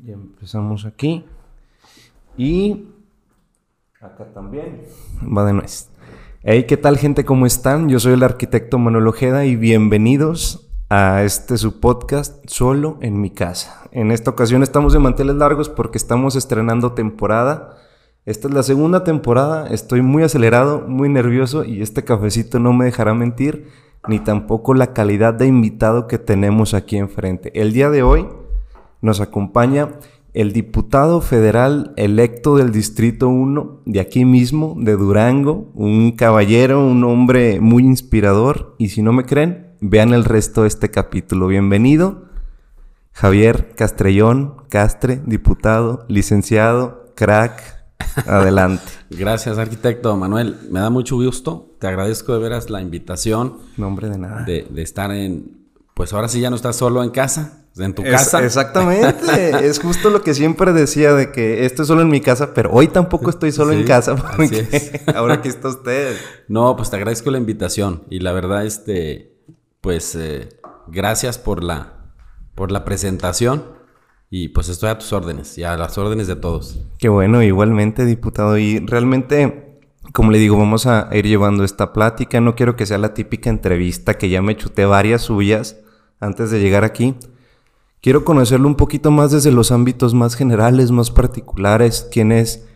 Ya 0.00 0.14
empezamos 0.14 0.86
aquí. 0.86 1.24
Y 2.36 2.88
acá 4.00 4.24
también. 4.32 4.82
Va 5.36 5.44
de 5.44 5.52
nuez. 5.52 5.90
Hey, 6.42 6.64
¿qué 6.66 6.76
tal 6.76 6.96
gente? 6.96 7.24
¿Cómo 7.24 7.46
están? 7.46 7.88
Yo 7.88 8.00
soy 8.00 8.14
el 8.14 8.22
arquitecto 8.22 8.78
Manuel 8.78 9.06
Ojeda 9.06 9.44
y 9.44 9.54
bienvenidos 9.54 10.70
a 10.88 11.22
este 11.22 11.56
su 11.58 11.78
podcast 11.78 12.42
solo 12.48 12.98
en 13.00 13.20
mi 13.20 13.30
casa. 13.30 13.88
En 13.92 14.10
esta 14.10 14.30
ocasión 14.30 14.62
estamos 14.62 14.92
de 14.92 14.98
manteles 14.98 15.36
largos 15.36 15.68
porque 15.68 15.98
estamos 15.98 16.36
estrenando 16.36 16.92
temporada. 16.92 17.76
Esta 18.24 18.48
es 18.48 18.54
la 18.54 18.62
segunda 18.62 19.04
temporada, 19.04 19.68
estoy 19.68 20.00
muy 20.00 20.22
acelerado, 20.22 20.86
muy 20.88 21.08
nervioso 21.08 21.64
y 21.64 21.82
este 21.82 22.02
cafecito 22.02 22.58
no 22.60 22.72
me 22.72 22.86
dejará 22.86 23.14
mentir, 23.14 23.68
ni 24.08 24.20
tampoco 24.20 24.74
la 24.74 24.92
calidad 24.92 25.34
de 25.34 25.46
invitado 25.46 26.06
que 26.06 26.18
tenemos 26.18 26.72
aquí 26.72 26.96
enfrente. 26.96 27.60
El 27.60 27.72
día 27.72 27.90
de 27.90 28.02
hoy 28.02 28.26
nos 29.02 29.20
acompaña 29.20 29.98
el 30.32 30.52
diputado 30.52 31.20
federal 31.20 31.92
electo 31.96 32.56
del 32.56 32.72
Distrito 32.72 33.28
1 33.28 33.82
de 33.84 34.00
aquí 34.00 34.24
mismo, 34.24 34.76
de 34.78 34.96
Durango, 34.96 35.70
un 35.74 36.12
caballero, 36.12 36.86
un 36.86 37.04
hombre 37.04 37.60
muy 37.60 37.82
inspirador 37.82 38.74
y 38.78 38.88
si 38.88 39.02
no 39.02 39.12
me 39.12 39.26
creen, 39.26 39.76
vean 39.80 40.14
el 40.14 40.24
resto 40.24 40.62
de 40.62 40.68
este 40.68 40.90
capítulo. 40.90 41.48
Bienvenido, 41.48 42.28
Javier 43.12 43.74
Castrellón, 43.74 44.56
Castre, 44.70 45.20
diputado, 45.26 46.06
licenciado, 46.08 47.12
crack. 47.14 47.82
Adelante. 48.26 48.84
Gracias, 49.10 49.58
arquitecto 49.58 50.16
Manuel. 50.16 50.56
Me 50.70 50.80
da 50.80 50.90
mucho 50.90 51.16
gusto. 51.16 51.76
Te 51.78 51.86
agradezco 51.86 52.32
de 52.32 52.40
veras 52.40 52.68
la 52.68 52.80
invitación. 52.80 53.58
Nombre 53.76 54.08
de 54.08 54.18
nada. 54.18 54.42
De, 54.44 54.66
de 54.68 54.82
estar 54.82 55.12
en. 55.12 55.68
Pues 55.94 56.12
ahora 56.12 56.28
sí 56.28 56.40
ya 56.40 56.50
no 56.50 56.56
estás 56.56 56.76
solo 56.76 57.02
en 57.02 57.10
casa, 57.10 57.61
en 57.78 57.94
tu 57.94 58.02
casa. 58.02 58.44
Exactamente. 58.44 59.66
es 59.66 59.80
justo 59.80 60.10
lo 60.10 60.22
que 60.22 60.34
siempre 60.34 60.72
decía 60.72 61.14
de 61.14 61.32
que 61.32 61.64
estoy 61.64 61.86
solo 61.86 62.02
en 62.02 62.08
mi 62.08 62.20
casa, 62.20 62.54
pero 62.54 62.70
hoy 62.72 62.88
tampoco 62.88 63.30
estoy 63.30 63.52
solo 63.52 63.72
en 63.72 63.84
casa 63.84 64.16
porque 64.16 65.02
ahora 65.14 65.34
aquí 65.34 65.48
está 65.48 65.68
usted. 65.68 66.16
No, 66.48 66.76
pues 66.76 66.90
te 66.90 66.96
agradezco 66.96 67.30
la 67.30 67.38
invitación 67.38 68.04
y 68.10 68.20
la 68.20 68.32
verdad, 68.32 68.66
este, 68.66 69.36
pues 69.80 70.14
eh, 70.14 70.48
gracias 70.88 71.38
por 71.38 71.64
la, 71.64 72.12
por 72.54 72.70
la 72.70 72.84
presentación. 72.84 73.80
Y 74.34 74.48
pues 74.48 74.70
estoy 74.70 74.88
a 74.88 74.98
tus 74.98 75.12
órdenes 75.12 75.58
y 75.58 75.62
a 75.62 75.76
las 75.76 75.98
órdenes 75.98 76.26
de 76.26 76.36
todos. 76.36 76.80
Qué 76.98 77.10
bueno, 77.10 77.42
igualmente, 77.42 78.06
diputado. 78.06 78.56
Y 78.56 78.78
realmente, 78.78 79.78
como 80.14 80.30
le 80.30 80.38
digo, 80.38 80.56
vamos 80.56 80.86
a 80.86 81.10
ir 81.12 81.26
llevando 81.26 81.64
esta 81.64 81.92
plática. 81.92 82.40
No 82.40 82.54
quiero 82.54 82.74
que 82.74 82.86
sea 82.86 82.96
la 82.96 83.12
típica 83.12 83.50
entrevista 83.50 84.14
que 84.14 84.30
ya 84.30 84.40
me 84.40 84.56
chuté 84.56 84.86
varias 84.86 85.20
suyas 85.20 85.76
antes 86.18 86.50
de 86.50 86.60
llegar 86.60 86.82
aquí. 86.82 87.14
Quiero 88.02 88.24
conocerlo 88.24 88.66
un 88.66 88.74
poquito 88.74 89.12
más 89.12 89.30
desde 89.30 89.52
los 89.52 89.70
ámbitos 89.70 90.12
más 90.12 90.34
generales, 90.34 90.90
más 90.90 91.12
particulares. 91.12 92.08
¿Quién 92.10 92.32
es? 92.32 92.66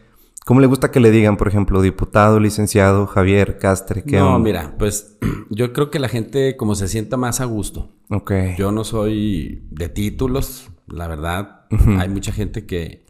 ¿Cómo 0.45 0.61
le 0.61 0.69
gusta 0.69 0.93
que 0.93 1.01
le 1.01 1.11
digan, 1.11 1.37
por 1.37 1.49
ejemplo, 1.49 1.83
diputado, 1.83 2.39
licenciado, 2.39 3.09
Javier 3.09 3.59
Castre? 3.59 4.05
¿qué 4.05 4.19
no, 4.19 4.39
mira, 4.39 4.77
pues 4.79 5.19
yo 5.51 5.73
creo 5.73 5.91
que 5.91 5.99
la 5.99 6.09
gente 6.09 6.57
como 6.57 6.77
se 6.77 6.87
sienta 6.87 7.17
más 7.17 7.41
a 7.41 7.45
gusto. 7.45 7.91
Ok. 8.09 8.31
Yo 8.57 8.71
no 8.71 8.85
soy 8.85 9.67
de 9.73 9.89
títulos, 9.89 10.71
la 10.87 11.09
verdad. 11.09 11.67
Hay 11.99 12.09
mucha 12.09 12.31
gente 12.31 12.65
que 12.65 13.05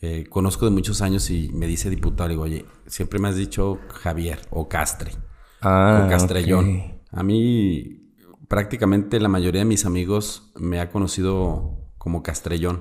eh, 0.00 0.26
conozco 0.30 0.66
de 0.66 0.70
muchos 0.70 1.02
años 1.02 1.30
y 1.30 1.50
me 1.52 1.66
dice 1.66 1.90
diputado, 1.90 2.28
digo, 2.28 2.42
oye, 2.42 2.64
siempre 2.86 3.18
me 3.18 3.26
has 3.26 3.34
dicho 3.34 3.80
Javier 3.88 4.38
o 4.50 4.68
Castre 4.68 5.10
ah, 5.62 6.04
o 6.04 6.08
Castrellón. 6.08 7.00
A 7.10 7.24
mí 7.24 7.99
prácticamente 8.50 9.20
la 9.20 9.28
mayoría 9.28 9.60
de 9.60 9.64
mis 9.64 9.86
amigos 9.86 10.50
me 10.56 10.80
ha 10.80 10.90
conocido 10.90 11.78
como 11.98 12.24
Castrellón. 12.24 12.80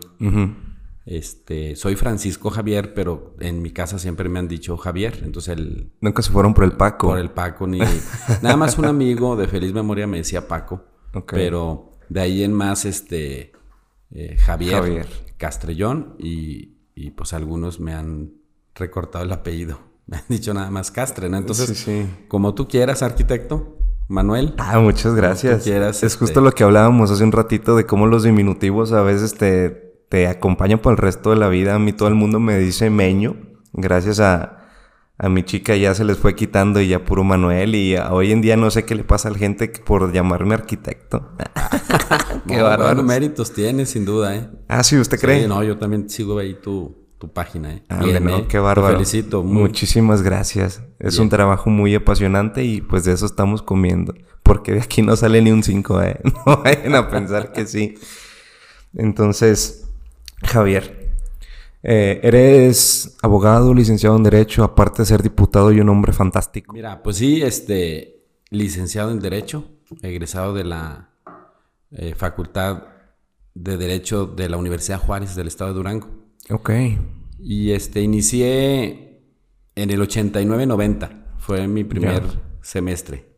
Este, 1.06 1.76
soy 1.76 1.96
Francisco 1.96 2.50
Javier, 2.50 2.96
pero 2.96 3.36
en 3.40 3.62
mi 3.62 3.70
casa 3.70 4.00
siempre 4.00 4.30
me 4.30 4.40
han 4.40 4.48
dicho 4.48 4.78
Javier. 4.78 5.22
Entonces 5.24 5.56
el. 5.56 5.92
Nunca 6.02 6.24
se 6.24 6.32
fueron 6.32 6.56
por 6.56 6.64
el 6.64 6.72
Paco. 6.72 7.10
Por 7.10 7.20
el 7.20 7.30
Paco, 7.30 7.68
ni. 7.68 7.78
nada 8.42 8.58
más 8.58 8.80
un 8.80 8.86
amigo 8.86 9.36
de 9.36 9.48
feliz 9.48 9.72
memoria 9.72 10.08
me 10.08 10.18
decía 10.18 10.48
Paco. 10.48 10.86
Pero 11.28 11.92
de 12.10 12.20
ahí 12.20 12.44
en 12.44 12.52
más, 12.52 12.86
este. 12.86 13.52
Eh, 14.10 14.38
Javier, 14.38 14.74
Javier, 14.74 15.08
Castrellón 15.38 16.16
y, 16.18 16.80
y, 16.96 17.12
pues 17.12 17.34
algunos 17.34 17.80
me 17.80 17.94
han 17.94 18.34
recortado 18.74 19.24
el 19.24 19.32
apellido. 19.32 19.80
Me 20.08 20.18
han 20.18 20.24
dicho 20.28 20.52
nada 20.56 20.72
más 20.72 20.90
Castre, 20.90 21.30
¿no? 21.30 21.38
Entonces, 21.38 21.68
sí, 21.68 21.76
sí. 21.76 22.10
como 22.28 22.56
tú 22.56 22.68
quieras, 22.68 23.04
arquitecto, 23.04 23.78
Manuel. 24.10 24.56
Ah, 24.58 24.80
muchas 24.80 25.14
gracias. 25.14 25.64
Quieras, 25.64 25.98
es 25.98 26.14
este... 26.14 26.26
justo 26.26 26.42
lo 26.42 26.52
que 26.52 26.64
hablábamos 26.64 27.12
hace 27.12 27.24
un 27.24 27.32
ratito 27.32 27.76
de 27.76 27.86
cómo 27.86 28.08
los 28.08 28.24
diminutivos 28.24 28.92
a 28.92 29.04
veces 29.04 29.36
te, 29.36 29.70
te 30.10 30.28
acompañan 30.28 30.80
por 30.80 30.94
el 30.94 30.98
resto 30.98 31.30
de 31.30 31.36
la 31.36 31.48
vida. 31.48 31.76
A 31.76 31.80
mí 31.80 31.94
todo 31.94 32.10
el 32.10 32.16
mundo 32.16 32.40
me 32.40 32.58
dice 32.58 32.90
Meño. 32.90 33.38
Gracias 33.72 34.20
a, 34.20 34.68
a 35.20 35.30
mi 35.30 35.44
chica 35.44 35.76
ya 35.76 35.94
se 35.94 36.06
les 36.06 36.18
fue 36.18 36.36
quitando 36.36 36.82
y 36.82 36.88
ya 36.88 37.06
puro 37.06 37.24
Manuel. 37.24 37.76
Y 37.76 37.96
hoy 37.98 38.32
en 38.32 38.42
día 38.42 38.58
no 38.58 38.72
sé 38.72 38.84
qué 38.84 38.96
le 38.96 39.04
pasa 39.04 39.30
a 39.30 39.32
la 39.32 39.38
gente 39.38 39.72
por 39.86 40.12
llamarme 40.12 40.56
arquitecto. 40.56 41.30
qué 42.48 42.58
no, 42.58 43.04
méritos 43.04 43.54
tienes, 43.54 43.92
sin 43.92 44.06
duda, 44.06 44.36
¿eh? 44.36 44.50
Ah, 44.68 44.84
sí, 44.84 44.98
¿usted 44.98 45.20
cree? 45.20 45.44
Sí, 45.44 45.48
no, 45.48 45.64
yo 45.64 45.78
también 45.78 46.10
sigo 46.10 46.40
ahí 46.40 46.56
tu, 46.56 47.09
tu 47.20 47.32
página, 47.32 47.74
¿eh? 47.74 47.84
Ah, 47.90 48.02
Bien, 48.04 48.24
no, 48.24 48.38
¿eh? 48.38 48.46
qué 48.48 48.58
bárbaro. 48.58 48.98
Te 48.98 49.06
felicito. 49.06 49.44
Muy... 49.44 49.62
Muchísimas 49.62 50.22
gracias. 50.22 50.82
Es 51.00 51.16
Bien. 51.16 51.24
un 51.24 51.30
trabajo 51.30 51.70
muy 51.70 51.94
apasionante 51.94 52.64
y 52.64 52.82
pues 52.82 53.04
de 53.04 53.14
eso 53.14 53.26
estamos 53.26 53.62
comiendo. 53.62 54.16
Porque 54.42 54.72
de 54.72 54.82
aquí 54.82 55.02
no 55.02 55.16
sale 55.16 55.42
ni 55.42 55.52
un 55.52 55.62
5, 55.62 56.02
¿eh? 56.02 56.20
No 56.46 56.64
vayan 56.64 56.96
a 56.96 57.10
pensar 57.10 57.52
que 57.52 57.68
sí. 57.68 57.96
Entonces... 58.96 59.86
Javier, 60.42 61.12
eh, 61.84 62.20
eres 62.24 63.18
abogado, 63.22 63.74
licenciado 63.74 64.16
en 64.16 64.24
Derecho, 64.24 64.64
aparte 64.64 65.02
de 65.02 65.06
ser 65.06 65.22
diputado 65.22 65.72
y 65.72 65.80
un 65.80 65.90
hombre 65.90 66.14
fantástico. 66.14 66.74
Mira, 66.74 67.04
pues 67.04 67.18
sí, 67.18 67.42
este, 67.42 68.24
licenciado 68.50 69.12
en 69.12 69.20
Derecho, 69.20 69.66
egresado 70.02 70.54
de 70.54 70.64
la 70.64 71.10
eh, 71.92 72.16
Facultad 72.16 72.84
de 73.54 73.78
Derecho 73.78 74.26
de 74.26 74.50
la 74.50 74.58
Universidad 74.58 75.00
Juárez 75.00 75.36
del 75.36 75.48
Estado 75.48 75.72
de 75.72 75.76
Durango. 75.76 76.08
Ok. 76.50 76.72
Y 77.40 77.72
este, 77.72 78.02
inicié 78.02 79.24
en 79.76 79.90
el 79.90 80.02
89-90, 80.02 81.26
fue 81.38 81.68
mi 81.68 81.84
primer 81.84 82.24
semestre. 82.62 83.38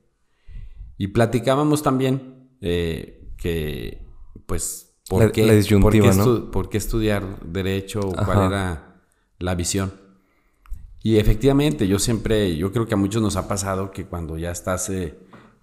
Y 0.98 1.08
platicábamos 1.08 1.84
también 1.84 2.50
eh, 2.62 3.30
que, 3.38 4.06
pues, 4.46 4.88
¿Por, 5.08 5.24
La- 5.26 5.32
qué, 5.32 5.46
la 5.46 5.80
por 5.82 5.92
qué 5.92 6.50
por 6.52 6.70
qué 6.70 6.78
estudiar 6.78 7.42
derecho? 7.46 8.00
Ajá. 8.16 8.26
¿Cuál 8.26 8.48
era 8.48 9.02
la 9.40 9.56
visión? 9.56 9.92
Y 11.04 11.18
efectivamente, 11.18 11.88
yo 11.88 12.00
siempre, 12.00 12.56
yo 12.56 12.72
creo 12.72 12.86
que 12.86 12.94
a 12.94 12.98
muchos 12.98 13.22
nos 13.22 13.36
ha 13.36 13.48
pasado 13.48 13.92
que 13.92 14.06
cuando 14.06 14.38
ya 14.38 14.52
estás 14.52 14.90
eh, 14.90 15.18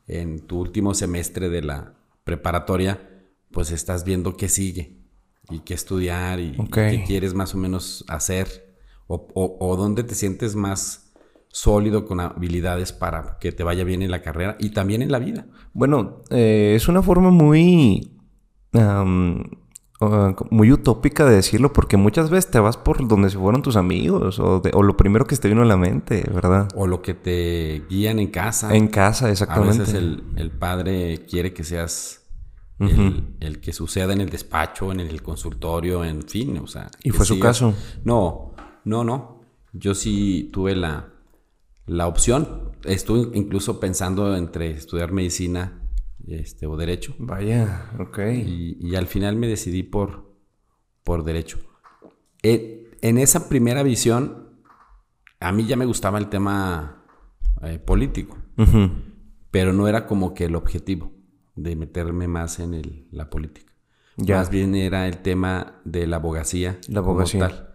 en 0.06 0.40
tu 0.40 0.60
último 0.60 0.92
semestre 0.94 1.48
de 1.48 1.62
la 1.62 1.94
preparatoria, 2.24 3.08
pues 3.52 3.70
estás 3.70 4.04
viendo 4.04 4.36
qué 4.36 4.48
sigue 4.48 4.97
y 5.50 5.60
qué 5.60 5.74
estudiar 5.74 6.40
y, 6.40 6.52
qué 6.72 7.04
quieres 7.06 7.34
más 7.34 7.54
o 7.54 7.58
menos 7.58 8.04
hacer 8.08 8.76
o, 9.06 9.28
o- 9.34 9.56
o 9.60 9.76
dónde 9.76 10.04
te 10.04 10.14
sientes 10.14 10.54
más 10.54 11.12
sólido 11.50 12.04
con 12.04 12.20
habilidades 12.20 12.92
para 12.92 13.38
que 13.40 13.52
te 13.52 13.64
vaya 13.64 13.82
bien 13.84 14.02
en 14.02 14.10
la 14.10 14.20
carrera 14.22 14.56
y 14.60 14.70
también 14.70 15.00
en 15.02 15.10
la 15.10 15.18
vida. 15.18 15.46
Bueno, 15.72 16.22
eh, 16.30 16.74
es 16.76 16.88
una 16.88 17.02
forma 17.02 17.30
muy... 17.30 18.12
muy 20.50 20.70
utópica 20.72 21.24
de 21.24 21.36
decirlo 21.36 21.72
porque 21.72 21.96
muchas 21.96 22.30
veces 22.30 22.50
te 22.50 22.60
vas 22.60 22.76
por 22.76 23.06
donde 23.08 23.30
se 23.30 23.38
fueron 23.38 23.62
tus 23.62 23.76
amigos 23.76 24.38
o, 24.38 24.60
de- 24.60 24.70
o 24.74 24.82
lo 24.82 24.96
primero 24.96 25.26
que 25.26 25.36
te 25.36 25.48
vino 25.48 25.62
a 25.62 25.64
la 25.64 25.76
mente, 25.76 26.24
¿verdad? 26.32 26.68
O 26.76 26.86
lo 26.86 27.02
que 27.02 27.14
te 27.14 27.82
guían 27.88 28.18
en 28.20 28.28
casa. 28.28 28.74
En 28.76 28.88
casa, 28.88 29.26
A 29.26 29.30
exactamente. 29.30 29.78
veces 29.78 29.94
el, 29.94 30.22
el 30.36 30.50
padre 30.50 31.24
quiere 31.28 31.52
que 31.52 31.64
seas 31.64 32.17
El, 32.80 33.34
el 33.40 33.60
que 33.60 33.72
suceda 33.72 34.12
en 34.12 34.20
el 34.20 34.30
despacho, 34.30 34.92
en 34.92 35.00
el 35.00 35.20
consultorio, 35.20 36.04
en 36.04 36.22
fin, 36.22 36.58
o 36.58 36.68
sea. 36.68 36.88
¿Y 37.02 37.10
fue 37.10 37.26
su 37.26 37.40
caso? 37.40 37.74
No, 38.04 38.54
no, 38.84 39.02
no. 39.02 39.40
Yo 39.72 39.94
sí 39.94 40.48
tuve 40.52 40.76
la, 40.76 41.08
la 41.86 42.06
opción. 42.06 42.72
Estuve 42.84 43.36
incluso 43.36 43.80
pensando 43.80 44.36
entre 44.36 44.70
estudiar 44.70 45.10
medicina 45.10 45.82
este, 46.28 46.66
o 46.66 46.76
derecho. 46.76 47.16
Vaya, 47.18 47.90
ok. 47.98 48.18
Y, 48.46 48.78
y 48.80 48.94
al 48.94 49.08
final 49.08 49.34
me 49.34 49.48
decidí 49.48 49.82
por, 49.82 50.32
por 51.02 51.24
derecho. 51.24 51.58
Eh, 52.44 52.90
en 53.02 53.18
esa 53.18 53.48
primera 53.48 53.82
visión, 53.82 54.50
a 55.40 55.50
mí 55.50 55.66
ya 55.66 55.76
me 55.76 55.84
gustaba 55.84 56.18
el 56.18 56.28
tema 56.28 57.04
eh, 57.62 57.80
político, 57.80 58.38
pero 59.50 59.72
no 59.72 59.88
era 59.88 60.06
como 60.06 60.34
que 60.34 60.44
el 60.44 60.54
objetivo 60.54 61.17
de 61.62 61.76
meterme 61.76 62.28
más 62.28 62.58
en 62.60 62.74
el- 62.74 63.06
la 63.10 63.30
política. 63.30 63.72
Ya. 64.16 64.36
Más 64.36 64.50
bien 64.50 64.74
era 64.74 65.06
el 65.06 65.18
tema 65.18 65.80
de 65.84 66.06
la 66.06 66.16
abogacía. 66.16 66.78
La 66.88 67.00
como 67.00 67.12
abogacía. 67.12 67.40
tal. 67.48 67.74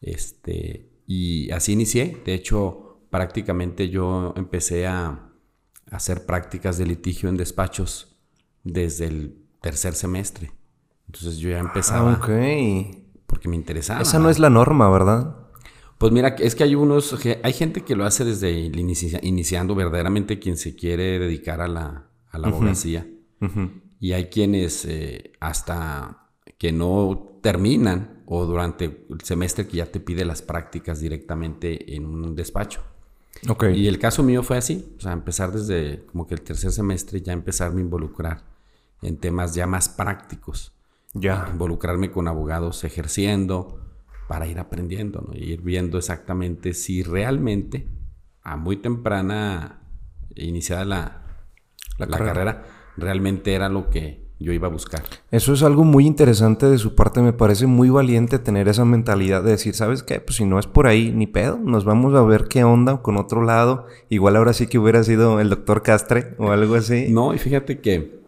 Este, 0.00 0.90
y 1.06 1.50
así 1.50 1.72
inicié. 1.72 2.20
De 2.24 2.34
hecho, 2.34 3.00
prácticamente 3.10 3.88
yo 3.88 4.34
empecé 4.36 4.86
a 4.86 5.30
hacer 5.90 6.26
prácticas 6.26 6.78
de 6.78 6.86
litigio 6.86 7.28
en 7.28 7.36
despachos 7.36 8.16
desde 8.64 9.06
el 9.06 9.36
tercer 9.60 9.94
semestre 9.94 10.50
Entonces 11.06 11.38
yo 11.38 11.50
ya 11.50 11.58
empezaba. 11.58 12.12
Ah, 12.14 12.18
ok. 12.18 12.96
Porque 13.26 13.48
me 13.48 13.56
interesaba. 13.56 14.02
Esa 14.02 14.18
no 14.18 14.28
es 14.30 14.38
la 14.38 14.50
norma, 14.50 14.90
¿verdad? 14.90 15.36
Pues 15.98 16.12
mira, 16.12 16.28
es 16.38 16.54
que 16.54 16.64
hay 16.64 16.74
unos, 16.74 17.16
hay 17.42 17.52
gente 17.52 17.82
que 17.82 17.94
lo 17.96 18.04
hace 18.04 18.24
desde 18.24 18.50
iniciando 19.22 19.74
verdaderamente 19.74 20.38
quien 20.38 20.56
se 20.56 20.74
quiere 20.74 21.18
dedicar 21.18 21.60
a 21.60 21.68
la, 21.68 22.08
a 22.34 22.38
la 22.38 22.48
abogacía. 22.48 23.06
Y 24.00 24.12
hay 24.12 24.26
quienes 24.26 24.84
eh, 24.86 25.32
hasta 25.40 26.30
que 26.58 26.72
no 26.72 27.38
terminan 27.42 28.22
o 28.26 28.44
durante 28.44 29.06
el 29.08 29.20
semestre 29.22 29.66
que 29.66 29.78
ya 29.78 29.86
te 29.86 30.00
pide 30.00 30.24
las 30.24 30.42
prácticas 30.42 31.00
directamente 31.00 31.94
en 31.94 32.06
un 32.06 32.34
despacho. 32.34 32.82
Okay. 33.48 33.78
Y 33.78 33.88
el 33.88 33.98
caso 33.98 34.22
mío 34.22 34.42
fue 34.42 34.56
así, 34.56 34.94
o 34.96 35.00
sea, 35.00 35.12
empezar 35.12 35.52
desde 35.52 36.06
como 36.06 36.26
que 36.26 36.34
el 36.34 36.40
tercer 36.40 36.72
semestre 36.72 37.20
ya 37.20 37.32
empezarme 37.32 37.80
a 37.80 37.84
involucrar 37.84 38.44
en 39.02 39.18
temas 39.18 39.54
ya 39.54 39.66
más 39.66 39.88
prácticos. 39.88 40.72
Ya. 41.12 41.48
Involucrarme 41.52 42.10
con 42.10 42.26
abogados 42.26 42.82
ejerciendo 42.84 43.80
para 44.26 44.46
ir 44.46 44.58
aprendiendo, 44.58 45.24
¿no? 45.26 45.34
Y 45.34 45.52
ir 45.52 45.60
viendo 45.60 45.98
exactamente 45.98 46.74
si 46.74 47.02
realmente 47.02 47.86
a 48.42 48.56
muy 48.56 48.78
temprana 48.78 49.82
iniciada 50.34 50.84
la, 50.84 51.23
la, 51.98 52.06
carrera. 52.06 52.64
realmente 52.96 53.54
era 53.54 53.68
lo 53.68 53.90
que 53.90 54.24
yo 54.38 54.52
iba 54.52 54.68
a 54.68 54.70
buscar. 54.70 55.02
Eso 55.30 55.52
es 55.52 55.62
algo 55.62 55.84
muy 55.84 56.06
interesante 56.06 56.66
de 56.66 56.78
su 56.78 56.94
parte, 56.94 57.22
me 57.22 57.32
parece 57.32 57.66
muy 57.66 57.88
valiente 57.88 58.38
tener 58.38 58.68
esa 58.68 58.84
mentalidad 58.84 59.42
de 59.42 59.52
decir, 59.52 59.74
¿sabes 59.74 60.02
qué? 60.02 60.20
Pues 60.20 60.36
si 60.36 60.44
no 60.44 60.58
es 60.58 60.66
por 60.66 60.86
ahí, 60.86 61.12
ni 61.12 61.26
pedo, 61.26 61.58
nos 61.58 61.84
vamos 61.84 62.14
a 62.14 62.22
ver 62.22 62.44
qué 62.48 62.64
onda 62.64 63.00
con 63.02 63.16
otro 63.16 63.42
lado. 63.42 63.86
Igual 64.08 64.36
ahora 64.36 64.52
sí 64.52 64.66
que 64.66 64.78
hubiera 64.78 65.02
sido 65.04 65.40
el 65.40 65.50
doctor 65.50 65.82
Castre 65.82 66.34
o 66.38 66.50
algo 66.50 66.74
así. 66.74 67.06
No, 67.10 67.34
y 67.34 67.38
fíjate 67.38 67.80
que 67.80 68.20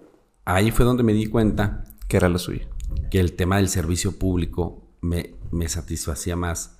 ahí 0.45 0.71
fue 0.71 0.85
donde 0.85 1.03
me 1.03 1.13
di 1.13 1.27
cuenta. 1.27 1.85
Que 2.09 2.17
era 2.17 2.29
lo 2.29 2.39
suyo. 2.39 2.69
Que 3.11 3.19
el 3.19 3.33
tema 3.33 3.57
del 3.57 3.69
servicio 3.69 4.17
público 4.17 4.85
me, 5.01 5.35
me 5.51 5.69
satisfacía 5.69 6.37
más 6.37 6.77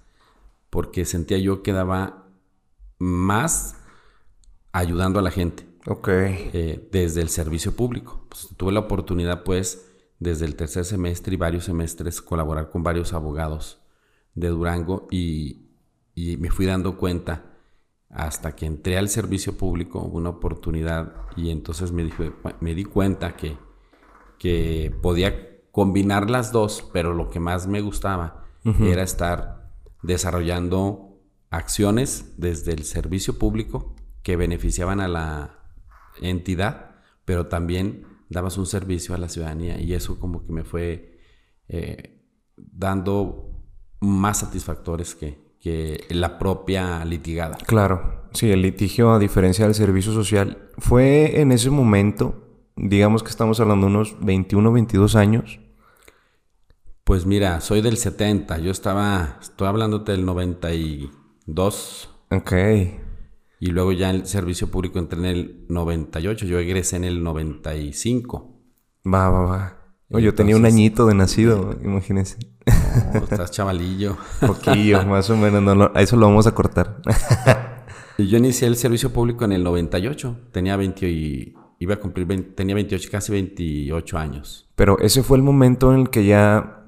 porque 0.71 1.05
sentía 1.05 1.39
yo 1.39 1.63
que 1.63 1.73
daba 1.73 2.29
más 2.99 3.77
ayudando 4.73 5.19
a 5.19 5.23
la 5.23 5.31
gente. 5.31 5.67
Ok. 5.87 6.09
Eh, 6.09 6.89
desde 6.91 7.23
el 7.23 7.29
servicio 7.29 7.75
público. 7.75 8.27
Pues, 8.29 8.49
tuve 8.57 8.73
la 8.73 8.81
oportunidad, 8.81 9.45
pues, 9.45 9.87
desde 10.19 10.47
el 10.47 10.57
tercer 10.57 10.85
semestre 10.85 11.35
y 11.35 11.37
varios 11.37 11.65
semestres, 11.65 12.21
colaborar 12.21 12.71
con 12.71 12.83
varios 12.83 13.13
abogados 13.13 13.81
de 14.35 14.49
Durango 14.49 15.07
y, 15.11 15.63
me 16.17 16.51
fui 16.51 16.65
dando 16.65 16.97
cuenta 16.97 17.45
hasta 18.09 18.57
que 18.57 18.65
entré 18.65 18.97
al 18.97 19.11
servicio 19.11 19.59
público, 19.59 20.01
hubo 20.01 20.17
una 20.17 20.31
oportunidad 20.31 21.13
y 21.37 21.51
entonces 21.51 21.93
me, 21.93 22.11
me 22.61 22.75
di 22.75 22.85
cuenta 22.85 23.37
que, 23.37 23.59
que 24.39 24.95
podía 25.03 25.61
combinar 25.73 26.31
las 26.31 26.53
dos, 26.53 26.89
pero 26.95 27.13
lo 27.13 27.29
que 27.29 27.39
más 27.39 27.67
me 27.67 27.83
gustaba 27.83 28.47
era 28.81 29.03
estar 29.03 29.71
desarrollando 30.03 31.21
acciones 31.51 32.33
desde 32.39 32.73
el 32.73 32.85
servicio 32.85 33.39
público 33.39 33.95
que 34.23 34.37
beneficiaban 34.37 35.01
a 35.01 35.09
la 35.09 35.66
entidad, 36.21 36.97
pero 37.25 37.47
también 37.47 38.07
dabas 38.29 38.59
un 38.59 38.67
servicio 38.67 39.15
a 39.15 39.19
la 39.19 39.29
ciudadanía 39.29 39.81
y 39.81 39.95
eso 39.95 40.19
como 40.19 40.45
que 40.45 40.53
me 40.53 40.65
fue 40.65 41.21
eh, 41.69 42.23
dando 42.57 43.53
más 44.01 44.41
satisfactores 44.41 45.15
que, 45.15 45.39
que 45.61 46.05
la 46.11 46.39
propia 46.39 47.05
litigada. 47.05 47.57
Claro, 47.67 48.29
sí, 48.33 48.51
el 48.51 48.63
litigio 48.63 49.13
a 49.13 49.19
diferencia 49.19 49.65
del 49.65 49.75
servicio 49.75 50.13
social 50.13 50.71
fue 50.79 51.41
en 51.41 51.53
ese 51.53 51.71
momento, 51.71 52.43
digamos 52.77 53.23
que 53.23 53.31
estamos 53.31 53.61
hablando 53.61 53.87
de 53.87 53.93
unos 53.93 54.17
21, 54.21 54.73
22 54.73 55.17
años. 55.17 55.61
Pues 57.05 57.25
mira, 57.25 57.61
soy 57.61 57.83
del 57.83 57.99
70, 57.99 58.59
yo 58.59 58.73
estaba, 58.73 59.39
estoy 59.41 59.69
hablándote 59.69 60.11
del 60.13 60.27
92. 60.27 62.11
Ok. 62.31 62.53
Y 63.59 63.69
luego 63.69 63.93
ya 63.93 64.11
en 64.11 64.17
el 64.17 64.27
servicio 64.27 64.71
público 64.71 64.99
entré 64.99 65.19
en 65.19 65.25
el 65.25 65.65
98, 65.69 66.47
yo 66.47 66.59
egresé 66.59 66.97
en 66.97 67.05
el 67.05 67.23
95. 67.23 68.55
Va, 69.07 69.31
va, 69.31 69.45
va. 70.11 70.21
yo 70.21 70.35
tenía 70.35 70.57
un 70.57 70.67
añito 70.67 71.07
de 71.07 71.15
nacido, 71.15 71.75
imagínense. 71.83 72.39
estás 73.15 73.51
chavalillo. 73.51 74.17
Poquillo, 74.47 75.05
más 75.07 75.31
o 75.31 75.37
menos. 75.37 75.63
No, 75.63 75.91
a 75.95 76.03
eso 76.03 76.17
lo 76.17 76.27
vamos 76.27 76.47
a 76.47 76.55
cortar. 76.55 77.01
yo 78.19 78.37
inicié 78.37 78.69
el 78.69 78.77
servicio 78.77 79.13
público 79.13 79.45
en 79.45 79.53
el 79.53 79.65
98. 79.65 80.37
Tenía 80.53 80.77
20 80.77 81.09
y 81.09 81.55
iba 81.79 81.95
a 81.95 82.01
cumplir, 82.01 82.55
tenía 82.55 82.75
28, 82.75 83.09
casi 83.11 83.33
28 83.33 84.19
años. 84.19 84.69
Pero 84.75 84.99
ese 84.99 85.23
fue 85.23 85.39
el 85.39 85.43
momento 85.43 85.95
en 85.95 86.01
el 86.01 86.11
que 86.11 86.27
ya 86.27 86.86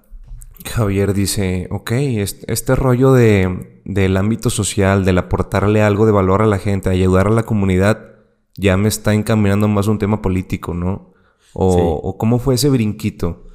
Javier 0.64 1.14
dice, 1.14 1.68
ok, 1.70 1.92
este, 1.92 2.74
rollo 2.74 3.12
de, 3.12 3.80
del 3.84 4.16
ámbito 4.16 4.50
social, 4.50 5.04
del 5.04 5.18
aportarle 5.18 5.82
algo 5.82 6.06
de 6.06 6.12
valor 6.12 6.42
a 6.42 6.46
la 6.46 6.58
gente, 6.58 6.90
ayudar 6.90 7.28
a 7.28 7.32
la 7.32 7.44
comunidad, 7.44 8.16
ya 8.56 8.76
me 8.76 8.88
está 8.88 9.14
encaminando 9.14 9.68
más 9.68 9.88
a 9.88 9.92
un 9.92 9.98
tema 9.98 10.20
político, 10.20 10.74
¿no? 10.74 11.14
O, 11.52 12.16
cómo 12.18 12.38
fue 12.38 12.54
ese 12.54 12.68
brinquito. 12.68 13.46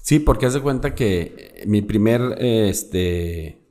Sí, 0.00 0.18
porque 0.18 0.46
haz 0.46 0.54
de 0.54 0.62
cuenta 0.62 0.94
que 0.94 1.62
mi 1.66 1.82
primer 1.82 2.36
este, 2.40 3.68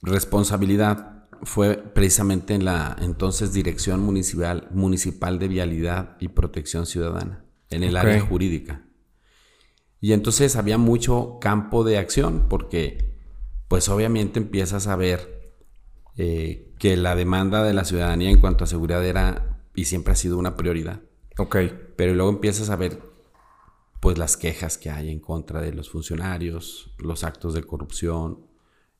responsabilidad 0.00 1.26
fue 1.42 1.76
precisamente 1.76 2.54
en 2.54 2.64
la 2.64 2.96
entonces 3.00 3.52
Dirección 3.52 4.00
Municipal, 4.00 4.68
Municipal 4.72 5.38
de 5.38 5.48
Vialidad 5.48 6.16
y 6.20 6.28
Protección 6.28 6.86
Ciudadana, 6.86 7.44
en 7.68 7.82
el 7.82 7.96
área 7.96 8.20
jurídica. 8.20 8.86
Y 10.02 10.14
entonces 10.14 10.56
había 10.56 10.78
mucho 10.78 11.38
campo 11.40 11.84
de 11.84 11.96
acción 11.96 12.46
porque 12.50 13.16
pues 13.68 13.88
obviamente 13.88 14.40
empiezas 14.40 14.88
a 14.88 14.96
ver 14.96 15.54
eh, 16.16 16.74
que 16.80 16.96
la 16.96 17.14
demanda 17.14 17.62
de 17.62 17.72
la 17.72 17.84
ciudadanía 17.84 18.28
en 18.28 18.40
cuanto 18.40 18.64
a 18.64 18.66
seguridad 18.66 19.06
era 19.06 19.62
y 19.76 19.84
siempre 19.84 20.12
ha 20.12 20.16
sido 20.16 20.38
una 20.38 20.56
prioridad. 20.56 21.02
Ok. 21.38 21.56
Pero 21.94 22.14
luego 22.14 22.30
empiezas 22.30 22.68
a 22.68 22.76
ver 22.76 23.00
pues 24.00 24.18
las 24.18 24.36
quejas 24.36 24.76
que 24.76 24.90
hay 24.90 25.08
en 25.08 25.20
contra 25.20 25.60
de 25.60 25.72
los 25.72 25.88
funcionarios, 25.88 26.92
los 26.98 27.22
actos 27.22 27.54
de 27.54 27.62
corrupción. 27.62 28.48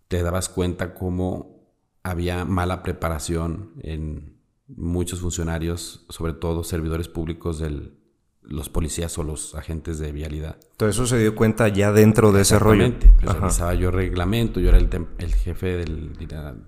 Te 0.07 0.23
dabas 0.23 0.49
cuenta 0.49 0.95
cómo 0.95 1.67
había 2.05 2.45
mala 2.45 2.85
preparación 2.85 3.73
en 3.83 4.41
muchos 4.69 5.19
funcionarios, 5.19 6.07
sobre 6.11 6.33
todo 6.33 6.63
servidores 6.63 7.09
públicos 7.09 7.59
del, 7.59 8.02
los 8.45 8.69
policías 8.69 9.17
o 9.19 9.23
los 9.23 9.55
agentes 9.55 9.99
de 9.99 10.13
vialidad. 10.13 10.57
Todo 10.77 10.89
eso 10.89 11.07
se 11.07 11.19
dio 11.19 11.35
cuenta 11.35 11.69
ya 11.69 11.93
dentro 11.93 12.33
de 12.33 12.43
ese 12.43 12.59
rollo. 12.59 12.93
Pues 13.23 13.39
revisaba 13.39 13.75
yo 13.75 13.91
reglamento, 13.91 14.61
yo 14.61 14.71
era 14.71 14.79
el, 14.79 15.35
jefe 15.35 15.77
del, 15.77 16.13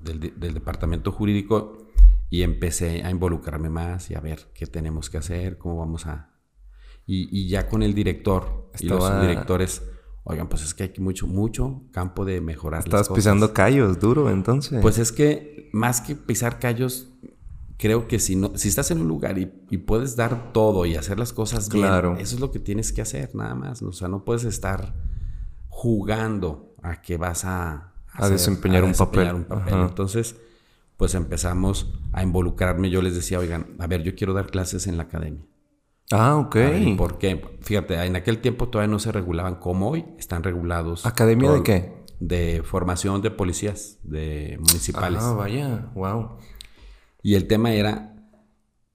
del, 0.02 0.54
departamento 0.54 1.12
jurídico 1.12 1.88
y 2.30 2.42
empecé 2.42 3.02
a 3.04 3.10
involucrarme 3.10 3.70
más 3.70 4.10
y 4.10 4.14
a 4.14 4.20
ver 4.20 4.46
qué 4.54 4.66
tenemos 4.66 5.10
que 5.10 5.18
hacer, 5.18 5.58
cómo 5.58 5.78
vamos 5.78 6.06
a... 6.06 6.30
Y, 7.06 7.48
ya 7.48 7.68
con 7.68 7.82
el 7.82 7.92
director 7.92 8.70
y 8.78 8.86
los 8.86 9.20
directores, 9.20 9.82
oigan, 10.22 10.48
pues 10.48 10.62
es 10.62 10.72
que 10.72 10.84
hay 10.84 10.92
mucho, 10.98 11.26
mucho 11.26 11.82
campo 11.92 12.24
de 12.24 12.40
mejorar. 12.40 12.80
Estabas 12.80 13.10
pisando 13.10 13.52
callos 13.52 14.00
duro 14.00 14.30
entonces. 14.30 14.80
Pues 14.80 14.96
es 14.96 15.12
que 15.12 15.68
más 15.74 16.00
que 16.00 16.16
pisar 16.16 16.58
callos, 16.58 17.10
creo 17.78 18.08
que 18.08 18.18
si, 18.18 18.36
no, 18.36 18.52
si 18.56 18.68
estás 18.68 18.90
en 18.90 19.00
un 19.00 19.08
lugar 19.08 19.38
y, 19.38 19.46
puedes 19.78 20.16
dar 20.16 20.52
todo 20.52 20.86
y 20.86 20.96
hacer 20.96 21.18
las 21.18 21.32
cosas 21.32 21.68
bien, 21.68 21.86
eso 22.18 22.36
es 22.36 22.40
lo 22.40 22.50
que 22.50 22.58
tienes 22.58 22.92
que 22.92 23.02
hacer, 23.02 23.34
nada 23.34 23.54
más. 23.54 23.82
O 23.82 23.92
sea, 23.92 24.08
no 24.08 24.24
puedes 24.24 24.44
estar 24.44 24.94
jugando 25.68 26.74
a 26.82 27.02
que 27.02 27.16
vas 27.16 27.44
a, 27.44 27.92
a 28.12 28.28
desempeñar, 28.28 28.84
un, 28.84 28.92
papel. 28.92 29.46
Entonces, 29.66 30.36
pues 30.96 31.14
empezamos 31.14 31.92
a 32.12 32.22
involucrarme. 32.22 32.90
Yo 32.90 33.02
les 33.02 33.14
decía, 33.14 33.38
oigan, 33.38 33.74
a 33.78 33.86
ver, 33.86 34.02
yo 34.02 34.14
quiero 34.14 34.32
dar 34.32 34.46
clases 34.46 34.86
en 34.86 34.96
la 34.96 35.04
academia. 35.04 35.42
Ah, 36.10 36.36
ok. 36.36 36.56
¿Por 36.96 37.18
qué? 37.18 37.42
Fíjate, 37.62 38.02
en 38.04 38.16
aquel 38.16 38.38
tiempo 38.38 38.68
todavía 38.68 38.92
no 38.92 38.98
se 38.98 39.10
regulaban 39.10 39.56
como 39.56 39.90
hoy, 39.90 40.04
están 40.18 40.42
regulados. 40.42 41.06
¿Academia 41.06 41.50
de 41.50 41.62
qué? 41.62 42.04
De 42.20 42.62
formación 42.64 43.20
de 43.22 43.30
policías, 43.30 43.98
de 44.02 44.58
municipales. 44.60 45.20
Ah, 45.22 45.32
vaya, 45.32 45.90
wow. 45.94 46.36
Y 47.24 47.36
el 47.36 47.46
tema 47.46 47.72
era 47.72 48.14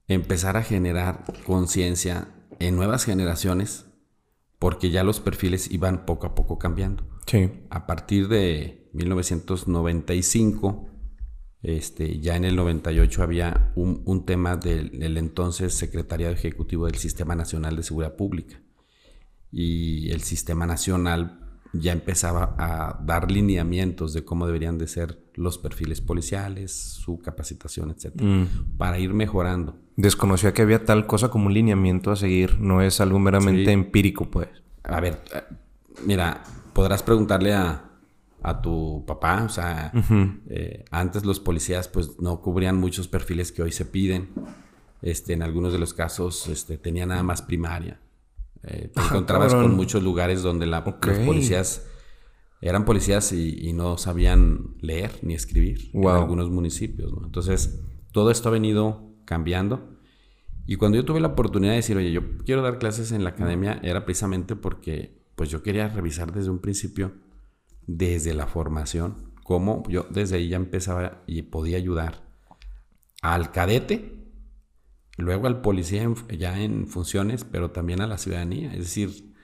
empezar 0.06 0.56
a 0.56 0.62
generar 0.62 1.24
conciencia 1.44 2.28
en 2.60 2.76
nuevas 2.76 3.04
generaciones, 3.04 3.86
porque 4.60 4.90
ya 4.90 5.02
los 5.02 5.18
perfiles 5.18 5.68
iban 5.72 6.06
poco 6.06 6.28
a 6.28 6.36
poco 6.36 6.56
cambiando. 6.56 7.04
Sí. 7.26 7.50
A 7.70 7.88
partir 7.88 8.28
de 8.28 8.88
1995, 8.92 10.88
este, 11.62 12.20
ya 12.20 12.36
en 12.36 12.44
el 12.44 12.54
98 12.54 13.20
había 13.20 13.72
un, 13.74 14.24
tema 14.24 14.56
del, 14.56 14.96
del, 15.00 15.16
entonces 15.16 15.74
secretariado 15.74 16.32
ejecutivo 16.32 16.86
del 16.86 16.94
Sistema 16.94 17.34
Nacional 17.34 17.74
de 17.74 17.82
Seguridad 17.82 18.14
Pública. 18.14 18.62
Y 19.50 20.12
el 20.12 20.20
Sistema 20.20 20.66
Nacional 20.66 21.49
ya 21.72 21.92
empezaba 21.92 22.54
a 22.58 23.00
dar 23.04 23.30
lineamientos 23.30 24.12
de 24.12 24.24
cómo 24.24 24.46
deberían 24.46 24.78
de 24.78 24.88
ser 24.88 25.18
los 25.34 25.58
perfiles 25.58 26.00
policiales, 26.00 26.72
su 26.72 27.20
capacitación, 27.20 27.90
etcétera, 27.90 28.26
mm. 28.26 28.76
para 28.76 28.98
ir 28.98 29.14
mejorando. 29.14 29.76
Desconocía 29.96 30.52
que 30.52 30.62
había 30.62 30.84
tal 30.84 31.06
cosa 31.06 31.30
como 31.30 31.46
un 31.46 31.54
lineamiento 31.54 32.10
a 32.10 32.16
seguir, 32.16 32.58
no 32.60 32.82
es 32.82 33.00
algo 33.00 33.18
meramente 33.18 33.72
empírico, 33.72 34.30
pues. 34.30 34.48
A 34.82 35.00
ver, 35.00 35.20
mira, 36.04 36.42
podrás 36.72 37.02
preguntarle 37.02 37.54
a, 37.54 37.90
a 38.42 38.62
tu 38.62 39.04
papá, 39.06 39.44
o 39.44 39.48
sea, 39.48 39.92
eh, 40.48 40.84
antes 40.90 41.24
los 41.24 41.40
policías 41.40 41.88
pues 41.88 42.18
no 42.20 42.40
cubrían 42.40 42.76
muchos 42.76 43.08
perfiles 43.08 43.52
que 43.52 43.62
hoy 43.62 43.72
se 43.72 43.84
piden. 43.84 44.30
Este, 45.02 45.32
en 45.32 45.42
algunos 45.42 45.72
de 45.72 45.78
los 45.78 45.94
casos 45.94 46.46
este, 46.48 46.76
tenía 46.76 47.06
nada 47.06 47.22
más 47.22 47.42
primaria. 47.42 47.98
Eh, 48.64 48.90
te 48.94 49.00
encontrabas 49.00 49.54
con 49.54 49.74
muchos 49.74 50.02
lugares 50.02 50.42
donde 50.42 50.66
la- 50.66 50.80
Ok. 50.80 51.06
los 51.06 51.18
policías 51.20 51.86
eran 52.60 52.84
policías 52.84 53.32
y, 53.32 53.56
y 53.68 53.72
no 53.72 53.96
sabían 53.96 54.74
leer 54.80 55.12
ni 55.22 55.34
escribir 55.34 55.90
Wow. 55.94 56.10
en 56.10 56.16
algunos 56.22 56.50
municipios. 56.50 57.10
¿no? 57.12 57.24
Entonces, 57.24 57.80
todo 58.12 58.30
esto 58.30 58.48
ha 58.48 58.52
venido 58.52 59.14
cambiando. 59.24 59.96
Y 60.66 60.76
cuando 60.76 60.96
yo 60.96 61.04
tuve 61.04 61.20
la 61.20 61.28
oportunidad 61.28 61.72
de 61.72 61.76
decir, 61.76 61.96
oye, 61.96 62.12
yo 62.12 62.36
quiero 62.44 62.60
dar 62.62 62.78
clases 62.78 63.12
en 63.12 63.24
la 63.24 63.30
academia, 63.30 63.80
era 63.82 64.04
precisamente 64.04 64.56
porque 64.56 65.18
pues 65.34 65.48
yo 65.48 65.62
quería 65.62 65.88
revisar 65.88 66.32
desde 66.32 66.50
un 66.50 66.58
principio, 66.58 67.12
desde 67.86 68.34
la 68.34 68.46
formación, 68.46 69.32
cómo 69.42 69.82
yo 69.88 70.06
desde 70.10 70.36
ahí 70.36 70.48
ya 70.48 70.56
empezaba 70.58 71.22
y 71.26 71.42
podía 71.42 71.78
ayudar 71.78 72.22
al 73.22 73.50
cadete, 73.52 74.19
luego 75.20 75.46
al 75.46 75.60
policía 75.60 76.02
en- 76.02 76.14
ya 76.38 76.58
en 76.60 76.86
funciones, 76.86 77.44
pero 77.44 77.70
también 77.70 78.00
a 78.00 78.06
la 78.06 78.18
ciudadanía. 78.18 78.72
Es 78.72 78.78
decir, 78.80 79.34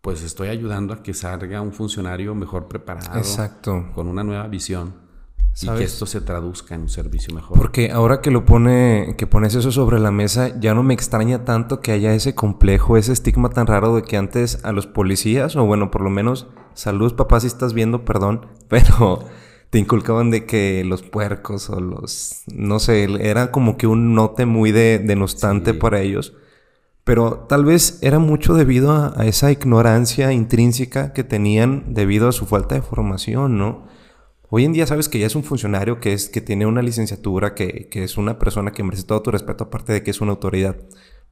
pues 0.00 0.22
estoy 0.22 0.48
ayudando 0.48 0.94
a 0.94 1.02
que 1.02 1.14
salga 1.14 1.60
un 1.60 1.72
funcionario 1.72 2.34
mejor 2.34 2.68
preparado, 2.68 3.18
Exacto. 3.18 3.86
con 3.94 4.08
una 4.08 4.24
nueva 4.24 4.46
visión 4.48 5.00
y 5.60 5.68
que 5.68 5.84
esto 5.84 6.06
se 6.06 6.20
traduzca 6.22 6.74
en 6.74 6.80
un 6.82 6.88
servicio 6.88 7.34
mejor. 7.34 7.56
Porque 7.58 7.90
ahora 7.92 8.20
que 8.22 8.30
lo 8.30 8.44
pone, 8.46 9.14
que 9.18 9.26
pones 9.26 9.54
eso 9.54 9.70
sobre 9.70 10.00
la 10.00 10.10
mesa, 10.10 10.58
ya 10.58 10.72
no 10.74 10.82
me 10.82 10.94
extraña 10.94 11.44
tanto 11.44 11.80
que 11.80 11.92
haya 11.92 12.14
ese 12.14 12.34
complejo, 12.34 12.96
ese 12.96 13.12
estigma 13.12 13.50
tan 13.50 13.66
raro 13.66 13.94
de 13.94 14.02
que 14.02 14.16
antes 14.16 14.64
a 14.64 14.72
los 14.72 14.86
policías, 14.86 15.54
o 15.56 15.64
bueno, 15.66 15.90
por 15.90 16.00
lo 16.00 16.10
menos, 16.10 16.48
saludos 16.74 17.12
papá 17.12 17.38
si 17.38 17.46
estás 17.48 17.74
viendo, 17.74 18.04
perdón, 18.04 18.46
pero 18.68 19.24
te 19.72 19.78
inculcaban 19.78 20.30
de 20.30 20.44
que 20.44 20.84
los 20.84 21.02
puercos 21.02 21.70
o 21.70 21.80
los, 21.80 22.42
no 22.54 22.78
sé, 22.78 23.04
era 23.26 23.50
como 23.50 23.78
que 23.78 23.86
un 23.86 24.14
note 24.14 24.44
muy 24.44 24.70
de, 24.70 24.98
denostante 24.98 25.72
Sí. 25.72 25.78
para 25.78 26.02
ellos. 26.02 26.34
Pero 27.04 27.46
tal 27.48 27.64
vez 27.64 27.98
era 28.02 28.18
mucho 28.18 28.52
debido 28.52 28.92
a, 28.92 29.14
a 29.18 29.24
esa 29.24 29.50
ignorancia 29.50 30.30
intrínseca 30.32 31.14
que 31.14 31.24
tenían 31.24 31.94
debido 31.94 32.28
a 32.28 32.32
su 32.32 32.44
falta 32.44 32.74
de 32.74 32.82
formación, 32.82 33.56
¿no? 33.56 33.86
Hoy 34.50 34.66
en 34.66 34.74
día 34.74 34.86
sabes 34.86 35.08
que 35.08 35.18
ya 35.18 35.26
es 35.26 35.36
un 35.36 35.42
funcionario 35.42 36.00
que, 36.00 36.12
es, 36.12 36.28
que 36.28 36.42
tiene 36.42 36.66
una 36.66 36.82
licenciatura, 36.82 37.54
que, 37.54 37.88
que 37.90 38.04
es 38.04 38.18
una 38.18 38.38
persona 38.38 38.72
que 38.72 38.82
merece 38.84 39.04
todo 39.04 39.22
tu 39.22 39.30
respeto, 39.30 39.64
aparte 39.64 39.94
de 39.94 40.02
que 40.02 40.10
es 40.10 40.20
una 40.20 40.32
autoridad. 40.32 40.76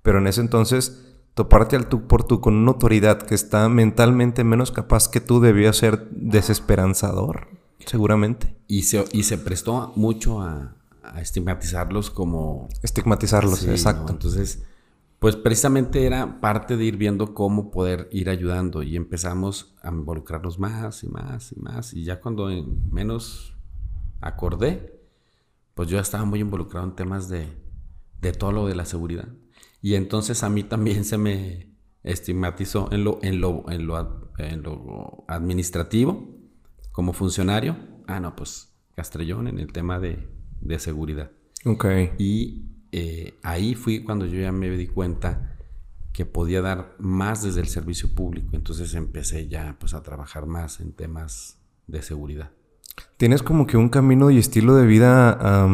Pero 0.01 0.17
en 0.17 0.27
ese 0.27 0.41
entonces, 0.41 1.15
toparte 1.35 1.77
al 1.77 1.89
tú 1.89 2.07
por 2.07 2.25
tú 2.25 2.41
con 2.41 2.55
una 2.55 2.71
autoridad 2.73 3.21
que 3.21 3.35
está 3.35 3.69
mentalmente 3.69 4.45
menos 4.45 4.73
capaz 4.73 5.09
que 5.11 5.21
tú 5.21 5.41
debió 5.41 5.75
ser 5.75 6.09
desesperanzador, 6.11 7.60
seguramente. 7.87 8.57
Y 8.67 8.83
se, 8.83 9.05
y 9.13 9.23
se 9.25 9.39
prestó 9.39 9.93
mucho 9.97 10.41
a, 10.43 10.77
a 11.03 11.21
estigmatizarlos 11.21 12.11
como... 12.11 12.69
Estigmatizarlos, 12.83 13.61
Sí, 13.61 13.67
¿no? 13.67 13.73
exacto. 13.73 14.13
Entonces, 14.13 14.63
pues 15.19 15.37
precisamente 15.37 16.07
era 16.07 16.41
parte 16.41 16.77
de 16.77 16.85
ir 16.85 16.97
viendo 16.97 17.35
cómo 17.35 17.71
poder 17.71 18.09
ir 18.13 18.31
ayudando 18.31 18.83
y 18.83 18.97
empezamos 18.97 19.75
a 19.83 19.89
involucrarnos 19.91 20.59
más 20.59 21.03
y 21.05 21.09
más 21.09 21.53
y 21.53 21.61
más. 21.61 21.93
Y 21.95 22.05
ya 22.05 22.21
cuando 22.21 22.49
en- 22.51 22.91
menos 22.91 23.55
acordé, 24.21 25.01
pues 25.75 25.89
yo 25.89 25.99
estaba 25.99 26.25
muy 26.25 26.41
involucrado 26.41 26.87
en 26.87 26.95
temas 26.95 27.29
de, 27.29 27.47
de 28.21 28.33
todo 28.33 28.53
lo 28.53 28.67
de 28.67 28.75
la 28.75 28.85
seguridad. 28.85 29.29
Y 29.83 29.95
entonces 29.95 30.43
a 30.43 30.49
mí 30.51 30.63
también 30.63 31.05
se 31.05 31.19
me 31.19 31.71
estigmatizó 32.03 32.91
en 32.93 33.05
lo, 33.05 33.19
en 33.23 33.41
lo, 33.41 33.65
en 33.71 33.87
lo, 33.87 33.97
ad- 33.97 34.23
en 34.39 34.63
lo 34.63 35.25
administrativo 35.29 36.29
como 36.93 37.13
funcionario. 37.13 37.77
Ah, 38.07 38.21
no, 38.21 38.35
pues 38.37 38.73
Castrellón 38.95 39.49
en 39.49 39.59
el 39.59 39.73
tema 39.73 39.99
de, 39.99 40.29
de 40.61 40.79
seguridad. 40.79 41.31
Ok. 41.65 41.87
Y 42.19 42.65
eh, 42.93 43.39
ahí 43.43 43.75
fui 43.75 44.03
cuando 44.03 44.27
yo 44.27 44.41
ya 44.41 44.53
me 44.53 44.71
di 44.71 44.87
cuenta 44.87 45.57
que 46.13 46.27
podía 46.27 46.61
dar 46.61 46.97
más 46.99 47.43
desde 47.43 47.61
el 47.61 47.69
servicio 47.69 48.15
público. 48.15 48.51
Entonces 48.53 48.95
empecé 48.95 49.49
ya 49.49 49.77
pues 49.79 49.95
a 49.95 50.03
trabajar 50.03 50.47
más 50.47 50.81
en 50.81 50.93
temas 50.93 51.59
de 51.87 52.03
seguridad. 52.03 52.51
Tienes 53.17 53.43
como 53.43 53.67
que 53.67 53.77
un 53.77 53.89
camino 53.89 54.31
y 54.31 54.39
estilo 54.39 54.75
de 54.75 54.87
vida 54.87 55.67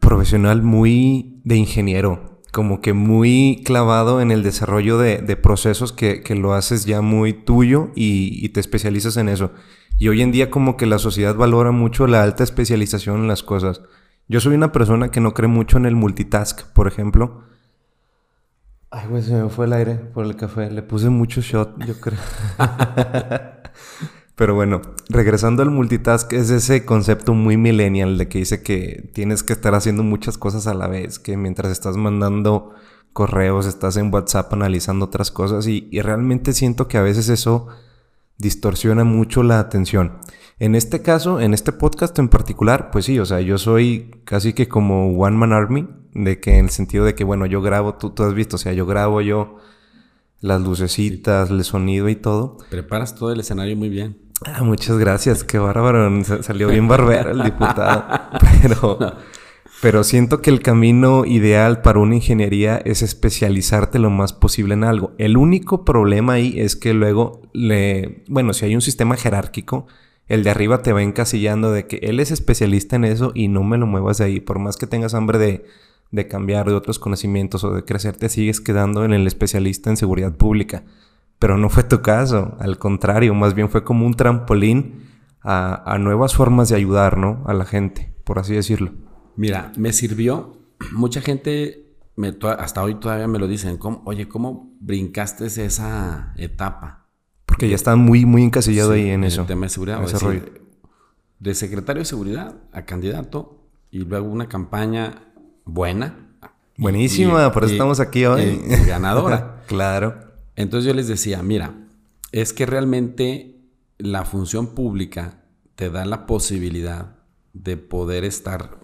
profesional 0.00 0.62
muy 0.62 1.40
de 1.44 1.56
ingeniero, 1.56 2.42
como 2.52 2.80
que 2.80 2.92
muy 2.92 3.62
clavado 3.64 4.20
en 4.20 4.30
el 4.30 4.42
desarrollo 4.42 4.98
de, 4.98 5.18
de 5.18 5.36
procesos 5.36 5.92
que, 5.92 6.22
que 6.22 6.34
lo 6.34 6.54
haces 6.54 6.84
ya 6.84 7.00
muy 7.00 7.32
tuyo 7.32 7.90
y, 7.94 8.44
y 8.44 8.48
te 8.50 8.60
especializas 8.60 9.16
en 9.16 9.28
eso. 9.28 9.52
Y 9.98 10.08
hoy 10.08 10.22
en 10.22 10.32
día 10.32 10.50
como 10.50 10.76
que 10.76 10.86
la 10.86 10.98
sociedad 10.98 11.36
valora 11.36 11.70
mucho 11.70 12.06
la 12.06 12.22
alta 12.22 12.42
especialización 12.42 13.20
en 13.20 13.28
las 13.28 13.42
cosas. 13.42 13.80
Yo 14.28 14.40
soy 14.40 14.54
una 14.54 14.72
persona 14.72 15.10
que 15.10 15.20
no 15.20 15.34
cree 15.34 15.48
mucho 15.48 15.76
en 15.76 15.86
el 15.86 15.94
multitask, 15.94 16.72
por 16.72 16.88
ejemplo. 16.88 17.42
Ay, 18.90 19.08
güey, 19.08 19.22
se 19.22 19.34
me 19.34 19.48
fue 19.50 19.66
el 19.66 19.72
aire 19.72 19.94
por 19.96 20.24
el 20.24 20.36
café. 20.36 20.70
Le 20.70 20.82
puse 20.82 21.10
mucho 21.10 21.40
shot, 21.40 21.84
yo 21.84 22.00
creo. 22.00 22.18
Pero 24.36 24.54
bueno, 24.54 24.82
regresando 25.08 25.62
al 25.62 25.70
multitask, 25.70 26.32
es 26.32 26.50
ese 26.50 26.84
concepto 26.84 27.34
muy 27.34 27.56
millennial 27.56 28.18
de 28.18 28.28
que 28.28 28.38
dice 28.38 28.62
que 28.62 29.10
tienes 29.14 29.44
que 29.44 29.52
estar 29.52 29.74
haciendo 29.74 30.02
muchas 30.02 30.38
cosas 30.38 30.66
a 30.66 30.74
la 30.74 30.88
vez, 30.88 31.20
que 31.20 31.36
mientras 31.36 31.70
estás 31.70 31.96
mandando 31.96 32.74
correos, 33.12 33.66
estás 33.66 33.96
en 33.96 34.12
WhatsApp 34.12 34.52
analizando 34.52 35.04
otras 35.04 35.30
cosas 35.30 35.68
y, 35.68 35.88
y 35.92 36.00
realmente 36.00 36.52
siento 36.52 36.88
que 36.88 36.98
a 36.98 37.02
veces 37.02 37.28
eso 37.28 37.68
distorsiona 38.38 39.04
mucho 39.04 39.42
la 39.42 39.60
atención. 39.60 40.18
En 40.58 40.74
este 40.74 41.02
caso, 41.02 41.40
en 41.40 41.52
este 41.54 41.72
podcast 41.72 42.18
en 42.18 42.28
particular, 42.28 42.90
pues 42.90 43.04
sí, 43.06 43.18
o 43.18 43.26
sea, 43.26 43.40
yo 43.40 43.58
soy 43.58 44.10
casi 44.24 44.52
que 44.52 44.68
como 44.68 45.16
One 45.18 45.36
Man 45.36 45.52
Army, 45.52 45.88
de 46.14 46.38
que 46.40 46.58
en 46.58 46.66
el 46.66 46.70
sentido 46.70 47.04
de 47.04 47.14
que, 47.14 47.24
bueno, 47.24 47.44
yo 47.46 47.60
grabo, 47.60 47.94
tú, 47.94 48.10
tú 48.10 48.22
has 48.22 48.34
visto, 48.34 48.56
o 48.56 48.58
sea, 48.58 48.72
yo 48.72 48.86
grabo 48.86 49.20
yo 49.20 49.56
las 50.40 50.60
lucecitas, 50.60 51.50
el 51.50 51.64
sonido 51.64 52.08
y 52.08 52.16
todo. 52.16 52.58
Preparas 52.70 53.14
todo 53.16 53.32
el 53.32 53.40
escenario 53.40 53.76
muy 53.76 53.88
bien. 53.88 54.18
Ah, 54.46 54.62
muchas 54.62 54.98
gracias, 54.98 55.42
qué 55.42 55.58
bárbaro. 55.58 56.22
sa- 56.24 56.42
Salió 56.42 56.68
bien 56.68 56.86
barbero 56.88 57.30
el 57.30 57.42
diputado. 57.42 58.04
Pero, 58.62 58.98
pero 59.84 60.02
siento 60.02 60.40
que 60.40 60.48
el 60.48 60.62
camino 60.62 61.26
ideal 61.26 61.82
para 61.82 61.98
una 61.98 62.14
ingeniería 62.14 62.78
es 62.86 63.02
especializarte 63.02 63.98
lo 63.98 64.08
más 64.08 64.32
posible 64.32 64.72
en 64.72 64.82
algo. 64.82 65.12
El 65.18 65.36
único 65.36 65.84
problema 65.84 66.32
ahí 66.32 66.58
es 66.58 66.74
que 66.74 66.94
luego 66.94 67.42
le, 67.52 68.24
bueno, 68.28 68.54
si 68.54 68.64
hay 68.64 68.74
un 68.74 68.80
sistema 68.80 69.14
jerárquico, 69.18 69.86
el 70.26 70.42
de 70.42 70.48
arriba 70.48 70.80
te 70.80 70.94
va 70.94 71.02
encasillando 71.02 71.70
de 71.70 71.86
que 71.86 71.96
él 71.96 72.18
es 72.18 72.30
especialista 72.30 72.96
en 72.96 73.04
eso 73.04 73.32
y 73.34 73.48
no 73.48 73.62
me 73.62 73.76
lo 73.76 73.86
muevas 73.86 74.16
de 74.16 74.24
ahí. 74.24 74.40
Por 74.40 74.58
más 74.58 74.78
que 74.78 74.86
tengas 74.86 75.12
hambre 75.12 75.36
de, 75.36 75.66
de 76.10 76.28
cambiar 76.28 76.66
de 76.66 76.72
otros 76.72 76.98
conocimientos 76.98 77.62
o 77.62 77.74
de 77.74 77.84
crecer, 77.84 78.16
te 78.16 78.30
sigues 78.30 78.62
quedando 78.62 79.04
en 79.04 79.12
el 79.12 79.26
especialista 79.26 79.90
en 79.90 79.98
seguridad 79.98 80.34
pública. 80.34 80.84
Pero 81.38 81.58
no 81.58 81.68
fue 81.68 81.82
tu 81.82 82.00
caso, 82.00 82.56
al 82.58 82.78
contrario, 82.78 83.34
más 83.34 83.52
bien 83.52 83.68
fue 83.68 83.84
como 83.84 84.06
un 84.06 84.14
trampolín 84.14 85.10
a, 85.42 85.92
a 85.92 85.98
nuevas 85.98 86.34
formas 86.34 86.70
de 86.70 86.76
ayudar, 86.76 87.18
¿no? 87.18 87.44
A 87.44 87.52
la 87.52 87.66
gente, 87.66 88.14
por 88.24 88.38
así 88.38 88.54
decirlo. 88.54 88.92
Mira, 89.36 89.72
me 89.76 89.92
sirvió. 89.92 90.58
Mucha 90.92 91.20
gente 91.20 91.80
me 92.16 92.32
hasta 92.58 92.82
hoy 92.82 92.94
todavía 92.96 93.26
me 93.26 93.38
lo 93.38 93.48
dicen. 93.48 93.76
¿cómo- 93.76 94.02
oye, 94.06 94.28
¿cómo 94.28 94.72
brincaste 94.80 95.46
esa 95.46 96.32
etapa? 96.36 97.06
Porque 97.46 97.68
ya 97.68 97.74
estaba 97.74 97.96
muy, 97.96 98.24
muy 98.24 98.42
encasillado 98.42 98.92
Sí, 98.94 99.00
ahí 99.00 99.10
en 99.10 99.24
el 99.24 99.28
eso. 99.28 99.44
tema 99.44 99.66
de 99.66 99.70
seguridad. 99.70 99.98
en 99.98 100.04
ese 100.04 100.12
decir, 100.14 100.28
rollo. 100.28 100.44
de 101.40 101.54
secretario 101.54 102.00
de 102.00 102.06
seguridad 102.06 102.54
a 102.72 102.84
candidato 102.84 103.60
y 103.90 103.98
luego 104.00 104.28
una 104.28 104.48
campaña 104.48 105.22
buena. 105.64 106.16
Buenísima, 106.76 107.46
y- 107.46 107.50
por 107.52 107.64
eso 107.64 107.72
y- 107.72 107.76
estamos 107.76 108.00
aquí 108.00 108.24
hoy. 108.24 108.60
y 108.66 108.86
ganadora. 108.86 109.62
claro. 109.66 110.14
Entonces 110.56 110.86
yo 110.88 110.94
les 110.94 111.06
decía, 111.08 111.42
mira, 111.42 111.74
es 112.32 112.52
que 112.52 112.66
realmente 112.66 113.60
la 113.98 114.24
función 114.24 114.68
pública 114.74 115.42
te 115.74 115.90
da 115.90 116.04
la 116.04 116.26
posibilidad 116.26 117.16
de 117.52 117.76
poder 117.76 118.24
estar 118.24 118.78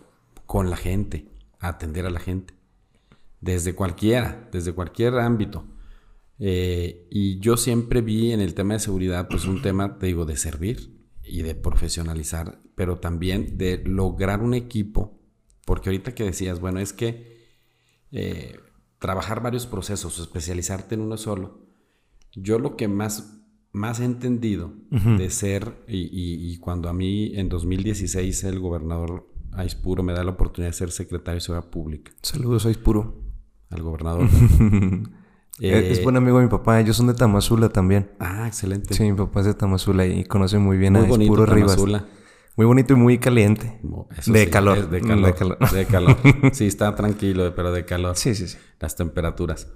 con 0.50 0.68
la 0.68 0.76
gente, 0.76 1.28
atender 1.60 2.06
a 2.06 2.10
la 2.10 2.18
gente, 2.18 2.54
desde 3.40 3.72
cualquiera, 3.76 4.48
desde 4.50 4.72
cualquier 4.72 5.14
ámbito. 5.20 5.64
Eh, 6.40 7.06
y 7.08 7.38
yo 7.38 7.56
siempre 7.56 8.00
vi 8.00 8.32
en 8.32 8.40
el 8.40 8.54
tema 8.54 8.74
de 8.74 8.80
seguridad, 8.80 9.28
pues 9.28 9.44
un 9.44 9.62
tema, 9.62 9.96
te 9.98 10.06
digo, 10.06 10.24
de 10.24 10.36
servir 10.36 11.06
y 11.22 11.42
de 11.42 11.54
profesionalizar, 11.54 12.60
pero 12.74 12.98
también 12.98 13.58
de 13.58 13.80
lograr 13.84 14.40
un 14.42 14.54
equipo, 14.54 15.20
porque 15.64 15.90
ahorita 15.90 16.16
que 16.16 16.24
decías, 16.24 16.58
bueno, 16.58 16.80
es 16.80 16.92
que 16.92 17.46
eh, 18.10 18.58
trabajar 18.98 19.44
varios 19.44 19.68
procesos, 19.68 20.18
especializarte 20.18 20.96
en 20.96 21.02
uno 21.02 21.16
solo, 21.16 21.64
yo 22.32 22.58
lo 22.58 22.76
que 22.76 22.88
más, 22.88 23.40
más 23.70 24.00
he 24.00 24.04
entendido 24.04 24.74
de 25.16 25.30
ser, 25.30 25.84
y, 25.86 25.98
y- 25.98 26.52
y 26.52 26.56
cuando 26.58 26.88
a 26.88 26.92
mí 26.92 27.36
en 27.36 27.48
2016 27.48 28.42
el 28.42 28.58
gobernador 28.58 29.29
Aispuro 29.52 30.02
me 30.02 30.12
da 30.12 30.22
la 30.24 30.30
oportunidad 30.32 30.70
de 30.70 30.74
ser 30.76 30.90
secretario 30.90 31.36
de 31.36 31.40
Seguridad 31.40 31.68
Pública, 31.70 32.12
Saludos, 32.22 32.66
puro. 32.78 33.22
al 33.70 33.82
gobernador. 33.82 34.28
es 35.60 35.98
Eh, 35.98 36.00
buen 36.02 36.16
amigo 36.16 36.38
de 36.38 36.44
mi 36.44 36.50
papá. 36.50 36.80
Ellos 36.80 36.96
son 36.96 37.08
de 37.08 37.14
Tamazula 37.14 37.68
también. 37.68 38.10
Ah, 38.18 38.46
excelente. 38.46 38.94
Sí, 38.94 39.02
mi 39.02 39.12
papá 39.16 39.40
es 39.40 39.46
de 39.46 39.54
Tamazula 39.54 40.06
y 40.06 40.24
conoce 40.24 40.58
muy 40.58 40.78
bien 40.78 40.94
Muy 40.94 41.04
a 41.04 41.08
bonito 41.08 41.32
Espuro 41.32 41.46
Rivas. 41.54 41.78
Muy 42.56 42.66
bonito 42.66 42.92
y 42.94 42.96
muy 42.96 43.18
caliente. 43.18 43.80
De 44.26 44.44
sí, 44.44 44.50
calor. 44.50 44.78
es 44.78 44.90
De 44.90 45.00
calor. 45.00 45.26
de 45.26 45.34
calor. 45.34 45.58
de 45.72 45.86
calor. 45.86 46.16
Sí, 46.52 46.66
está 46.66 46.94
tranquilo, 46.94 47.54
pero 47.54 47.72
de 47.72 47.84
calor. 47.84 48.16
Sí, 48.16 48.34
sí, 48.34 48.48
sí. 48.48 48.58
Las 48.78 48.96
temperaturas. 48.96 49.68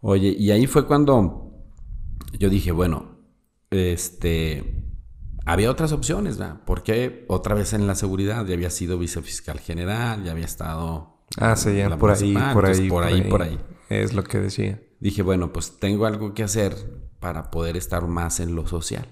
Oye, 0.00 0.34
y 0.38 0.50
ahí 0.50 0.66
fue 0.66 0.86
cuando 0.86 1.52
yo 2.38 2.48
dije, 2.48 2.72
bueno, 2.72 3.18
este, 3.70 4.79
había 5.44 5.70
otras 5.70 5.92
opciones, 5.92 6.38
¿verdad? 6.38 6.60
Porque 6.64 7.24
otra 7.28 7.54
vez 7.54 7.72
en 7.72 7.86
la 7.86 7.94
seguridad 7.94 8.44
ya 8.46 8.54
había 8.54 8.70
sido 8.70 8.98
vicefiscal 8.98 9.58
general, 9.60 10.24
ya 10.24 10.32
había 10.32 10.44
estado... 10.44 11.18
Ah, 11.36 11.54
sí, 11.56 11.76
ya 11.76 11.96
por 11.96 12.10
ahí, 12.10 12.34
por 12.52 12.66
ahí, 12.66 12.88
por 12.88 13.04
ahí, 13.04 13.22
por 13.22 13.42
ahí. 13.42 13.58
Es 13.88 14.14
lo 14.14 14.24
que 14.24 14.38
decía. 14.38 14.80
Dije, 14.98 15.22
bueno, 15.22 15.52
pues 15.52 15.78
tengo 15.78 16.06
algo 16.06 16.34
que 16.34 16.42
hacer 16.42 16.74
para 17.20 17.50
poder 17.50 17.76
estar 17.76 18.06
más 18.06 18.40
en 18.40 18.54
lo 18.54 18.66
social. 18.66 19.06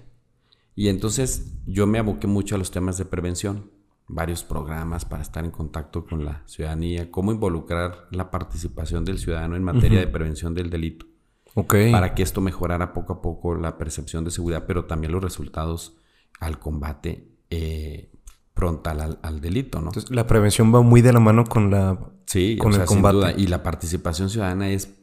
Y 0.75 0.89
entonces 0.89 1.53
yo 1.65 1.87
me 1.87 1.99
aboqué 1.99 2.27
mucho 2.27 2.55
a 2.55 2.57
los 2.57 2.71
temas 2.71 2.97
de 2.97 3.05
prevención, 3.05 3.71
varios 4.07 4.43
programas 4.43 5.05
para 5.05 5.21
estar 5.21 5.45
en 5.45 5.51
contacto 5.51 6.05
con 6.05 6.25
la 6.25 6.43
ciudadanía, 6.45 7.11
cómo 7.11 7.31
involucrar 7.31 8.07
la 8.11 8.31
participación 8.31 9.05
del 9.05 9.19
ciudadano 9.19 9.55
en 9.55 9.63
materia 9.63 9.99
de 9.99 10.07
prevención 10.07 10.53
del 10.53 10.69
delito, 10.69 11.05
Ok. 11.53 11.75
para 11.91 12.15
que 12.15 12.23
esto 12.23 12.41
mejorara 12.41 12.93
poco 12.93 13.13
a 13.13 13.21
poco 13.21 13.55
la 13.55 13.77
percepción 13.77 14.23
de 14.25 14.31
seguridad, 14.31 14.65
pero 14.67 14.85
también 14.85 15.11
los 15.11 15.23
resultados 15.23 15.97
al 16.39 16.59
combate 16.59 17.27
eh, 17.49 18.11
frontal 18.55 19.01
al, 19.01 19.19
al 19.21 19.41
delito, 19.41 19.79
¿no? 19.79 19.87
Entonces, 19.87 20.11
la 20.11 20.27
prevención 20.27 20.73
va 20.73 20.81
muy 20.81 21.01
de 21.01 21.13
la 21.13 21.19
mano 21.19 21.45
con 21.45 21.71
la... 21.71 21.99
Sí, 22.25 22.57
con 22.57 22.67
o 22.71 22.75
el 22.75 22.75
sea, 22.81 22.87
sin 22.87 22.97
combate. 22.97 23.15
duda. 23.15 23.33
Y 23.37 23.47
la 23.47 23.63
participación 23.63 24.29
ciudadana 24.29 24.69
es 24.69 24.93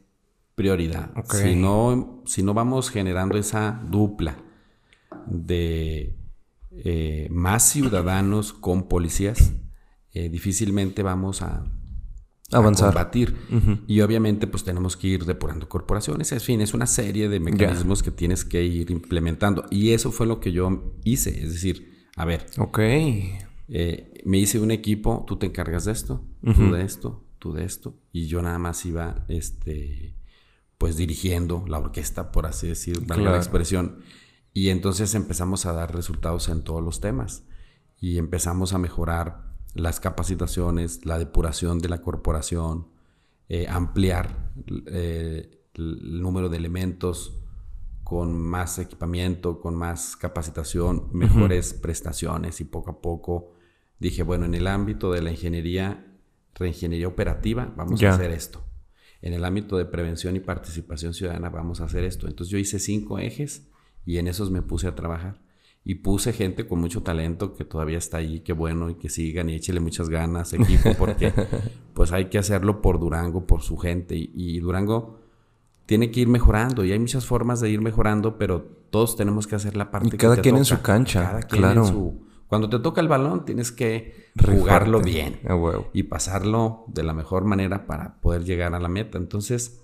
prioridad. 0.55 1.11
Ok. 1.17 1.33
Si, 1.33 1.55
no, 1.55 2.23
si 2.25 2.41
no 2.43 2.53
vamos 2.53 2.89
generando 2.89 3.37
esa 3.37 3.81
dupla 3.85 4.37
de 5.25 6.17
eh, 6.71 7.27
más 7.29 7.63
ciudadanos 7.69 8.53
con 8.53 8.87
policías, 8.87 9.53
eh, 10.13 10.29
difícilmente 10.29 11.03
vamos 11.03 11.41
a, 11.41 11.65
a 12.51 12.57
Avanzar. 12.57 12.89
combatir. 12.89 13.35
Y 13.87 14.01
obviamente 14.01 14.47
pues 14.47 14.63
tenemos 14.63 14.95
que 14.95 15.07
ir 15.07 15.25
depurando 15.25 15.67
corporaciones. 15.67 16.31
En 16.31 16.39
fin, 16.41 16.61
es 16.61 16.73
una 16.73 16.87
serie 16.87 17.27
de 17.29 17.39
mecanismos 17.39 18.03
que 18.03 18.11
tienes 18.11 18.45
que 18.45 18.63
ir 18.63 18.89
implementando. 18.91 19.65
Y 19.69 19.91
eso 19.91 20.11
fue 20.11 20.27
lo 20.27 20.39
que 20.39 20.51
yo 20.51 20.95
hice. 21.03 21.29
Es 21.43 21.53
decir, 21.53 22.07
a 22.15 22.25
ver, 22.25 22.45
Ok. 22.57 22.79
eh, 22.79 24.21
me 24.25 24.37
hice 24.37 24.59
un 24.59 24.71
equipo, 24.71 25.25
tú 25.27 25.37
te 25.37 25.45
encargas 25.47 25.85
de 25.85 25.91
esto, 25.91 26.23
tú 26.55 26.71
de 26.71 26.83
esto, 26.83 27.25
tú 27.39 27.51
de 27.53 27.65
esto, 27.65 27.95
y 28.13 28.27
yo 28.27 28.41
nada 28.41 28.57
más 28.59 28.85
iba, 28.85 29.25
este, 29.27 30.15
pues 30.77 30.95
dirigiendo 30.97 31.65
la 31.67 31.79
orquesta, 31.79 32.31
por 32.31 32.45
así 32.45 32.67
decir, 32.67 33.05
Claro. 33.05 33.23
la 33.25 33.37
expresión, 33.37 33.99
y 34.53 34.69
entonces 34.69 35.13
empezamos 35.15 35.65
a 35.65 35.73
dar 35.73 35.93
resultados 35.93 36.49
en 36.49 36.63
todos 36.63 36.83
los 36.83 36.99
temas, 37.01 37.43
y 37.99 38.17
empezamos 38.17 38.73
a 38.73 38.77
mejorar 38.77 39.46
las 39.77 39.99
capacitaciones, 39.99 41.05
la 41.05 41.19
depuración 41.19 41.79
de 41.79 41.89
la 41.89 42.01
corporación, 42.01 42.87
eh, 43.49 43.67
ampliar 43.69 44.51
eh, 44.87 45.63
el 45.73 46.21
número 46.21 46.49
de 46.49 46.57
elementos 46.57 47.39
con 48.03 48.39
más 48.39 48.79
equipamiento, 48.79 49.59
con 49.59 49.75
más 49.75 50.15
capacitación, 50.15 51.09
mejores 51.11 51.73
prestaciones 51.73 52.61
y 52.61 52.65
poco 52.65 52.91
a 52.91 53.01
poco 53.01 53.53
dije, 53.99 54.23
bueno, 54.23 54.45
en 54.45 54.53
el 54.53 54.67
ámbito 54.67 55.11
de 55.11 55.21
la 55.21 55.31
ingeniería, 55.31 56.05
reingeniería 56.55 57.07
operativa, 57.07 57.73
vamos 57.75 58.01
a 58.03 58.11
hacer 58.11 58.31
esto. 58.31 58.63
En 59.21 59.33
el 59.33 59.43
ámbito 59.43 59.77
de 59.77 59.85
prevención 59.85 60.35
y 60.35 60.39
participación 60.39 61.13
ciudadana, 61.13 61.49
vamos 61.49 61.81
a 61.81 61.85
hacer 61.85 62.03
esto. 62.03 62.27
Entonces 62.27 62.51
yo 62.51 62.57
hice 62.57 62.79
cinco 62.79 63.19
ejes 63.19 63.67
y 64.05 64.17
en 64.17 64.27
esos 64.27 64.51
me 64.51 64.61
puse 64.61 64.87
a 64.87 64.95
trabajar. 64.95 65.41
Y 65.89 65.95
puse 65.95 66.33
gente 66.33 66.67
con 66.67 66.79
mucho 66.81 67.01
talento 67.01 67.53
que 67.55 67.63
todavía 67.63 67.97
está 67.97 68.17
ahí, 68.17 68.41
qué 68.41 68.51
bueno, 68.51 68.89
y 68.89 68.95
que 68.95 69.07
sigan 69.07 69.49
y 69.49 69.55
échele 69.55 69.79
muchas 69.79 70.09
ganas, 70.09 70.51
equipo, 70.51 70.89
porque 70.99 71.31
pues 71.93 72.11
hay 72.11 72.25
que 72.25 72.37
hacerlo 72.37 72.81
por 72.81 72.99
Durango, 72.99 73.45
por 73.47 73.61
su 73.61 73.77
gente. 73.77 74.15
Y, 74.17 74.31
y 74.35 74.59
Durango 74.59 75.19
tiene 75.85 76.11
que 76.11 76.19
ir 76.19 76.27
mejorando 76.27 76.83
y 76.83 76.91
hay 76.91 76.99
muchas 76.99 77.25
formas 77.25 77.61
de 77.61 77.69
ir 77.69 77.79
mejorando, 77.79 78.37
pero 78.37 78.63
todos 78.89 79.15
tenemos 79.15 79.47
que 79.47 79.55
hacer 79.55 79.77
la 79.77 79.89
parte 79.89 80.07
Y 80.07 80.11
que 80.11 80.17
cada 80.17 80.35
te 80.35 80.41
quien 80.41 80.57
en 80.57 80.65
su 80.65 80.81
cancha, 80.81 81.21
Cada 81.21 81.41
quien 81.43 81.61
claro. 81.61 81.81
en 81.83 81.87
su- 81.87 82.27
Cuando 82.47 82.67
te 82.69 82.79
toca 82.79 82.99
el 82.99 83.07
balón, 83.07 83.45
tienes 83.45 83.71
que 83.71 84.13
Rifarte. 84.35 84.59
jugarlo 84.59 85.01
bien 85.01 85.39
A 85.47 85.55
huevo. 85.55 85.89
y 85.93 86.03
pasarlo 86.03 86.83
de 86.87 87.03
la 87.03 87.13
mejor 87.13 87.45
manera 87.45 87.85
para 87.87 88.19
poder 88.19 88.43
llegar 88.43 88.73
a 88.75 88.79
la 88.81 88.89
meta. 88.89 89.17
Entonces, 89.17 89.81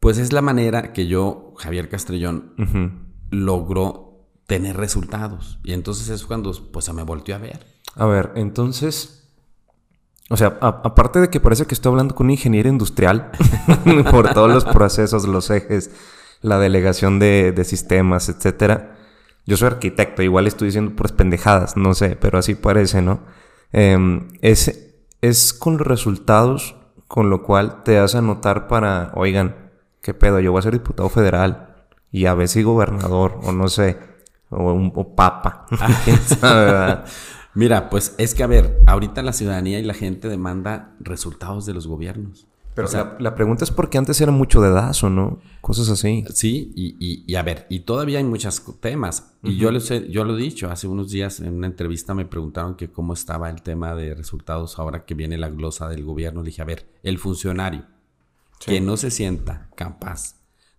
pues 0.00 0.18
es 0.18 0.32
la 0.32 0.42
manera 0.42 0.92
que 0.92 1.06
yo, 1.08 1.52
Javier 1.56 1.88
Castrellón, 1.88 2.54
Ujú. 2.58 2.90
logró 3.30 4.05
tener 4.46 4.76
resultados. 4.76 5.58
Y 5.64 5.72
entonces 5.72 6.08
es 6.08 6.24
cuando 6.24 6.52
pues 6.72 6.92
me 6.92 7.02
volteó 7.02 7.34
a 7.34 7.38
ver. 7.38 7.66
A 7.94 8.06
ver, 8.06 8.32
entonces... 8.36 9.22
O 10.28 10.36
sea, 10.36 10.58
aparte 10.60 11.20
de 11.20 11.30
que 11.30 11.38
parece 11.38 11.66
que 11.66 11.74
estoy 11.74 11.90
hablando 11.90 12.16
con 12.16 12.26
un 12.26 12.32
ingeniero 12.32 12.68
industrial 12.68 13.30
por 14.10 14.34
todos 14.34 14.52
los 14.52 14.64
procesos, 14.64 15.28
los 15.28 15.50
ejes, 15.50 15.92
la 16.40 16.58
delegación 16.58 17.20
de, 17.20 17.52
de 17.52 17.64
sistemas, 17.64 18.28
etcétera. 18.28 18.96
Yo 19.46 19.56
soy 19.56 19.68
arquitecto, 19.68 20.22
igual 20.22 20.48
estoy 20.48 20.66
diciendo 20.66 20.96
puras 20.96 21.12
pendejadas, 21.12 21.76
no 21.76 21.94
sé, 21.94 22.16
pero 22.16 22.38
así 22.38 22.56
parece, 22.56 23.02
¿no? 23.02 23.20
Em, 23.70 24.28
es, 24.42 24.96
es 25.20 25.52
con 25.52 25.76
los 25.76 25.86
resultados 25.86 26.74
con 27.06 27.30
lo 27.30 27.42
cual 27.42 27.84
te 27.84 27.92
das 27.92 28.14
a 28.16 28.22
notar 28.22 28.66
para, 28.66 29.12
oigan, 29.14 29.70
¿qué 30.02 30.14
pedo? 30.14 30.40
Yo 30.40 30.50
voy 30.50 30.58
a 30.58 30.62
ser 30.62 30.72
diputado 30.72 31.08
federal 31.08 31.86
y 32.10 32.26
a 32.26 32.34
ver 32.34 32.48
si 32.48 32.62
gobernador, 32.62 33.38
o 33.44 33.52
no 33.52 33.68
sé, 33.68 33.98
o, 34.50 34.72
un, 34.72 34.92
o 34.94 35.14
papa. 35.14 35.66
¿Quién 36.04 36.18
sabe, 36.18 36.64
verdad? 36.66 37.04
Mira, 37.54 37.88
pues 37.88 38.14
es 38.18 38.34
que 38.34 38.42
a 38.42 38.46
ver, 38.46 38.80
ahorita 38.86 39.22
la 39.22 39.32
ciudadanía 39.32 39.78
y 39.78 39.82
la 39.84 39.94
gente 39.94 40.28
demanda 40.28 40.94
resultados 41.00 41.64
de 41.66 41.72
los 41.74 41.86
gobiernos. 41.86 42.46
Pero 42.74 42.88
O 42.88 42.90
sea, 42.90 43.04
la, 43.04 43.16
la 43.30 43.34
pregunta 43.34 43.64
es 43.64 43.70
porque 43.70 43.96
antes 43.96 44.20
era 44.20 44.30
mucho 44.32 44.60
de 44.60 44.68
dazo, 44.70 45.08
¿no? 45.08 45.38
Cosas 45.62 45.88
así. 45.88 46.24
Sí, 46.34 46.72
y, 46.76 46.94
y- 47.00 47.24
y 47.26 47.34
a 47.36 47.42
ver, 47.42 47.66
y 47.70 47.80
todavía 47.80 48.18
hay 48.18 48.24
muchos 48.24 48.62
temas. 48.80 49.32
Y 49.42 49.56
yo, 49.56 49.70
les 49.70 49.90
he- 49.90 50.10
yo 50.10 50.24
lo 50.24 50.36
he 50.36 50.42
dicho, 50.42 50.70
hace 50.70 50.86
unos 50.86 51.10
días 51.10 51.40
en 51.40 51.54
una 51.54 51.68
entrevista 51.68 52.12
me 52.12 52.26
preguntaron 52.26 52.74
que 52.74 52.90
cómo 52.92 53.14
estaba 53.14 53.48
el 53.48 53.62
tema 53.62 53.94
de 53.94 54.14
resultados 54.14 54.78
ahora 54.78 55.06
que 55.06 55.14
viene 55.14 55.38
la 55.38 55.48
glosa 55.48 55.88
del 55.88 56.04
gobierno. 56.04 56.42
Le 56.42 56.48
dije, 56.50 56.60
a 56.60 56.66
ver, 56.66 56.86
el 57.02 57.18
funcionario 57.18 57.86
que 58.66 58.82
no 58.82 58.98
se 58.98 59.10
sienta 59.10 59.68
capaz 59.74 60.34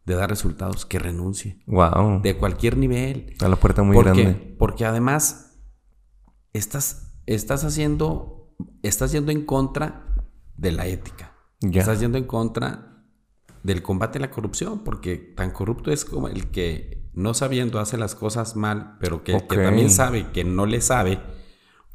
de 0.07 0.15
dar 0.15 0.29
resultados, 0.29 0.85
que 0.85 0.99
renuncie. 0.99 1.59
Wow. 1.67 2.21
De 2.21 2.37
cualquier 2.37 2.77
nivel. 2.77 3.35
A 3.41 3.49
la 3.49 3.57
puerta 3.57 3.83
muy 3.83 3.93
¿Por 3.93 4.05
grande. 4.05 4.55
Porque 4.57 4.85
además 4.85 5.59
estás, 6.53 7.19
estás 7.25 7.65
haciendo, 7.65 8.55
estás 8.83 9.11
yendo 9.11 9.33
en 9.33 9.45
contra 9.45 10.15
de 10.55 10.71
la 10.71 10.87
ética. 10.87 11.33
Estás 11.59 11.99
yendo 11.99 12.17
en 12.17 12.23
contra 12.23 13.03
del 13.63 13.83
combate 13.83 14.19
a 14.19 14.21
la 14.21 14.31
corrupción, 14.31 14.85
porque 14.85 15.17
tan 15.17 15.51
corrupto 15.51 15.91
es 15.91 16.05
como 16.05 16.29
el 16.29 16.51
que 16.51 17.09
no 17.13 17.33
sabiendo 17.33 17.77
hace 17.77 17.97
las 17.97 18.15
cosas 18.15 18.55
mal, 18.55 18.95
pero 19.01 19.25
que, 19.25 19.33
que 19.45 19.57
también 19.57 19.89
sabe 19.89 20.31
que 20.31 20.45
no 20.45 20.65
le 20.65 20.79
sabe, 20.79 21.19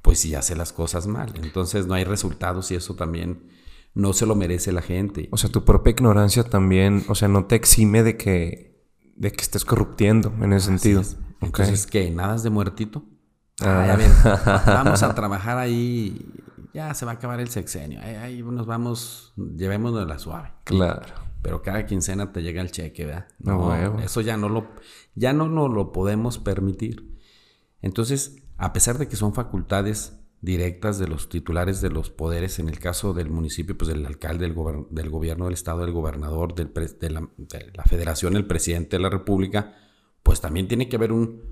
pues 0.02 0.18
sí 0.18 0.34
hace 0.34 0.54
las 0.54 0.74
cosas 0.74 1.06
mal. 1.06 1.32
Entonces 1.42 1.86
no 1.86 1.94
hay 1.94 2.04
resultados 2.04 2.70
y 2.72 2.74
eso 2.74 2.94
también 2.94 3.48
no 3.94 4.12
se 4.12 4.26
lo 4.26 4.34
merece 4.34 4.72
la 4.72 4.82
gente. 4.82 5.28
O 5.32 5.36
sea, 5.36 5.50
tu 5.50 5.64
propia 5.64 5.90
ignorancia 5.90 6.44
también, 6.44 7.04
o 7.08 7.14
sea, 7.14 7.28
no 7.28 7.46
te 7.46 7.54
exime 7.54 8.02
de 8.02 8.16
que, 8.16 8.86
de 9.16 9.32
que 9.32 9.42
estés 9.42 9.64
corruptiendo 9.64 10.32
en 10.40 10.52
ese 10.52 10.66
sentido. 10.66 11.00
Es. 11.00 11.16
Ok. 11.40 11.60
Entonces, 11.60 11.86
¿qué? 11.86 12.10
¿Nadas 12.10 12.42
de 12.42 12.50
muertito? 12.50 13.04
Ah. 13.60 13.82
Ay, 13.82 13.90
a 13.90 13.96
ver, 13.96 14.10
vamos 14.66 15.02
a 15.02 15.14
trabajar 15.14 15.58
ahí. 15.58 16.26
Ya 16.72 16.94
se 16.94 17.04
va 17.04 17.12
a 17.12 17.14
acabar 17.16 17.38
el 17.40 17.48
sexenio. 17.48 18.00
Ahí, 18.00 18.14
ahí 18.14 18.42
nos 18.42 18.66
vamos, 18.66 19.34
llevémonos 19.36 20.06
la 20.08 20.18
suave. 20.18 20.52
Claro. 20.64 21.22
Pero 21.42 21.60
cada 21.60 21.84
quincena 21.86 22.32
te 22.32 22.42
llega 22.42 22.62
el 22.62 22.70
cheque, 22.70 23.04
¿verdad? 23.04 23.26
Huevo. 23.40 23.98
eso 23.98 24.20
ya 24.20 24.36
no 24.36 24.48
lo, 24.48 24.68
ya 25.14 25.32
no 25.32 25.48
nos 25.48 25.70
lo 25.70 25.92
podemos 25.92 26.38
permitir. 26.38 27.18
Entonces, 27.82 28.36
a 28.56 28.72
pesar 28.72 28.96
de 28.96 29.08
que 29.08 29.16
son 29.16 29.34
facultades 29.34 30.21
directas 30.42 30.98
de 30.98 31.06
los 31.06 31.28
titulares 31.28 31.80
de 31.80 31.88
los 31.88 32.10
poderes, 32.10 32.58
en 32.58 32.68
el 32.68 32.80
caso 32.80 33.14
del 33.14 33.30
municipio, 33.30 33.78
pues 33.78 33.88
del 33.88 34.04
alcalde, 34.04 34.48
del, 34.48 34.56
del 34.90 35.08
gobierno 35.08 35.46
del 35.46 35.54
estado, 35.54 35.82
del 35.82 35.92
gobernador, 35.92 36.54
del 36.54 36.72
de, 36.74 37.10
la, 37.10 37.28
de 37.38 37.72
la 37.72 37.84
federación, 37.84 38.36
el 38.36 38.46
presidente 38.46 38.96
de 38.96 39.02
la 39.02 39.08
república, 39.08 39.74
pues 40.24 40.40
también 40.40 40.66
tiene 40.66 40.88
que 40.88 40.96
haber 40.96 41.12
un, 41.12 41.42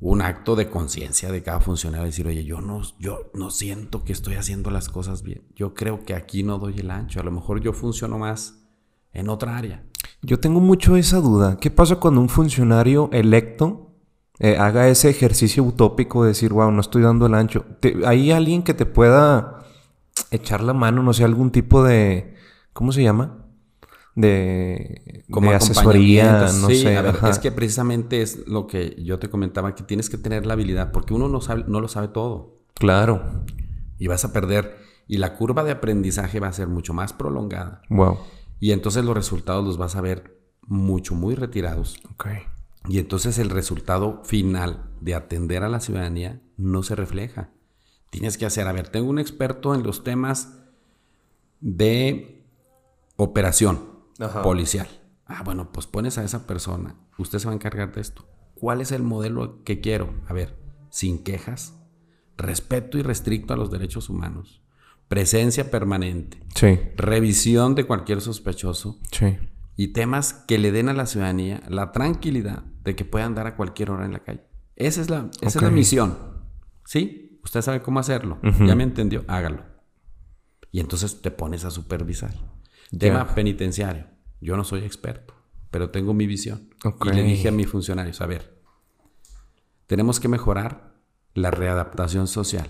un 0.00 0.22
acto 0.22 0.56
de 0.56 0.70
conciencia 0.70 1.30
de 1.30 1.42
cada 1.42 1.60
funcionario, 1.60 2.06
decir, 2.06 2.26
oye, 2.26 2.44
yo 2.44 2.62
no, 2.62 2.80
yo 2.98 3.30
no 3.34 3.50
siento 3.50 4.02
que 4.02 4.14
estoy 4.14 4.36
haciendo 4.36 4.70
las 4.70 4.88
cosas 4.88 5.22
bien. 5.22 5.42
Yo 5.54 5.74
creo 5.74 6.04
que 6.04 6.14
aquí 6.14 6.42
no 6.42 6.58
doy 6.58 6.78
el 6.78 6.90
ancho. 6.90 7.20
A 7.20 7.24
lo 7.24 7.30
mejor 7.30 7.60
yo 7.60 7.74
funciono 7.74 8.18
más 8.18 8.66
en 9.12 9.28
otra 9.28 9.58
área. 9.58 9.84
Yo 10.22 10.40
tengo 10.40 10.60
mucho 10.60 10.96
esa 10.96 11.20
duda. 11.20 11.58
¿Qué 11.60 11.70
pasa 11.70 11.96
cuando 11.96 12.22
un 12.22 12.30
funcionario 12.30 13.10
electo 13.12 13.87
eh, 14.40 14.56
haga 14.58 14.88
ese 14.88 15.10
ejercicio 15.10 15.62
utópico 15.64 16.22
de 16.22 16.28
decir, 16.28 16.52
wow, 16.52 16.70
no 16.70 16.80
estoy 16.80 17.02
dando 17.02 17.26
el 17.26 17.34
ancho? 17.34 17.64
Te- 17.80 17.96
¿Hay 18.06 18.30
alguien 18.30 18.62
que 18.62 18.74
te 18.74 18.86
pueda 18.86 19.64
echar 20.30 20.62
la 20.62 20.72
mano, 20.74 21.02
no 21.02 21.12
sé, 21.12 21.24
algún 21.24 21.50
tipo 21.50 21.82
de... 21.84 22.34
¿Cómo 22.72 22.92
se 22.92 23.02
llama? 23.02 23.44
de, 24.14 25.24
Como 25.30 25.50
de 25.50 25.56
asesoría, 25.56 26.48
no 26.60 26.68
Sí, 26.68 26.82
sé. 26.82 26.96
a 26.96 27.02
ver, 27.02 27.16
es 27.30 27.38
que 27.38 27.52
precisamente 27.52 28.20
es 28.22 28.46
lo 28.48 28.66
que 28.66 28.96
yo 29.02 29.18
te 29.20 29.30
comentaba, 29.30 29.74
que 29.76 29.84
tienes 29.84 30.10
que 30.10 30.18
tener 30.18 30.44
la 30.44 30.54
habilidad, 30.54 30.90
porque 30.92 31.14
uno 31.14 31.28
no, 31.28 31.40
sabe, 31.40 31.64
no 31.68 31.80
lo 31.80 31.86
sabe 31.88 32.08
todo. 32.08 32.56
Claro. 32.74 33.44
Y 33.98 34.08
vas 34.08 34.24
a 34.24 34.32
perder. 34.32 34.76
Y 35.06 35.18
la 35.18 35.34
curva 35.36 35.62
de 35.64 35.70
aprendizaje 35.70 36.40
va 36.40 36.48
a 36.48 36.52
ser 36.52 36.66
mucho 36.68 36.92
más 36.94 37.12
prolongada. 37.12 37.82
Wow. 37.90 38.18
Y 38.60 38.72
entonces 38.72 39.04
los 39.04 39.14
resultados 39.14 39.64
los 39.64 39.78
vas 39.78 39.94
a 39.96 40.00
ver 40.00 40.36
mucho, 40.66 41.14
muy 41.14 41.34
retirados. 41.36 42.00
Ok. 42.12 42.26
Y 42.88 42.98
entonces 42.98 43.38
el 43.38 43.50
resultado 43.50 44.22
final 44.24 44.90
de 45.00 45.14
atender 45.14 45.62
a 45.62 45.68
la 45.68 45.80
ciudadanía 45.80 46.40
no 46.56 46.82
se 46.82 46.94
refleja. 46.94 47.50
Tienes 48.10 48.38
que 48.38 48.46
hacer, 48.46 48.66
a 48.66 48.72
ver, 48.72 48.88
tengo 48.88 49.08
un 49.10 49.18
experto 49.18 49.74
en 49.74 49.82
los 49.82 50.04
temas 50.04 50.54
de 51.60 52.44
operación 53.16 53.80
Ajá. 54.18 54.42
policial. 54.42 54.88
Ah, 55.26 55.42
bueno, 55.44 55.70
pues 55.72 55.86
pones 55.86 56.16
a 56.18 56.24
esa 56.24 56.46
persona. 56.46 56.94
Usted 57.18 57.38
se 57.38 57.46
va 57.46 57.52
a 57.52 57.54
encargar 57.56 57.92
de 57.92 58.00
esto. 58.00 58.26
¿Cuál 58.54 58.80
es 58.80 58.92
el 58.92 59.02
modelo 59.02 59.62
que 59.64 59.80
quiero? 59.80 60.14
A 60.26 60.32
ver, 60.32 60.56
sin 60.90 61.22
quejas, 61.22 61.74
respeto 62.36 62.96
irrestricto 62.98 63.52
a 63.52 63.56
los 63.56 63.70
derechos 63.70 64.08
humanos, 64.08 64.62
presencia 65.08 65.70
permanente, 65.70 66.42
Sí, 66.54 66.78
revisión 66.96 67.74
de 67.74 67.84
cualquier 67.84 68.20
sospechoso, 68.20 68.98
sí. 69.12 69.36
Y 69.78 69.92
temas 69.92 70.32
que 70.32 70.58
le 70.58 70.72
den 70.72 70.88
a 70.88 70.92
la 70.92 71.06
ciudadanía 71.06 71.62
la 71.68 71.92
tranquilidad 71.92 72.64
de 72.82 72.96
que 72.96 73.04
puedan 73.04 73.28
andar 73.28 73.46
a 73.46 73.54
cualquier 73.54 73.92
hora 73.92 74.04
en 74.04 74.12
la 74.12 74.24
calle. 74.24 74.44
Esa 74.74 75.00
es 75.00 75.08
la, 75.08 75.30
esa 75.40 75.60
es 75.60 75.62
la 75.62 75.70
misión. 75.70 76.18
¿Sí? 76.84 77.38
Usted 77.44 77.62
sabe 77.62 77.80
cómo 77.80 78.00
hacerlo. 78.00 78.40
Ya 78.42 78.74
me 78.74 78.82
entendió. 78.82 79.24
Hágalo. 79.28 79.62
Y 80.72 80.80
entonces 80.80 81.22
te 81.22 81.30
pones 81.30 81.64
a 81.64 81.70
supervisar. 81.70 82.34
Tema 82.98 83.36
penitenciario. 83.36 84.08
Yo 84.40 84.56
no 84.56 84.64
soy 84.64 84.82
experto, 84.82 85.34
pero 85.70 85.90
tengo 85.90 86.12
mi 86.12 86.26
visión. 86.26 86.70
Y 87.04 87.10
le 87.10 87.22
dije 87.22 87.46
a 87.46 87.52
mis 87.52 87.68
funcionarios, 87.68 88.20
a 88.20 88.26
ver, 88.26 88.60
tenemos 89.86 90.18
que 90.18 90.26
mejorar 90.26 90.96
la 91.34 91.52
readaptación 91.52 92.26
social. 92.26 92.68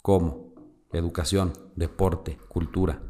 ¿Cómo? 0.00 0.54
Educación, 0.90 1.52
deporte, 1.74 2.38
cultura, 2.48 3.02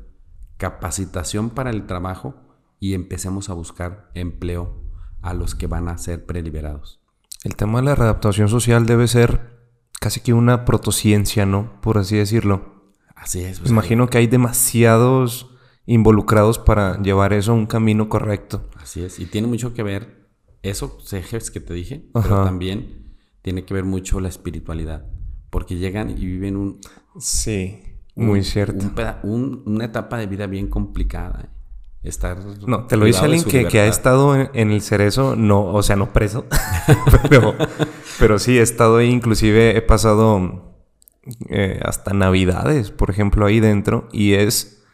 capacitación 0.56 1.50
para 1.50 1.70
el 1.70 1.86
trabajo 1.86 2.45
y 2.86 2.94
empecemos 2.94 3.48
a 3.50 3.54
buscar 3.54 4.10
empleo 4.14 4.82
a 5.22 5.34
los 5.34 5.54
que 5.54 5.66
van 5.66 5.88
a 5.88 5.98
ser 5.98 6.24
preliberados. 6.26 7.00
El 7.44 7.56
tema 7.56 7.78
de 7.80 7.86
la 7.86 7.94
readaptación 7.94 8.48
social 8.48 8.86
debe 8.86 9.08
ser 9.08 9.56
casi 10.00 10.20
que 10.20 10.32
una 10.32 10.64
protociencia, 10.64 11.46
¿no? 11.46 11.80
Por 11.80 11.98
así 11.98 12.16
decirlo. 12.16 12.92
Así 13.14 13.40
es. 13.42 13.58
Pues, 13.60 13.70
imagino 13.70 14.08
que 14.08 14.18
hay 14.18 14.26
demasiados 14.26 15.50
involucrados 15.86 16.58
para 16.58 17.00
llevar 17.02 17.32
eso 17.32 17.52
a 17.52 17.54
un 17.54 17.66
camino 17.66 18.08
correcto. 18.08 18.68
Así 18.76 19.02
es. 19.02 19.18
Y 19.18 19.26
tiene 19.26 19.46
mucho 19.48 19.72
que 19.74 19.82
ver 19.82 20.28
esos 20.62 21.12
ejes 21.12 21.50
que 21.50 21.60
te 21.60 21.74
dije, 21.74 22.08
Ajá. 22.14 22.28
pero 22.28 22.44
también 22.44 23.14
tiene 23.42 23.64
que 23.64 23.74
ver 23.74 23.84
mucho 23.84 24.20
la 24.20 24.28
espiritualidad. 24.28 25.06
Porque 25.50 25.76
llegan 25.76 26.10
y 26.10 26.14
viven 26.26 26.56
un, 26.56 26.80
Sí, 27.18 27.80
muy 28.16 28.40
un- 28.40 28.44
cierto. 28.44 28.84
un 29.24 29.30
un- 29.32 29.62
una 29.66 29.84
etapa 29.86 30.18
de 30.18 30.26
vida 30.26 30.46
bien 30.46 30.68
complicada. 30.68 31.52
Estar. 32.06 32.38
No, 32.66 32.86
te 32.86 32.96
lo 32.96 33.04
dice 33.04 33.24
alguien 33.24 33.42
que, 33.42 33.66
que 33.66 33.80
ha 33.80 33.86
estado 33.86 34.36
en, 34.36 34.48
en 34.54 34.70
el 34.70 34.80
cerezo, 34.80 35.34
no, 35.34 35.64
o 35.64 35.82
sea, 35.82 35.96
no 35.96 36.12
preso, 36.12 36.44
pero, 37.28 37.56
pero 38.20 38.38
sí 38.38 38.58
he 38.58 38.62
estado 38.62 38.98
ahí, 38.98 39.10
inclusive 39.10 39.76
he 39.76 39.82
pasado 39.82 40.72
eh, 41.48 41.80
hasta 41.84 42.14
navidades, 42.14 42.92
por 42.92 43.10
ejemplo, 43.10 43.44
ahí 43.44 43.58
dentro, 43.58 44.08
y 44.12 44.34
es, 44.34 44.84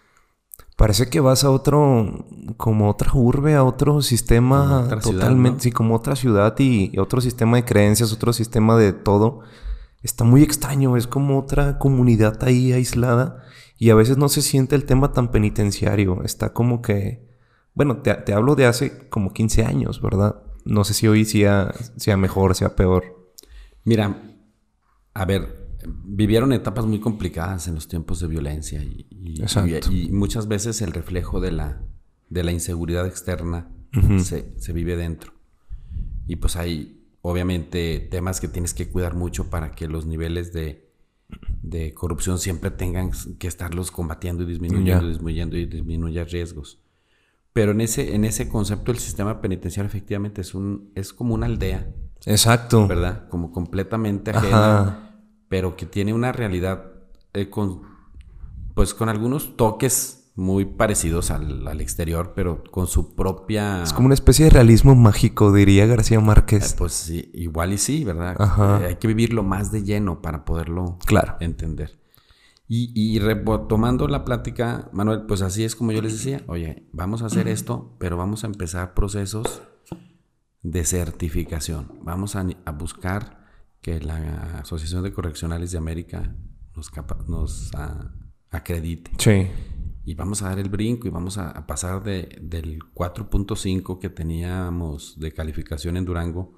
parece 0.77 1.11
que 1.11 1.21
vas 1.21 1.45
a 1.45 1.51
otro, 1.51 2.25
como 2.57 2.89
otra 2.89 3.11
urbe, 3.13 3.57
a 3.57 3.65
otro 3.65 4.01
sistema 4.01 4.81
otra 4.85 5.03
ciudad, 5.03 5.19
totalmente, 5.19 5.57
¿no? 5.57 5.63
sí, 5.65 5.71
como 5.71 5.95
otra 5.95 6.17
ciudad 6.17 6.55
y, 6.59 6.91
y 6.95 6.99
otro 6.99 7.21
sistema 7.21 7.59
de 7.59 7.67
creencias, 7.67 8.11
otro 8.15 8.33
sistema 8.33 8.79
de 8.79 8.95
todo. 8.95 9.41
Está 10.03 10.25
muy 10.25 10.43
extraño, 10.43 10.97
es 10.97 11.07
como 11.07 11.39
otra 11.39 11.79
comunidad 11.79 12.43
ahí 12.43 12.73
aislada 12.73 13.43
y 13.83 13.91
a 13.91 13.95
veces 13.97 14.17
no 14.17 14.29
se 14.29 14.43
siente 14.43 14.77
el 14.77 14.85
tema 14.85 15.13
tan 15.13 15.31
penitenciario. 15.33 16.23
Está 16.23 16.53
como 16.53 16.83
que, 16.83 17.27
bueno, 17.75 17.97
te, 17.97 18.15
te 18.15 18.33
hablo 18.33 18.55
de 18.55 18.67
hace 18.67 19.09
como 19.09 19.33
15 19.33 19.65
años, 19.65 20.01
¿verdad? 20.01 20.43
No 20.65 20.85
sé 20.85 20.95
si 20.95 21.09
hoy 21.09 21.25
sea, 21.25 21.73
sea 21.97 22.17
mejor, 22.17 22.55
sea 22.55 22.77
peor. 22.77 23.33
Mira, 23.85 24.23
a 25.15 25.25
ver, 25.25 25.69
vivieron 26.05 26.53
etapas 26.53 26.87
muy 26.87 27.01
complicadas 27.01 27.67
en 27.67 27.75
los 27.75 27.89
tiempos 27.89 28.21
de 28.21 28.29
violencia 28.29 28.85
y, 28.85 29.07
y- 29.11 29.43
Exacto. 29.43 29.91
y- 29.91 30.07
y 30.07 30.13
muchas 30.13 30.47
veces 30.47 30.81
el 30.81 30.93
reflejo 30.93 31.41
de 31.41 31.51
la, 31.51 31.83
de 32.31 32.45
la 32.45 32.53
inseguridad 32.53 33.07
externa 33.07 33.69
se, 34.23 34.55
se 34.61 34.73
vive 34.73 34.97
dentro. 34.97 35.33
Y 36.29 36.37
pues 36.37 36.55
hay 36.55 37.05
obviamente 37.21 37.99
temas 38.13 38.41
que 38.41 38.47
tienes 38.49 38.75
que 38.75 38.89
cuidar 38.89 39.15
mucho 39.17 39.51
para 39.51 39.73
que 39.73 39.89
los 39.89 40.07
niveles 40.07 40.53
de, 40.53 40.92
de 41.63 41.95
corrupción 41.95 42.39
siempre 42.39 42.71
tengan 42.71 43.11
que 43.39 43.47
estarlos 43.47 43.91
combatiendo 43.91 44.43
y 44.43 44.47
disminuyendo, 44.47 45.09
disminuyendo 45.09 45.57
y 45.57 45.67
disminuya 45.67 46.25
riesgos. 46.25 46.81
Pero 47.53 47.73
en 47.73 47.81
ese, 47.81 48.15
en 48.15 48.25
ese 48.25 48.49
concepto 48.49 48.93
el 48.93 48.99
sistema 48.99 49.41
penitenciario 49.41 49.89
efectivamente 49.89 50.41
es, 50.41 50.55
un, 50.55 50.91
es 50.95 51.13
como 51.13 51.35
una 51.35 51.47
aldea, 51.47 51.87
Exacto. 52.25 52.87
¿verdad? 52.87 53.29
Como 53.29 53.53
completamente 53.53 54.31
ajena, 54.31 54.81
Ajá. 54.81 55.17
pero 55.49 55.77
que 55.77 55.87
tiene 55.87 56.15
una 56.15 56.33
realidad 56.33 56.93
eh, 57.35 57.51
con, 57.51 57.83
pues 58.75 58.95
con 58.95 59.09
algunos 59.09 59.57
toques 59.57 60.22
muy 60.43 60.65
parecidos 60.67 61.31
al, 61.31 61.67
al 61.67 61.81
exterior, 61.81 62.33
pero 62.35 62.63
con 62.71 62.87
su 62.87 63.15
propia... 63.15 63.83
Es 63.83 63.93
como 63.93 64.07
una 64.07 64.15
especie 64.15 64.45
de 64.45 64.51
realismo 64.51 64.95
mágico, 64.95 65.53
diría 65.53 65.87
García 65.87 66.19
eh, 66.19 66.23
Márquez. 66.23 66.75
pues 66.77 66.93
sí, 66.93 67.31
igual 67.35 67.73
y 67.73 67.79
sí, 67.79 68.05
¿verdad? 68.05 68.37
Ajá. 68.39 68.81
Eh, 68.83 68.87
hay 68.89 68.97
que 68.97 69.09
vivirlo 69.09 69.43
más 69.43 69.73
de 69.73 69.83
lleno 69.85 70.21
para 70.21 70.45
poderlo 70.45 70.99
Claro. 71.07 71.37
entender. 71.41 71.99
Y, 72.69 72.91
y 72.95 73.19
retomando 73.19 74.09
la 74.09 74.25
plática, 74.25 74.89
Manuel, 74.93 75.23
pues 75.27 75.43
así 75.43 75.63
es 75.65 75.77
como 75.77 75.93
yo 75.93 76.01
les 76.01 76.13
decía, 76.13 76.43
oye, 76.47 76.89
vamos 76.93 77.23
a 77.23 77.27
hacer 77.27 77.47
esto, 77.49 77.97
pero 77.99 78.17
vamos 78.17 78.45
a 78.45 78.47
empezar 78.47 78.95
procesos 78.95 79.63
de 80.63 80.85
certificación. 80.85 81.99
Vamos 82.03 82.35
a, 82.37 82.47
a 82.65 82.71
buscar 82.73 83.47
que 83.83 84.01
la 84.01 84.61
Asociación 84.61 85.03
de 85.03 85.13
Correccionales 85.13 85.73
de 85.73 85.79
América 85.79 86.35
nos, 86.75 86.89
capa- 86.89 87.19
nos 87.29 87.71
ah, 87.75 88.11
acredite. 88.51 89.11
Sí. 89.19 89.49
Y 90.05 90.15
vamos 90.15 90.43
a 90.43 90.49
dar 90.49 90.59
el 90.59 90.69
brinco 90.69 91.07
y 91.07 91.11
vamos 91.11 91.39
a, 91.39 91.51
a 91.51 91.67
pasar 91.67 92.03
de, 92.03 92.39
del 92.43 92.81
4.5 92.95 93.99
que 94.01 94.09
teníamos 94.11 95.19
de 95.21 95.33
calificación 95.33 95.97
en 95.97 96.05
Durango 96.05 96.55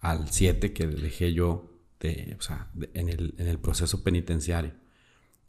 al 0.00 0.28
7 0.28 0.72
que 0.72 0.86
dejé 0.86 1.32
yo 1.32 1.70
de, 2.00 2.36
o 2.38 2.42
sea, 2.42 2.70
de- 2.74 2.90
en, 2.94 3.08
el, 3.08 3.34
en 3.38 3.46
el 3.46 3.58
proceso 3.58 4.02
penitenciario. 4.02 4.74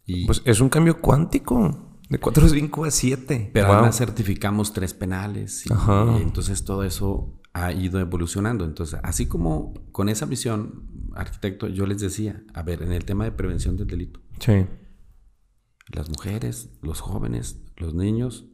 Y, 0.05 0.25
Pues 0.25 0.41
es 0.45 0.59
un 0.61 0.69
cambio 0.69 0.99
cuántico. 1.01 1.89
De 2.09 2.19
4.5 2.19 2.87
a 2.87 2.91
7. 2.91 3.49
pero 3.53 3.67
Wow. 3.67 3.75
además 3.77 3.97
certificamos 3.97 4.71
tres 4.73 4.93
penales 4.93 5.65
y, 5.65 5.73
Ajá. 5.73 6.15
y 6.17 6.21
entonces 6.21 6.63
todo 6.63 6.83
eso 6.83 7.41
ha 7.53 7.71
ido 7.71 7.99
evolucionando. 7.99 8.65
Entonces, 8.65 8.99
así 9.03 9.25
como 9.25 9.73
con 9.91 10.09
esa 10.09 10.25
visión, 10.25 10.87
arquitecto, 11.15 11.67
yo 11.67 11.85
les 11.87 11.99
decía, 12.01 12.43
a 12.53 12.61
ver, 12.63 12.83
en 12.83 12.91
el 12.91 13.05
tema 13.05 13.23
de 13.25 13.31
prevención 13.31 13.75
del 13.77 13.87
delito, 13.87 14.19
Sí. 14.39 14.65
Las 15.87 16.09
mujeres, 16.09 16.69
los 16.81 17.01
jóvenes, 17.01 17.61
los 17.77 17.93
niños, 17.93 18.45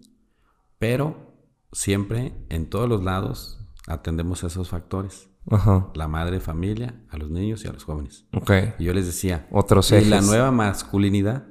pero 0.77 1.33
siempre 1.71 2.33
en 2.49 2.69
todos 2.69 2.89
los 2.89 3.03
lados 3.03 3.59
atendemos 3.87 4.43
esos 4.43 4.69
factores. 4.69 5.29
Ajá. 5.49 5.87
La 5.95 6.07
madre 6.07 6.39
familia, 6.39 7.01
a 7.09 7.17
los 7.17 7.31
niños 7.31 7.63
y 7.63 7.67
a 7.67 7.73
los 7.73 7.83
jóvenes. 7.83 8.25
Ok. 8.33 8.51
Y 8.77 8.83
yo 8.85 8.93
les 8.93 9.05
decía, 9.05 9.47
Otros 9.51 9.91
y 9.91 10.05
la 10.05 10.21
nueva 10.21 10.51
masculinidad, 10.51 11.47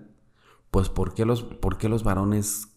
pues 0.70 0.88
¿por 0.88 1.14
qué 1.14 1.24
los, 1.24 1.42
por 1.42 1.78
qué 1.78 1.88
los 1.88 2.04
varones 2.04 2.68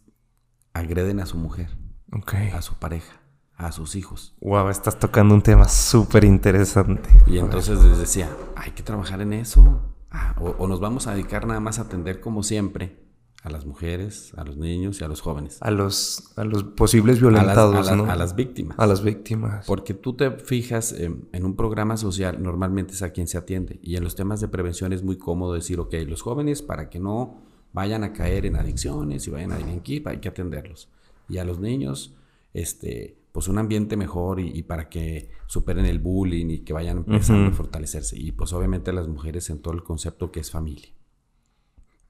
agreden 0.74 1.20
a 1.20 1.26
su 1.26 1.38
mujer, 1.38 1.78
Ok. 2.12 2.34
a 2.56 2.62
su 2.62 2.76
pareja, 2.76 3.22
a 3.56 3.72
sus 3.72 3.96
hijos? 3.96 4.36
Wow, 4.42 4.70
estás 4.70 4.98
tocando 4.98 5.36
un 5.36 5.42
tema 5.42 5.68
súper 5.68 6.24
interesante. 6.24 7.10
Y 7.28 7.38
entonces 7.38 7.84
les 7.84 7.98
decía, 8.00 8.30
hay 8.56 8.72
que 8.72 8.82
trabajar 8.82 9.22
en 9.22 9.34
eso. 9.34 9.91
O, 10.40 10.50
o 10.58 10.68
nos 10.68 10.80
vamos 10.80 11.08
a 11.08 11.14
dedicar 11.14 11.46
nada 11.48 11.60
más 11.60 11.80
a 11.80 11.84
atender 11.84 12.20
como 12.20 12.44
siempre 12.44 13.00
a 13.44 13.50
las 13.50 13.66
mujeres, 13.66 14.34
a 14.38 14.44
los 14.44 14.58
niños 14.58 15.02
y 15.02 15.04
a 15.04 15.08
los 15.08 15.22
jóvenes. 15.22 15.58
A 15.62 15.72
los, 15.72 16.32
a 16.38 16.44
los 16.44 16.64
posibles 16.64 17.18
A 17.18 17.22
las, 17.22 17.22
violentados, 17.22 17.88
a 17.88 17.92
la- 17.92 17.98
¿no? 18.04 18.12
a 18.12 18.16
las 18.16 18.36
víctimas. 18.36 18.78
A 18.78 18.86
las 18.86 19.04
víctimas. 19.04 19.66
Porque 19.66 19.94
tú 19.96 20.14
te 20.16 20.30
fijas 20.32 20.92
en, 20.94 21.28
en 21.32 21.46
un 21.46 21.56
programa 21.56 21.98
social, 21.98 22.42
normalmente 22.44 22.94
es 22.94 23.02
a 23.02 23.10
quien 23.12 23.28
se 23.28 23.38
atiende. 23.40 23.80
Y 23.82 23.96
en 23.96 24.04
los 24.04 24.16
temas 24.16 24.42
de 24.42 24.48
prevención 24.48 24.94
es 24.94 25.02
muy 25.04 25.18
cómodo 25.18 25.54
decir, 25.54 25.80
ok, 25.80 25.94
los 26.08 26.22
jóvenes 26.22 26.62
para 26.62 26.90
que 26.90 27.00
no 27.00 27.42
vayan 27.74 28.04
a 28.04 28.14
caer 28.14 28.46
en 28.46 28.58
adicciones 28.58 29.26
y 29.28 29.32
vayan 29.32 29.54
a 29.54 29.58
delinquir, 29.58 30.08
hay 30.08 30.18
que 30.20 30.30
atenderlos. 30.30 30.90
Y 31.28 31.38
a 31.40 31.46
los 31.46 31.60
niños, 31.60 32.14
este, 32.54 33.18
pues 33.32 33.48
un 33.48 33.58
ambiente 33.58 33.98
mejor 33.98 34.40
y, 34.40 34.50
y 34.50 34.64
para 34.64 34.90
que 34.90 35.30
superen 35.48 35.86
el 35.86 36.00
bullying 36.00 36.48
y 36.50 36.60
que 36.60 36.74
vayan 36.74 36.98
empezando 36.98 37.50
a 37.50 37.54
fortalecerse. 37.54 38.18
Y 38.18 38.32
pues 38.32 38.54
obviamente 38.54 38.92
las 38.94 39.08
mujeres 39.08 39.50
en 39.50 39.62
todo 39.62 39.74
el 39.74 39.84
concepto 39.84 40.32
que 40.32 40.40
es 40.40 40.52
familia. 40.52 40.90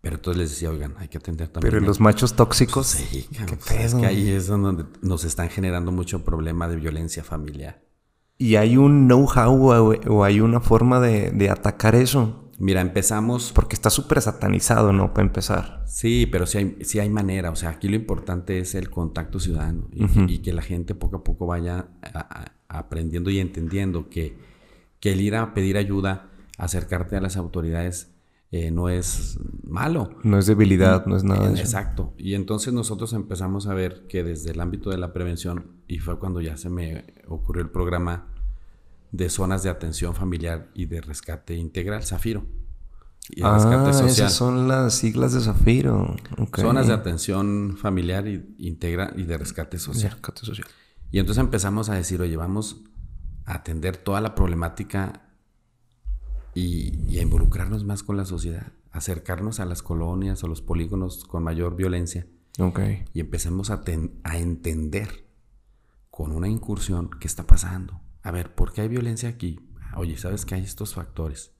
Pero 0.01 0.15
entonces 0.15 0.39
les 0.39 0.49
decía, 0.49 0.71
oigan, 0.71 0.95
hay 0.97 1.07
que 1.07 1.19
atender 1.19 1.47
también. 1.49 1.73
Pero 1.73 1.85
los 1.85 1.99
machos 1.99 2.35
tóxicos. 2.35 2.87
Sí, 2.87 3.27
¿Qué 3.67 3.83
Es 3.83 3.93
que 3.93 4.07
ahí 4.07 4.31
es 4.31 4.47
donde 4.47 4.85
nos 5.01 5.23
están 5.25 5.49
generando 5.49 5.91
mucho 5.91 6.25
problema 6.25 6.67
de 6.67 6.75
violencia 6.75 7.23
familiar. 7.23 7.83
¿Y 8.39 8.55
hay 8.55 8.77
un 8.77 9.07
know-how 9.07 9.95
o 10.09 10.23
hay 10.23 10.39
una 10.41 10.59
forma 10.59 10.99
de, 10.99 11.49
atacar 11.51 11.93
eso? 11.93 12.40
Mira, 12.61 12.81
empezamos... 12.81 13.51
Porque 13.53 13.75
está 13.75 13.89
súper 13.89 14.21
satanizado, 14.21 14.93
¿no? 14.93 15.15
Para 15.15 15.25
empezar. 15.25 15.83
Sí, 15.87 16.27
pero 16.31 16.45
sí 16.45 16.59
hay, 16.59 16.77
sí 16.81 16.99
hay 16.99 17.09
manera. 17.09 17.49
O 17.49 17.55
sea, 17.55 17.69
aquí 17.69 17.87
lo 17.87 17.95
importante 17.95 18.59
es 18.59 18.75
el 18.75 18.91
contacto 18.91 19.39
ciudadano 19.39 19.89
y, 19.91 20.39
que 20.39 20.53
la 20.53 20.61
gente 20.61 20.93
poco 20.93 21.17
a 21.17 21.23
poco 21.23 21.47
vaya 21.47 21.87
aprendiendo 22.67 23.31
y 23.31 23.39
entendiendo 23.39 24.09
que, 24.09 24.37
que 24.99 25.13
el 25.13 25.21
ir 25.21 25.35
a 25.35 25.55
pedir 25.55 25.75
ayuda, 25.75 26.29
acercarte 26.59 27.15
a 27.15 27.21
las 27.21 27.35
autoridades 27.35 28.11
eh, 28.51 28.69
no 28.69 28.89
es 28.89 29.39
malo. 29.63 30.11
No 30.23 30.37
es 30.37 30.45
debilidad, 30.45 31.07
no 31.07 31.15
es 31.15 31.23
nada. 31.23 31.47
de 31.47 31.53
eso. 31.55 31.63
Exacto. 31.63 32.13
Y 32.15 32.35
entonces 32.35 32.73
nosotros 32.73 33.13
empezamos 33.13 33.65
a 33.65 33.73
ver 33.73 34.05
que 34.07 34.23
desde 34.23 34.51
el 34.51 34.61
ámbito 34.61 34.91
de 34.91 34.99
la 34.99 35.13
prevención, 35.13 35.77
y 35.87 35.97
fue 35.97 36.19
cuando 36.19 36.41
ya 36.41 36.57
se 36.57 36.69
me 36.69 37.05
ocurrió 37.27 37.63
el 37.63 37.71
programa 37.71 38.30
de 39.11 39.29
zonas 39.29 39.63
de 39.63 39.69
atención 39.69 40.15
familiar 40.15 40.69
y 40.73 40.85
de 40.85 41.01
rescate 41.01 41.55
integral, 41.55 42.03
Zafiro. 42.03 42.45
Y 43.29 43.43
ah, 43.43 43.53
rescate 43.53 44.07
esas 44.07 44.33
son 44.33 44.67
las 44.67 44.95
siglas 44.95 45.33
de 45.33 45.41
Zafiro. 45.41 46.15
Zonas 46.55 46.87
de 46.87 46.93
atención 46.93 47.77
familiar 47.77 48.27
y, 48.27 48.55
integral 48.57 49.13
y 49.17 49.23
de 49.23 49.37
rescate 49.37 49.77
social. 49.79 50.11
rescate 50.11 50.45
social. 50.45 50.67
Y 51.11 51.19
entonces 51.19 51.41
empezamos 51.43 51.89
a 51.89 51.95
decir, 51.95 52.21
oye, 52.21 52.35
vamos 52.37 52.83
a 53.45 53.55
atender 53.55 53.97
toda 53.97 54.21
la 54.21 54.33
problemática 54.33 55.29
y, 56.53 57.17
a 57.17 57.21
involucrarnos 57.21 57.83
más 57.83 58.03
con 58.03 58.17
la 58.17 58.25
sociedad, 58.25 58.71
acercarnos 58.91 59.59
a 59.59 59.65
las 59.65 59.81
colonias 59.81 60.43
o 60.43 60.47
los 60.47 60.61
polígonos 60.61 61.25
con 61.25 61.43
mayor 61.43 61.75
violencia. 61.75 62.27
Okay. 62.59 63.05
Y 63.13 63.19
empecemos 63.19 63.69
a, 63.69 63.81
a 64.23 64.37
entender 64.37 65.25
con 66.09 66.31
una 66.31 66.49
incursión 66.49 67.09
qué 67.19 67.27
está 67.27 67.45
pasando. 67.45 68.01
A 68.23 68.31
ver, 68.31 68.53
¿por 68.53 68.73
qué 68.73 68.81
hay 68.81 68.87
violencia 68.87 69.29
aquí? 69.29 69.59
Oye, 69.95 70.17
¿sabes 70.17 70.45
que 70.45 70.55
hay 70.55 70.63
estos 70.63 70.93
factores? 70.93 71.55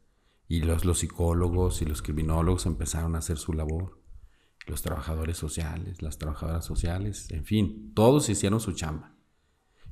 Y 0.47 0.61
los, 0.61 0.85
los 0.85 0.99
psicólogos 0.99 1.81
y 1.81 1.85
los 1.85 2.01
criminólogos 2.01 2.65
empezaron 2.65 3.15
a 3.15 3.19
hacer 3.19 3.37
su 3.37 3.53
labor. 3.53 4.01
Los 4.67 4.81
trabajadores 4.81 5.37
sociales, 5.37 6.01
las 6.01 6.17
trabajadoras 6.17 6.65
sociales, 6.65 7.31
en 7.31 7.45
fin, 7.45 7.93
todos 7.95 8.29
hicieron 8.29 8.59
su 8.59 8.73
chamba. 8.73 9.15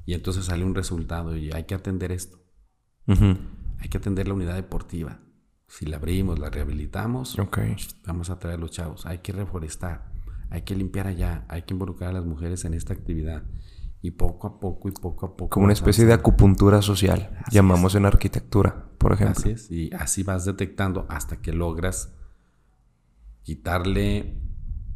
Y 0.06 0.14
entonces 0.14 0.46
sale 0.46 0.64
un 0.64 0.76
resultado 0.76 1.36
y 1.36 1.52
hay 1.52 1.66
que 1.66 1.76
atender 1.76 2.12
esto. 2.12 2.40
Hay 3.80 3.90
que 3.90 3.98
atender 3.98 4.28
la 4.28 4.34
unidad 4.34 4.56
deportiva. 4.56 5.20
Si 5.68 5.86
la 5.86 5.98
abrimos, 5.98 6.40
la 6.40 6.50
rehabilitamos, 6.50 7.38
vamos 8.06 8.30
a 8.30 8.40
traer 8.40 8.58
a 8.58 8.62
los 8.62 8.72
chavos. 8.72 9.06
Hay 9.06 9.20
que 9.20 9.32
reforestar, 9.32 10.12
hay 10.50 10.64
que 10.64 10.76
limpiar 10.76 11.08
allá, 11.08 11.46
hay 11.48 11.62
que 11.64 11.74
involucrar 11.74 12.10
a 12.10 12.14
las 12.14 12.26
mujeres 12.26 12.66
en 12.66 12.74
esta 12.74 12.94
actividad. 12.94 13.44
Y 14.02 14.12
poco 14.12 14.48
a 14.48 14.60
poco 14.60 14.88
y 14.88 14.92
poco 14.92 15.26
a 15.26 15.36
poco. 15.36 15.50
Como 15.50 15.66
una 15.66 15.74
especie 15.74 16.06
de 16.06 16.14
acupuntura 16.14 16.82
social, 16.82 17.38
llamamos 17.52 17.96
en 17.96 18.06
arquitectura, 18.06 18.90
por 18.98 19.12
ejemplo. 19.12 19.40
Así 19.40 19.50
es, 19.50 19.72
y 19.72 19.90
así 19.94 20.24
vas 20.24 20.46
detectando 20.46 21.06
hasta 21.10 21.42
que 21.42 21.52
logras 21.52 22.14
quitarle 23.44 24.42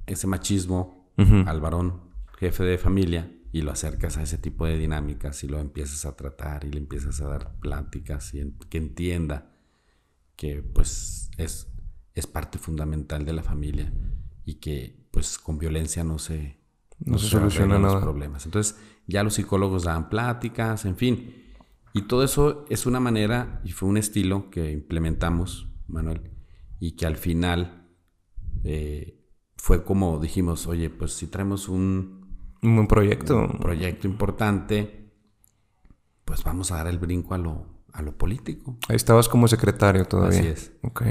ese 0.06 0.28
machismo 0.28 1.12
al 1.18 1.62
varón 1.62 2.02
jefe 2.38 2.64
de 2.64 2.78
familia 2.78 3.32
y 3.52 3.62
lo 3.62 3.72
acercas 3.72 4.18
a 4.18 4.24
ese 4.24 4.38
tipo 4.38 4.66
de 4.66 4.78
dinámicas 4.78 5.44
y 5.44 5.48
lo 5.48 5.60
empiezas 5.60 6.06
a 6.06 6.16
tratar 6.16 6.66
y 6.66 6.72
le 6.72 6.80
empiezas 6.80 7.22
a 7.22 7.28
dar 7.28 7.60
pláticas 7.60 8.34
y 8.34 8.52
que 8.70 8.80
entienda 8.80 9.54
que 10.36 10.64
pues 10.64 11.30
es, 11.38 11.68
es 12.16 12.28
parte 12.28 12.58
fundamental 12.58 13.26
de 13.26 13.34
la 13.34 13.44
familia 13.44 13.94
y 14.44 14.56
que 14.56 15.08
pues 15.12 15.38
con 15.38 15.60
violencia 15.60 16.04
no 16.04 16.18
se, 16.18 16.60
no, 17.00 17.20
se, 17.20 17.28
solucionan 17.28 17.84
los 17.84 18.02
problemas. 18.02 18.46
Entonces 18.46 18.76
ya 19.08 19.24
los 19.24 19.36
psicólogos 19.36 19.84
dan 19.84 20.10
pláticas, 20.10 20.86
en 20.86 20.96
fin. 20.96 21.36
Y 21.94 22.04
todo 22.04 22.24
eso 22.24 22.66
es 22.70 22.86
una 22.86 23.00
manera 23.00 23.62
y 23.64 23.72
fue 23.72 23.88
un 23.88 23.98
estilo 23.98 24.50
que 24.50 24.72
implementamos, 24.72 25.68
Manuel, 25.88 26.32
y 26.80 26.94
que 26.94 27.06
al 27.06 27.18
final 27.18 27.88
eh, 28.64 29.20
fue 29.58 29.84
como 29.84 30.20
dijimos, 30.20 30.66
oye, 30.68 30.90
pues 30.90 31.14
si 31.14 31.28
traemos 31.28 31.70
un, 31.70 32.58
un 32.62 32.76
buen 32.76 32.88
proyecto. 32.88 33.38
Un 33.38 33.60
proyecto 33.60 34.08
importante. 34.08 35.12
Pues 36.26 36.44
vamos 36.44 36.72
a 36.72 36.78
dar 36.78 36.88
el 36.88 36.98
brinco 36.98 37.34
a 37.36 37.38
lo, 37.38 37.84
a 37.92 38.02
lo 38.02 38.18
político. 38.18 38.78
Ahí 38.88 38.96
estabas 38.96 39.30
como 39.30 39.48
secretario 39.48 40.06
todavía. 40.06 40.40
Así 40.40 40.48
es. 40.48 40.74
Ok. 40.82 41.04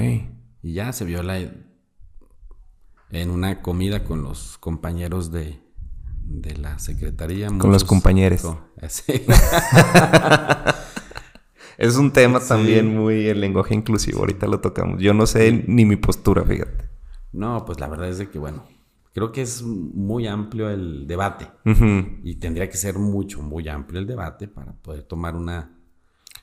Y 0.62 0.72
ya 0.72 0.92
se 0.92 1.05
vio 1.05 1.22
la, 1.22 1.38
en 1.38 3.31
una 3.31 3.62
comida 3.62 4.05
con 4.05 4.22
los 4.22 4.59
compañeros 4.59 5.31
de, 5.31 5.62
de 6.25 6.57
la 6.57 6.79
secretaría. 6.79 7.49
Con 7.59 7.73
los 7.73 7.85
compañeros. 7.85 8.43
es 11.79 11.97
un 11.97 12.13
tema 12.13 12.41
también 12.41 12.97
muy 12.97 13.27
el 13.27 13.41
lenguaje 13.41 13.75
inclusivo. 13.75 14.21
Ahorita 14.21 14.47
lo 14.47 14.61
tocamos. 14.61 15.01
Yo 15.01 15.15
no 15.15 15.27
sé 15.27 15.65
ni 15.67 15.85
mi 15.85 15.97
postura, 15.97 16.45
fíjate. 16.45 16.91
No, 17.33 17.65
pues 17.65 17.81
la 17.81 17.89
verdad 17.89 18.09
es 18.09 18.19
de 18.19 18.29
que, 18.29 18.39
bueno, 18.39 18.65
Creo 19.15 19.31
que 19.31 19.43
es 19.43 19.63
muy 19.63 20.27
amplio 20.27 20.71
el 20.71 21.07
debate 21.07 21.47
y 22.25 22.37
tendría 22.37 22.71
que 22.71 22.79
ser 22.79 22.99
mucho, 22.99 23.43
muy 23.43 23.69
amplio 23.69 24.01
el 24.01 24.07
debate 24.07 24.49
para 24.49 24.73
poder 24.73 25.03
tomar 25.03 25.37
una, 25.37 25.71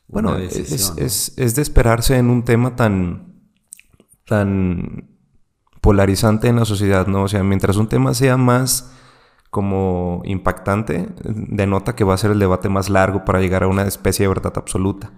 bueno, 0.07 0.35
decisión. 0.35 0.95
Es, 0.99 1.33
es, 1.35 1.55
de 1.55 1.63
esperarse 1.63 2.17
en 2.17 2.29
un 2.29 2.43
tema 2.43 2.75
tan, 2.75 3.41
tan 4.23 5.09
polarizante 5.81 6.47
en 6.47 6.57
la 6.57 6.65
sociedad, 6.65 7.07
¿no? 7.07 7.23
O 7.23 7.27
sea, 7.27 7.43
mientras 7.43 7.75
un 7.77 7.87
tema 7.87 8.13
sea 8.13 8.37
más 8.37 8.93
como 9.49 10.21
impactante, 10.25 11.09
denota 11.23 11.95
que 11.95 12.03
va 12.03 12.13
a 12.13 12.17
ser 12.17 12.31
el 12.31 12.39
debate 12.39 12.69
más 12.69 12.89
largo 12.89 13.25
para 13.25 13.39
llegar 13.39 13.63
a 13.63 13.67
una 13.67 13.83
especie 13.83 14.23
de 14.23 14.29
verdad 14.29 14.53
absoluta. 14.55 15.11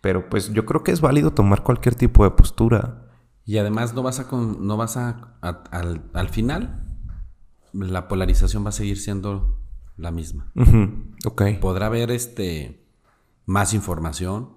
Pero 0.00 0.28
pues 0.28 0.52
yo 0.52 0.64
creo 0.64 0.84
que 0.84 0.92
es 0.92 1.00
válido 1.00 1.32
tomar 1.32 1.62
cualquier 1.62 1.94
tipo 1.94 2.24
de 2.24 2.30
postura. 2.30 3.06
Y 3.44 3.58
además 3.58 3.94
no 3.94 4.02
vas 4.02 4.20
a, 4.20 4.26
no 4.30 4.76
vas 4.76 4.96
a, 4.96 5.36
al, 5.40 6.10
al 6.12 6.28
final 6.28 6.84
la 7.72 8.08
polarización 8.08 8.64
va 8.64 8.70
a 8.70 8.72
seguir 8.72 8.98
siendo 8.98 9.58
la 9.96 10.10
misma. 10.10 10.52
Podrá 11.60 11.86
haber 11.86 12.10
este 12.10 12.86
más 13.46 13.74
información, 13.74 14.50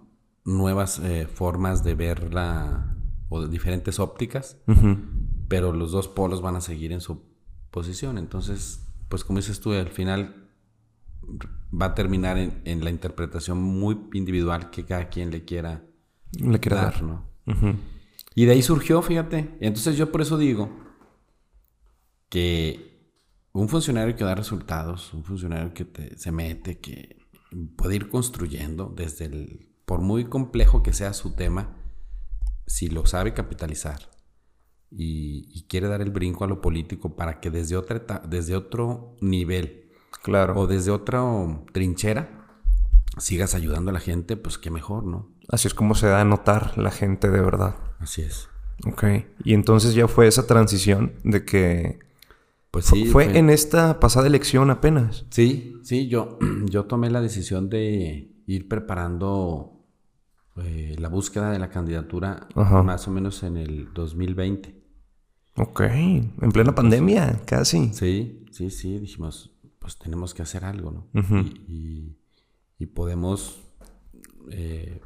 nuevas 0.44 1.00
eh, 1.00 1.28
formas 1.34 1.84
de 1.84 1.96
verla 1.96 2.96
o 3.30 3.42
de 3.42 3.48
diferentes 3.48 4.00
ópticas, 4.00 4.58
pero 5.48 5.72
los 5.72 5.92
dos 5.92 6.08
polos 6.08 6.42
van 6.42 6.56
a 6.56 6.62
seguir 6.62 6.92
en 6.92 7.02
su 7.02 7.24
posición. 7.72 8.18
Entonces, 8.18 8.91
pues 9.12 9.26
como 9.26 9.38
dices 9.38 9.60
tú, 9.60 9.74
al 9.74 9.90
final 9.90 10.50
va 11.72 11.88
a 11.88 11.94
terminar 11.94 12.38
en, 12.38 12.84
la 12.84 12.90
interpretación 12.90 13.62
muy 13.62 14.08
individual 14.14 14.72
que 14.72 14.86
cada 14.86 15.10
quien 15.10 15.30
le 15.30 15.44
quiera, 15.44 15.84
le 16.32 16.60
quiera 16.60 16.78
dar, 16.78 17.04
¿no? 17.04 17.30
Y 18.34 18.46
de 18.46 18.54
ahí 18.54 18.62
surgió, 18.62 19.02
fíjate. 19.02 19.58
Entonces 19.60 19.98
yo 19.98 20.12
por 20.12 20.22
eso 20.22 20.38
digo 20.38 20.70
que 22.30 23.12
un 23.52 23.68
funcionario 23.68 24.16
que 24.16 24.24
da 24.24 24.34
resultados, 24.34 25.14
un 25.14 25.26
funcionario 25.26 25.74
que 25.74 25.86
se 26.16 26.32
mete, 26.32 26.80
que 26.80 27.18
puede 27.76 27.98
ir 27.98 28.10
construyendo 28.10 28.94
desde 28.96 29.26
el, 29.26 29.76
por 29.86 30.00
muy 30.00 30.26
complejo 30.26 30.84
que 30.84 30.94
sea 30.94 31.12
su 31.12 31.36
tema, 31.36 31.76
si 32.66 32.88
lo 32.88 33.06
sabe 33.06 33.34
capitalizar 33.34 34.10
y, 34.92 35.66
quiere 35.68 35.88
dar 35.88 36.02
el 36.02 36.12
brinco 36.12 36.44
a 36.44 36.48
lo 36.48 36.60
político 36.60 37.16
para 37.16 37.40
que 37.40 37.50
desde, 37.50 37.78
otra, 37.78 38.22
desde 38.28 38.56
otro 38.56 39.16
nivel 39.22 39.90
claro. 40.22 40.60
o 40.60 40.68
desde 40.68 40.92
otra 40.92 41.24
trinchera 41.72 42.48
sigas 43.18 43.56
ayudando 43.56 43.92
a 43.92 43.94
la 43.94 44.00
gente, 44.00 44.36
pues 44.38 44.58
qué 44.58 44.70
mejor, 44.70 45.06
¿no? 45.06 45.30
Así 45.48 45.68
es 45.68 45.74
como 45.74 45.96
se 45.96 46.08
da 46.08 46.22
a 46.22 46.26
notar 46.26 46.78
la 46.78 46.92
gente 46.92 47.30
de 47.30 47.42
verdad. 47.42 47.76
Así 48.00 48.22
es. 48.22 48.50
Ok. 48.86 49.04
Y 49.44 49.54
entonces 49.54 49.94
ya 49.94 50.08
fue 50.08 50.28
esa 50.28 50.48
transición 50.48 51.14
de 51.24 51.46
que 51.46 52.00
pues 52.72 52.86
sí. 52.86 53.06
Fue, 53.06 53.38
en 53.38 53.50
esta 53.50 54.00
pasada 54.00 54.28
elección 54.28 54.70
apenas. 54.70 55.26
Sí, 55.30 55.76
sí, 55.84 56.08
yo, 56.08 56.40
yo 56.66 56.86
tomé 56.86 57.10
la 57.10 57.22
decisión 57.22 57.70
de 57.70 58.32
ir 58.48 58.68
preparando 58.68 59.74
eh, 60.58 60.96
la 60.98 61.10
búsqueda 61.10 61.52
de 61.52 61.60
la 61.60 61.70
candidatura 61.70 62.48
más 62.56 63.08
o 63.08 63.12
menos 63.12 63.44
en 63.44 63.58
el 63.58 63.94
2020. 63.94 64.81
Ok, 65.56 65.82
en 65.82 66.52
plena 66.54 66.74
pandemia, 66.74 67.42
casi. 67.46 67.94
Sí, 67.94 68.46
sí, 68.52 68.70
sí, 68.70 69.00
dijimos, 69.00 69.52
pues 69.80 69.98
tenemos 69.98 70.34
que 70.34 70.42
hacer 70.42 70.66
algo, 70.66 70.92
¿no? 70.92 71.08
y, 71.68 72.18
podemos 72.96 73.62
eh, 74.50 75.00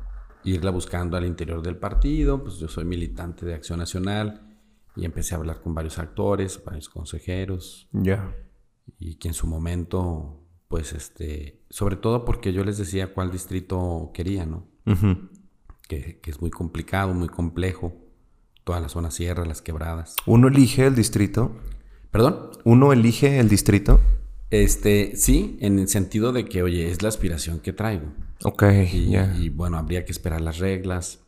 irla 0.46 0.72
buscando 0.72 1.18
al 1.18 1.26
interior 1.26 1.62
del 1.62 1.78
partido, 1.78 2.42
pues 2.42 2.58
yo 2.58 2.70
soy 2.70 2.86
militante 2.86 3.46
de 3.46 3.54
Acción 3.54 3.80
Nacional 3.80 4.58
y 4.96 5.04
empecé 5.04 5.36
a 5.36 5.40
hablar 5.40 5.62
con 5.62 5.76
varios 5.76 6.00
actores, 6.00 6.64
varios 6.64 6.88
consejeros. 6.88 7.90
Ya. 7.92 8.34
Y 8.98 9.16
que 9.16 9.28
en 9.28 9.34
su 9.34 9.46
momento, 9.46 10.42
pues 10.70 10.94
este, 10.94 11.66
sobre 11.70 11.98
todo 11.98 12.24
porque 12.24 12.54
yo 12.54 12.64
les 12.64 12.78
decía 12.78 13.14
cuál 13.14 13.30
distrito 13.30 14.12
quería, 14.14 14.46
¿no? 14.46 14.68
que, 15.88 16.20
es 16.24 16.42
muy 16.42 16.50
complicado, 16.50 17.14
muy 17.14 17.30
complejo. 17.30 17.94
Toda 18.66 18.82
la 18.82 18.90
zona 18.90 19.12
sierra, 19.12 19.46
las 19.46 19.62
quebradas. 19.62 20.16
¿Uno 20.26 20.50
elige 20.50 20.86
el 20.86 20.96
distrito? 20.96 21.56
¿Perdón? 22.12 22.50
¿Uno 22.66 22.92
elige 22.92 23.40
el 23.40 23.48
distrito? 23.48 24.02
Este, 24.50 25.16
sí, 25.16 25.58
en 25.62 25.80
el 25.80 25.88
sentido 25.88 26.34
de 26.34 26.46
que, 26.46 26.64
oye, 26.64 26.90
es 26.92 27.02
la 27.02 27.10
aspiración 27.10 27.60
que 27.60 27.74
traigo. 27.74 28.08
Ok, 28.44 28.64
Y, 28.92 29.12
ya. 29.12 29.34
y, 29.40 29.50
bueno, 29.50 29.78
habría 29.78 30.04
que 30.04 30.12
esperar 30.12 30.42
las 30.42 30.58
reglas 30.58 31.20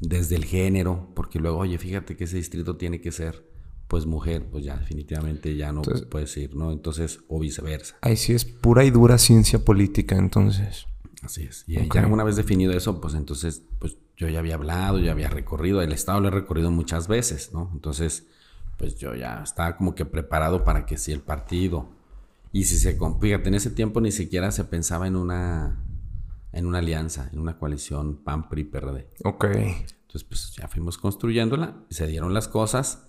desde 0.00 0.36
el 0.36 0.44
género, 0.44 1.08
porque 1.14 1.38
luego, 1.38 1.58
oye, 1.58 1.78
fíjate 1.78 2.16
que 2.16 2.24
ese 2.24 2.36
distrito 2.36 2.76
tiene 2.76 3.00
que 3.00 3.12
ser, 3.12 3.48
pues, 3.86 4.06
mujer, 4.06 4.46
pues 4.50 4.64
ya 4.64 4.76
definitivamente 4.76 5.54
ya 5.56 5.70
no 5.72 5.80
Entonces- 5.80 6.06
puedes 6.06 6.36
ir, 6.36 6.56
¿no? 6.56 6.72
Entonces, 6.72 7.20
o 7.28 7.38
viceversa. 7.38 7.96
Ahí 8.00 8.16
sí 8.16 8.32
es 8.32 8.44
pura 8.44 8.84
y 8.84 8.90
dura 8.90 9.16
ciencia 9.18 9.64
política, 9.64 10.16
entonces. 10.16 10.86
Así 11.22 11.44
es. 11.44 11.64
Y 11.66 11.88
ya 11.88 12.06
una 12.06 12.24
vez 12.24 12.36
definido 12.36 12.72
eso, 12.72 13.00
pues 13.00 13.14
entonces, 13.14 13.62
pues 13.78 13.96
yo 14.16 14.28
ya 14.28 14.40
había 14.40 14.54
hablado, 14.54 14.98
ya 14.98 15.12
había 15.12 15.28
recorrido, 15.28 15.80
el 15.80 15.92
estado 15.92 16.20
lo 16.20 16.28
he 16.28 16.30
recorrido 16.32 16.70
muchas 16.70 17.08
veces, 17.08 17.52
¿no? 17.52 17.70
Entonces, 17.72 18.26
pues 18.76 18.96
yo 18.96 19.14
ya 19.14 19.42
estaba 19.42 19.76
como 19.76 19.94
que 19.94 20.04
preparado 20.04 20.64
para 20.64 20.84
que 20.86 20.98
si 20.98 21.12
el 21.12 21.20
partido 21.20 21.88
y 22.52 22.64
si 22.64 22.76
se, 22.76 22.98
fíjate, 23.20 23.48
en 23.48 23.54
ese 23.54 23.70
tiempo 23.70 24.00
ni 24.00 24.12
siquiera 24.12 24.50
se 24.50 24.64
pensaba 24.64 25.06
en 25.06 25.16
una, 25.16 25.82
en 26.52 26.66
una 26.66 26.78
alianza, 26.78 27.30
en 27.32 27.38
una 27.38 27.58
coalición 27.58 28.16
PAN, 28.16 28.48
PRI, 28.48 28.64
PRD. 28.64 29.08
Ok. 29.24 29.44
Entonces, 29.44 30.24
pues 30.24 30.52
ya 30.56 30.68
fuimos 30.68 30.98
construyéndola, 30.98 31.76
se 31.88 32.06
dieron 32.06 32.34
las 32.34 32.48
cosas 32.48 33.06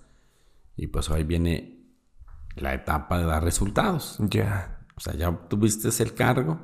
y 0.76 0.86
pues 0.86 1.10
hoy 1.10 1.24
viene 1.24 1.84
la 2.56 2.72
etapa 2.72 3.18
de 3.18 3.26
dar 3.26 3.44
resultados. 3.44 4.16
Ya. 4.20 4.80
O 4.96 5.00
sea, 5.00 5.14
ya 5.14 5.28
obtuviste 5.28 5.90
el 6.02 6.14
cargo. 6.14 6.60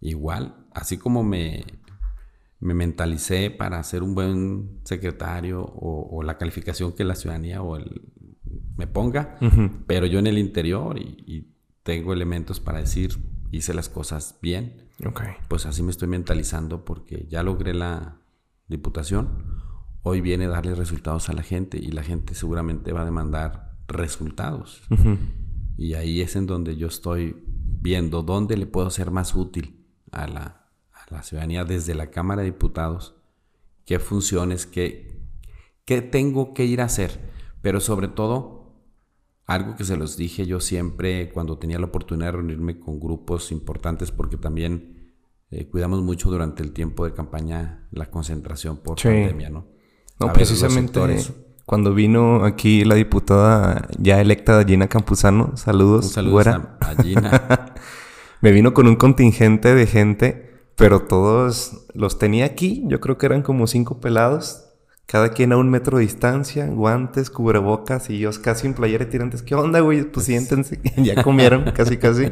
Igual, 0.00 0.66
así 0.72 0.96
como 0.98 1.22
me, 1.24 1.64
me 2.60 2.74
mentalicé 2.74 3.50
para 3.50 3.82
ser 3.82 4.02
un 4.02 4.14
buen 4.14 4.80
secretario 4.84 5.62
o, 5.62 6.08
o 6.16 6.22
la 6.22 6.38
calificación 6.38 6.92
que 6.92 7.04
la 7.04 7.14
ciudadanía 7.14 7.62
o 7.62 7.76
el, 7.76 8.02
me 8.76 8.86
ponga, 8.86 9.36
pero 9.86 10.06
yo 10.06 10.18
en 10.20 10.26
el 10.28 10.38
interior 10.38 10.98
y, 10.98 11.24
y 11.26 11.54
tengo 11.82 12.12
elementos 12.12 12.60
para 12.60 12.78
decir 12.78 13.18
hice 13.50 13.74
las 13.74 13.88
cosas 13.88 14.38
bien, 14.42 14.88
Ok. 15.04 15.22
pues 15.48 15.66
así 15.66 15.82
me 15.82 15.90
estoy 15.90 16.06
mentalizando 16.08 16.84
porque 16.84 17.26
ya 17.28 17.42
logré 17.42 17.74
la 17.74 18.20
diputación. 18.68 19.58
Hoy 20.02 20.20
viene 20.20 20.44
a 20.44 20.48
darle 20.50 20.74
resultados 20.74 21.28
a 21.28 21.32
la 21.32 21.42
gente 21.42 21.78
y 21.78 21.90
la 21.90 22.02
gente 22.02 22.34
seguramente 22.34 22.92
va 22.92 23.02
a 23.02 23.04
demandar 23.04 23.72
resultados. 23.88 24.82
Ujú. 24.90 25.16
Y 25.76 25.94
ahí 25.94 26.20
es 26.20 26.36
en 26.36 26.46
donde 26.46 26.76
yo 26.76 26.86
estoy 26.88 27.42
viendo 27.80 28.22
dónde 28.22 28.56
le 28.56 28.66
puedo 28.66 28.90
ser 28.90 29.10
más 29.10 29.34
útil 29.34 29.77
a 30.22 30.28
la, 30.28 30.66
a 30.92 31.14
la 31.14 31.22
ciudadanía 31.22 31.64
desde 31.64 31.94
la 31.94 32.10
Cámara 32.10 32.42
de 32.42 32.50
Diputados, 32.50 33.14
qué 33.84 33.98
funciones, 33.98 34.66
qué, 34.66 35.20
qué 35.84 36.02
tengo 36.02 36.54
que 36.54 36.64
ir 36.64 36.80
a 36.80 36.84
hacer. 36.84 37.20
Pero 37.62 37.80
sobre 37.80 38.08
todo, 38.08 38.74
algo 39.46 39.76
que 39.76 39.84
se 39.84 39.96
los 39.96 40.16
dije 40.16 40.46
yo 40.46 40.60
siempre 40.60 41.30
cuando 41.30 41.58
tenía 41.58 41.78
la 41.78 41.86
oportunidad 41.86 42.28
de 42.28 42.32
reunirme 42.32 42.78
con 42.78 43.00
grupos 43.00 43.50
importantes, 43.50 44.10
porque 44.12 44.36
también 44.36 45.14
eh, 45.50 45.66
cuidamos 45.68 46.02
mucho 46.02 46.30
durante 46.30 46.62
el 46.62 46.72
tiempo 46.72 47.06
de 47.06 47.14
campaña 47.14 47.88
la 47.90 48.10
concentración 48.10 48.76
por 48.78 49.00
Sí. 49.00 49.08
pandemia, 49.08 49.48
¿no? 49.50 49.66
No, 50.20 50.26
A 50.28 50.32
precisamente 50.32 51.00
cuando 51.64 51.94
vino 51.94 52.44
aquí 52.44 52.84
la 52.84 52.94
diputada 52.94 53.88
ya 53.98 54.20
electa 54.20 54.64
Gina 54.64 54.88
Campuzano, 54.88 55.56
saludos, 55.56 56.06
Un 56.06 56.10
saludo 56.10 56.38
a 56.80 57.02
Gina. 57.02 57.67
Me 58.40 58.52
vino 58.52 58.72
con 58.74 58.86
un 58.86 58.96
contingente 58.96 59.74
de 59.74 59.86
gente, 59.86 60.50
pero 60.76 61.02
todos 61.02 61.86
los 61.94 62.18
tenía 62.18 62.44
aquí. 62.44 62.84
Yo 62.86 63.00
creo 63.00 63.18
que 63.18 63.26
eran 63.26 63.42
como 63.42 63.66
cinco 63.66 64.00
pelados. 64.00 64.64
Cada 65.06 65.30
quien 65.30 65.52
a 65.52 65.56
un 65.56 65.70
metro 65.70 65.96
de 65.96 66.04
distancia, 66.04 66.66
guantes, 66.66 67.30
cubrebocas 67.30 68.10
y 68.10 68.16
ellos 68.16 68.38
casi 68.38 68.66
en 68.66 68.74
playera 68.74 69.04
y 69.04 69.08
tirantes. 69.08 69.42
¿Qué 69.42 69.54
onda, 69.54 69.80
güey? 69.80 70.02
Pues 70.04 70.26
siéntense. 70.26 70.80
ya 70.98 71.22
comieron, 71.22 71.64
casi, 71.74 71.96
casi. 71.96 72.30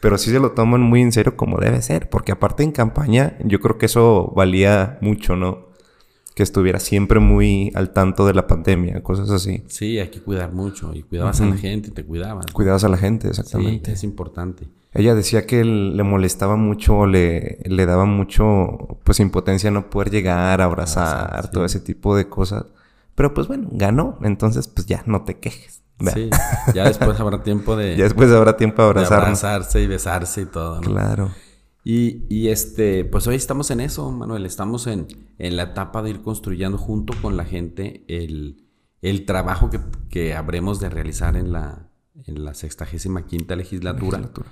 Pero 0.00 0.18
sí 0.18 0.30
se 0.30 0.38
lo 0.38 0.52
toman 0.52 0.82
muy 0.82 1.00
en 1.00 1.12
serio 1.12 1.36
como 1.36 1.58
debe 1.58 1.80
ser. 1.82 2.10
Porque 2.10 2.32
aparte 2.32 2.62
en 2.62 2.72
campaña, 2.72 3.36
yo 3.44 3.58
creo 3.60 3.78
que 3.78 3.86
eso 3.86 4.32
valía 4.36 4.98
mucho, 5.00 5.34
¿no? 5.34 5.70
Que 6.34 6.42
estuviera 6.42 6.78
siempre 6.78 7.20
muy 7.20 7.72
al 7.74 7.92
tanto 7.92 8.26
de 8.26 8.34
la 8.34 8.46
pandemia, 8.46 9.02
cosas 9.02 9.30
así. 9.30 9.64
Sí, 9.66 9.98
hay 9.98 10.08
que 10.08 10.20
cuidar 10.20 10.52
mucho. 10.52 10.92
Y 10.94 11.02
cuidabas 11.02 11.40
a 11.40 11.46
la 11.46 11.56
gente 11.56 11.90
te 11.90 12.04
cuidabas. 12.04 12.46
¿no? 12.46 12.52
Cuidados 12.52 12.84
a 12.84 12.88
la 12.88 12.98
gente, 12.98 13.24
Sí, 13.28 13.40
exactamente. 13.40 13.92
es 13.92 14.04
importante. 14.04 14.68
Ella 14.92 15.14
decía 15.14 15.46
que 15.46 15.64
le 15.64 16.02
molestaba 16.02 16.56
mucho, 16.56 17.06
le, 17.06 17.58
le 17.64 17.86
daba 17.86 18.06
mucho, 18.06 18.98
pues, 19.04 19.20
impotencia 19.20 19.70
no 19.70 19.88
poder 19.88 20.10
llegar, 20.10 20.60
abrazar, 20.60 21.44
sí. 21.44 21.50
todo 21.52 21.64
ese 21.64 21.80
tipo 21.80 22.16
de 22.16 22.28
cosas. 22.28 22.66
Pero, 23.14 23.32
pues, 23.32 23.46
bueno, 23.46 23.68
ganó. 23.70 24.18
Entonces, 24.22 24.66
pues, 24.66 24.86
ya, 24.86 25.02
no 25.06 25.22
te 25.22 25.38
quejes. 25.38 25.82
Sí, 26.14 26.30
ya 26.74 26.84
después 26.84 27.20
habrá 27.20 27.42
tiempo 27.42 27.76
de, 27.76 27.94
Ya 27.96 28.04
después 28.04 28.32
habrá 28.32 28.56
tiempo 28.56 28.82
de 28.82 29.04
abrazarse 29.04 29.82
y 29.82 29.86
besarse 29.86 30.42
y 30.42 30.46
todo. 30.46 30.76
¿no? 30.76 30.80
Claro. 30.80 31.30
Y, 31.84 32.24
y, 32.28 32.48
este, 32.48 33.04
pues 33.04 33.26
hoy 33.26 33.36
estamos 33.36 33.70
en 33.70 33.80
eso, 33.80 34.10
Manuel. 34.10 34.44
Estamos 34.44 34.86
en, 34.86 35.06
en 35.38 35.56
la 35.56 35.64
etapa 35.64 36.02
de 36.02 36.10
ir 36.10 36.22
construyendo 36.22 36.78
junto 36.78 37.14
con 37.20 37.36
la 37.36 37.44
gente 37.44 38.04
el, 38.08 38.66
el 39.02 39.24
trabajo 39.24 39.70
que, 39.70 39.80
que 40.08 40.34
habremos 40.34 40.80
de 40.80 40.90
realizar 40.90 41.36
en 41.36 41.52
la, 41.52 41.88
en 42.26 42.44
la 42.44 42.54
65 42.54 43.26
quinta 43.26 43.56
legislatura, 43.56 44.18
Legislatura. 44.18 44.50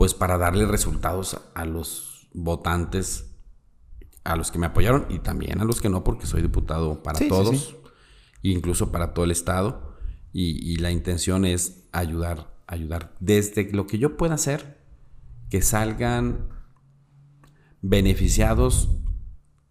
Pues 0.00 0.14
para 0.14 0.38
darle 0.38 0.64
resultados 0.64 1.38
a 1.54 1.66
los 1.66 2.26
votantes, 2.32 3.36
a 4.24 4.34
los 4.34 4.50
que 4.50 4.58
me 4.58 4.64
apoyaron 4.64 5.04
y 5.10 5.18
también 5.18 5.60
a 5.60 5.64
los 5.64 5.82
que 5.82 5.90
no, 5.90 6.04
porque 6.04 6.24
soy 6.24 6.40
diputado 6.40 7.02
para 7.02 7.18
Sí, 7.18 7.24
sí, 7.24 7.28
todos, 7.28 7.56
sí. 7.58 7.76
incluso 8.40 8.90
para 8.90 9.12
todo 9.12 9.26
el 9.26 9.30
estado. 9.30 9.98
Y, 10.32 10.56
y 10.66 10.76
la 10.76 10.90
intención 10.90 11.44
es 11.44 11.86
ayudar, 11.92 12.50
ayudar 12.66 13.12
desde 13.20 13.70
lo 13.72 13.86
que 13.86 13.98
yo 13.98 14.16
pueda 14.16 14.36
hacer, 14.36 14.78
que 15.50 15.60
salgan 15.60 16.48
beneficiados 17.82 18.88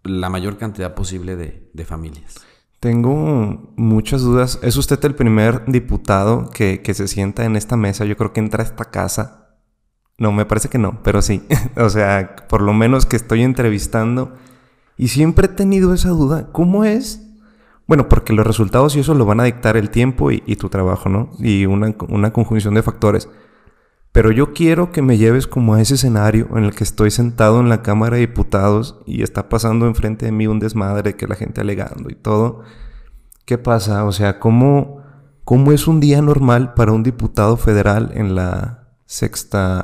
la 0.04 0.30
mayor 0.30 0.60
cantidad 0.60 0.94
posible 0.94 1.38
de, 1.38 1.72
de 1.74 1.86
familias. 1.86 2.36
Tengo 2.80 3.74
muchas 3.78 4.22
dudas. 4.22 4.60
¿Es 4.62 4.78
usted 4.78 5.04
el 5.06 5.16
primer 5.16 5.66
diputado 5.66 6.52
que, 6.52 6.84
que 6.84 6.94
se 6.94 7.08
sienta 7.08 7.46
en 7.46 7.56
esta 7.56 7.78
mesa? 7.78 8.06
Yo 8.06 8.16
creo 8.16 8.32
que 8.32 8.42
entra 8.42 8.62
a 8.62 8.68
esta 8.68 8.92
casa. 8.92 9.48
No, 10.20 10.34
me 10.34 10.46
parece 10.46 10.70
que 10.70 10.78
no, 10.78 11.02
pero 11.02 11.22
sí. 11.22 11.42
o 11.78 11.90
sea, 11.90 12.36
por 12.48 12.62
lo 12.62 12.74
menos 12.74 13.06
que 13.06 13.16
estoy 13.16 13.42
entrevistando. 13.42 14.34
Y 14.98 15.08
siempre 15.08 15.46
he 15.46 15.50
tenido 15.50 15.94
esa 15.94 16.10
duda. 16.10 16.50
¿Cómo 16.52 16.84
es? 16.84 17.26
Bueno, 17.88 18.08
porque 18.10 18.34
los 18.34 18.46
resultados 18.46 18.96
y 18.96 19.00
eso 19.00 19.16
lo 19.16 19.26
van 19.26 19.40
a 19.40 19.46
dictar 19.46 19.78
el 19.78 19.90
tiempo 19.90 20.30
y, 20.30 20.42
tu 20.58 20.70
trabajo, 20.70 21.10
¿no? 21.10 21.32
Y 21.40 21.66
una, 21.66 21.96
una 22.10 22.32
conjunción 22.32 22.76
de 22.76 22.84
factores. 22.84 23.30
Pero 24.12 24.32
yo 24.32 24.54
quiero 24.54 24.92
que 24.92 25.02
me 25.02 25.18
lleves 25.18 25.48
como 25.48 25.74
a 25.74 25.82
ese 25.82 25.96
escenario 25.96 26.50
en 26.56 26.66
el 26.66 26.76
que 26.76 26.84
estoy 26.84 27.12
sentado 27.12 27.60
en 27.60 27.70
la 27.70 27.82
Cámara 27.82 28.16
de 28.16 28.22
Diputados 28.22 29.00
y 29.06 29.24
está 29.24 29.50
pasando 29.50 29.88
enfrente 29.88 30.26
de 30.26 30.32
mí 30.32 30.48
un 30.48 30.60
desmadre 30.60 31.16
que 31.16 31.28
la 31.28 31.36
gente 31.36 31.62
alegando 31.62 32.10
y 32.10 32.16
todo. 32.16 32.62
¿Qué 33.46 33.58
pasa? 33.58 34.04
O 34.06 34.12
sea, 34.12 34.40
¿cómo, 34.40 35.02
cómo 35.44 35.72
es 35.72 35.88
un 35.88 36.00
día 36.00 36.22
normal 36.22 36.74
para 36.74 36.92
un 36.92 37.04
diputado 37.04 37.56
federal 37.58 38.12
en 38.14 38.36
la 38.36 38.79
sexta, 39.14 39.84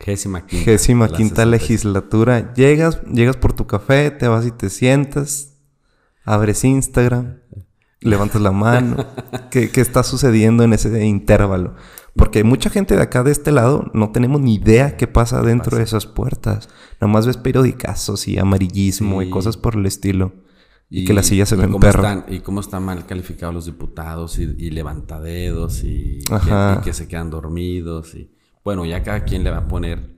Gésima 0.00 0.46
quinta. 0.46 0.64
gésima 0.64 1.06
la 1.08 1.16
quinta 1.16 1.42
60. 1.42 1.46
legislatura? 1.46 2.54
Llegas, 2.54 3.02
llegas 3.04 3.36
por 3.36 3.52
tu 3.52 3.66
café, 3.66 4.10
te 4.10 4.26
vas 4.28 4.46
y 4.46 4.50
te 4.50 4.70
sientas, 4.70 5.58
abres 6.24 6.64
Instagram, 6.64 7.40
levantas 8.00 8.40
la 8.40 8.50
mano. 8.50 8.96
¿Qué, 9.50 9.70
qué 9.70 9.82
está 9.82 10.02
sucediendo 10.02 10.64
en 10.64 10.72
ese 10.72 11.04
intervalo? 11.04 11.74
Porque 12.16 12.44
mucha 12.44 12.70
gente 12.70 12.96
de 12.96 13.02
acá, 13.02 13.22
de 13.22 13.30
este 13.30 13.52
lado, 13.52 13.90
no 13.94 14.10
tenemos 14.10 14.40
ni 14.40 14.54
idea 14.54 14.96
qué 14.96 15.06
pasa 15.06 15.42
dentro 15.42 15.76
de 15.76 15.82
esas 15.84 16.06
puertas. 16.06 16.68
Nomás 17.00 17.26
ves 17.26 17.36
periodicazos 17.36 18.26
y 18.26 18.38
amarillismo 18.38 19.22
y 19.22 19.28
cosas 19.30 19.56
por 19.58 19.76
el 19.76 19.84
estilo. 19.86 20.32
Y, 20.90 21.06
que 21.06 21.14
las 21.14 21.26
sillas 21.26 21.48
se 21.48 21.56
ven 21.56 21.74
perro. 21.76 22.02
están- 22.06 22.24
y 22.28 22.40
cómo 22.40 22.60
están 22.60 22.84
mal 22.84 23.06
calificados 23.06 23.54
los 23.54 23.64
diputados 23.66 24.38
y, 24.38 24.42
y 24.58 24.70
levantadedos 24.70 25.84
y, 25.84 26.18
que, 26.24 26.78
y 26.80 26.84
que 26.84 26.92
se 26.92 27.08
quedan 27.08 27.30
dormidos. 27.30 28.14
Y, 28.14 28.30
bueno, 28.64 28.84
ya 28.84 29.02
cada 29.02 29.24
quien 29.24 29.44
le 29.44 29.50
va 29.50 29.58
a 29.58 29.68
poner... 29.68 30.10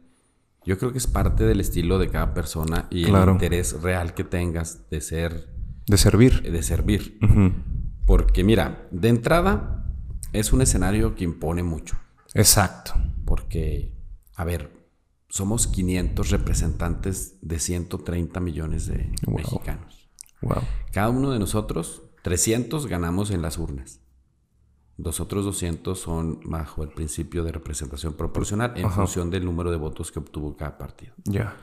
Yo 0.67 0.79
creo 0.79 0.93
que 0.93 0.99
es 0.99 1.07
parte 1.07 1.45
del 1.45 1.61
estilo 1.61 1.99
de 1.99 2.09
cada 2.09 2.33
persona 2.33 2.87
y 2.91 3.05
Claro. 3.05 3.33
el 3.33 3.37
interés 3.37 3.83
real 3.83 4.15
que 4.15 4.25
tengas 4.25 4.89
de 4.89 5.01
ser, 5.03 5.49
De 5.87 5.99
servir. 5.99 6.41
de 6.51 6.63
servir. 6.63 7.19
Porque 8.07 8.45
mira, 8.45 8.87
de 8.91 9.09
entrada 9.09 9.85
es 10.33 10.53
un 10.55 10.63
escenario 10.63 11.15
que 11.15 11.25
impone 11.25 11.63
mucho. 11.63 11.97
Exacto. 12.33 12.95
Porque, 13.27 13.93
a 14.37 14.45
ver, 14.45 14.71
somos 15.29 15.67
500 15.67 16.31
representantes 16.31 17.37
de 17.43 17.59
130 17.59 18.41
millones 18.41 18.87
de 18.87 19.13
Wow. 19.27 19.37
mexicanos. 19.37 20.09
Wow. 20.41 20.63
Cada 20.93 21.11
uno 21.11 21.31
de 21.31 21.39
nosotros, 21.39 22.03
300 22.23 22.87
ganamos 22.87 23.31
en 23.31 23.43
las 23.43 23.59
urnas. 23.59 24.01
Los 24.97 25.21
otros 25.21 25.45
200 25.45 25.99
son 25.99 26.41
bajo 26.45 26.83
el 26.83 26.91
principio 26.91 27.43
de 27.43 27.53
representación 27.53 28.15
proporcional 28.15 28.73
en 28.77 28.87
Ajá. 28.87 28.97
función 28.97 29.31
del 29.31 29.45
número 29.45 29.71
de 29.71 29.77
votos 29.77 30.13
que 30.13 30.21
obtuvo 30.21 30.57
cada 30.57 30.79
partido. 30.79 31.13
Ya. 31.25 31.57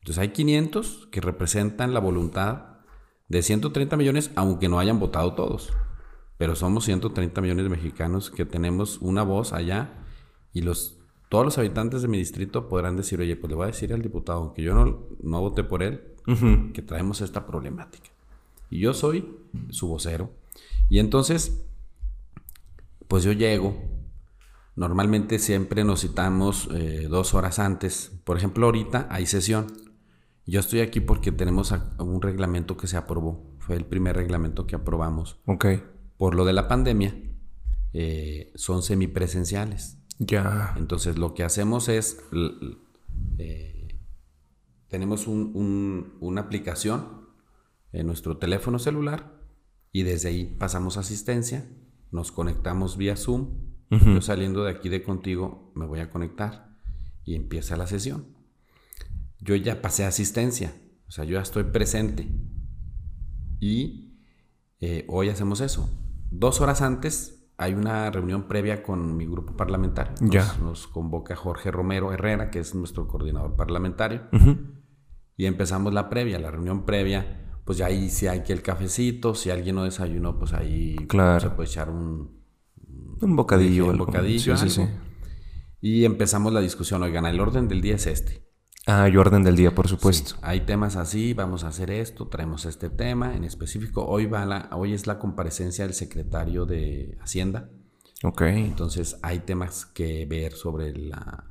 Entonces 0.00 0.20
hay 0.20 0.28
500 0.28 1.08
que 1.10 1.20
representan 1.20 1.94
la 1.94 2.00
voluntad 2.00 2.78
de 3.28 3.42
130 3.42 3.96
millones, 3.96 4.30
aunque 4.34 4.68
no 4.68 4.78
hayan 4.78 4.98
votado 4.98 5.34
todos. 5.34 5.72
Pero 6.36 6.56
somos 6.56 6.84
130 6.84 7.40
millones 7.40 7.64
de 7.64 7.70
mexicanos 7.70 8.30
que 8.30 8.44
tenemos 8.44 8.98
una 9.00 9.22
voz 9.22 9.52
allá 9.52 10.04
y 10.52 10.62
los, 10.62 10.98
todos 11.28 11.44
los 11.44 11.58
habitantes 11.58 12.02
de 12.02 12.08
mi 12.08 12.18
distrito 12.18 12.68
podrán 12.68 12.96
decir, 12.96 13.20
oye, 13.20 13.36
pues 13.36 13.50
le 13.50 13.56
voy 13.56 13.64
a 13.64 13.66
decir 13.68 13.92
al 13.92 14.02
diputado, 14.02 14.40
aunque 14.40 14.62
yo 14.62 14.74
no, 14.74 15.06
no 15.22 15.40
voté 15.40 15.64
por 15.64 15.82
él, 15.82 16.02
que 16.72 16.82
traemos 16.82 17.20
esta 17.20 17.46
problemática. 17.46 18.08
Y 18.70 18.80
yo 18.80 18.94
soy 18.94 19.36
su 19.70 19.88
vocero. 19.88 20.30
Y 20.88 20.98
entonces, 20.98 21.64
pues 23.10 23.24
yo 23.24 23.32
llego. 23.32 23.76
Normalmente 24.76 25.40
siempre 25.40 25.82
nos 25.82 26.02
citamos 26.02 26.68
eh, 26.72 27.08
dos 27.10 27.34
horas 27.34 27.58
antes. 27.58 28.12
Por 28.22 28.36
ejemplo, 28.36 28.66
ahorita 28.66 29.08
hay 29.10 29.26
sesión. 29.26 29.66
Yo 30.46 30.60
estoy 30.60 30.78
aquí 30.78 31.00
porque 31.00 31.32
tenemos 31.32 31.74
un 31.98 32.22
reglamento 32.22 32.76
que 32.76 32.86
se 32.86 32.96
aprobó. 32.96 33.56
Fue 33.58 33.74
el 33.74 33.84
primer 33.84 34.14
reglamento 34.14 34.64
que 34.68 34.76
aprobamos. 34.76 35.40
Ok. 35.46 35.66
Por 36.16 36.36
lo 36.36 36.44
de 36.44 36.52
la 36.52 36.68
pandemia, 36.68 37.20
eh, 37.92 38.52
son 38.54 38.84
semipresenciales. 38.84 39.98
Ya. 40.20 40.74
Entonces, 40.76 41.18
lo 41.18 41.34
que 41.34 41.42
hacemos 41.42 41.88
es. 41.88 42.22
Eh, 43.38 43.98
tenemos 44.86 45.26
una 45.26 46.40
aplicación 46.42 47.28
en 47.92 48.06
nuestro 48.06 48.36
teléfono 48.36 48.78
celular 48.78 49.40
y 49.90 50.04
desde 50.04 50.28
ahí 50.28 50.44
pasamos 50.58 50.96
asistencia, 50.96 51.68
nos 52.10 52.32
conectamos 52.32 52.96
vía 52.96 53.16
Zoom. 53.16 53.70
Yo 53.90 54.20
saliendo 54.20 54.64
de 54.64 54.70
aquí 54.70 54.88
de 54.88 55.02
contigo 55.02 55.72
me 55.74 55.84
voy 55.84 55.98
a 55.98 56.10
conectar 56.10 56.76
y 57.24 57.34
empieza 57.34 57.76
la 57.76 57.88
sesión. 57.88 58.26
Yo 59.40 59.56
ya 59.56 59.82
pasé 59.82 60.04
asistencia, 60.04 60.74
o 61.08 61.10
sea, 61.10 61.24
yo 61.24 61.34
ya 61.34 61.40
estoy 61.40 61.64
presente. 61.64 62.28
Y 63.58 64.16
eh, 64.78 65.04
hoy 65.08 65.28
hacemos 65.28 65.60
eso. 65.60 65.90
Dos 66.30 66.60
horas 66.60 66.82
antes 66.82 67.48
hay 67.56 67.74
una 67.74 68.10
reunión 68.10 68.46
previa 68.46 68.82
con 68.82 69.16
mi 69.16 69.26
grupo 69.26 69.56
parlamentario. 69.56 70.14
Nos, 70.20 70.30
ya. 70.30 70.56
nos 70.62 70.86
convoca 70.86 71.34
Jorge 71.34 71.72
Romero 71.72 72.12
Herrera, 72.12 72.50
que 72.50 72.60
es 72.60 72.74
nuestro 72.76 73.08
coordinador 73.08 73.56
parlamentario. 73.56 74.22
Y 75.36 75.46
empezamos 75.46 75.92
la 75.92 76.08
previa, 76.08 76.38
la 76.38 76.50
reunión 76.50 76.84
previa 76.84 77.49
pues 77.64 77.80
ahí 77.80 78.10
si 78.10 78.26
hay 78.26 78.42
que 78.42 78.52
el 78.52 78.62
cafecito, 78.62 79.34
si 79.34 79.50
alguien 79.50 79.76
no 79.76 79.84
desayunó, 79.84 80.38
pues 80.38 80.52
ahí 80.52 80.96
se 81.40 81.50
puede 81.50 81.68
echar 81.68 81.90
un, 81.90 82.40
un 83.20 83.36
bocadillo. 83.36 83.86
Un 83.86 83.98
bocadillo. 83.98 84.56
Sí, 84.56 84.68
sí, 84.68 84.80
sí. 84.82 84.88
Y 85.80 86.04
empezamos 86.04 86.52
la 86.52 86.60
discusión. 86.60 87.02
Oigan, 87.02 87.26
el 87.26 87.40
orden 87.40 87.68
del 87.68 87.80
día 87.80 87.94
es 87.94 88.06
este. 88.06 88.50
Ah, 88.86 89.06
el 89.06 89.16
orden 89.18 89.42
del 89.42 89.56
día, 89.56 89.74
por 89.74 89.88
supuesto. 89.88 90.36
hay 90.42 90.62
temas 90.62 90.96
así, 90.96 91.34
vamos 91.34 91.64
a 91.64 91.68
hacer 91.68 91.90
esto, 91.90 92.28
traemos 92.28 92.64
este 92.64 92.88
tema 92.88 93.36
en 93.36 93.44
específico. 93.44 94.06
Hoy, 94.06 94.26
va 94.26 94.46
la, 94.46 94.68
hoy 94.72 94.94
es 94.94 95.06
la 95.06 95.18
comparecencia 95.18 95.84
del 95.84 95.94
secretario 95.94 96.64
de 96.64 97.16
Hacienda. 97.20 97.70
Ok. 98.24 98.42
Entonces 98.42 99.18
hay 99.22 99.40
temas 99.40 99.84
que 99.86 100.26
ver 100.26 100.52
sobre 100.52 100.96
la, 100.96 101.50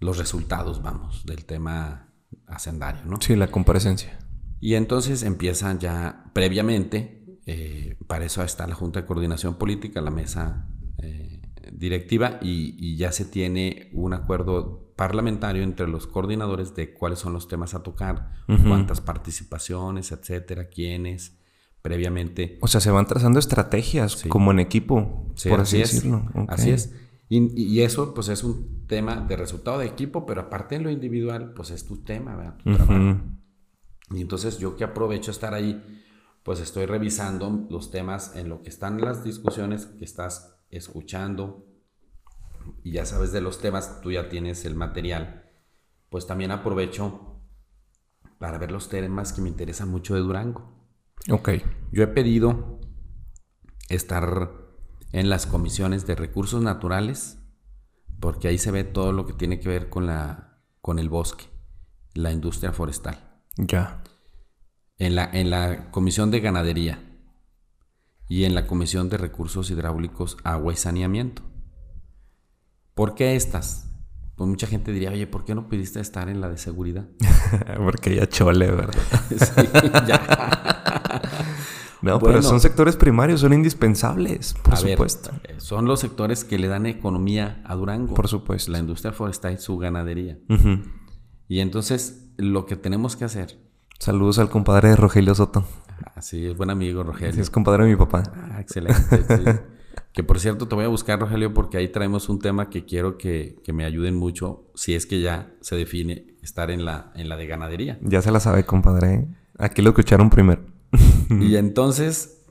los 0.00 0.18
resultados, 0.18 0.82
vamos, 0.82 1.24
del 1.24 1.44
tema 1.44 2.12
hacendario, 2.46 3.04
¿no? 3.06 3.20
Sí, 3.20 3.36
la 3.36 3.50
comparecencia. 3.50 4.18
Y 4.60 4.74
entonces 4.74 5.22
empiezan 5.22 5.78
ya 5.78 6.30
previamente, 6.34 7.38
eh, 7.46 7.96
para 8.06 8.26
eso 8.26 8.42
está 8.42 8.66
la 8.66 8.74
Junta 8.74 9.00
de 9.00 9.06
Coordinación 9.06 9.54
Política, 9.54 10.00
la 10.02 10.10
mesa 10.10 10.68
eh, 10.98 11.40
directiva, 11.72 12.38
y, 12.42 12.96
ya 12.96 13.10
se 13.10 13.24
tiene 13.24 13.88
un 13.94 14.12
acuerdo 14.12 14.92
parlamentario 14.96 15.62
entre 15.62 15.88
los 15.88 16.06
coordinadores 16.06 16.74
de 16.74 16.92
cuáles 16.92 17.18
son 17.18 17.32
los 17.32 17.48
temas 17.48 17.74
a 17.74 17.82
tocar, 17.82 18.32
cuántas 18.46 19.00
participaciones, 19.00 20.12
etcétera, 20.12 20.68
quiénes, 20.68 21.38
previamente. 21.80 22.58
O 22.60 22.68
sea, 22.68 22.82
se 22.82 22.90
van 22.90 23.06
trazando 23.06 23.38
estrategias 23.38 24.24
como 24.28 24.50
en 24.50 24.60
equipo, 24.60 25.32
por 25.48 25.60
así, 25.60 25.78
decirlo. 25.78 26.26
Así 26.48 26.70
es. 26.70 26.92
Y, 27.30 27.80
eso, 27.80 28.12
pues, 28.12 28.28
es 28.28 28.44
un 28.44 28.86
tema 28.86 29.16
de 29.16 29.36
resultado 29.36 29.78
de 29.78 29.86
equipo, 29.86 30.26
pero 30.26 30.42
aparte 30.42 30.74
en 30.74 30.82
lo 30.82 30.90
individual, 30.90 31.54
pues 31.54 31.70
es 31.70 31.86
tu 31.86 31.98
tema, 31.98 32.36
¿verdad? 32.36 32.56
Tu 32.58 32.74
trabajo. 32.74 33.20
Y 34.10 34.20
entonces 34.20 34.58
yo 34.58 34.76
que 34.76 34.84
aprovecho 34.84 35.30
estar 35.30 35.54
ahí, 35.54 36.02
pues 36.42 36.60
estoy 36.60 36.86
revisando 36.86 37.66
los 37.70 37.90
temas 37.90 38.34
en 38.34 38.48
lo 38.48 38.62
que 38.62 38.68
están 38.68 39.00
las 39.00 39.22
discusiones 39.24 39.86
que 39.86 40.04
estás 40.04 40.56
escuchando 40.70 41.66
y 42.82 42.92
ya 42.92 43.06
sabes 43.06 43.32
de 43.32 43.40
los 43.40 43.60
temas, 43.60 44.00
tú 44.00 44.12
ya 44.12 44.28
tienes 44.28 44.64
el 44.64 44.74
material, 44.74 45.50
pues 46.08 46.26
también 46.26 46.50
aprovecho 46.50 47.40
para 48.38 48.58
ver 48.58 48.70
los 48.70 48.88
temas 48.88 49.32
que 49.32 49.42
me 49.42 49.48
interesan 49.48 49.90
mucho 49.90 50.14
de 50.14 50.20
Durango. 50.20 50.72
Ok. 51.30 51.50
Yo 51.92 52.02
he 52.02 52.06
pedido 52.06 52.80
estar 53.88 54.52
en 55.12 55.28
las 55.28 55.46
comisiones 55.46 56.06
de 56.06 56.14
recursos 56.14 56.62
naturales, 56.62 57.38
porque 58.18 58.48
ahí 58.48 58.58
se 58.58 58.70
ve 58.70 58.84
todo 58.84 59.12
lo 59.12 59.26
que 59.26 59.34
tiene 59.34 59.60
que 59.60 59.68
ver 59.68 59.88
con, 59.90 60.06
la, 60.06 60.62
con 60.80 60.98
el 60.98 61.08
bosque, 61.08 61.44
la 62.14 62.32
industria 62.32 62.72
forestal. 62.72 63.42
Ya. 63.56 63.99
En 65.00 65.16
la, 65.16 65.28
en 65.32 65.50
la 65.50 65.90
Comisión 65.90 66.30
de 66.30 66.38
Ganadería 66.38 67.02
y 68.28 68.44
en 68.44 68.54
la 68.54 68.68
Comisión 68.68 69.08
de 69.08 69.16
Recursos 69.16 69.70
Hidráulicos, 69.70 70.36
Agua 70.44 70.72
y 70.72 70.76
Saneamiento. 70.76 71.42
¿Por 72.94 73.16
qué 73.16 73.34
estas? 73.34 73.90
Pues 74.36 74.48
mucha 74.48 74.66
gente 74.66 74.92
diría, 74.92 75.10
oye, 75.10 75.26
¿por 75.26 75.44
qué 75.44 75.54
no 75.54 75.68
pudiste 75.68 76.00
estar 76.00 76.28
en 76.28 76.40
la 76.40 76.48
de 76.48 76.58
seguridad? 76.58 77.08
Porque 77.76 78.14
ya 78.14 78.28
chole, 78.28 78.70
¿verdad? 78.70 78.94
sí, 79.30 79.68
ya. 80.06 81.22
no, 82.02 82.18
pero 82.20 82.40
son 82.42 82.60
sectores 82.60 82.96
primarios, 82.96 83.40
son 83.40 83.52
indispensables, 83.52 84.54
por 84.62 84.76
supuesto. 84.76 85.30
Eh, 85.44 85.54
son 85.56 85.86
los 85.86 86.00
sectores 86.00 86.44
que 86.44 86.58
le 86.58 86.68
dan 86.68 86.86
economía 86.86 87.62
a 87.66 87.74
Durango. 87.74 88.14
Por 88.14 88.28
supuesto. 88.28 88.70
La 88.70 88.78
industria 88.78 89.12
forestal 89.12 89.54
y 89.54 89.58
su 89.58 89.76
ganadería. 89.76 90.38
Y 91.48 91.60
entonces 91.60 92.32
lo 92.36 92.64
que 92.66 92.76
tenemos 92.76 93.16
que 93.16 93.24
hacer. 93.24 93.69
Saludos 94.00 94.38
al 94.38 94.48
compadre 94.48 94.88
de 94.88 94.96
Rogelio 94.96 95.34
Soto. 95.34 95.62
Ah, 96.02 96.22
sí, 96.22 96.46
es 96.46 96.56
buen 96.56 96.70
amigo 96.70 97.02
Rogelio. 97.02 97.34
Sí, 97.34 97.40
es 97.42 97.50
compadre 97.50 97.84
de 97.84 97.90
mi 97.90 97.96
papá. 97.96 98.22
Ah, 98.34 98.58
excelente. 98.58 99.60
que 100.14 100.24
por 100.24 100.40
cierto, 100.40 100.66
te 100.66 100.74
voy 100.74 100.86
a 100.86 100.88
buscar, 100.88 101.20
Rogelio, 101.20 101.52
porque 101.52 101.76
ahí 101.76 101.88
traemos 101.88 102.30
un 102.30 102.38
tema 102.38 102.70
que 102.70 102.86
quiero 102.86 103.18
que, 103.18 103.60
me 103.74 103.84
ayuden 103.84 104.16
mucho, 104.16 104.64
si 104.74 104.94
es 104.94 105.04
que 105.04 105.20
ya 105.20 105.52
se 105.60 105.76
define 105.76 106.34
estar 106.40 106.70
en 106.70 106.86
la, 106.86 107.12
en 107.14 107.28
la 107.28 107.36
de 107.36 107.46
ganadería. 107.46 107.98
Ya 108.00 108.22
se 108.22 108.30
la 108.30 108.40
sabe, 108.40 108.64
compadre. 108.64 109.14
¿eh? 109.14 109.28
Aquí 109.58 109.82
lo 109.82 109.90
escucharon 109.90 110.30
primero. 110.30 110.62
y 111.28 111.56
entonces, 111.56 112.46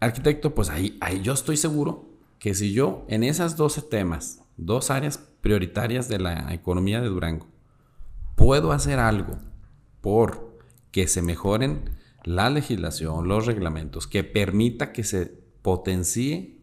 arquitecto, 0.00 0.54
pues 0.54 0.70
ahí, 0.70 0.96
ahí 1.02 1.20
yo 1.20 1.34
estoy 1.34 1.58
seguro 1.58 2.08
que 2.38 2.54
si 2.54 2.72
yo 2.72 3.04
en 3.08 3.22
esas 3.22 3.58
12 3.58 3.82
temas, 3.82 4.40
dos 4.56 4.90
áreas 4.90 5.18
prioritarias 5.42 6.08
de 6.08 6.20
la 6.20 6.54
economía 6.54 7.02
de 7.02 7.08
Durango, 7.08 7.48
puedo 8.34 8.72
hacer 8.72 8.98
algo 8.98 9.36
por 10.00 10.45
que 10.90 11.08
se 11.08 11.22
mejoren 11.22 11.90
la 12.24 12.50
legislación, 12.50 13.28
los 13.28 13.46
reglamentos, 13.46 14.06
que 14.06 14.24
permita 14.24 14.92
que 14.92 15.04
se 15.04 15.26
potencie 15.62 16.60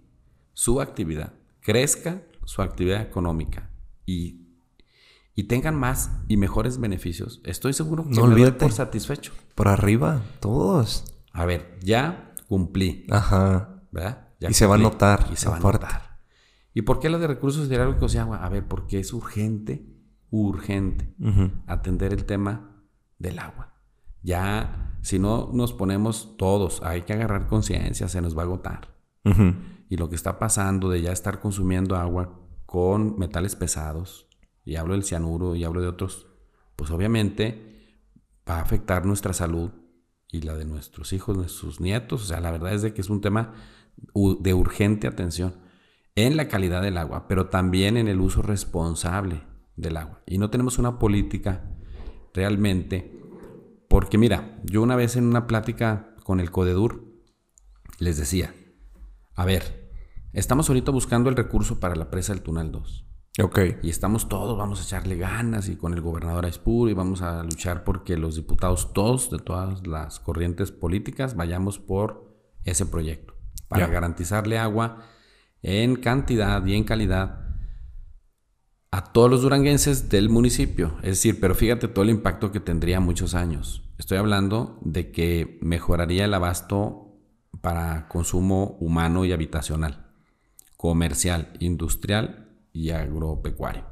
su 0.53 0.81
actividad, 0.81 1.33
crezca 1.61 2.23
su 2.45 2.61
actividad 2.61 3.01
económica 3.01 3.69
y, 4.05 4.41
y 5.35 5.43
tengan 5.43 5.75
más 5.75 6.11
y 6.27 6.37
mejores 6.37 6.79
beneficios, 6.79 7.41
estoy 7.43 7.73
seguro 7.73 8.03
que 8.03 8.11
no 8.11 8.27
me 8.27 8.41
doy 8.41 8.51
por 8.51 8.71
satisfecho. 8.71 9.33
Por 9.55 9.67
arriba, 9.67 10.21
todos. 10.39 11.05
A 11.31 11.45
ver, 11.45 11.79
ya 11.81 12.33
cumplí. 12.47 13.05
Ajá. 13.09 13.81
¿Verdad? 13.91 14.29
y 14.39 14.53
se 14.53 14.65
va 14.65 14.75
a 14.75 14.77
notar. 14.77 15.29
Y 15.31 15.35
se 15.37 15.47
va 15.47 15.57
a 15.57 15.59
notar. 15.59 16.19
¿Y 16.73 16.81
por 16.81 16.99
qué 16.99 17.09
la 17.09 17.19
de 17.19 17.27
recursos 17.27 17.67
hidráulicos 17.67 18.13
y 18.15 18.17
agua? 18.17 18.43
A 18.43 18.49
ver, 18.49 18.67
porque 18.67 18.99
es 18.99 19.13
urgente 19.13 19.93
urgente 20.33 21.13
atender 21.67 22.11
el 22.11 22.25
tema 22.25 22.83
del 23.19 23.37
agua. 23.37 23.72
Ya, 24.23 24.97
si 25.01 25.19
no 25.19 25.49
nos 25.53 25.73
ponemos 25.73 26.35
todos, 26.37 26.81
hay 26.83 27.03
que 27.03 27.13
agarrar 27.13 27.47
conciencia, 27.47 28.07
se 28.07 28.21
nos 28.21 28.35
va 28.37 28.41
a 28.41 28.45
agotar. 28.45 28.95
Y 29.89 29.97
lo 29.97 30.09
que 30.09 30.15
está 30.15 30.39
pasando 30.39 30.89
de 30.89 31.01
ya 31.01 31.11
estar 31.11 31.39
consumiendo 31.39 31.95
agua 31.95 32.39
con 32.65 33.19
metales 33.19 33.55
pesados, 33.55 34.27
y 34.65 34.77
hablo 34.77 34.93
del 34.93 35.03
cianuro 35.03 35.55
y 35.55 35.63
hablo 35.63 35.81
de 35.81 35.87
otros, 35.87 36.27
pues 36.75 36.89
obviamente 36.91 37.99
va 38.49 38.57
a 38.57 38.61
afectar 38.61 39.05
nuestra 39.05 39.33
salud 39.33 39.71
y 40.31 40.41
la 40.41 40.55
de 40.55 40.65
nuestros 40.65 41.13
hijos, 41.13 41.37
nuestros 41.37 41.79
nietos. 41.79 42.23
O 42.23 42.25
sea, 42.25 42.39
la 42.39 42.51
verdad 42.51 42.73
es 42.73 42.81
de 42.81 42.93
que 42.93 43.01
es 43.01 43.09
un 43.09 43.21
tema 43.21 43.53
de 44.13 44.53
urgente 44.53 45.07
atención 45.07 45.55
en 46.15 46.37
la 46.37 46.47
calidad 46.47 46.81
del 46.81 46.97
agua, 46.97 47.27
pero 47.27 47.47
también 47.47 47.97
en 47.97 48.07
el 48.07 48.19
uso 48.19 48.41
responsable 48.41 49.43
del 49.75 49.97
agua. 49.97 50.21
Y 50.25 50.37
no 50.37 50.49
tenemos 50.49 50.79
una 50.79 50.99
política 50.99 51.69
realmente, 52.33 53.21
porque 53.93 54.17
mira, 54.17 54.59
yo 54.63 54.81
una 54.81 54.95
vez 54.95 55.17
en 55.17 55.25
una 55.25 55.45
plática 55.45 56.15
con 56.23 56.39
el 56.39 56.49
Codedur 56.49 57.13
les 57.99 58.17
decía, 58.17 58.51
a 59.35 59.45
ver, 59.45 59.93
estamos 60.33 60.67
ahorita 60.67 60.89
buscando 60.89 61.29
el 61.29 61.35
recurso 61.35 61.79
para 61.79 61.95
la 61.95 62.09
presa 62.09 62.33
del 62.33 62.41
Tunal 62.41 62.71
2. 62.71 63.05
Ok. 63.43 63.59
Y 63.83 63.91
estamos 63.91 64.29
todos, 64.29 64.57
vamos 64.57 64.79
a 64.79 64.83
echarle 64.83 65.15
ganas 65.15 65.69
y 65.69 65.75
con 65.75 65.93
el 65.93 66.01
gobernador 66.01 66.45
Aispuro 66.45 66.89
y 66.89 66.95
vamos 66.95 67.21
a 67.21 67.43
luchar 67.43 67.83
porque 67.83 68.17
los 68.17 68.35
diputados 68.35 68.93
todos 68.93 69.29
de 69.29 69.37
todas 69.37 69.85
las 69.85 70.19
corrientes 70.19 70.71
políticas 70.71 71.35
vayamos 71.35 71.77
por 71.77 72.35
ese 72.63 72.87
proyecto 72.87 73.35
para 73.67 73.85
garantizarle 73.85 74.57
agua 74.57 75.05
en 75.61 75.97
cantidad 75.97 76.65
y 76.65 76.73
en 76.73 76.83
calidad 76.83 77.43
a 78.89 79.03
todos 79.03 79.29
los 79.29 79.43
duranguenses 79.43 80.09
del 80.09 80.31
municipio. 80.31 80.97
Es 81.03 81.17
decir, 81.17 81.39
pero 81.39 81.53
fíjate 81.53 81.87
todo 81.87 82.03
el 82.03 82.09
impacto 82.09 82.51
que 82.51 82.59
tendría 82.59 82.99
muchos 82.99 83.35
años. 83.35 83.82
Estoy 83.97 84.17
hablando 84.17 84.79
de 84.81 85.11
que 85.11 85.57
mejoraría 85.61 86.25
el 86.25 86.33
abasto 86.33 87.11
para 87.61 88.07
consumo 88.07 88.77
humano 88.79 89.25
y 89.25 89.31
habitacional, 89.31 90.07
comercial, 90.77 91.53
industrial 91.59 92.49
y 92.73 92.89
agropecuario. 92.89 93.85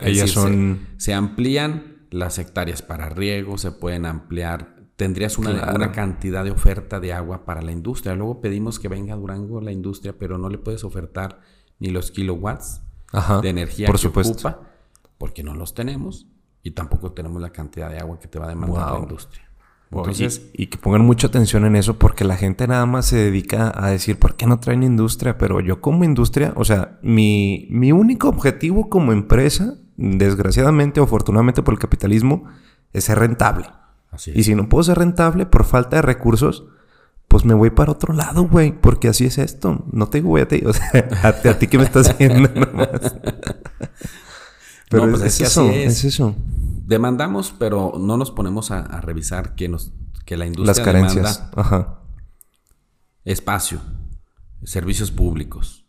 Ellas 0.00 0.26
decir, 0.28 0.34
son- 0.34 0.86
Se, 0.96 1.06
se 1.06 1.14
amplían 1.14 2.06
las 2.10 2.38
hectáreas 2.38 2.80
para 2.82 3.08
riego, 3.08 3.58
se 3.58 3.72
pueden 3.72 4.06
ampliar. 4.06 4.74
Tendrías 4.96 5.36
una, 5.38 5.50
Claro. 5.52 5.74
una 5.74 5.90
cantidad 5.92 6.44
de 6.44 6.52
oferta 6.52 7.00
de 7.00 7.12
agua 7.12 7.44
para 7.44 7.60
la 7.60 7.72
industria. 7.72 8.14
Luego 8.14 8.40
pedimos 8.40 8.78
que 8.78 8.86
venga 8.88 9.14
a 9.14 9.16
Durango 9.16 9.60
la 9.60 9.72
industria, 9.72 10.16
pero 10.16 10.38
no 10.38 10.48
le 10.48 10.58
puedes 10.58 10.84
ofertar 10.84 11.40
ni 11.80 11.90
los 11.90 12.12
kilowatts 12.12 12.80
Ajá. 13.12 13.40
de 13.40 13.48
energía 13.48 13.88
por 13.88 13.96
que 13.96 14.02
supuesto. 14.02 14.32
ocupa, 14.48 14.70
porque 15.18 15.42
no 15.42 15.54
los 15.54 15.74
tenemos 15.74 16.28
y 16.64 16.72
tampoco 16.72 17.12
tenemos 17.12 17.40
la 17.40 17.50
cantidad 17.50 17.88
de 17.90 17.98
agua 18.00 18.18
que 18.18 18.26
te 18.26 18.40
va 18.40 18.46
a 18.46 18.48
demandar 18.48 18.90
la 18.94 18.98
industria. 18.98 19.42
Entonces, 19.92 20.50
y, 20.54 20.64
y 20.64 20.66
que 20.66 20.78
pongan 20.78 21.02
mucha 21.02 21.28
atención 21.28 21.64
en 21.66 21.76
eso 21.76 21.98
porque 22.00 22.24
la 22.24 22.36
gente 22.36 22.66
nada 22.66 22.84
más 22.84 23.06
se 23.06 23.16
dedica 23.16 23.72
a 23.76 23.90
decir, 23.90 24.18
¿por 24.18 24.34
qué 24.34 24.44
no 24.46 24.58
traen 24.58 24.82
industria? 24.82 25.38
Pero 25.38 25.60
yo 25.60 25.80
como 25.80 26.02
industria, 26.02 26.52
o 26.56 26.64
sea, 26.64 26.98
mi, 27.02 27.68
mi 27.70 27.92
único 27.92 28.28
objetivo 28.28 28.88
como 28.88 29.12
empresa, 29.12 29.76
desgraciadamente 29.96 30.98
o 31.00 31.04
afortunadamente 31.04 31.62
por 31.62 31.74
el 31.74 31.78
capitalismo, 31.78 32.44
es 32.92 33.04
ser 33.04 33.20
rentable. 33.20 33.66
así 34.10 34.32
es. 34.32 34.36
Y 34.38 34.42
si 34.42 34.54
no 34.56 34.68
puedo 34.68 34.82
ser 34.82 34.98
rentable 34.98 35.46
por 35.46 35.62
falta 35.64 35.96
de 35.96 36.02
recursos, 36.02 36.64
pues 37.28 37.44
me 37.44 37.54
voy 37.54 37.70
para 37.70 37.92
otro 37.92 38.14
lado, 38.14 38.48
güey, 38.48 38.72
porque 38.72 39.06
así 39.08 39.26
es 39.26 39.38
esto. 39.38 39.84
No 39.92 40.08
te 40.08 40.18
digo, 40.18 40.30
güey, 40.30 40.42
a 40.42 40.48
ti, 40.48 40.62
o 40.66 40.72
sea, 40.72 40.88
a, 41.22 41.32
ti- 41.40 41.48
a 41.48 41.58
ti 41.58 41.68
que 41.68 41.78
me 41.78 41.84
estás 41.84 42.16
viendo 42.18 42.48
nomás. 42.54 43.14
Pero 44.94 45.06
No, 45.06 45.12
pues 45.12 45.22
es, 45.24 45.32
es 45.34 45.38
que 45.38 45.44
eso, 45.44 45.68
así 45.68 45.78
es. 45.78 45.92
es 45.98 46.04
eso. 46.04 46.34
demandamos, 46.86 47.54
pero 47.58 47.94
no 47.98 48.16
nos 48.16 48.30
ponemos 48.30 48.70
a, 48.70 48.80
a 48.80 49.00
revisar 49.00 49.54
que, 49.54 49.68
nos, 49.68 49.92
que 50.24 50.36
la 50.36 50.44
Las 50.46 50.56
industria 50.56 50.84
carencias. 50.84 51.38
demanda 51.38 51.60
Ajá. 51.60 52.00
espacio, 53.24 53.80
servicios 54.62 55.10
públicos, 55.10 55.86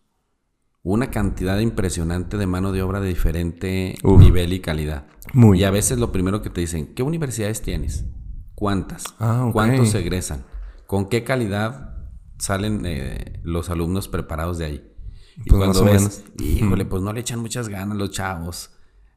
una 0.84 1.10
cantidad 1.10 1.60
impresionante 1.60 2.38
de 2.38 2.46
mano 2.48 2.72
de 2.72 2.82
obra 2.84 3.00
de 3.00 3.10
diferente 3.10 3.96
Uf. 4.04 4.20
nivel 4.20 4.54
y 4.54 4.60
calidad. 4.60 5.08
Muy. 5.34 5.60
Y 5.60 5.64
a 5.64 5.72
veces 5.72 5.98
lo 5.98 6.12
primero 6.12 6.42
que 6.42 6.50
te 6.50 6.62
dicen, 6.62 6.94
¿qué 6.94 7.04
universidades 7.04 7.62
tienes? 7.62 8.06
¿Cuántas? 8.54 9.04
Ah, 9.20 9.46
ok. 9.46 9.54
¿Cuántos 9.54 9.94
egresan? 9.96 10.46
¿Con 10.86 11.10
qué 11.10 11.24
calidad 11.24 11.96
salen 12.38 12.84
eh, 12.86 13.40
los 13.44 13.70
alumnos 13.70 14.08
preparados 14.08 14.58
de 14.60 14.66
ahí? 14.66 14.92
Y 15.38 15.50
Pues 15.50 15.58
cuando 15.58 15.84
ves, 15.84 16.24
híjole, 16.40 16.86
pues 16.86 17.02
no 17.04 17.12
le 17.12 17.20
echan 17.22 17.40
muchas 17.42 17.68
ganas 17.68 17.98
los 17.98 18.12
chavos. 18.12 18.70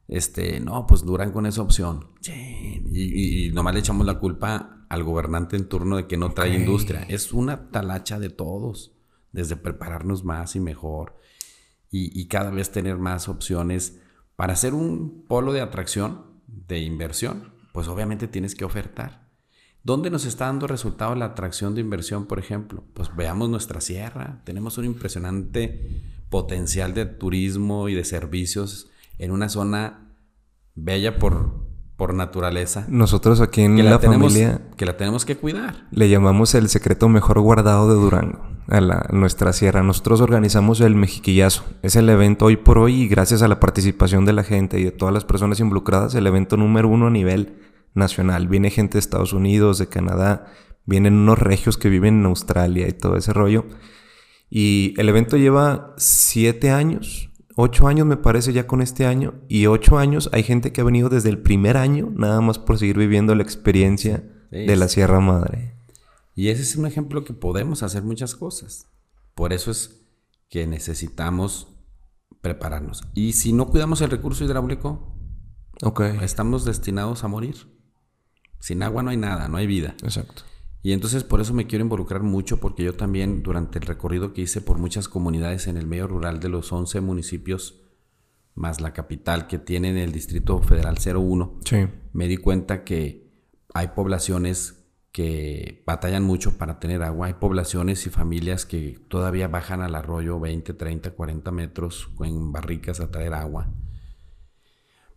Este, 0.09 0.59
no, 0.59 0.87
pues 0.87 1.05
duran 1.05 1.31
con 1.31 1.45
esa 1.45 1.61
opción. 1.61 2.07
Y, 2.25 3.51
nomás 3.53 3.75
le 3.75 3.79
echamos 3.79 4.05
la 4.05 4.19
culpa 4.19 4.85
al 4.89 5.03
gobernante 5.03 5.55
en 5.55 5.69
turno 5.69 5.97
de 5.97 6.07
que 6.07 6.17
no 6.17 6.31
trae 6.31 6.55
industria. 6.55 7.05
Es 7.07 7.31
una 7.31 7.69
talacha 7.69 8.19
de 8.19 8.29
todos, 8.29 8.91
desde 9.31 9.55
prepararnos 9.55 10.25
más 10.25 10.55
y 10.55 10.59
mejor 10.59 11.15
y, 11.91 12.19
y 12.19 12.27
cada 12.27 12.49
vez 12.49 12.71
tener 12.71 12.97
más 12.97 13.29
opciones 13.29 13.99
para 14.35 14.55
ser 14.55 14.73
un 14.73 15.25
polo 15.27 15.53
de 15.53 15.61
atracción, 15.61 16.25
de 16.47 16.79
inversión, 16.79 17.53
pues 17.71 17.87
obviamente 17.87 18.27
tienes 18.27 18.55
que 18.55 18.65
ofertar. 18.65 19.29
¿Dónde 19.83 20.09
nos 20.09 20.25
está 20.25 20.45
dando 20.45 20.65
resultado 20.65 21.13
la 21.15 21.25
atracción 21.25 21.75
de 21.75 21.81
inversión, 21.81 22.25
por 22.25 22.39
ejemplo? 22.39 22.83
Pues 22.93 23.15
veamos 23.15 23.49
nuestra 23.49 23.79
sierra. 23.79 24.41
Tenemos 24.43 24.77
un 24.77 24.85
impresionante 24.85 26.03
potencial 26.29 26.93
de 26.93 27.05
turismo 27.05 27.89
y 27.89 27.93
de 27.95 28.03
servicios 28.03 28.89
en 29.19 29.31
una 29.31 29.49
zona 29.49 30.15
bella 30.75 31.19
por, 31.19 31.67
por 31.97 32.13
naturaleza. 32.13 32.85
Nosotros 32.89 33.41
aquí 33.41 33.61
en 33.61 33.77
la, 33.83 33.91
la, 33.91 33.99
tenemos, 33.99 34.33
familia 34.33 34.61
que 34.77 34.85
la 34.85 34.97
tenemos 34.97 35.25
que 35.25 35.35
cuidar. 35.37 35.87
le 35.91 36.09
llamamos 36.09 36.55
el 36.55 36.69
secreto 36.69 37.07
mejor 37.09 37.39
guardado 37.41 37.89
de 37.89 37.95
Durango, 38.01 38.47
a, 38.69 38.79
la- 38.81 39.05
nuestra 39.11 39.51
sierra. 39.53 39.83
Nosotros 39.83 40.21
organizamos 40.21 40.79
el 40.81 40.95
Mexiquillazo. 40.95 41.65
Es 41.81 41.95
el 41.95 42.07
evento 42.09 42.45
hoy 42.45 42.55
por 42.57 42.77
hoy 42.79 43.01
y 43.03 43.07
gracias 43.07 43.41
a 43.41 43.47
la 43.47 43.59
participación 43.59 44.25
de 44.25 44.33
la 44.33 44.43
gente 44.43 44.79
y 44.79 44.83
de 44.85 44.91
todas 44.91 45.13
las 45.13 45.25
personas 45.25 45.59
involucradas, 45.59 46.15
el 46.15 46.25
evento 46.27 46.55
número 46.57 46.87
uno 46.87 47.07
a 47.07 47.11
nivel 47.11 47.59
nacional. 47.93 48.47
Viene 48.47 48.69
gente 48.69 48.93
de 48.93 48.99
Estados 48.99 49.33
Unidos, 49.33 49.77
de 49.79 49.87
Canadá, 49.87 50.45
vienen 50.85 51.15
unos 51.15 51.37
regios 51.39 51.77
que 51.77 51.89
viven 51.89 52.19
en 52.19 52.25
Australia 52.27 52.87
y 52.87 52.93
todo 52.93 53.17
ese 53.17 53.33
rollo. 53.33 53.65
Y 54.49 54.93
el 54.97 55.09
evento 55.09 55.37
lleva 55.37 55.93
siete 55.97 56.71
años, 56.71 57.29
ocho 57.61 57.87
años 57.87 58.07
me 58.07 58.17
parece 58.17 58.53
ya 58.53 58.67
con 58.67 58.81
este 58.81 59.05
año, 59.05 59.33
y 59.47 59.65
ocho 59.65 59.97
años 59.97 60.29
hay 60.31 60.43
gente 60.43 60.71
que 60.71 60.81
ha 60.81 60.85
venido 60.85 61.09
desde 61.09 61.29
el 61.29 61.39
primer 61.39 61.75
año, 61.77 62.11
nada 62.15 62.41
más 62.41 62.57
por 62.57 62.77
seguir 62.77 62.97
viviendo 62.97 63.35
la 63.35 63.43
experiencia 63.43 64.23
Sí, 64.51 64.65
de 64.65 64.75
la. 64.75 64.87
Sierra 64.87 65.19
Madre. 65.19 65.75
Y 66.35 66.49
ese 66.49 66.61
es 66.61 66.75
un 66.75 66.85
ejemplo 66.85 67.23
que 67.23 67.33
podemos 67.33 67.83
hacer 67.83 68.03
muchas 68.03 68.35
cosas. 68.35 68.87
Por 69.35 69.53
eso 69.53 69.71
es 69.71 70.01
que 70.49 70.65
necesitamos 70.65 71.67
prepararnos. 72.41 73.03
Y 73.13 73.33
si 73.33 73.53
no 73.53 73.67
cuidamos 73.67 74.01
el 74.01 74.09
recurso 74.09 74.43
hidráulico, 74.43 75.15
estamos 76.21 76.65
destinados 76.65 77.23
a 77.23 77.27
morir. 77.27 77.55
Sin 78.59 78.83
agua 78.83 79.03
no 79.03 79.11
hay 79.11 79.17
nada, 79.17 79.47
no 79.47 79.57
hay 79.57 79.67
vida. 79.67 79.95
Exacto. 80.01 80.43
Y 80.81 80.93
entonces 80.93 81.23
por 81.23 81.41
eso 81.41 81.53
me 81.53 81.67
quiero 81.67 81.83
involucrar 81.83 82.23
mucho 82.23 82.59
porque 82.59 82.83
yo 82.83 82.93
también 82.95 83.43
durante 83.43 83.79
el 83.79 83.85
recorrido 83.85 84.33
que 84.33 84.41
hice 84.41 84.61
por 84.61 84.77
muchas 84.77 85.09
comunidades 85.09 85.67
en 85.67 85.77
el 85.77 85.87
medio 85.87 86.07
rural 86.07 86.39
de 86.39 86.49
los 86.49 86.71
11 86.71 87.01
municipios 87.01 87.81
más 88.55 88.81
la 88.81 88.93
capital 88.93 89.47
que 89.47 89.57
tienen 89.59 89.97
el 89.97 90.11
Distrito 90.11 90.61
Federal 90.61 90.97
01, 90.97 91.59
Sí. 91.65 91.87
me 92.13 92.27
di 92.27 92.37
cuenta 92.37 92.83
que 92.83 93.29
hay 93.73 93.89
poblaciones 93.89 94.75
que 95.11 95.83
batallan 95.85 96.23
mucho 96.23 96.57
para 96.57 96.79
tener 96.79 97.01
agua, 97.03 97.27
hay 97.27 97.33
poblaciones 97.33 98.05
y 98.05 98.09
familias 98.09 98.65
que 98.65 98.99
todavía 99.07 99.47
bajan 99.47 99.81
al 99.81 99.95
arroyo 99.95 100.39
20, 100.39 100.73
30, 100.73 101.11
40 101.11 101.51
metros 101.51 102.09
en 102.23 102.51
barricas 102.51 102.99
a 102.99 103.09
traer 103.11 103.33
agua. 103.33 103.69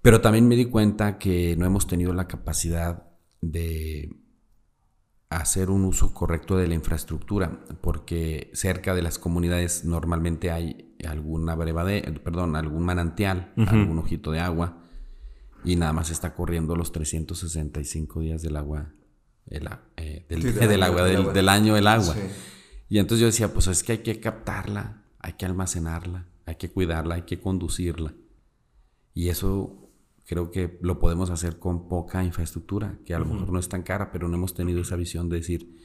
Pero 0.01 0.21
también 0.21 0.49
me 0.49 0.57
di 0.57 0.65
cuenta 0.67 1.19
que 1.19 1.55
no 1.57 1.67
hemos 1.67 1.87
tenido 1.87 2.13
la 2.13 2.27
capacidad 2.27 3.11
de 3.41 4.11
hacer 5.37 5.71
un 5.71 5.85
uso 5.85 6.13
correcto 6.13 6.57
de 6.57 6.69
la 6.69 6.75
infraestructura, 6.75 7.61
porque 7.81 8.51
cerca 8.55 8.95
de 8.95 9.03
las 9.03 9.19
comunidades 9.19 9.85
normalmente 9.85 10.51
hay 10.51 10.95
alguna 11.07 11.57
perdón, 11.57 12.57
algún 12.57 12.85
manantial, 12.85 13.53
algún 13.57 13.99
ojito 13.99 14.31
de 14.31 14.41
agua, 14.41 14.79
y 15.65 15.77
nada 15.77 15.93
más 15.93 16.11
está 16.11 16.35
corriendo 16.35 16.77
los 16.77 16.93
365 16.93 18.21
días 18.21 18.43
del 18.43 18.57
agua, 18.57 18.93
el 19.47 19.69
eh, 19.97 20.27
del, 20.29 20.43
Sí, 20.43 20.49
del 20.53 20.69
del 20.69 20.83
año, 20.83 20.93
agua, 20.93 21.05
del 21.05 21.13
del, 21.13 21.21
agua. 21.23 21.33
del 21.33 21.49
año 21.49 21.77
el 21.77 21.87
agua. 21.87 22.15
Sí. 22.15 22.21
Y 22.89 22.99
entonces 22.99 23.21
yo 23.21 23.27
decía, 23.27 23.53
pues 23.53 23.69
es 23.69 23.83
que 23.83 23.93
hay 23.93 23.99
que 23.99 24.21
captarla, 24.21 25.05
hay 25.19 25.35
que 25.35 25.47
almacenarla, 25.47 26.27
hay 26.47 26.57
que 26.57 26.71
cuidarla, 26.71 27.15
hay 27.17 27.23
que 27.23 27.41
conducirla. 27.41 28.15
Y 29.15 29.29
eso 29.29 29.82
creo 30.33 30.51
que 30.51 30.79
lo 30.81 30.99
podemos 30.99 31.29
hacer 31.31 31.59
con 31.59 31.89
poca 31.89 32.25
infraestructura, 32.25 32.99
que 33.05 33.15
a 33.15 33.19
lo 33.19 33.27
mejor 33.27 33.51
no 33.53 33.59
es 33.59 33.69
tan 33.69 33.83
cara, 33.83 34.11
pero 34.11 34.29
no 34.29 34.37
hemos 34.37 34.55
tenido 34.55 34.81
esa 34.81 34.97
visión 34.97 35.29
de 35.29 35.37
decir, 35.37 35.77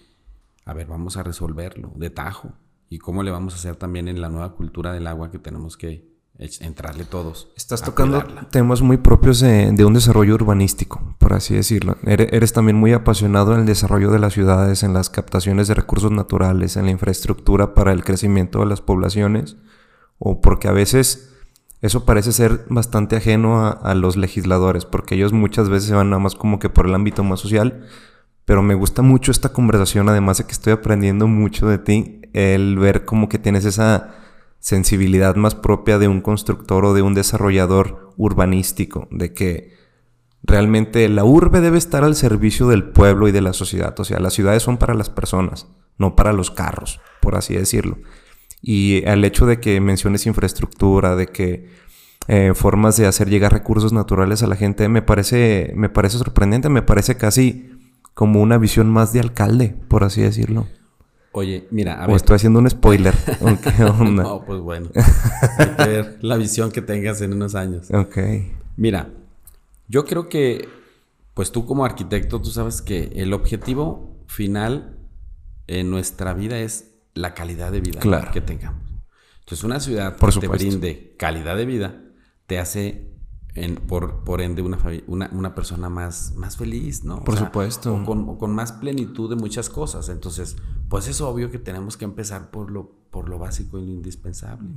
a 0.63 0.73
ver, 0.73 0.87
vamos 0.87 1.17
a 1.17 1.23
resolverlo 1.23 1.91
de 1.95 2.09
tajo. 2.09 2.53
¿Y 2.89 2.99
cómo 2.99 3.23
le 3.23 3.31
vamos 3.31 3.53
a 3.53 3.57
hacer 3.57 3.75
también 3.75 4.07
en 4.07 4.21
la 4.21 4.29
nueva 4.29 4.55
cultura 4.55 4.93
del 4.93 5.07
agua 5.07 5.31
que 5.31 5.39
tenemos 5.39 5.75
que 5.75 6.07
entrarle 6.61 7.03
todos? 7.03 7.49
Estás 7.57 7.81
tocando 7.83 8.21
cuidarla? 8.21 8.49
temas 8.49 8.81
muy 8.81 8.95
propios 8.95 9.41
de, 9.41 9.69
de 9.73 9.83
un 9.83 9.93
desarrollo 9.93 10.35
urbanístico, 10.35 11.15
por 11.19 11.33
así 11.33 11.53
decirlo. 11.53 11.97
Ere- 12.03 12.29
Eres 12.31 12.53
también 12.53 12.77
muy 12.77 12.93
apasionado 12.93 13.53
en 13.53 13.59
el 13.61 13.65
desarrollo 13.65 14.11
de 14.11 14.19
las 14.19 14.31
ciudades, 14.33 14.83
en 14.83 14.93
las 14.93 15.09
captaciones 15.09 15.67
de 15.67 15.73
recursos 15.73 16.11
naturales, 16.11 16.77
en 16.77 16.85
la 16.85 16.91
infraestructura 16.91 17.73
para 17.73 17.91
el 17.91 18.05
crecimiento 18.05 18.59
de 18.61 18.67
las 18.67 18.79
poblaciones, 18.79 19.57
o 20.19 20.39
porque 20.39 20.69
a 20.69 20.71
veces 20.71 21.33
eso 21.81 22.05
parece 22.05 22.31
ser 22.31 22.65
bastante 22.69 23.15
ajeno 23.15 23.67
a, 23.67 23.93
los 23.93 24.17
legisladores, 24.17 24.85
porque 24.85 25.15
ellos 25.15 25.31
muchas 25.31 25.69
veces 25.69 25.89
se 25.89 25.95
van 25.95 26.09
nada 26.09 26.19
más 26.19 26.35
como 26.35 26.57
que 26.59 26.69
por 26.69 26.87
el 26.87 26.95
ámbito 26.95 27.23
más 27.23 27.39
social. 27.39 27.85
Pero 28.45 28.63
me 28.63 28.75
gusta 28.75 29.01
mucho 29.01 29.31
esta 29.31 29.49
conversación, 29.49 30.09
además 30.09 30.37
de 30.37 30.45
que 30.45 30.53
estoy 30.53 30.73
aprendiendo 30.73 31.27
mucho 31.27 31.67
de 31.67 31.77
ti, 31.77 32.21
el 32.33 32.79
ver 32.79 33.05
como 33.05 33.29
que 33.29 33.39
tienes 33.39 33.65
esa 33.65 34.15
sensibilidad 34.59 35.35
más 35.35 35.53
propia 35.53 35.99
de 35.99 36.07
un 36.07 36.21
constructor 36.21 36.85
o 36.85 36.93
de 36.93 37.01
un 37.01 37.13
desarrollador 37.13 38.13
urbanístico, 38.17 39.07
de 39.11 39.33
que 39.33 39.73
realmente 40.43 41.07
la 41.09 41.25
urbe 41.25 41.61
debe 41.61 41.77
estar 41.77 42.03
al 42.03 42.15
servicio 42.15 42.67
del 42.67 42.89
pueblo 42.89 43.27
y 43.27 43.31
de 43.31 43.41
la 43.41 43.53
sociedad. 43.53 43.99
O 43.99 44.03
sea, 44.03 44.19
las 44.19 44.33
ciudades 44.33 44.63
son 44.63 44.77
para 44.77 44.93
las 44.93 45.09
personas, 45.09 45.67
no 45.97 46.15
para 46.15 46.33
los 46.33 46.49
carros, 46.49 47.01
por 47.21 47.35
así 47.35 47.53
decirlo. 47.53 47.97
Y 48.61 49.03
el 49.05 49.23
hecho 49.23 49.45
de 49.45 49.59
que 49.59 49.79
menciones 49.79 50.25
infraestructura, 50.25 51.15
de 51.15 51.27
que 51.27 51.69
eh, 52.27 52.53
formas 52.55 52.97
de 52.97 53.05
hacer 53.05 53.29
llegar 53.29 53.53
recursos 53.53 53.93
naturales 53.93 54.43
a 54.43 54.47
la 54.47 54.55
gente, 54.55 54.89
me 54.89 55.01
parece, 55.01 55.71
me 55.75 55.89
parece 55.89 56.17
sorprendente, 56.17 56.69
me 56.69 56.81
parece 56.81 57.15
casi 57.15 57.71
como 58.13 58.41
una 58.41 58.57
visión 58.57 58.89
más 58.89 59.13
de 59.13 59.19
alcalde, 59.19 59.75
por 59.87 60.03
así 60.03 60.21
decirlo. 60.21 60.67
Oye, 61.31 61.67
mira, 61.69 62.03
a 62.03 62.07
o 62.07 62.15
estoy 62.15 62.37
haciendo 62.37 62.57
un 62.57 62.69
spoiler. 62.69 63.13
no, 64.01 64.43
pues 64.43 64.59
bueno. 64.59 64.89
Hay 65.59 65.67
que 65.67 65.87
ver 65.87 66.17
la 66.21 66.35
visión 66.35 66.71
que 66.71 66.81
tengas 66.81 67.21
en 67.21 67.33
unos 67.33 67.53
años. 67.53 67.91
Ok. 67.91 68.17
Mira, 68.75 69.09
yo 69.87 70.05
creo 70.05 70.29
que, 70.29 70.67
pues 71.35 71.51
tú 71.51 71.65
como 71.65 71.85
arquitecto, 71.85 72.41
tú 72.41 72.49
sabes 72.49 72.81
que 72.81 73.11
el 73.15 73.33
objetivo 73.33 74.17
final 74.25 74.97
en 75.67 75.91
nuestra 75.91 76.33
vida 76.33 76.57
es 76.59 76.96
la 77.17 77.33
calidad 77.33 77.71
de 77.71 77.81
vida 77.81 78.31
que 78.31 78.41
tengamos. 78.41 78.87
Entonces, 79.39 79.63
una 79.63 79.79
ciudad 79.79 80.17
por 80.17 80.33
que 80.33 80.39
te 80.41 80.47
brinde 80.47 81.15
calidad 81.17 81.55
de 81.55 81.65
vida 81.65 82.03
te 82.47 82.59
hace 82.59 83.17
por, 83.87 84.23
por 84.23 84.41
ende 84.41 84.61
una, 84.61 84.77
una, 85.07 85.55
persona 85.55 85.89
más, 85.89 86.33
más 86.35 86.57
feliz, 86.57 87.03
¿no? 87.03 87.23
Por 87.23 87.37
supuesto. 87.37 87.95
O 87.95 88.05
con, 88.05 88.37
con, 88.37 88.53
más 88.53 88.71
plenitud 88.71 89.29
de 89.29 89.35
muchas 89.35 89.69
cosas. 89.69 90.09
Entonces, 90.09 90.57
pues 90.89 91.07
es 91.07 91.21
obvio 91.21 91.49
que 91.49 91.57
tenemos 91.57 91.97
que 91.97 92.05
empezar 92.05 92.51
por 92.51 92.69
lo, 92.69 92.91
por 93.09 93.29
lo 93.29 93.39
básico 93.39 93.79
y 93.79 93.85
lo 93.85 93.91
indispensable. 93.91 94.69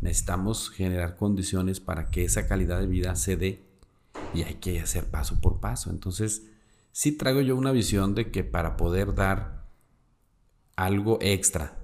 Necesitamos 0.00 0.70
generar 0.70 1.16
condiciones 1.16 1.80
para 1.80 2.10
que 2.10 2.24
esa 2.24 2.46
calidad 2.46 2.80
de 2.80 2.86
vida 2.86 3.14
se 3.16 3.36
dé 3.36 3.62
y 4.32 4.42
hay 4.42 4.54
que 4.54 4.80
hacer 4.80 5.04
paso 5.10 5.40
por 5.40 5.60
paso. 5.60 5.90
Entonces, 5.90 6.46
sí 6.92 7.12
traigo 7.12 7.42
yo 7.42 7.56
una 7.56 7.72
visión 7.72 8.14
de 8.14 8.30
que 8.30 8.42
para 8.42 8.76
poder 8.76 9.14
dar 9.14 9.63
algo 10.76 11.18
extra, 11.20 11.78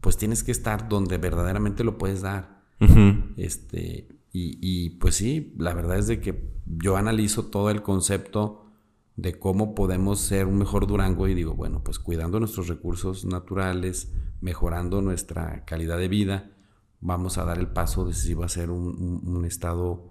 pues 0.00 0.16
tienes 0.16 0.42
que 0.44 0.52
estar 0.52 0.88
donde 0.88 1.18
verdaderamente 1.18 1.84
lo 1.84 1.98
puedes 1.98 2.22
dar. 2.22 2.56
Este, 3.36 4.08
y, 4.32 4.90
pues 4.98 5.14
sí, 5.14 5.54
la 5.56 5.72
verdad 5.72 5.98
es 5.98 6.08
de 6.08 6.20
que 6.20 6.52
yo 6.66 6.96
analizo 6.96 7.46
todo 7.46 7.70
el 7.70 7.82
concepto 7.82 8.66
de 9.16 9.38
cómo 9.38 9.74
podemos 9.74 10.20
ser 10.20 10.46
un 10.46 10.58
mejor 10.58 10.86
Durango 10.86 11.26
y 11.26 11.34
digo, 11.34 11.54
bueno, 11.54 11.82
pues 11.82 11.98
cuidando 11.98 12.38
nuestros 12.38 12.68
recursos 12.68 13.24
naturales, 13.24 14.12
mejorando 14.42 15.00
nuestra 15.00 15.64
calidad 15.64 15.96
de 15.96 16.08
vida, 16.08 16.50
vamos 17.00 17.38
a 17.38 17.44
dar 17.44 17.58
el 17.58 17.68
paso 17.68 18.04
de 18.04 18.12
si 18.12 18.34
va 18.34 18.44
a 18.44 18.50
ser 18.50 18.70
un, 18.70 19.44
estado 19.46 20.10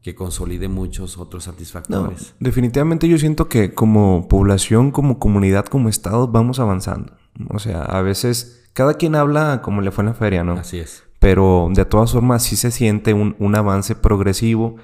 que 0.00 0.14
consolide 0.14 0.68
muchos 0.68 1.18
otros 1.18 1.44
satisfactores. 1.44 2.36
definitivamente 2.38 3.08
yo 3.08 3.18
siento 3.18 3.48
que 3.48 3.74
como 3.74 4.28
población, 4.28 4.92
como 4.92 5.18
comunidad, 5.18 5.66
como 5.66 5.88
estado, 5.88 6.28
vamos 6.28 6.60
avanzando. 6.60 7.14
O 7.50 7.58
sea, 7.58 7.82
a 7.82 8.02
veces 8.02 8.68
cada 8.72 8.94
quien 8.94 9.14
habla 9.14 9.62
como 9.62 9.80
le 9.80 9.90
fue 9.90 10.02
en 10.02 10.08
la 10.08 10.14
feria, 10.14 10.44
¿no? 10.44 10.54
Así 10.54 10.78
es 10.78 11.06
pero 11.18 11.68
de 11.72 11.84
todas 11.84 12.12
formas 12.12 12.42
sí 12.42 12.56
se 12.56 12.70
siente 12.70 13.14
un, 13.14 13.54
avance 13.56 13.94
progresivo. 13.94 14.76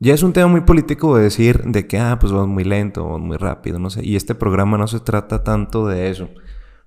Ya 0.00 0.14
es 0.14 0.22
un 0.22 0.32
tema 0.32 0.48
muy 0.48 0.62
político 0.62 1.16
de 1.16 1.22
decir 1.22 1.62
de 1.64 1.86
que, 1.86 1.98
ah, 1.98 2.18
pues 2.18 2.32
vamos 2.32 2.48
muy 2.48 2.64
lento 2.64 3.04
o 3.04 3.18
muy 3.18 3.36
rápido, 3.36 3.78
no 3.78 3.90
sé. 3.90 4.04
Y 4.04 4.16
este 4.16 4.34
programa 4.34 4.76
no 4.76 4.88
se 4.88 5.00
trata 5.00 5.44
tanto 5.44 5.86
de 5.86 6.10
eso, 6.10 6.30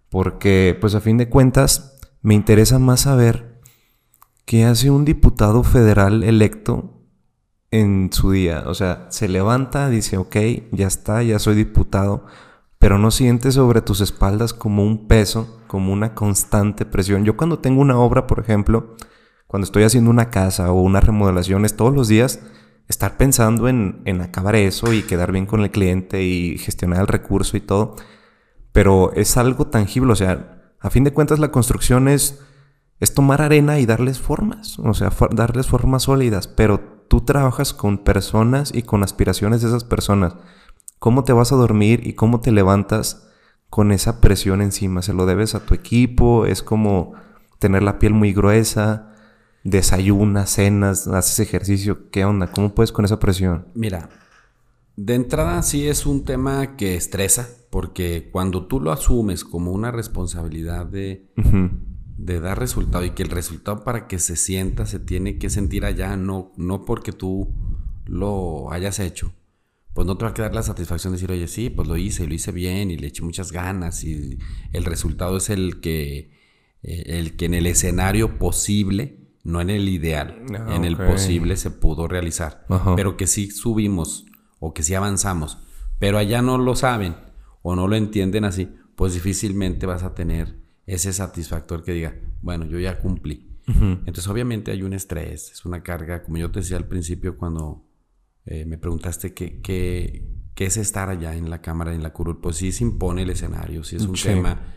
porque 0.09 0.78
pues 0.80 0.93
a 0.95 1.01
fin 1.01 1.18
de 1.18 1.30
cuentas 1.30 1.97
me 2.22 2.34
interesa 2.34 2.80
más 2.80 3.01
saber 3.01 3.61
qué 4.45 4.65
hace 4.65 4.89
un 4.89 5.05
diputado 5.05 5.63
federal 5.63 6.24
electo 6.24 7.01
en 7.72 8.09
su 8.11 8.32
día. 8.32 8.63
O 8.68 8.74
sea, 8.74 9.07
se 9.09 9.28
levanta, 9.30 9.89
dice, 9.89 10.18
ok, 10.18 10.36
ya 10.72 10.88
está, 10.88 11.24
ya 11.24 11.39
soy 11.39 11.55
diputado, 11.55 12.26
pero 12.80 12.98
no 12.98 13.12
sientes 13.12 13.56
sobre 13.56 13.82
tus 13.82 14.02
espaldas 14.02 14.54
como 14.54 14.84
un 14.84 15.08
peso, 15.08 15.62
como 15.68 15.92
una 15.92 16.14
constante 16.14 16.86
presión. 16.86 17.26
Yo 17.26 17.36
cuando 17.36 17.60
tengo 17.60 17.82
una 17.82 17.98
obra, 17.98 18.28
por 18.28 18.40
ejemplo, 18.40 18.96
cuando 19.48 19.66
estoy 19.66 19.84
haciendo 19.84 20.12
una 20.12 20.30
casa 20.30 20.72
o 20.72 20.82
una 20.82 21.00
remodelación, 21.00 21.66
es 21.66 21.76
todos 21.76 21.94
los 21.94 22.08
días 22.08 22.42
estar 22.88 23.18
pensando 23.18 23.68
en, 23.68 24.22
acabar 24.22 24.56
eso 24.56 24.94
y 24.94 25.04
quedar 25.04 25.32
bien 25.32 25.46
con 25.46 25.62
el 25.62 25.72
cliente 25.72 26.24
y 26.24 26.58
gestionar 26.58 27.02
el 27.02 27.08
recurso 27.08 27.58
y 27.58 27.62
todo. 27.62 27.96
Pero 28.72 29.12
es 29.14 29.38
algo 29.38 29.68
tangible, 29.68 30.12
o 30.12 30.16
sea, 30.16 30.74
a 30.80 30.90
fin 30.90 31.04
de 31.04 31.12
cuentas 31.12 31.40
la 31.40 31.52
construcción 31.52 32.08
es, 32.08 32.42
es 33.00 33.14
tomar 33.14 33.42
arena 33.42 33.80
y 33.80 33.86
darles 33.88 34.20
formas, 34.20 34.78
o 34.80 34.94
sea, 34.94 35.12
darles 35.32 35.68
formas 35.68 36.04
sólidas, 36.04 36.48
pero 36.48 36.80
tú 37.10 37.22
trabajas 37.22 37.74
con 37.74 37.98
personas 38.00 38.72
y 38.74 38.84
con 38.84 39.04
aspiraciones 39.04 39.62
de 39.62 39.70
esas 39.70 39.84
personas 39.84 40.36
cómo 41.00 41.24
te 41.24 41.34
vas 41.34 41.52
a 41.52 41.56
dormir 41.56 42.06
y 42.06 42.14
cómo 42.14 42.39
te 42.41 42.52
levantas 42.52 43.28
con 43.70 43.91
esa 43.91 44.22
presión 44.22 44.62
encima. 44.62 45.02
Se 45.02 45.14
lo 45.14 45.26
debes 45.26 45.56
a 45.56 45.66
tu 45.66 45.74
equipo, 45.74 46.45
es 46.45 46.64
como 46.64 47.14
tener 47.60 47.84
la 47.84 48.00
piel 48.00 48.14
muy 48.14 48.34
gruesa, 48.34 49.14
desayunas, 49.64 50.52
cenas, 50.52 51.08
haces 51.08 51.39
ejercicio. 51.39 52.10
¿Qué 52.10 52.26
onda? 52.26 52.52
¿Cómo 52.52 52.74
puedes 52.74 52.91
con 52.91 53.06
esa 53.06 53.20
presión? 53.20 53.68
Mira, 53.74 54.10
de 54.95 55.16
entrada 55.16 55.62
sí 55.62 55.88
es 55.88 56.06
un 56.06 56.24
tema 56.24 56.76
que 56.76 56.95
estresa, 56.95 57.48
porque 57.70 58.30
cuando 58.32 58.66
tú 58.66 58.80
lo 58.80 58.91
asumes 58.91 59.43
como 59.43 59.72
una 59.72 59.91
responsabilidad 59.91 60.86
de, 60.86 61.28
de 62.18 62.39
dar 62.39 62.58
resultado 62.58 63.06
y 63.06 63.12
que 63.12 63.24
el 63.24 63.30
resultado 63.30 63.84
para 63.84 64.08
que 64.08 64.20
se 64.20 64.36
sienta 64.36 64.86
se 64.86 65.00
tiene 65.00 65.38
que 65.38 65.50
sentir 65.50 65.86
allá, 65.86 66.16
no, 66.18 66.52
no 66.58 66.86
porque 66.86 67.12
tú 67.12 67.54
lo 68.06 68.72
hayas 68.72 69.00
hecho, 69.00 69.34
pues 69.98 70.06
no 70.06 70.16
te 70.16 70.26
va 70.26 70.30
a 70.30 70.34
quedar 70.36 70.54
la 70.54 70.62
satisfacción 70.62 71.12
de 71.12 71.16
decir, 71.16 71.32
oye, 71.32 71.48
sí, 71.48 71.72
pues 71.72 71.88
lo 71.88 71.98
hice, 71.98 72.28
lo 72.28 72.36
hice 72.36 72.52
bien 72.52 72.91
y 72.91 72.98
le 72.98 73.08
eché 73.08 73.24
muchas 73.24 73.52
ganas 73.52 74.04
y 74.04 74.38
el 74.72 74.86
resultado 74.86 75.38
es 75.38 75.50
el 75.50 75.82
que, 75.82 76.30
eh, 76.84 77.04
el 77.08 77.36
que 77.36 77.45
en 77.45 77.56
el 77.56 77.66
escenario 77.66 78.38
posible, 78.38 79.18
no 79.43 79.60
en 79.60 79.72
el 79.72 79.89
ideal, 79.89 80.45
ah, 80.54 80.76
en 80.76 80.86
el 80.86 80.98
posible 80.98 81.58
se 81.58 81.72
pudo 81.72 82.08
realizar, 82.08 82.64
pero 82.95 83.18
que 83.18 83.26
sí 83.26 83.50
subimos 83.50 84.28
o 84.60 84.72
que 84.76 84.84
sí 84.84 84.93
avanzamos, 84.93 85.58
pero 85.98 86.20
allá 86.20 86.43
no 86.43 86.60
lo 86.60 86.76
saben 86.76 87.16
o 87.64 87.76
no 87.76 87.88
lo 87.88 87.95
entienden 87.95 88.45
así, 88.45 88.70
pues 88.95 89.16
difícilmente 89.16 89.88
vas 89.88 90.04
a 90.04 90.14
tener 90.14 90.60
ese 90.86 91.12
satisfactor 91.12 91.84
que 91.84 91.93
diga, 91.93 92.20
bueno, 92.43 92.66
yo 92.66 92.78
ya 92.78 93.00
cumplí. 93.00 93.48
Entonces 93.66 94.28
obviamente 94.28 94.70
hay 94.70 94.84
un 94.84 94.93
estrés, 94.93 95.52
es 95.54 95.66
una 95.66 95.82
carga, 95.82 96.22
como 96.22 96.38
yo 96.38 96.52
te 96.52 96.60
decía 96.60 96.78
al 96.78 96.86
principio 96.86 97.36
cuando 97.36 97.87
eh, 98.48 98.66
me 98.66 98.78
preguntaste 98.78 99.34
qué, 99.34 99.62
qué, 99.62 100.66
es 100.66 100.78
estar 100.78 101.10
allá 101.10 101.36
en 101.36 101.50
la 101.50 101.62
Cámara, 101.62 101.93
en 101.93 102.02
la 102.02 102.14
curul. 102.14 102.39
Pues 102.39 102.56
sí 102.56 102.72
se 102.72 102.84
impone 102.84 103.24
el 103.24 103.30
escenario, 103.30 103.84
sí 103.84 103.98
es 103.98 104.04
un 104.04 104.16
tema 104.16 104.74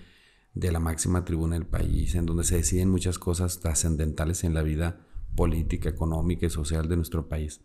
de 0.54 0.72
la 0.72 0.80
máxima 0.80 1.24
tribuna 1.24 1.54
del 1.54 1.66
país, 1.66 2.16
en 2.16 2.26
donde 2.26 2.42
se 2.42 2.56
deciden 2.56 2.90
muchas 2.90 3.18
cosas 3.18 3.60
trascendentales 3.60 4.42
en 4.42 4.54
la 4.54 4.62
vida 4.62 5.06
política, 5.36 5.88
económica 5.88 6.46
y 6.46 6.50
social 6.50 6.88
de 6.88 6.96
nuestro 6.96 7.28
país. 7.28 7.60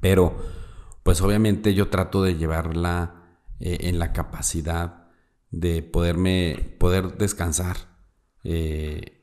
Pero, 0.00 0.36
pues 1.02 1.20
obviamente 1.20 1.74
yo 1.74 1.88
trato 1.88 2.22
de 2.22 2.36
llevarla 2.36 3.38
eh, 3.60 3.76
en 3.82 3.98
la 3.98 4.14
capacidad 4.14 5.08
de 5.50 5.82
poderme, 5.82 6.76
poder 6.80 7.18
descansar. 7.18 7.76
Eh, 8.42 9.13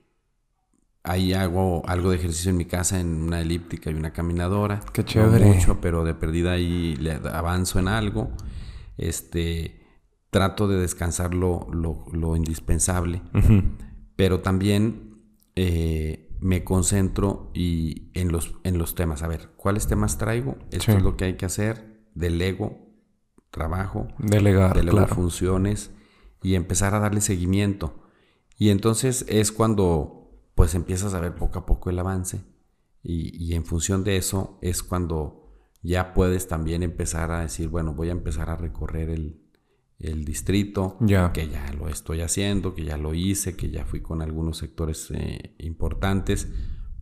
Ahí 1.03 1.33
hago 1.33 1.81
algo 1.87 2.11
de 2.11 2.17
ejercicio 2.17 2.51
en 2.51 2.57
mi 2.57 2.65
casa 2.65 2.99
en 2.99 3.23
una 3.23 3.41
elíptica 3.41 3.89
y 3.89 3.95
una 3.95 4.13
caminadora. 4.13 4.81
Qué 4.93 5.03
chévere. 5.03 5.45
No 5.45 5.53
mucho, 5.53 5.81
pero 5.81 6.03
de 6.03 6.13
perdida 6.13 6.51
ahí 6.51 6.95
le 6.97 7.13
avanzo 7.13 7.79
en 7.79 7.87
algo. 7.87 8.31
Este, 8.97 9.81
trato 10.29 10.67
de 10.67 10.77
descansar 10.77 11.33
lo, 11.33 11.67
lo, 11.71 12.35
indispensable. 12.35 13.21
Pero 14.15 14.41
también 14.41 15.23
eh, 15.55 16.29
me 16.39 16.63
concentro 16.63 17.51
y 17.53 18.11
en 18.13 18.31
los, 18.31 18.55
en 18.63 18.77
los 18.77 18.93
temas. 18.93 19.23
A 19.23 19.27
ver, 19.27 19.49
¿cuáles 19.57 19.87
temas 19.87 20.17
traigo? 20.17 20.57
Esto 20.71 20.91
es 20.91 21.03
lo 21.03 21.17
que 21.17 21.25
hay 21.25 21.33
que 21.35 21.45
hacer. 21.45 22.05
Delego, 22.13 22.77
trabajo. 23.49 24.07
Delegar, 24.19 24.75
delego 24.75 25.07
funciones 25.07 25.91
y 26.43 26.55
empezar 26.55 26.95
a 26.95 26.99
darle 26.99 27.21
seguimiento. 27.21 28.03
Y 28.57 28.69
entonces 28.69 29.25
es 29.27 29.51
cuando 29.51 30.20
pues 30.55 30.75
empiezas 30.75 31.13
a 31.13 31.19
ver 31.19 31.35
poco 31.35 31.59
a 31.59 31.65
poco 31.65 31.89
el 31.89 31.99
avance 31.99 32.41
y, 33.03 33.53
en 33.55 33.65
función 33.65 34.03
de 34.03 34.17
eso 34.17 34.59
es 34.61 34.83
cuando 34.83 35.49
ya 35.81 36.13
puedes 36.13 36.47
también 36.47 36.83
empezar 36.83 37.31
a 37.31 37.41
decir, 37.41 37.67
bueno, 37.67 37.93
voy 37.93 38.09
a 38.09 38.11
empezar 38.11 38.49
a 38.49 38.55
recorrer 38.55 39.09
el, 39.09 39.37
distrito, 40.25 40.97
que 41.33 41.47
ya 41.47 41.71
lo 41.73 41.87
estoy 41.87 42.21
haciendo, 42.21 42.73
que 42.73 42.83
ya 42.83 42.97
lo 42.97 43.13
hice, 43.13 43.55
que 43.55 43.69
ya 43.69 43.85
fui 43.85 44.01
con 44.01 44.21
algunos 44.21 44.57
sectores 44.57 45.11
eh, 45.11 45.55
importantes 45.59 46.47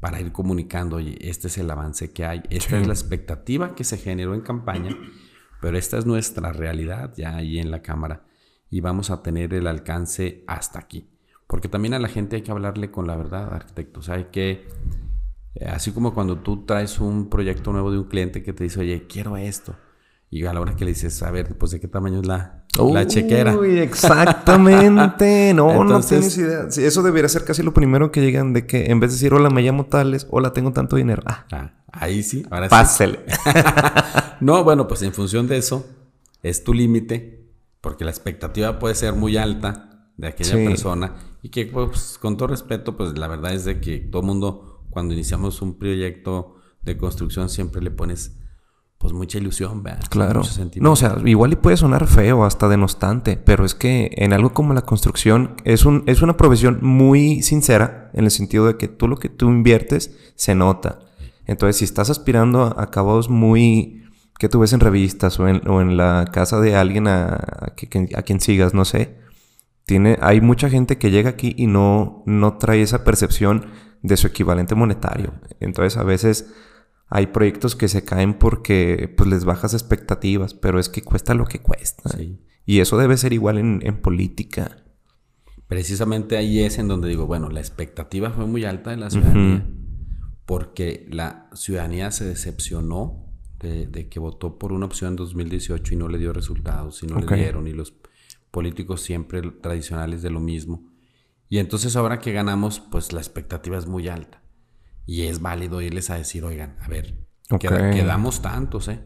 para 0.01 0.19
ir 0.19 0.33
comunicando, 0.33 0.97
oye, 0.97 1.17
este 1.21 1.47
es 1.47 1.57
el 1.57 1.71
avance 1.71 2.11
que 2.11 2.25
hay, 2.25 2.43
esta 2.49 2.77
es 2.77 2.87
la 2.87 2.93
expectativa 2.93 3.73
que 3.73 3.85
se 3.85 3.97
generó 3.97 4.33
en 4.33 4.41
campaña, 4.41 4.97
pero 5.61 5.77
esta 5.77 5.97
es 5.97 6.05
nuestra 6.05 6.51
realidad 6.51 7.13
ya 7.15 7.35
ahí 7.37 7.59
en 7.59 7.71
la 7.71 7.81
Cámara 7.81 8.25
y 8.69 8.81
vamos 8.81 9.09
a 9.09 9.23
tener 9.23 9.53
el 9.53 9.67
alcance 9.67 10.43
hasta 10.47 10.79
aquí. 10.79 11.09
Porque 11.49 11.67
también 11.67 11.95
a 11.95 11.99
la 11.99 12.07
gente 12.07 12.35
hay 12.35 12.43
que 12.43 12.51
hablarle 12.51 12.91
con 12.91 13.07
la 13.07 13.15
verdad, 13.15 13.51
arquitecto. 13.51 14.01
O 14.01 14.03
sea, 14.03 14.15
hay 14.15 14.25
que, 14.25 14.67
eh, 15.55 15.65
así 15.65 15.91
como 15.91 16.13
cuando 16.13 16.37
tú 16.37 16.63
traes 16.63 16.99
un 16.99 17.27
proyecto 17.27 17.71
nuevo 17.71 17.91
de 17.91 17.97
un 17.97 18.03
cliente 18.03 18.43
que 18.43 18.53
te 18.53 18.65
dice, 18.65 18.81
oye, 18.81 19.07
quiero 19.07 19.35
esto. 19.35 19.75
Y 20.29 20.45
a 20.45 20.53
la 20.53 20.61
hora 20.61 20.75
que 20.75 20.85
le 20.85 20.91
dices, 20.91 21.23
a 21.23 21.31
ver, 21.31 21.57
pues 21.57 21.71
de 21.71 21.79
qué 21.79 21.87
tamaño 21.87 22.19
es 22.19 22.27
la, 22.27 22.65
la 22.77 23.07
chequera. 23.07 23.57
Uy, 23.57 23.79
exactamente. 23.79 25.51
No, 25.55 25.83
no 25.83 26.01
tienes 26.01 26.37
idea. 26.37 26.67
eso 26.67 27.01
debería 27.01 27.27
ser 27.27 27.45
casi 27.45 27.63
lo 27.63 27.73
primero 27.73 28.11
que 28.11 28.21
llegan 28.21 28.53
de 28.53 28.67
que 28.67 28.91
en 28.91 28.99
vez 28.99 29.09
de 29.09 29.15
decir 29.15 29.33
hola, 29.33 29.49
me 29.49 29.63
llamo 29.63 29.87
tales, 29.87 30.27
hola, 30.29 30.53
tengo 30.53 30.71
tanto 30.71 30.97
dinero. 30.97 31.23
Ah, 31.25 31.47
ah 31.51 31.71
ahí 31.91 32.21
sí, 32.21 32.45
ahora 32.51 32.69
Pásele. 32.69 33.21
no, 34.39 34.63
bueno, 34.63 34.87
pues 34.87 35.01
en 35.01 35.13
función 35.13 35.47
de 35.47 35.57
eso, 35.57 35.87
es 36.43 36.63
tu 36.63 36.75
límite, 36.75 37.49
porque 37.81 38.05
la 38.05 38.11
expectativa 38.11 38.77
puede 38.77 38.93
ser 38.93 39.13
muy 39.13 39.35
alta 39.35 39.88
de 40.20 40.28
aquella 40.28 40.55
persona 40.55 41.15
y 41.41 41.49
que, 41.49 41.65
pues, 41.65 42.17
con 42.22 42.36
todo 42.36 42.49
respeto, 42.49 42.97
pues 42.97 43.17
la 43.17 43.28
verdad 43.28 43.53
es 43.53 43.63
de 43.65 43.80
que 43.80 43.99
todo 43.99 44.22
mundo, 44.22 44.84
cuando 44.89 45.13
iniciamos 45.13 45.61
un 45.61 45.78
proyecto 45.78 46.55
de 46.82 46.97
construcción, 46.97 47.49
siempre 47.49 47.82
le 47.82 47.91
pones 47.91 48.36
pues 48.97 49.13
mucha 49.13 49.38
ilusión, 49.38 49.82
¿verdad? 49.82 50.03
Claro. 50.09 50.41
No, 50.82 50.91
o 50.91 50.95
sea, 50.97 51.15
igual 51.24 51.53
y 51.53 51.55
puede 51.55 51.78
sonar 51.78 52.05
feo, 52.05 52.43
hasta 52.43 52.67
denostante, 52.67 53.38
pero 53.38 53.63
es 53.63 53.74
que 53.74 54.11
en 54.17 54.34
algo 54.34 54.53
como 54.53 54.74
la 54.74 54.82
construcción 54.82 55.55
es, 55.63 55.86
un, 55.86 56.03
es 56.05 56.22
una 56.22 56.36
profesión 56.36 56.80
muy 56.82 57.41
sincera 57.41 58.11
en 58.13 58.26
el 58.26 58.32
sentido 58.32 58.67
de 58.67 58.76
que 58.76 58.89
tú 58.89 59.07
lo 59.07 59.15
que 59.15 59.30
tú 59.30 59.47
inviertes 59.47 60.17
se 60.36 60.53
nota. 60.53 60.99
Entonces, 61.45 61.78
si 61.78 61.86
estás 61.86 62.09
aspirando 62.09 62.63
a 62.63 62.84
acabados 62.84 63.30
muy 63.30 64.03
que 64.38 64.49
tú 64.49 64.59
ves 64.59 64.74
en 64.74 64.82
revistas 64.82 65.39
o 65.39 65.47
en, 65.47 65.65
o 65.70 65.80
en 65.80 65.95
la 65.95 66.26
casa 66.32 66.59
de 66.59 66.76
alguien 66.76 67.07
a, 67.07 67.36
a, 67.36 68.22
quien 68.24 68.39
sigas, 68.41 68.74
no 68.74 68.84
sé, 68.84 69.17
tiene, 69.89 70.19
hay 70.21 70.39
mucha 70.39 70.69
gente 70.69 70.99
que 70.99 71.09
llega 71.09 71.31
aquí 71.31 71.55
y 71.57 71.65
no, 71.65 72.21
no 72.27 72.59
trae 72.59 72.83
esa 72.83 73.03
percepción 73.03 73.65
de 74.03 74.17
su 74.17 74.27
equivalente 74.27 74.75
monetario. 74.75 75.33
Entonces, 75.59 75.97
a 75.97 76.03
veces 76.03 76.53
hay 77.07 77.25
proyectos 77.25 77.75
que 77.75 77.87
se 77.87 78.05
caen 78.05 78.35
porque 78.35 79.11
pues 79.17 79.27
les 79.27 79.45
bajas 79.45 79.73
expectativas, 79.73 80.53
pero 80.53 80.79
es 80.79 80.89
que 80.89 81.01
cuesta 81.01 81.33
lo 81.33 81.45
que 81.45 81.63
cuesta. 81.63 82.15
Y 82.67 82.81
eso 82.81 82.99
debe 82.99 83.17
ser 83.17 83.33
igual 83.33 83.57
en, 83.57 84.01
política. 84.03 84.77
Precisamente 85.65 86.37
ahí 86.37 86.59
es 86.59 86.77
en 86.77 86.87
donde 86.87 87.09
digo, 87.09 87.25
bueno, 87.25 87.49
la 87.49 87.59
expectativa 87.59 88.29
fue 88.29 88.45
muy 88.45 88.65
alta 88.65 88.91
de 88.91 88.97
la 88.97 89.09
ciudadanía, 89.09 89.67
porque 90.45 91.07
la 91.09 91.49
ciudadanía 91.55 92.11
se 92.11 92.25
decepcionó 92.25 93.25
de, 93.59 94.07
que 94.07 94.19
votó 94.19 94.59
por 94.59 94.71
una 94.71 94.85
opción 94.85 95.13
en 95.13 95.15
2018 95.15 95.95
y 95.95 95.97
no 95.97 96.09
le 96.09 96.19
dio 96.19 96.31
resultados, 96.31 97.01
y 97.01 97.07
no 97.07 97.19
le 97.19 97.35
dieron, 97.35 97.65
y 97.65 97.73
los 97.73 97.95
políticos 98.51 99.01
siempre 99.01 99.41
tradicionales 99.41 100.21
de 100.21 100.29
lo 100.29 100.39
mismo. 100.39 100.91
Y 101.47 101.57
entonces 101.57 101.95
ahora 101.95 102.19
que 102.19 102.31
ganamos, 102.31 102.79
pues 102.79 103.11
la 103.13 103.19
expectativa 103.19 103.77
es 103.77 103.87
muy 103.87 104.07
alta. 104.07 104.43
Y 105.05 105.23
es 105.23 105.41
válido 105.41 105.81
irles 105.81 106.09
a 106.09 106.15
decir, 106.15 106.43
oigan, 106.43 106.77
a 106.81 106.87
ver, 106.87 107.25
quedamos 107.59 108.41
tantos, 108.41 108.87
¿eh? 108.87 109.03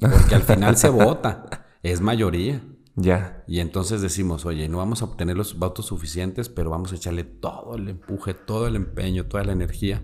Porque 0.00 0.34
al 0.34 0.42
final 0.42 0.76
se 0.76 0.88
vota, 0.88 1.66
es 1.82 2.00
mayoría. 2.00 2.62
Ya. 2.94 3.42
Y 3.48 3.60
entonces 3.60 4.02
decimos, 4.02 4.44
oye, 4.44 4.68
no 4.68 4.76
vamos 4.76 5.00
a 5.00 5.06
obtener 5.06 5.34
los 5.34 5.58
votos 5.58 5.86
suficientes, 5.86 6.50
pero 6.50 6.68
vamos 6.68 6.92
a 6.92 6.96
echarle 6.96 7.24
todo 7.24 7.76
el 7.76 7.88
empuje, 7.88 8.34
todo 8.34 8.66
el 8.66 8.76
empeño, 8.76 9.24
toda 9.24 9.44
la 9.44 9.52
energía 9.52 10.02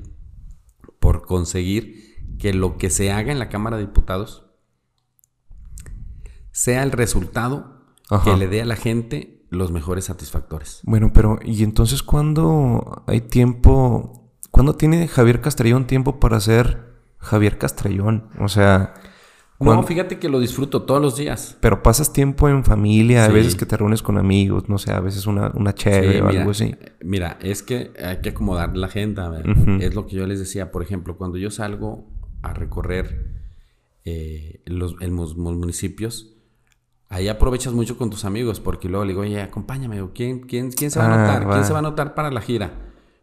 por 0.99 1.27
conseguir 1.27 2.37
que 2.39 2.53
lo 2.53 2.77
que 2.77 2.91
se 2.91 3.13
haga 3.13 3.33
en 3.33 3.39
la 3.39 3.49
Cámara 3.49 3.77
de 3.77 3.87
Diputados 3.87 4.47
sea 6.51 6.83
el 6.83 6.93
resultado 6.93 7.78
que 8.25 8.37
le 8.37 8.49
dé 8.49 8.63
a 8.63 8.65
la 8.65 8.77
gente 8.77 9.45
los 9.51 9.73
mejores 9.73 10.07
satisfactores. 10.07 10.81
Bueno, 10.85 11.13
pero 11.13 11.39
¿y 11.43 11.63
entonces 11.63 12.03
cuándo 12.03 13.03
hay 13.07 13.23
tiempo 13.23 14.19
¿Cuándo 14.51 14.75
tiene 14.75 15.09
Javier 15.09 15.41
Castrellón 15.41 15.87
tiempo 15.87 16.19
para 16.19 16.41
ser 16.41 16.95
Javier 17.19 17.59
Castrellón? 17.59 18.31
O 18.41 18.49
sea... 18.49 18.95
No, 19.61 19.83
fíjate 19.83 20.21
que 20.21 20.29
lo 20.29 20.39
disfruto 20.39 20.83
todos 20.83 21.03
los 21.03 21.17
días. 21.17 21.57
Pero 21.61 21.83
pasas 21.83 22.13
tiempo 22.13 22.49
en 22.49 22.65
familia, 22.65 23.25
a 23.25 23.29
veces 23.29 23.57
que 23.57 23.67
te 23.67 23.77
reúnes 23.77 24.03
con 24.03 24.17
amigos, 24.17 24.69
no 24.69 24.79
sé, 24.79 24.93
a 24.93 25.01
veces 25.01 25.27
una, 25.27 25.51
una 25.55 25.75
chévere 25.75 26.23
o 26.23 26.29
algo 26.29 26.53
así. 26.53 26.77
Mira, 27.01 27.39
es 27.43 27.65
que 27.65 27.93
hay 28.01 28.21
que 28.21 28.29
acomodar 28.31 28.77
la 28.77 28.87
agenda. 28.87 29.43
Es 29.81 29.97
lo 29.97 30.07
que 30.07 30.15
yo 30.15 30.27
les 30.29 30.39
decía. 30.39 30.71
Por 30.71 30.85
ejemplo, 30.85 31.17
cuando 31.17 31.39
yo 31.39 31.51
salgo 31.51 32.09
a 32.43 32.55
recorrer 32.55 33.35
eh, 34.05 34.63
los, 34.67 34.97
municipios, 35.37 36.38
ahí 37.09 37.29
aprovechas 37.29 37.73
mucho 37.73 37.97
con 37.97 38.11
tus 38.11 38.25
amigos, 38.25 38.61
porque 38.61 38.89
luego 38.89 39.05
le 39.05 39.13
digo, 39.13 39.23
oye, 39.23 39.41
acompáñame, 39.41 40.03
¿quién, 40.15 40.41
quién, 40.41 40.71
quién 40.71 40.91
se 40.91 40.99
va 40.99 41.07
a 41.07 41.15
ah, 41.15 41.19
notar? 41.19 41.51
¿Quién 41.51 41.65
se 41.65 41.73
va 41.73 41.79
a 41.79 41.83
notar 41.83 42.15
para 42.15 42.31
la 42.31 42.41
gira? 42.41 42.73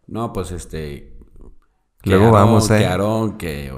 No, 0.07 0.33
pues 0.33 0.51
este, 0.51 1.15
Luego 2.05 2.31
vamos, 2.31 2.69
¿eh? 2.71 2.79
Que 2.79 2.85
Aarón, 2.85 3.37
que 3.37 3.73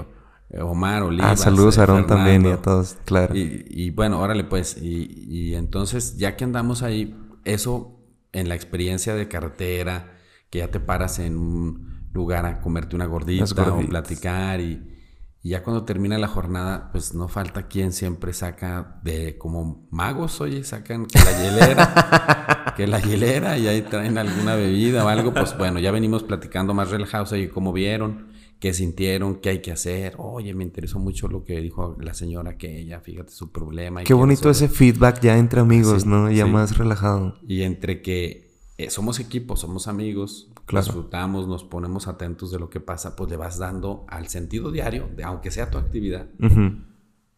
Omar, 0.60 1.02
Olivas. 1.02 1.32
Ah, 1.32 1.36
saludos 1.36 1.78
a 1.78 1.82
Aarón 1.82 2.06
también 2.06 2.44
y 2.44 2.50
a 2.50 2.60
todos, 2.60 2.96
claro. 3.04 3.34
Y, 3.34 3.90
bueno, 3.90 4.20
órale 4.20 4.44
pues. 4.44 4.76
Y, 4.80 5.54
entonces, 5.54 6.16
ya 6.16 6.36
que 6.36 6.44
andamos 6.44 6.82
ahí, 6.82 7.16
eso 7.44 7.98
en 8.32 8.48
la 8.48 8.54
experiencia 8.54 9.14
de 9.14 9.28
carretera, 9.28 10.18
que 10.50 10.58
ya 10.58 10.68
te 10.70 10.80
paras 10.80 11.18
en 11.18 11.36
un 11.36 12.08
lugar 12.12 12.46
a 12.46 12.60
comerte 12.60 12.96
una 12.96 13.06
gordita 13.06 13.44
o 13.44 13.80
platicar 13.86 14.60
y, 14.60 14.97
ya 15.42 15.62
cuando 15.62 15.84
termina 15.84 16.18
la 16.18 16.28
jornada, 16.28 16.90
pues 16.92 17.14
no 17.14 17.28
falta 17.28 17.68
quien 17.68 17.92
siempre 17.92 18.32
saca 18.32 19.00
de 19.02 19.38
como 19.38 19.86
magos, 19.90 20.40
oye, 20.40 20.64
sacan 20.64 21.06
que 21.06 21.18
la 21.18 21.32
hielera, 21.32 22.74
que 22.76 22.86
la 22.86 23.00
hielera 23.00 23.56
y 23.56 23.68
ahí 23.68 23.82
traen 23.82 24.18
alguna 24.18 24.56
bebida 24.56 25.04
o 25.04 25.08
algo, 25.08 25.32
pues 25.32 25.56
bueno, 25.56 25.78
ya 25.78 25.90
venimos 25.92 26.24
platicando 26.24 26.74
más 26.74 26.90
relajados, 26.90 27.32
oye, 27.32 27.48
cómo 27.48 27.72
vieron, 27.72 28.28
qué 28.58 28.74
sintieron, 28.74 29.36
qué 29.36 29.50
hay 29.50 29.62
que 29.62 29.70
hacer. 29.70 30.14
Oye, 30.18 30.54
me 30.54 30.64
interesó 30.64 30.98
mucho 30.98 31.28
lo 31.28 31.44
que 31.44 31.60
dijo 31.60 31.96
la 32.00 32.14
señora 32.14 32.58
que 32.58 32.80
ella, 32.80 33.00
fíjate 33.00 33.32
su 33.32 33.52
problema. 33.52 34.02
Qué 34.02 34.14
bonito 34.14 34.50
ese 34.50 34.68
feedback 34.68 35.20
ya 35.20 35.38
entre 35.38 35.60
amigos, 35.60 36.04
¿no? 36.04 36.30
Ya 36.30 36.46
más 36.46 36.76
relajado. 36.76 37.36
Y 37.46 37.62
entre 37.62 38.02
que 38.02 38.47
eh, 38.78 38.90
somos 38.90 39.18
equipo, 39.18 39.56
somos 39.56 39.88
amigos, 39.88 40.52
disfrutamos, 40.72 41.48
nos 41.48 41.64
ponemos 41.64 42.06
atentos 42.06 42.52
de 42.52 42.60
lo 42.60 42.70
que 42.70 42.78
pasa, 42.78 43.16
pues 43.16 43.28
le 43.28 43.36
vas 43.36 43.58
dando 43.58 44.06
al 44.08 44.28
sentido 44.28 44.70
diario, 44.70 45.10
de, 45.16 45.24
aunque 45.24 45.50
sea 45.50 45.68
tu 45.68 45.78
actividad, 45.78 46.28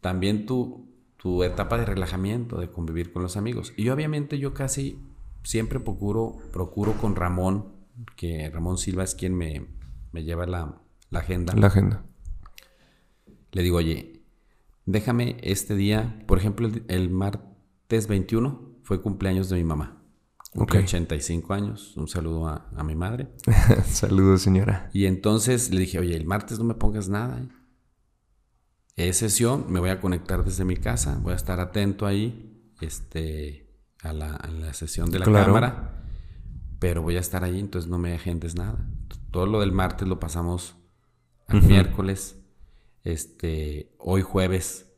también 0.02 0.44
tu, 0.44 0.86
tu 1.16 1.42
etapa 1.42 1.78
de 1.78 1.86
relajamiento, 1.86 2.60
de 2.60 2.70
convivir 2.70 3.10
con 3.10 3.22
los 3.22 3.38
amigos. 3.38 3.72
Y 3.78 3.88
obviamente 3.88 4.38
yo 4.38 4.52
casi 4.52 5.00
siempre 5.42 5.80
procuro, 5.80 6.36
procuro 6.52 6.92
con 6.98 7.16
Ramón, 7.16 7.72
que 8.16 8.50
Ramón 8.50 8.76
Silva 8.76 9.04
es 9.04 9.14
quien 9.14 9.34
me, 9.34 9.66
lleva 10.12 10.44
la, 10.44 10.78
agenda. 11.10 11.54
La 11.54 11.68
agenda. 11.68 12.04
Le 13.52 13.62
digo, 13.62 13.78
oye, 13.78 14.24
déjame 14.84 15.38
este 15.40 15.74
día, 15.74 16.22
por 16.26 16.36
ejemplo, 16.36 16.68
el, 16.68 16.84
el 16.88 17.08
martes 17.08 18.08
21 18.08 18.60
fue 18.82 19.00
cumpleaños 19.00 19.48
de 19.48 19.56
mi 19.56 19.64
mamá. 19.64 19.99
Okay. 20.54 20.82
85 20.82 21.54
años. 21.54 21.96
Un 21.96 22.08
saludo 22.08 22.48
a, 22.48 22.82
mi 22.82 22.96
madre. 22.96 23.28
Saludos, 23.86 24.42
señora. 24.42 24.90
Y 24.92 25.06
entonces 25.06 25.70
le 25.70 25.80
dije, 25.80 25.98
oye, 25.98 26.16
el 26.16 26.26
martes 26.26 26.58
no 26.58 26.64
me 26.64 26.74
pongas 26.74 27.08
nada. 27.08 27.40
¿eh? 27.40 27.48
Es 28.96 29.18
sesión, 29.18 29.66
me 29.68 29.78
voy 29.78 29.90
a 29.90 30.00
conectar 30.00 30.44
desde 30.44 30.64
mi 30.64 30.76
casa, 30.76 31.18
voy 31.22 31.32
a 31.32 31.36
estar 31.36 31.60
atento 31.60 32.04
ahí 32.06 32.74
este, 32.80 33.72
a, 34.02 34.12
la, 34.12 34.74
sesión 34.74 35.10
de 35.10 35.20
la 35.20 35.26
cámara, 35.26 36.04
pero 36.80 37.02
voy 37.02 37.16
a 37.16 37.20
estar 37.20 37.44
ahí, 37.44 37.60
entonces 37.60 37.88
no 37.88 37.98
me 37.98 38.14
agendes 38.14 38.56
nada. 38.56 38.90
Todo 39.30 39.46
lo 39.46 39.60
del 39.60 39.72
martes 39.72 40.08
lo 40.08 40.18
pasamos 40.18 40.76
al 41.46 41.62
miércoles. 41.62 42.36
Este, 43.04 43.94
hoy 43.98 44.22
jueves 44.22 44.89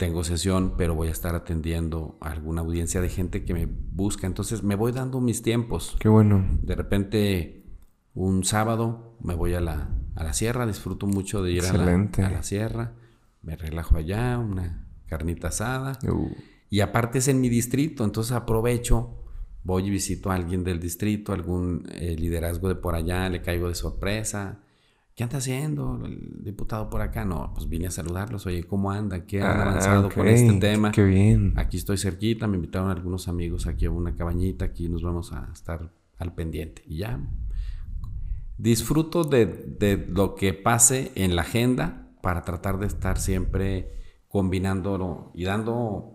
tengo 0.00 0.24
sesión, 0.24 0.76
pero 0.78 0.94
voy 0.94 1.08
a 1.08 1.10
estar 1.10 1.34
atendiendo 1.34 2.16
a 2.22 2.30
alguna 2.30 2.62
audiencia 2.62 3.02
de 3.02 3.10
gente 3.10 3.44
que 3.44 3.52
me 3.52 3.66
busca. 3.66 4.26
Entonces 4.26 4.62
me 4.62 4.74
voy 4.74 4.92
dando 4.92 5.20
mis 5.20 5.42
tiempos. 5.42 5.94
Qué 6.00 6.08
bueno. 6.08 6.58
De 6.62 6.74
repente, 6.74 7.66
un 8.14 8.42
sábado 8.44 9.18
me 9.20 9.34
voy 9.34 9.52
a 9.52 9.60
la, 9.60 9.90
a 10.16 10.24
la 10.24 10.32
sierra, 10.32 10.66
disfruto 10.66 11.06
mucho 11.06 11.42
de 11.42 11.52
ir 11.52 11.66
a 11.66 11.74
la, 11.74 11.82
a 11.92 12.30
la, 12.30 12.42
sierra. 12.42 12.94
Me 13.42 13.56
relajo 13.56 13.96
allá, 13.96 14.38
una 14.38 14.88
carnita 15.04 15.48
asada. 15.48 15.98
Uh. 16.10 16.30
Y 16.70 16.80
aparte 16.80 17.18
es 17.18 17.28
en 17.28 17.42
mi 17.42 17.50
distrito, 17.50 18.02
entonces 18.02 18.32
aprovecho, 18.32 19.22
voy 19.64 19.88
y 19.88 19.90
visito 19.90 20.30
a 20.30 20.34
alguien 20.34 20.64
del 20.64 20.80
distrito, 20.80 21.34
algún 21.34 21.86
eh, 21.92 22.16
liderazgo 22.18 22.68
de 22.68 22.74
por 22.74 22.94
allá, 22.94 23.28
le 23.28 23.42
caigo 23.42 23.68
de 23.68 23.74
sorpresa 23.74 24.60
¿Qué 25.20 25.24
anda 25.24 25.36
haciendo 25.36 26.00
el 26.02 26.42
diputado 26.42 26.88
por 26.88 27.02
acá? 27.02 27.26
No, 27.26 27.52
pues 27.52 27.68
vine 27.68 27.88
a 27.88 27.90
saludarlos. 27.90 28.46
Oye, 28.46 28.64
¿cómo 28.64 28.90
anda? 28.90 29.26
¿Qué 29.26 29.42
han 29.42 29.58
ah, 29.58 29.62
avanzado 29.64 30.08
con 30.08 30.26
este 30.26 30.50
tema? 30.54 30.92
Qué 30.92 31.04
bien. 31.04 31.52
Aquí 31.56 31.76
estoy 31.76 31.98
cerquita, 31.98 32.46
me 32.46 32.56
invitaron 32.56 32.90
algunos 32.90 33.28
amigos 33.28 33.66
aquí 33.66 33.84
a 33.84 33.90
una 33.90 34.16
cabañita, 34.16 34.64
aquí 34.64 34.88
nos 34.88 35.02
vamos 35.02 35.34
a 35.34 35.50
estar 35.52 35.92
al 36.16 36.34
pendiente. 36.34 36.82
Y 36.86 36.96
ya 36.96 37.20
disfruto 38.56 39.24
de, 39.24 39.44
de 39.44 40.06
lo 40.08 40.36
que 40.36 40.54
pase 40.54 41.12
en 41.14 41.36
la 41.36 41.42
agenda 41.42 42.08
para 42.22 42.42
tratar 42.42 42.78
de 42.78 42.86
estar 42.86 43.18
siempre 43.18 43.90
combinándolo 44.26 45.32
y 45.34 45.44
dando 45.44 46.14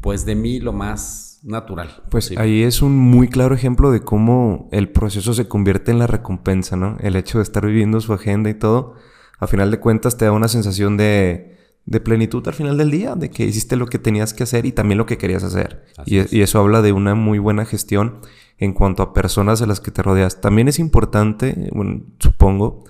pues 0.00 0.24
de 0.24 0.34
mí 0.34 0.58
lo 0.58 0.72
más 0.72 1.31
natural. 1.42 2.02
Pues 2.10 2.32
ahí 2.36 2.62
es 2.62 2.82
un 2.82 2.96
muy 2.96 3.28
claro 3.28 3.54
ejemplo 3.54 3.90
de 3.90 4.00
cómo 4.00 4.68
el 4.72 4.90
proceso 4.90 5.34
se 5.34 5.48
convierte 5.48 5.90
en 5.90 5.98
la 5.98 6.06
recompensa, 6.06 6.76
¿no? 6.76 6.96
El 7.00 7.16
hecho 7.16 7.38
de 7.38 7.42
estar 7.44 7.66
viviendo 7.66 8.00
su 8.00 8.12
agenda 8.12 8.48
y 8.50 8.54
todo, 8.54 8.94
a 9.38 9.46
final 9.46 9.70
de 9.70 9.80
cuentas 9.80 10.16
te 10.16 10.24
da 10.24 10.32
una 10.32 10.48
sensación 10.48 10.96
de, 10.96 11.56
de 11.84 12.00
plenitud 12.00 12.46
al 12.46 12.54
final 12.54 12.78
del 12.78 12.90
día, 12.90 13.14
de 13.16 13.30
que 13.30 13.44
hiciste 13.44 13.76
lo 13.76 13.86
que 13.86 13.98
tenías 13.98 14.34
que 14.34 14.44
hacer 14.44 14.66
y 14.66 14.72
también 14.72 14.98
lo 14.98 15.06
que 15.06 15.18
querías 15.18 15.42
hacer. 15.42 15.84
Así 15.96 16.14
Y, 16.14 16.18
es. 16.18 16.32
y 16.32 16.42
eso 16.42 16.60
habla 16.60 16.80
de 16.82 16.92
una 16.92 17.14
muy 17.14 17.38
buena 17.40 17.64
gestión 17.64 18.20
en 18.58 18.72
cuanto 18.72 19.02
a 19.02 19.12
personas 19.12 19.58
de 19.58 19.66
las 19.66 19.80
que 19.80 19.90
te 19.90 20.02
rodeas. 20.02 20.40
También 20.40 20.68
es 20.68 20.78
importante, 20.78 21.68
bueno, 21.72 22.02
supongo, 22.20 22.84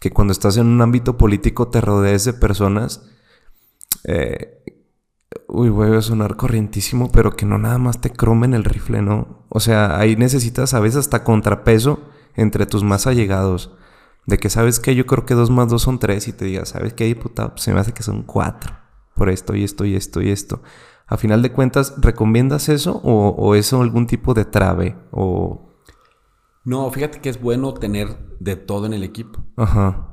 que 0.00 0.12
cuando 0.12 0.32
estás 0.32 0.56
en 0.56 0.66
un 0.66 0.80
ámbito 0.80 1.18
político 1.18 1.68
te 1.68 1.80
rodees 1.80 2.24
de 2.24 2.32
personas... 2.34 3.02
eh, 4.04 4.56
Uy, 5.46 5.68
voy 5.68 5.96
a 5.96 6.02
sonar 6.02 6.36
corrientísimo, 6.36 7.12
pero 7.12 7.36
que 7.36 7.46
no 7.46 7.58
nada 7.58 7.78
más 7.78 8.00
te 8.00 8.10
cromen 8.10 8.52
el 8.54 8.64
rifle, 8.64 9.00
¿no? 9.02 9.44
O 9.48 9.60
sea, 9.60 9.98
ahí 9.98 10.16
necesitas 10.16 10.74
a 10.74 10.80
veces 10.80 11.00
hasta 11.00 11.22
contrapeso 11.22 12.00
entre 12.34 12.66
tus 12.66 12.82
más 12.82 13.06
allegados. 13.06 13.72
De 14.26 14.38
que 14.38 14.50
sabes 14.50 14.80
que 14.80 14.94
yo 14.94 15.06
creo 15.06 15.26
que 15.26 15.34
dos 15.34 15.50
más 15.50 15.68
dos 15.68 15.82
son 15.82 15.98
tres 15.98 16.28
y 16.28 16.32
te 16.32 16.44
digas, 16.44 16.70
¿sabes 16.70 16.94
qué, 16.94 17.04
diputado? 17.04 17.50
Pues 17.50 17.62
se 17.62 17.72
me 17.72 17.80
hace 17.80 17.92
que 17.92 18.02
son 18.02 18.22
cuatro. 18.22 18.74
Por 19.14 19.28
esto 19.28 19.54
y 19.54 19.64
esto 19.64 19.84
y 19.84 19.94
esto 19.94 20.20
y 20.20 20.30
esto. 20.30 20.62
A 21.06 21.16
final 21.16 21.42
de 21.42 21.52
cuentas, 21.52 21.94
¿recomiendas 21.98 22.68
eso 22.68 23.00
o, 23.04 23.28
o 23.28 23.54
eso 23.54 23.82
algún 23.82 24.06
tipo 24.06 24.34
de 24.34 24.44
trave? 24.44 24.96
O... 25.10 25.74
No, 26.64 26.90
fíjate 26.90 27.20
que 27.20 27.28
es 27.28 27.40
bueno 27.40 27.74
tener 27.74 28.36
de 28.38 28.56
todo 28.56 28.86
en 28.86 28.94
el 28.94 29.04
equipo. 29.04 29.44
Ajá. 29.56 30.09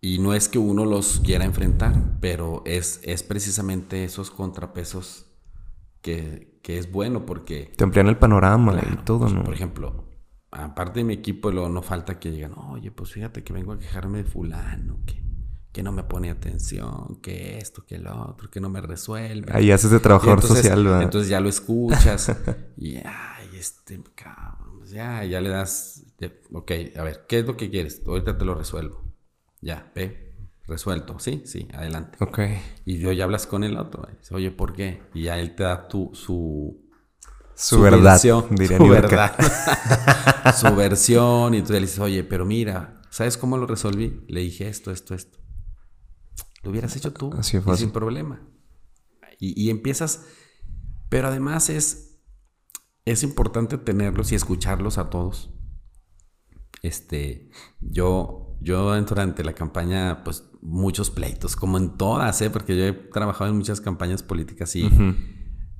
Y 0.00 0.18
no 0.18 0.32
es 0.32 0.48
que 0.48 0.58
uno 0.58 0.84
los 0.84 1.20
quiera 1.20 1.44
enfrentar, 1.44 2.18
pero 2.20 2.62
es, 2.64 3.00
es 3.02 3.22
precisamente 3.24 4.04
esos 4.04 4.30
contrapesos 4.30 5.26
que, 6.02 6.60
que 6.62 6.78
es 6.78 6.92
bueno 6.92 7.26
porque... 7.26 7.72
Te 7.76 7.84
amplían 7.84 8.06
el 8.06 8.16
panorama 8.16 8.74
y 8.74 8.78
Claro, 8.78 9.04
todo, 9.04 9.18
pues, 9.20 9.32
¿no? 9.32 9.42
Por 9.42 9.54
ejemplo, 9.54 10.04
aparte 10.50 11.00
de 11.00 11.04
mi 11.04 11.14
equipo, 11.14 11.50
luego 11.50 11.68
no 11.68 11.82
falta 11.82 12.18
que 12.18 12.30
digan, 12.30 12.54
oye, 12.56 12.90
pues 12.90 13.12
fíjate 13.12 13.42
que 13.42 13.52
vengo 13.52 13.72
a 13.72 13.78
quejarme 13.78 14.18
de 14.18 14.24
fulano, 14.24 15.00
que, 15.04 15.20
que 15.72 15.82
no 15.82 15.90
me 15.90 16.04
pone 16.04 16.30
atención, 16.30 17.18
que 17.20 17.58
esto, 17.58 17.84
que 17.84 17.98
lo 17.98 18.30
otro, 18.30 18.50
que 18.50 18.60
no 18.60 18.70
me 18.70 18.80
resuelve. 18.80 19.52
Ahí 19.52 19.72
haces 19.72 19.90
de 19.90 19.98
trabajador 19.98 20.38
entonces, 20.38 20.58
social, 20.58 20.84
¿verdad? 20.84 21.02
Entonces 21.02 21.28
ya 21.28 21.40
lo 21.40 21.48
escuchas 21.48 22.36
y, 22.76 22.96
ay, 22.96 23.48
este, 23.54 24.00
cabrón, 24.14 24.78
pues 24.78 24.90
ya, 24.90 25.24
ya 25.24 25.40
le 25.40 25.48
das, 25.48 26.04
ok, 26.52 26.72
a 26.96 27.02
ver, 27.02 27.26
¿qué 27.28 27.40
es 27.40 27.46
lo 27.46 27.56
que 27.56 27.68
quieres? 27.68 28.00
Ahorita 28.06 28.38
te 28.38 28.44
lo 28.44 28.54
resuelvo. 28.54 29.07
Ya, 29.60 29.90
ve, 29.94 30.34
resuelto, 30.66 31.18
sí, 31.18 31.42
sí, 31.44 31.68
adelante. 31.72 32.18
Ok. 32.20 32.38
Y 32.84 32.98
yo 32.98 33.12
ya 33.12 33.24
hablas 33.24 33.46
con 33.46 33.64
el 33.64 33.76
otro, 33.76 34.06
dices, 34.10 34.32
oye, 34.32 34.50
¿por 34.50 34.72
qué? 34.72 35.02
Y 35.14 35.24
ya 35.24 35.38
él 35.38 35.54
te 35.54 35.64
da 35.64 35.88
tu, 35.88 36.10
su, 36.14 36.88
Su, 37.54 37.80
verdad, 37.80 38.12
versión, 38.12 38.46
diría 38.54 38.76
su 38.76 38.88
verdad. 38.88 39.36
su 40.56 40.76
versión. 40.76 41.54
Y 41.54 41.62
tú 41.62 41.72
le 41.72 41.80
dices, 41.80 41.98
oye, 41.98 42.22
pero 42.22 42.44
mira, 42.44 43.02
¿sabes 43.10 43.36
cómo 43.36 43.56
lo 43.56 43.66
resolví? 43.66 44.24
Le 44.28 44.40
dije 44.40 44.68
esto, 44.68 44.90
esto, 44.90 45.14
esto. 45.14 45.38
Lo 46.62 46.70
hubieras 46.70 46.94
hecho 46.96 47.12
tú. 47.12 47.32
Así 47.36 47.58
sin 47.76 47.90
problema. 47.90 48.46
Y, 49.38 49.60
y 49.60 49.70
empiezas. 49.70 50.26
Pero 51.08 51.28
además 51.28 51.70
es. 51.70 52.04
Es 53.04 53.22
importante 53.22 53.78
tenerlos 53.78 54.32
y 54.32 54.34
escucharlos 54.34 54.98
a 54.98 55.08
todos. 55.08 55.50
Este. 56.82 57.50
Yo. 57.80 58.47
Yo 58.60 58.94
durante 59.02 59.44
la 59.44 59.52
campaña, 59.52 60.24
pues 60.24 60.44
muchos 60.60 61.10
pleitos, 61.10 61.54
como 61.56 61.78
en 61.78 61.96
todas, 61.96 62.40
¿eh? 62.42 62.50
porque 62.50 62.76
yo 62.76 62.84
he 62.84 62.92
trabajado 62.92 63.50
en 63.50 63.56
muchas 63.56 63.80
campañas 63.80 64.22
políticas 64.22 64.74
y 64.76 64.88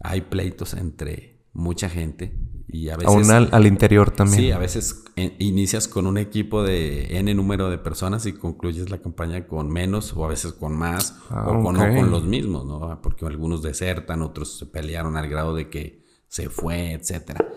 hay 0.01 0.21
pleitos 0.23 0.75
entre 0.75 1.45
mucha 1.53 1.89
gente 1.91 2.39
y 2.69 2.91
a 2.91 2.97
veces 2.97 3.13
Aún 3.15 3.31
al, 3.31 3.49
al 3.51 3.67
interior 3.67 4.11
también. 4.11 4.39
sí 4.41 4.51
a 4.53 4.59
veces 4.59 5.03
eh, 5.17 5.35
inicias 5.39 5.89
con 5.89 6.07
un 6.07 6.19
equipo 6.19 6.63
de 6.63 7.19
n 7.19 7.35
número 7.35 7.71
de 7.71 7.79
personas 7.79 8.27
y 8.27 8.33
concluyes 8.35 8.91
la 8.91 8.99
campaña 8.99 9.47
con 9.47 9.71
menos 9.71 10.13
o 10.15 10.25
a 10.25 10.29
veces 10.29 10.53
con 10.53 10.77
más 10.77 11.19
Ah, 11.31 11.49
o 11.49 11.63
con, 11.65 11.75
no 11.77 11.81
con 11.81 12.11
los 12.11 12.25
mismos 12.27 12.67
no 12.67 13.01
porque 13.03 13.25
algunos 13.27 13.63
desertan 13.63 14.23
otros 14.23 14.59
se 14.59 14.67
pelearon 14.67 15.17
al 15.17 15.29
grado 15.29 15.55
de 15.55 15.71
que 15.71 16.05
se 16.29 16.51
fue 16.51 16.93
etcétera 16.93 17.49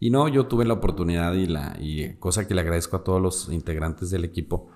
y 0.00 0.10
no 0.10 0.26
yo 0.26 0.46
tuve 0.46 0.64
la 0.64 0.74
oportunidad 0.74 1.34
y 1.34 1.46
la 1.46 1.76
y 1.78 2.14
cosa 2.14 2.48
que 2.48 2.54
le 2.54 2.62
agradezco 2.62 2.96
a 2.96 3.04
todos 3.04 3.22
los 3.22 3.48
integrantes 3.52 4.10
del 4.10 4.24
equipo 4.24 4.68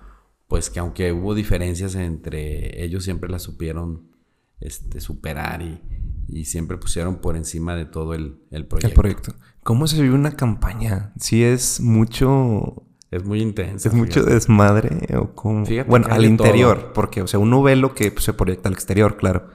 pues 0.47 0.69
que 0.69 0.79
aunque 0.79 1.11
hubo 1.11 1.33
diferencias 1.35 1.95
entre 1.95 2.83
ellos 2.83 3.03
siempre 3.03 3.29
las 3.29 3.43
supieron 3.43 4.15
este, 4.59 5.01
superar 5.01 5.61
y, 5.61 5.81
y 6.27 6.45
siempre 6.45 6.77
pusieron 6.77 7.17
por 7.17 7.35
encima 7.35 7.75
de 7.75 7.85
todo 7.85 8.13
el, 8.13 8.37
el 8.51 8.65
proyecto. 8.65 8.87
El 8.87 8.93
proyecto. 8.93 9.33
¿Cómo 9.63 9.87
se 9.87 10.01
vive 10.01 10.15
una 10.15 10.31
campaña? 10.31 11.13
Si 11.19 11.43
es 11.43 11.81
mucho. 11.81 12.83
Es 13.11 13.23
muy 13.23 13.41
intenso. 13.41 13.87
¿Es 13.87 13.93
mucho 13.93 14.23
desmadre 14.23 15.07
o 15.15 15.33
cómo? 15.33 15.65
Fíjate 15.65 15.89
bueno, 15.89 16.07
al 16.09 16.25
interior, 16.25 16.79
todo. 16.79 16.93
porque, 16.93 17.21
o 17.21 17.27
sea, 17.27 17.39
uno 17.39 17.61
ve 17.61 17.75
lo 17.75 17.93
que 17.95 18.11
pues, 18.11 18.25
se 18.25 18.33
proyecta 18.33 18.69
al 18.69 18.73
exterior, 18.73 19.17
claro. 19.17 19.49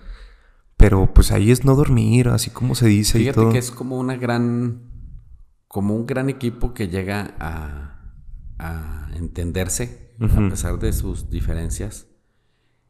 Pero 0.77 1.13
pues 1.13 1.31
ahí 1.31 1.51
es 1.51 1.65
no 1.65 1.75
dormir, 1.75 2.29
así 2.29 2.51
como 2.51 2.75
se 2.75 2.87
dice 2.87 3.19
y 3.19 3.23
Fíjate 3.23 3.41
todo. 3.41 3.53
que 3.53 3.59
es 3.59 3.71
como 3.71 3.99
una 3.99 4.17
gran, 4.17 4.81
como 5.71 5.95
un 5.95 6.05
gran 6.05 6.29
equipo 6.29 6.75
que 6.75 6.89
llega 6.89 7.37
a, 7.39 8.13
a 8.59 9.09
entenderse 9.15 10.17
a 10.21 10.51
pesar 10.51 10.81
de 10.81 10.93
sus 10.93 11.31
diferencias, 11.31 12.09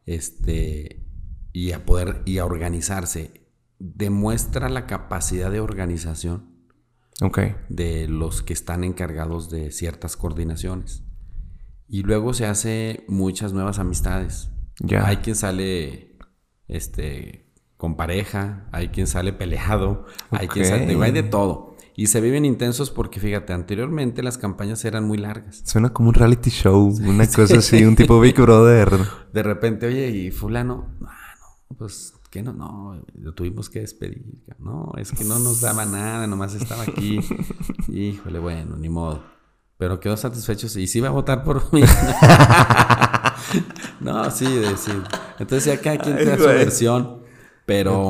este, 0.06 1.06
y 1.52 1.72
a 1.72 1.84
poder 1.84 2.22
y 2.24 2.38
a 2.38 2.46
organizarse. 2.46 3.50
Demuestra 3.78 4.70
la 4.70 4.86
capacidad 4.86 5.50
de 5.50 5.60
organización 5.60 6.56
de 7.68 8.08
los 8.08 8.42
que 8.42 8.54
están 8.54 8.82
encargados 8.82 9.50
de 9.50 9.72
ciertas 9.72 10.16
coordinaciones. 10.16 11.02
Y 11.86 12.02
luego 12.02 12.32
se 12.32 12.46
hace 12.46 13.04
muchas 13.08 13.52
nuevas 13.52 13.78
amistades. 13.78 14.48
Hay 15.04 15.18
quien 15.18 15.36
sale 15.36 16.16
este 16.66 17.52
con 17.76 17.96
pareja, 17.96 18.68
hay 18.72 18.88
quien 18.88 19.06
sale 19.06 19.34
peleado, 19.34 20.06
hay 20.30 20.48
quien 20.48 20.64
sale, 20.64 20.86
digo, 20.86 21.02
hay 21.02 21.12
de 21.12 21.24
todo. 21.24 21.69
Y 22.00 22.06
se 22.06 22.22
viven 22.22 22.46
intensos 22.46 22.90
porque 22.90 23.20
fíjate, 23.20 23.52
anteriormente 23.52 24.22
las 24.22 24.38
campañas 24.38 24.86
eran 24.86 25.06
muy 25.06 25.18
largas. 25.18 25.60
Suena 25.66 25.92
como 25.92 26.08
un 26.08 26.14
reality 26.14 26.48
show, 26.48 26.96
una 27.02 27.26
cosa 27.30 27.58
así, 27.58 27.84
un 27.84 27.94
tipo 27.94 28.18
Big 28.18 28.40
Brother. 28.40 28.90
De 29.34 29.42
repente, 29.42 29.84
oye, 29.84 30.08
y 30.08 30.30
fulano, 30.30 30.96
ah, 31.04 31.34
no, 31.68 31.76
pues 31.76 32.14
que 32.30 32.42
no, 32.42 32.54
no, 32.54 33.04
lo 33.18 33.34
tuvimos 33.34 33.68
que 33.68 33.80
despedir. 33.80 34.24
No, 34.58 34.94
es 34.96 35.12
que 35.12 35.24
no 35.24 35.38
nos 35.40 35.60
daba 35.60 35.84
nada, 35.84 36.26
nomás 36.26 36.54
estaba 36.54 36.84
aquí. 36.84 37.20
Híjole, 37.88 38.38
bueno, 38.38 38.78
ni 38.78 38.88
modo. 38.88 39.22
Pero 39.76 40.00
quedó 40.00 40.16
satisfecho 40.16 40.68
y 40.78 40.86
sí 40.86 41.00
iba 41.00 41.08
a 41.08 41.12
votar 41.12 41.44
por 41.44 41.70
mí. 41.70 41.82
no, 44.00 44.30
sí, 44.30 44.46
sí. 44.78 44.92
Entonces 45.38 45.66
ya 45.66 45.78
cada 45.78 45.98
quien 45.98 46.16
da 46.16 46.38
su 46.38 46.44
versión, 46.44 47.24
pero 47.66 48.08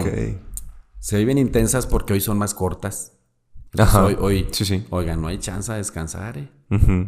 se 1.00 1.18
viven 1.18 1.38
intensas 1.38 1.88
porque 1.88 2.12
hoy 2.12 2.20
son 2.20 2.38
más 2.38 2.54
cortas. 2.54 3.16
Entonces, 3.72 3.94
Ajá. 3.94 4.04
hoy, 4.06 4.16
hoy, 4.18 4.46
Sí, 4.52 4.64
sí. 4.64 4.84
oigan, 4.90 5.20
no 5.22 5.28
hay 5.28 5.38
chance 5.38 5.70
de 5.70 5.78
descansar, 5.78 6.38
¿eh? 6.38 6.48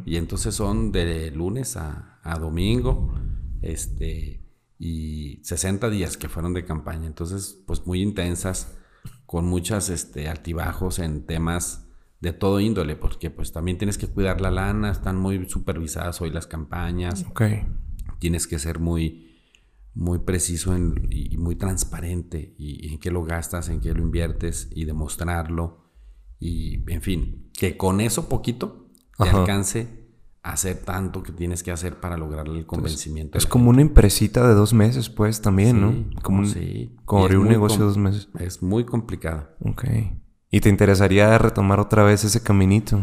Y 0.06 0.16
entonces 0.16 0.54
son 0.54 0.90
de 0.92 1.30
lunes 1.30 1.76
a, 1.76 2.18
a 2.22 2.38
domingo, 2.38 3.14
este, 3.62 4.40
y 4.78 5.40
60 5.44 5.88
días 5.90 6.16
que 6.16 6.28
fueron 6.28 6.52
de 6.52 6.64
campaña. 6.64 7.06
Entonces, 7.06 7.62
pues 7.66 7.86
muy 7.86 8.02
intensas, 8.02 8.76
con 9.26 9.46
muchas 9.46 9.88
este, 9.88 10.28
altibajos 10.28 10.98
en 10.98 11.24
temas 11.26 11.86
de 12.20 12.32
todo 12.32 12.60
índole, 12.60 12.94
porque 12.96 13.30
pues 13.30 13.52
también 13.52 13.78
tienes 13.78 13.98
que 13.98 14.06
cuidar 14.08 14.40
la 14.40 14.50
lana, 14.50 14.90
están 14.92 15.16
muy 15.16 15.48
supervisadas 15.48 16.20
hoy 16.20 16.30
las 16.30 16.46
campañas, 16.46 17.24
tienes 18.20 18.46
que 18.46 18.58
ser 18.60 18.78
muy, 18.78 19.32
muy 19.94 20.20
preciso 20.20 20.74
en- 20.76 21.08
y, 21.10 21.34
y 21.34 21.38
muy 21.38 21.56
transparente 21.56 22.54
y, 22.58 22.86
y 22.88 22.92
en 22.92 22.98
qué 23.00 23.10
lo 23.10 23.24
gastas, 23.24 23.68
en 23.68 23.80
qué 23.80 23.92
lo 23.94 24.02
inviertes 24.02 24.68
y 24.74 24.84
demostrarlo. 24.84 25.81
Y 26.44 26.82
en 26.90 27.02
fin, 27.02 27.50
que 27.52 27.76
con 27.76 28.00
eso 28.00 28.28
poquito 28.28 28.88
te 29.16 29.28
Ajá. 29.28 29.38
alcance 29.38 30.02
a 30.42 30.54
hacer 30.54 30.78
tanto 30.78 31.22
que 31.22 31.30
tienes 31.30 31.62
que 31.62 31.70
hacer 31.70 32.00
para 32.00 32.16
lograr 32.16 32.48
el 32.48 32.66
convencimiento. 32.66 33.38
Es 33.38 33.46
como 33.46 33.70
una 33.70 33.80
empresita 33.80 34.48
de 34.48 34.54
dos 34.54 34.74
meses, 34.74 35.08
pues, 35.08 35.40
también, 35.40 35.76
Sí, 35.76 35.80
¿no? 35.80 36.20
Como 36.22 36.38
un, 36.40 36.46
sí. 36.46 36.96
como 37.04 37.22
abrir 37.22 37.38
un 37.38 37.46
negocio 37.46 37.78
de 37.78 37.84
dos 37.84 37.96
meses. 37.96 38.28
Es 38.40 38.60
muy 38.60 38.84
complicado. 38.84 39.50
Ok. 39.60 39.84
¿Y 40.50 40.60
te 40.60 40.68
interesaría 40.68 41.38
retomar 41.38 41.78
otra 41.78 42.02
vez 42.02 42.24
ese 42.24 42.42
caminito? 42.42 43.00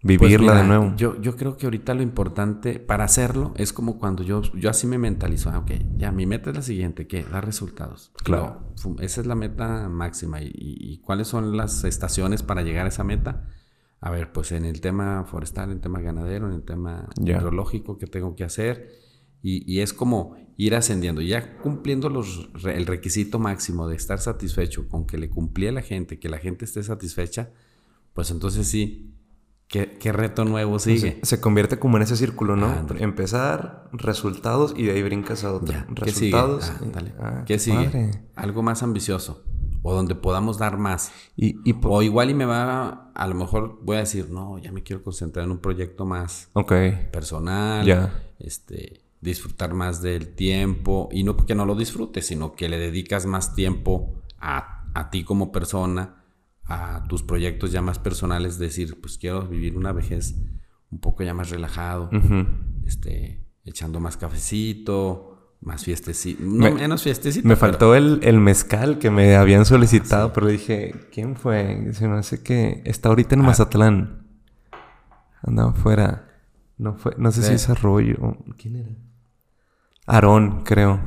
Pues 0.00 0.18
Vivirla 0.20 0.52
mira, 0.52 0.62
de 0.62 0.68
nuevo. 0.68 0.94
Yo, 0.96 1.20
yo 1.20 1.34
creo 1.36 1.56
que 1.56 1.66
ahorita 1.66 1.92
lo 1.94 2.02
importante 2.02 2.78
para 2.78 3.02
hacerlo 3.04 3.52
es 3.56 3.72
como 3.72 3.98
cuando 3.98 4.22
yo, 4.22 4.42
yo 4.54 4.70
así 4.70 4.86
me 4.86 4.96
mentalizo. 4.96 5.50
ah, 5.50 5.58
Ok, 5.58 5.72
ya 5.96 6.12
mi 6.12 6.24
meta 6.24 6.50
es 6.50 6.56
la 6.56 6.62
siguiente, 6.62 7.08
¿qué? 7.08 7.24
Dar 7.24 7.44
resultados. 7.44 8.12
Claro. 8.22 8.60
No, 8.84 8.96
esa 9.00 9.20
es 9.20 9.26
la 9.26 9.34
meta 9.34 9.88
máxima. 9.88 10.40
¿Y, 10.40 10.52
y- 10.54 10.98
cuáles 10.98 11.26
son 11.26 11.56
las 11.56 11.82
estaciones 11.82 12.44
para 12.44 12.62
llegar 12.62 12.86
a 12.86 12.90
esa 12.90 13.02
meta? 13.02 13.48
A 14.00 14.10
ver, 14.12 14.30
pues 14.32 14.52
en 14.52 14.64
el 14.64 14.80
tema 14.80 15.24
forestal, 15.24 15.70
en 15.70 15.76
el 15.78 15.80
tema 15.80 16.00
ganadero, 16.00 16.46
en 16.46 16.54
el 16.54 16.62
tema 16.62 17.08
Ya. 17.16 17.38
hidrológico, 17.38 17.98
¿qué 17.98 18.06
tengo 18.06 18.36
que 18.36 18.44
hacer? 18.44 18.92
Y, 19.42 19.64
y 19.72 19.80
es 19.80 19.92
como 19.92 20.36
ir 20.56 20.76
ascendiendo. 20.76 21.20
Ya 21.22 21.58
cumpliendo 21.58 22.08
los, 22.08 22.48
el 22.64 22.86
requisito 22.86 23.40
máximo 23.40 23.88
de 23.88 23.96
estar 23.96 24.20
satisfecho 24.20 24.88
con 24.88 25.06
que 25.08 25.18
le 25.18 25.28
cumplí 25.28 25.66
a 25.66 25.72
la 25.72 25.82
gente, 25.82 26.20
que 26.20 26.28
la 26.28 26.38
gente 26.38 26.64
esté 26.66 26.84
satisfecha, 26.84 27.50
pues 28.14 28.30
entonces 28.30 28.68
sí, 28.68 29.12
¿Qué, 29.68 29.98
qué 30.00 30.12
reto 30.12 30.46
nuevo 30.46 30.78
sigue? 30.78 31.18
Se, 31.22 31.36
se 31.36 31.40
convierte 31.42 31.78
como 31.78 31.98
en 31.98 32.02
ese 32.02 32.16
círculo, 32.16 32.56
¿no? 32.56 32.74
Empezar, 32.98 33.88
resultados 33.92 34.72
y 34.76 34.84
de 34.84 34.92
ahí 34.92 35.02
brincas 35.02 35.44
a 35.44 35.52
otro. 35.52 35.74
Ya, 35.74 35.86
¿Qué 35.94 36.10
sigue? 36.10 36.36
resultados. 36.36 36.70
Ah. 36.70 37.02
Ah, 37.20 37.44
¿Qué 37.46 37.58
sigue? 37.58 37.84
padre. 37.84 38.10
Algo 38.34 38.62
más 38.62 38.82
ambicioso. 38.82 39.44
O 39.82 39.94
donde 39.94 40.14
podamos 40.14 40.58
dar 40.58 40.78
más. 40.78 41.12
Y, 41.36 41.56
O 41.84 42.02
igual 42.02 42.30
y 42.30 42.34
me 42.34 42.46
va, 42.46 43.10
a 43.14 43.26
lo 43.28 43.34
mejor 43.34 43.78
voy 43.82 43.96
a 43.96 44.00
decir, 44.00 44.30
no, 44.30 44.58
ya 44.58 44.72
me 44.72 44.82
quiero 44.82 45.02
concentrar 45.02 45.44
en 45.44 45.52
un 45.52 45.58
proyecto 45.58 46.04
más 46.06 46.48
personal. 47.12 47.86
Ya. 47.86 48.22
Este, 48.38 49.02
disfrutar 49.20 49.74
más 49.74 50.00
del 50.02 50.34
tiempo. 50.34 51.08
Y 51.12 51.24
no 51.24 51.36
porque 51.36 51.54
no 51.54 51.66
lo 51.66 51.74
disfrutes, 51.74 52.26
sino 52.26 52.52
que 52.54 52.68
le 52.70 52.78
dedicas 52.78 53.26
más 53.26 53.54
tiempo 53.54 54.14
a, 54.40 54.84
a 54.94 55.10
ti 55.10 55.24
como 55.24 55.52
persona, 55.52 56.17
a 56.68 57.02
tus 57.08 57.22
proyectos 57.22 57.72
ya 57.72 57.82
más 57.82 57.98
personales. 57.98 58.58
Decir, 58.58 59.00
pues 59.00 59.18
quiero 59.18 59.42
vivir 59.48 59.76
una 59.76 59.92
vejez 59.92 60.36
un 60.90 61.00
poco 61.00 61.22
ya 61.24 61.34
más 61.34 61.50
relajado. 61.50 62.10
Este, 62.86 63.44
echando 63.64 64.00
más 64.00 64.16
cafecito, 64.16 65.56
más 65.60 65.84
fiestecito. 65.84 66.42
No 66.44 66.64
Me- 66.64 66.70
menos 66.72 67.02
fiestecito. 67.02 67.46
Me 67.48 67.56
pero- 67.56 67.60
faltó 67.72 67.94
el, 67.94 68.20
el 68.22 68.38
mezcal 68.38 68.98
que 68.98 69.10
me 69.10 69.34
habían 69.36 69.64
solicitado, 69.64 70.32
pero 70.32 70.46
dije, 70.46 70.94
¿quién 71.12 71.34
fue? 71.36 71.92
Se 71.94 72.06
me 72.06 72.18
hace 72.18 72.42
que 72.42 72.82
está 72.84 73.08
ahorita 73.08 73.34
Ah. 73.34 73.38
en 73.38 73.44
Mazatlán. 73.44 74.26
Andaba 75.42 75.72
fuera. 75.72 76.24
No 76.78 76.94
fue, 76.94 77.14
no 77.18 77.32
sé 77.32 77.42
si 77.42 77.54
es 77.54 77.68
Arroyo. 77.68 78.36
¿Quién 78.56 78.76
era? 78.76 78.90
Aarón, 80.06 80.62
creo. 80.64 81.00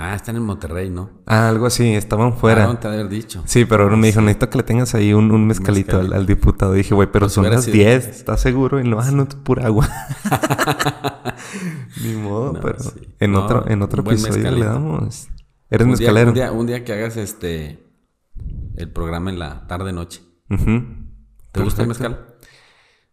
Ah, 0.00 0.14
están 0.14 0.36
en 0.36 0.42
Monterrey, 0.42 0.90
¿no? 0.90 1.10
Ah, 1.26 1.48
algo 1.48 1.66
así, 1.66 1.92
estaban 1.94 2.32
fuera. 2.34 2.62
Aaron 2.62 2.78
te 2.78 2.86
haber 2.86 3.08
dicho. 3.08 3.42
Sí, 3.46 3.64
pero 3.64 3.82
ahora 3.82 3.96
me 3.96 4.06
dijo, 4.06 4.20
necesito 4.20 4.48
que 4.48 4.58
le 4.58 4.62
tengas 4.62 4.94
ahí 4.94 5.12
un, 5.12 5.32
un 5.32 5.44
mezcalito 5.48 5.98
al, 5.98 6.24
diputado. 6.24 6.72
Dije, 6.72 6.94
güey, 6.94 7.08
pero 7.10 7.24
Pues 7.26 7.32
son 7.32 7.50
las 7.50 7.64
sido- 7.64 7.74
10, 7.74 8.06
¿estás 8.06 8.40
seguro? 8.40 8.78
Y 8.80 8.88
no, 8.88 9.00
ah, 9.00 9.10
no, 9.10 9.24
es 9.24 9.34
pura 9.34 9.66
agua. 9.66 9.88
Ni 12.04 12.14
modo, 12.14 12.52
No, 12.52 12.60
pero 12.60 12.78
sí. 12.78 12.90
en 13.18 13.32
No, 13.32 13.44
otro, 13.44 13.64
en 13.68 13.82
otro 13.82 14.02
episodio 14.02 14.50
le 14.52 14.64
damos. 14.64 15.28
Eres 15.70 15.86
un 15.86 15.94
día, 15.94 16.12
mezcalero. 16.12 16.28
un, 16.28 16.34
día, 16.34 16.52
un 16.52 16.66
día 16.66 16.84
que 16.84 16.92
hagas 16.92 17.16
este 17.16 17.84
el 18.76 18.92
programa 18.92 19.30
en 19.30 19.38
la 19.40 19.66
tarde 19.66 19.92
noche. 19.92 20.22
Ujú. 20.48 20.82
¿Te 21.52 21.60
gusta 21.62 21.82
el 21.82 21.88
mezcal? 21.88 22.27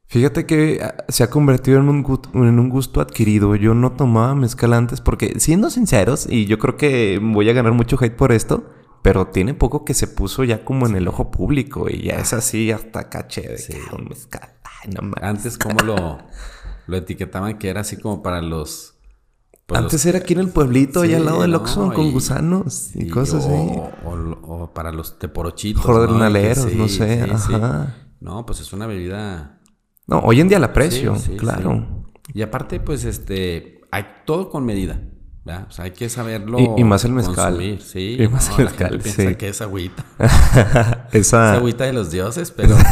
Fíjate 0.07 0.45
que 0.45 0.79
ah, 0.83 1.03
se 1.09 1.23
ha 1.23 1.29
convertido 1.29 1.79
en 1.79 1.89
un, 1.89 2.03
gusto, 2.03 2.29
en 2.35 2.59
un 2.59 2.69
gusto 2.69 3.01
adquirido. 3.01 3.55
Yo 3.55 3.73
no 3.73 3.93
tomaba 3.93 4.35
mezcal 4.35 4.73
antes 4.73 5.01
porque, 5.01 5.39
siendo 5.39 5.69
sinceros, 5.69 6.27
y 6.29 6.45
yo 6.45 6.59
creo 6.59 6.77
que 6.77 7.19
voy 7.21 7.49
a 7.49 7.53
ganar 7.53 7.73
mucho 7.73 7.97
hate 7.99 8.15
por 8.15 8.31
esto, 8.31 8.69
pero 9.01 9.27
tiene 9.27 9.53
poco 9.53 9.83
que 9.83 9.93
se 9.93 10.07
puso 10.07 10.43
ya 10.43 10.63
como 10.63 10.85
en 10.87 10.95
el 10.95 11.07
ojo 11.07 11.31
público 11.31 11.89
y 11.89 12.03
ya 12.03 12.15
es 12.15 12.33
así 12.33 12.71
hasta 12.71 13.09
caché 13.09 13.41
de 13.41 13.57
Sí. 13.57 13.73
que 13.73 13.79
ah, 13.91 13.95
un 13.97 14.05
mezcal. 14.09 14.49
Ay, 14.83 14.91
no 14.93 15.01
mames. 15.01 15.23
Antes 15.23 15.57
como 15.57 15.79
lo, 15.83 16.17
lo 16.87 16.97
etiquetaban 16.97 17.57
que 17.57 17.69
era 17.69 17.81
así 17.81 17.97
como 17.97 18.21
para 18.23 18.41
los 18.41 18.91
pues, 19.67 19.79
Antes 19.81 19.93
los- 19.93 20.05
era 20.05 20.19
aquí 20.19 20.33
en 20.33 20.39
el 20.41 20.49
pueblito, 20.49 21.01
allá 21.01 21.17
al 21.17 21.25
lado 21.25 21.41
del 21.41 21.51
no, 21.51 21.57
Oxxo, 21.57 21.91
con 21.93 22.11
gusanos 22.11 22.95
y, 22.95 23.05
y- 23.05 23.09
cosas 23.09 23.45
o, 23.45 23.47
así. 23.47 23.79
o- 24.05 24.37
o 24.43 24.73
para 24.73 24.91
los 24.91 25.17
teporochitos. 25.17 25.83
Jornaleros, 25.83 26.67
Que 26.67 26.75
no 26.75 26.87
sé, 26.87 27.23
ajá. 27.23 27.95
No, 28.21 28.45
pues 28.45 28.59
es 28.59 28.71
una 28.73 28.85
bebida 28.87 29.54
No, 30.07 30.19
hoy 30.19 30.39
en 30.41 30.47
día 30.49 30.59
la 30.59 30.67
aprecio, 30.67 31.15
Sí, 31.15 31.31
sí, 31.31 31.37
claro. 31.37 31.85
sí. 32.27 32.31
Y 32.35 32.41
aparte, 32.41 32.79
pues, 32.79 33.03
este, 33.05 33.81
hay 33.91 34.05
todo 34.25 34.49
con 34.49 34.65
medida. 34.65 34.99
O 35.67 35.71
sea, 35.71 35.85
hay 35.85 35.91
que 35.91 36.09
saberlo. 36.09 36.59
Y- 36.59 36.81
y 36.81 36.83
más 36.83 37.05
el 37.05 37.11
mezcal. 37.11 37.79
Sí, 37.79 38.17
Y 38.19 38.27
más 38.27 38.49
no, 38.49 38.57
el 38.57 38.63
mezcal, 38.65 38.99
piensa 38.99 39.29
sí. 39.29 39.35
que 39.35 39.49
es 39.49 39.61
agüita. 39.61 40.03
Es 41.11 41.27
esa, 41.27 41.53
agüita 41.53 41.83
de 41.83 41.93
los 41.93 42.09
dioses, 42.09 42.49
pero. 42.51 42.75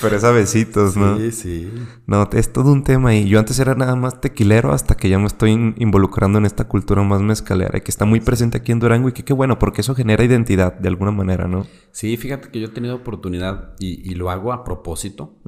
pero 0.00 0.16
es 0.16 0.24
a 0.24 0.30
besitos, 0.30 0.96
¿no? 0.96 1.18
Sí, 1.18 1.32
sí. 1.32 1.72
No, 2.06 2.28
es 2.32 2.52
todo 2.52 2.72
un 2.72 2.82
tema 2.84 3.14
y 3.14 3.28
yo 3.28 3.38
antes 3.38 3.58
era 3.58 3.74
nada 3.74 3.94
más 3.96 4.20
tequilero 4.20 4.72
hasta 4.72 4.96
que 4.96 5.08
ya 5.08 5.18
me 5.18 5.26
estoy 5.26 5.50
in- 5.52 5.74
involucrando 5.78 6.38
en 6.38 6.46
esta 6.46 6.66
cultura 6.68 7.02
más 7.02 7.20
mezcalera 7.20 7.78
y 7.78 7.80
que 7.82 7.90
está 7.90 8.04
muy 8.04 8.20
presente 8.20 8.58
aquí 8.58 8.72
en 8.72 8.80
Durango 8.80 9.08
y 9.08 9.12
que 9.12 9.24
qué 9.24 9.32
bueno 9.32 9.58
porque 9.58 9.80
eso 9.82 9.94
genera 9.94 10.24
identidad 10.24 10.72
de 10.74 10.88
alguna 10.88 11.10
manera, 11.10 11.46
¿no? 11.48 11.66
Sí, 11.92 12.16
fíjate 12.16 12.50
que 12.50 12.60
yo 12.60 12.66
he 12.66 12.70
tenido 12.70 12.96
oportunidad 12.96 13.74
y, 13.78 14.10
y 14.10 14.14
lo 14.14 14.30
hago 14.30 14.52
a 14.52 14.64
propósito. 14.64 15.38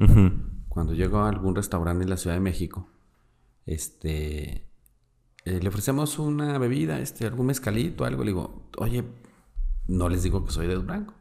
Cuando 0.69 0.95
llego 0.95 1.19
a 1.19 1.29
algún 1.29 1.55
restaurante 1.55 2.03
en 2.05 2.11
la 2.11 2.17
Ciudad 2.17 2.35
de 2.37 2.41
México, 2.41 2.89
este. 3.67 4.67
eh, 5.45 5.61
le 5.61 5.69
ofrecemos 5.69 6.19
una 6.19 6.59
bebida, 6.59 7.01
este, 7.01 7.27
algún 7.27 7.47
mezcalito, 7.47 8.05
algo. 8.05 8.25
Le 8.25 8.31
digo, 8.31 8.69
oye, 8.79 9.05
no 9.89 10.09
les 10.09 10.23
digo 10.23 10.45
que 10.45 10.51
soy 10.53 10.67
de 10.67 10.75
Durango. 10.75 11.15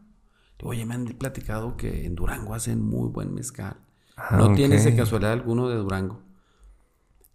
Oye, 0.64 0.86
me 0.86 0.94
han 0.96 1.06
platicado 1.06 1.76
que 1.78 2.06
en 2.06 2.16
Durango 2.16 2.54
hacen 2.54 2.82
muy 2.82 3.10
buen 3.10 3.34
mezcal. 3.34 3.78
Ah, 4.18 4.38
¿No 4.38 4.54
tienes 4.54 4.84
de 4.86 4.96
casualidad 4.96 5.32
alguno 5.34 5.68
de 5.70 5.76
Durango? 5.78 6.22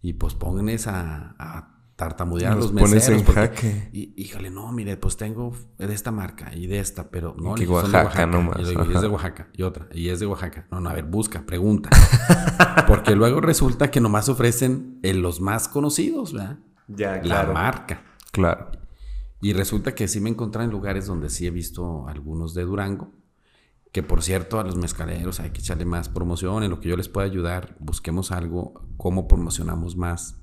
Y 0.01 0.13
pues 0.13 0.33
pónganles 0.35 0.87
a, 0.87 1.35
a 1.37 1.73
tartamudear 1.95 2.53
a 2.53 2.55
Los 2.55 2.65
los 2.71 2.73
pones 2.73 2.91
meseros. 2.91 3.19
en 3.21 3.25
porque- 3.25 3.39
jaque. 3.41 3.89
Y, 3.91 4.13
híjole, 4.21 4.49
no, 4.51 4.71
mire, 4.71 4.95
pues 4.97 5.17
tengo 5.17 5.53
de 5.79 5.93
esta 5.93 6.11
marca 6.11 6.53
y 6.55 6.67
de 6.67 6.79
esta, 6.79 7.09
pero 7.09 7.35
no, 7.37 7.55
Que 7.55 7.65
de 7.65 7.71
Oaxaca 7.71 8.25
nomás, 8.27 8.59
Y 8.59 8.63
le 8.63 8.69
digo, 8.69 8.85
y 8.85 8.93
es 8.95 9.01
de 9.01 9.07
Oaxaca. 9.07 9.47
Y 9.53 9.63
otra, 9.63 9.87
y 9.91 10.09
es 10.09 10.19
de 10.19 10.27
Oaxaca. 10.27 10.67
No, 10.71 10.79
no, 10.79 10.89
a 10.89 10.93
ver, 10.93 11.05
busca, 11.05 11.45
pregunta. 11.45 11.89
Porque 12.87 13.15
luego 13.15 13.41
resulta 13.41 13.89
que 13.91 13.99
nomás 13.99 14.29
ofrecen 14.29 14.99
en 15.03 15.21
los 15.21 15.41
más 15.41 15.67
conocidos, 15.67 16.33
¿verdad? 16.33 16.59
Ya, 16.87 17.21
La 17.23 17.43
marca. 17.47 18.03
Claro. 18.31 18.69
Y 19.41 19.53
resulta 19.53 19.93
que 19.93 20.07
sí 20.07 20.19
me 20.21 20.29
encontré 20.29 20.63
en 20.63 20.69
lugares 20.71 21.05
donde 21.07 21.29
sí 21.29 21.45
he 21.47 21.51
visto 21.51 22.07
algunos 22.07 22.53
de 22.53 22.63
Durango. 22.63 23.11
Que 23.97 24.03
por 24.03 24.21
cierto, 24.21 24.59
a 24.59 24.63
los 24.63 24.75
mezcaleros 24.75 25.39
hay 25.39 25.49
que 25.49 25.59
echarle 25.59 25.83
más 25.83 26.07
promoción. 26.07 26.61
En 26.61 26.69
lo 26.69 26.79
que 26.79 26.87
yo 26.87 26.95
les 26.95 27.09
pueda 27.09 27.25
ayudar, 27.25 27.75
busquemos 27.79 28.31
algo, 28.31 28.85
cómo 28.95 29.27
promocionamos 29.27 29.95
más 29.97 30.39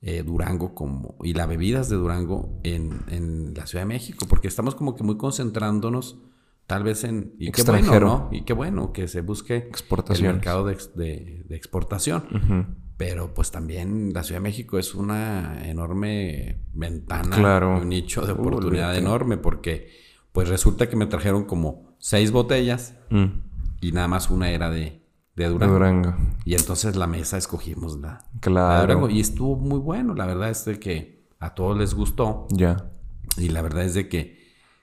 eh, 0.00 0.24
Durango 0.24 0.74
como, 0.74 1.14
y 1.22 1.32
las 1.32 1.46
bebidas 1.46 1.88
de 1.88 1.94
Durango 1.94 2.58
en, 2.64 3.02
en 3.06 3.54
la 3.54 3.68
Ciudad 3.68 3.82
de 3.84 3.86
México. 3.86 4.26
Porque 4.28 4.48
estamos 4.48 4.74
como 4.74 4.96
que 4.96 5.04
muy 5.04 5.16
concentrándonos 5.16 6.18
tal 6.66 6.82
vez 6.82 7.04
en... 7.04 7.34
Y 7.38 7.52
qué 7.52 7.62
bueno, 7.62 7.78
Extranjero. 7.78 8.06
¿no? 8.08 8.28
Y 8.32 8.42
qué 8.44 8.52
bueno 8.52 8.92
que 8.92 9.06
se 9.06 9.20
busque 9.20 9.70
el 10.16 10.22
mercado 10.24 10.64
de, 10.64 10.76
de- 10.96 11.44
de 11.48 11.54
exportación. 11.56 12.76
Pero 12.96 13.32
pues 13.32 13.52
también 13.52 14.12
la 14.12 14.24
Ciudad 14.24 14.40
de 14.40 14.48
México 14.48 14.76
es 14.80 14.92
una 14.96 15.68
enorme 15.68 16.64
ventana, 16.74 17.36
Claro. 17.36 17.78
un 17.80 17.90
nicho 17.90 18.26
de 18.26 18.32
oportunidad 18.32 18.96
enorme 18.96 19.36
porque 19.36 19.86
pues 20.32 20.48
resulta 20.48 20.88
que 20.88 20.96
me 20.96 21.06
trajeron 21.06 21.44
como 21.44 21.87
seis 21.98 22.30
botellas 22.32 22.94
Mm, 23.10 23.26
y 23.80 23.92
nada 23.92 24.06
más 24.08 24.28
una 24.30 24.50
era 24.50 24.68
de, 24.70 25.02
de 25.36 25.46
Durango. 25.46 25.74
Durango. 25.74 26.14
Y 26.44 26.54
entonces 26.54 26.94
la 26.96 27.06
mesa 27.06 27.38
escogimos 27.38 27.98
la, 28.00 28.08
la 28.08 28.18
de 28.32 28.40
Claro. 28.40 28.80
Durango 28.94 29.08
y 29.10 29.20
estuvo 29.20 29.56
muy 29.56 29.78
bueno. 29.78 30.14
La 30.14 30.26
verdad 30.26 30.50
es 30.50 30.64
de 30.64 30.78
que 30.78 31.26
a 31.40 31.54
todos 31.54 31.78
les 31.78 31.94
gustó 31.94 32.46
Ya. 32.50 32.90
y 33.36 33.48
la 33.48 33.62
verdad 33.62 33.84
es 33.84 33.94
de 33.94 34.08
que 34.08 34.36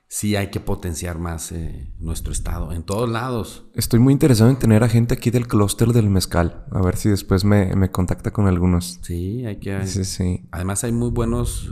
sí 0.07 0.35
hay 0.35 0.49
que 0.49 0.59
potenciar 0.59 1.19
más 1.19 1.51
eh, 1.51 1.91
nuestro 1.99 2.31
estado 2.31 2.71
en 2.71 2.83
todos 2.83 3.09
lados. 3.09 3.65
Estoy 3.73 3.99
muy 3.99 4.13
interesado 4.13 4.49
en 4.49 4.57
tener 4.57 4.83
a 4.83 4.87
gente 4.89 5.13
aquí 5.15 5.29
del 5.31 5.47
clúster 5.47 5.89
del 5.89 6.09
mezcal. 6.09 6.65
A 6.71 6.81
ver 6.81 6.95
si 6.95 7.09
después 7.09 7.43
me, 7.43 7.75
me 7.75 7.91
contacta 7.91 8.31
con 8.31 8.47
algunos. 8.47 8.99
Sí, 9.01 9.45
hay 9.45 9.57
que... 9.59 9.85
Sí, 9.87 10.05
sí. 10.05 10.47
Además 10.51 10.83
hay 10.83 10.91
muy 10.93 11.09
buenos 11.09 11.71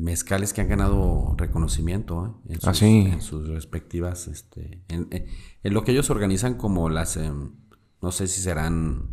mezcales 0.00 0.52
que 0.52 0.60
han 0.60 0.68
ganado 0.68 1.34
reconocimiento 1.36 2.26
¿eh? 2.26 2.52
en, 2.54 2.60
sus, 2.60 2.68
Ah, 2.68 2.74
sí. 2.74 3.08
en 3.12 3.20
sus 3.22 3.48
respectivas, 3.48 4.26
este, 4.28 4.82
en, 4.88 5.08
en- 5.10 5.72
lo 5.72 5.84
que 5.84 5.92
ellos 5.92 6.10
organizan 6.10 6.54
como 6.54 6.88
las, 6.88 7.16
em, 7.16 7.52
no 8.02 8.10
sé 8.12 8.26
si 8.26 8.40
serán 8.42 9.10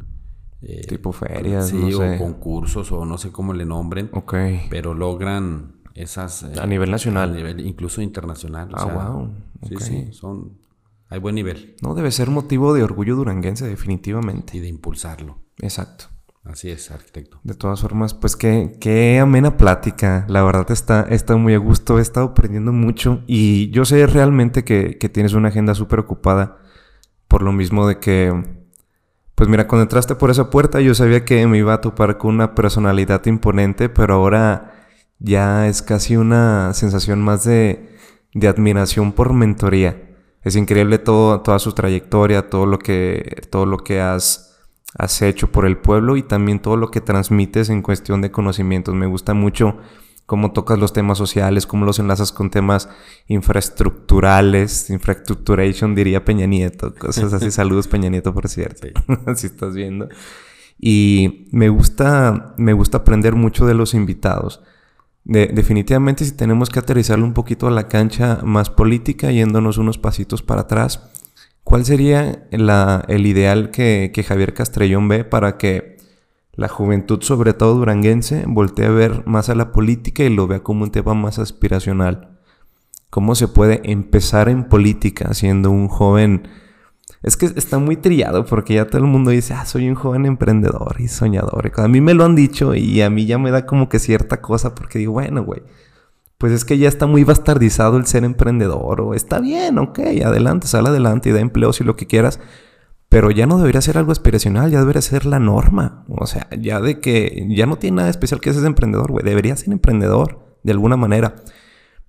eh, 0.64 0.82
Tipo 0.88 1.12
ferias, 1.12 1.70
sí, 1.70 1.76
no 1.76 1.88
o 1.88 1.92
sé. 1.92 2.18
concursos 2.18 2.92
o 2.92 3.04
no 3.06 3.18
sé 3.18 3.32
cómo 3.32 3.54
le 3.54 3.66
nombren, 3.66 4.10
Ok. 4.14 4.34
pero 4.70 4.94
logran 4.94 5.82
esas 5.96 6.44
eh, 6.44 6.54
A 6.62 6.68
nivel 6.68 6.92
nacional. 6.92 7.32
a 7.32 7.36
nivel 7.36 7.60
incluso 7.66 8.02
internacional. 8.02 8.72
o 8.74 8.78
Ah, 8.78 8.84
sea, 8.86 8.94
wow. 9.10 9.34
Sí, 9.68 9.76
sí, 9.80 10.08
son, 10.14 10.58
hay 11.10 11.20
buen 11.20 11.36
nivel 11.36 11.76
No 11.82 11.94
debe 11.96 12.12
ser 12.12 12.30
motivo 12.30 12.74
de 12.74 12.84
orgullo 12.84 13.16
duranguense, 13.16 13.68
definitivamente. 13.68 14.56
y 14.58 14.60
de 14.60 14.68
impulsarlo. 14.68 15.40
Exacto. 15.60 16.06
Así 16.44 16.72
es, 16.72 16.90
arquitecto. 16.90 17.40
De 17.44 17.54
todas 17.54 17.82
formas, 17.82 18.14
pues 18.16 18.36
qué, 18.36 18.76
qué 18.80 19.20
amena 19.20 19.58
plática. 19.58 20.26
La 20.28 20.44
verdad 20.44 20.72
está, 20.72 21.02
está 21.10 21.36
muy 21.36 21.54
a 21.54 21.60
gusto. 21.60 22.00
He 22.00 22.02
estado 22.02 22.28
aprendiendo 22.28 22.72
mucho. 22.72 23.24
Y 23.28 23.70
yo 23.70 23.86
sé 23.86 24.06
realmente 24.08 24.64
que, 24.64 24.98
que 24.98 25.10
tienes 25.10 25.34
una 25.34 25.50
agenda 25.50 25.76
súper 25.76 26.00
ocupada. 26.00 26.58
Por 27.28 27.44
lo 27.44 27.52
mismo 27.52 27.88
de 27.88 28.00
que, 28.00 28.44
pues 29.36 29.50
mira, 29.50 29.68
cuando 29.68 29.84
entraste 29.84 30.16
por 30.16 30.32
esa 30.32 30.50
puerta 30.50 30.82
yo 30.82 30.94
sabía 30.96 31.24
que 31.24 31.46
me 31.48 31.60
iba 31.60 31.74
a 31.76 31.82
topar 31.82 32.18
con 32.18 32.36
una 32.36 32.56
personalidad 32.56 33.26
imponente, 33.28 33.88
pero 33.88 34.16
ahora 34.16 34.90
ya 35.20 35.68
es 35.68 35.82
casi 35.82 36.18
una 36.18 36.74
sensación 36.74 37.22
más 37.22 37.44
de, 37.46 37.96
de 38.34 38.48
admiración 38.48 39.14
por 39.14 39.34
mentoría. 39.34 40.10
Es 40.44 40.56
increíble 40.56 40.98
todo, 40.98 41.42
toda 41.42 41.60
su 41.60 41.74
trayectoria, 41.74 42.50
todo 42.50 42.66
lo 42.66 42.80
que, 42.80 43.44
todo 43.52 43.66
lo 43.66 43.78
que 43.78 44.02
has 44.02 44.51
has 44.98 45.22
hecho 45.22 45.52
por 45.52 45.66
el 45.66 45.78
pueblo 45.78 46.18
y 46.18 46.24
también 46.24 46.60
todo 46.60 46.78
lo 46.78 46.92
que 46.92 47.02
transmites 47.02 47.70
en 47.70 47.82
cuestión 47.82 48.22
de 48.22 48.32
conocimientos. 48.32 48.94
Me 48.96 49.08
gusta 49.08 49.34
mucho 49.34 49.78
cómo 50.26 50.52
tocas 50.52 50.80
los 50.80 50.94
temas 50.94 51.18
sociales, 51.18 51.66
cómo 51.68 51.86
los 51.86 52.00
enlazas 52.00 52.32
con 52.32 52.50
temas 52.50 52.90
infraestructurales, 53.28 54.90
infrastructuration 54.90 55.96
diría 55.96 56.24
Peña 56.24 56.46
Nieto, 56.46 56.96
cosas 56.96 57.34
así. 57.34 57.52
Saludos 57.52 57.88
Peña 57.88 58.10
Nieto, 58.10 58.34
por 58.34 58.48
cierto, 58.48 58.88
si 59.36 59.48
estás 59.48 59.74
viendo. 59.74 60.10
Y 60.80 61.48
me 61.52 61.70
gusta, 61.70 62.54
me 62.58 62.74
gusta 62.74 63.00
aprender 63.00 63.36
mucho 63.36 63.66
de 63.68 63.74
los 63.74 63.94
invitados. 63.94 64.64
definitivamente 65.24 66.26
si 66.26 66.32
tenemos 66.32 66.70
que 66.70 66.80
aterrizarlo 66.80 67.26
un 67.26 67.34
poquito 67.34 67.68
a 67.68 67.72
la 67.72 67.88
cancha 67.88 68.40
más 68.44 68.70
política, 68.70 69.32
yéndonos 69.32 69.78
unos 69.78 69.98
pasitos 69.98 70.42
para 70.42 70.62
atrás, 70.62 71.12
¿cuál 71.64 71.86
sería 71.86 72.48
el 72.52 73.26
ideal 73.26 73.72
que, 73.72 74.12
que 74.14 74.24
Javier 74.24 74.54
Castrellón 74.54 75.08
ve 75.08 75.24
para 75.24 75.58
que 75.58 75.92
la 76.54 76.68
juventud, 76.68 77.22
sobre 77.22 77.54
todo 77.54 77.76
duranguense, 77.76 78.44
voltea 78.48 78.90
a 78.90 78.92
ver 78.92 79.24
más 79.26 79.50
a 79.50 79.56
la 79.56 79.72
política 79.72 80.24
y 80.24 80.30
lo 80.30 80.48
vea 80.48 80.60
como 80.60 80.84
un 80.84 80.92
tema 80.92 81.14
más 81.14 81.40
aspiracional. 81.40 82.40
¿Cómo 83.10 83.36
se 83.36 83.48
puede 83.48 83.82
empezar 83.92 84.50
en 84.50 84.66
política 84.66 85.34
siendo 85.34 85.72
un 85.72 85.88
joven? 85.88 86.48
Es 87.24 87.38
que 87.38 87.46
está 87.46 87.78
muy 87.80 87.98
trillado 87.98 88.46
porque 88.46 88.76
ya 88.76 88.88
todo 88.88 89.00
el 89.00 89.08
mundo 89.08 89.32
dice, 89.32 89.54
ah, 89.54 89.66
soy 89.66 89.88
un 89.88 89.96
joven 89.96 90.26
emprendedor 90.26 90.96
y 91.00 91.08
soñador. 91.08 91.72
A 91.76 91.88
mí 91.88 92.02
me 92.02 92.14
lo 92.14 92.26
han 92.26 92.36
dicho 92.36 92.76
y 92.76 93.02
a 93.02 93.10
mí 93.10 93.26
ya 93.26 93.38
me 93.38 93.52
da 93.52 93.66
como 93.66 93.90
que 93.90 94.00
cierta 94.00 94.42
cosa 94.42 94.76
porque 94.76 95.00
digo, 95.00 95.14
bueno, 95.14 95.44
güey, 95.44 95.62
pues 96.42 96.52
es 96.52 96.66
que 96.66 96.78
ya 96.78 96.90
está 96.90 97.06
muy 97.06 97.24
bastardizado 97.24 97.98
el 97.98 98.08
ser 98.08 98.26
emprendedor 98.26 99.00
o 99.00 99.14
está 99.14 99.40
bien, 99.40 99.78
ok, 99.78 100.00
adelante, 100.26 100.68
sal 100.68 100.88
adelante 100.88 101.30
y 101.30 101.32
da 101.32 101.40
empleo 101.40 101.72
si 101.72 101.84
lo 101.84 101.96
que 101.96 102.08
quieras 102.08 102.40
pero 103.12 103.30
ya 103.30 103.46
no 103.46 103.58
debería 103.58 103.82
ser 103.82 103.98
algo 103.98 104.14
aspiracional, 104.14 104.72
ya 104.72 104.80
debería 104.80 105.02
ser 105.02 105.26
la 105.26 105.38
norma. 105.38 106.06
O 106.08 106.26
sea, 106.26 106.48
ya 106.58 106.80
de 106.80 107.02
que 107.02 107.46
ya 107.50 107.66
no 107.66 107.76
tiene 107.76 107.98
nada 107.98 108.10
especial 108.10 108.40
que 108.40 108.54
seas 108.54 108.64
emprendedor, 108.64 109.12
güey. 109.12 109.26
Debería 109.26 109.54
ser 109.58 109.74
emprendedor 109.74 110.58
de 110.64 110.72
alguna 110.72 110.96
manera. 110.96 111.36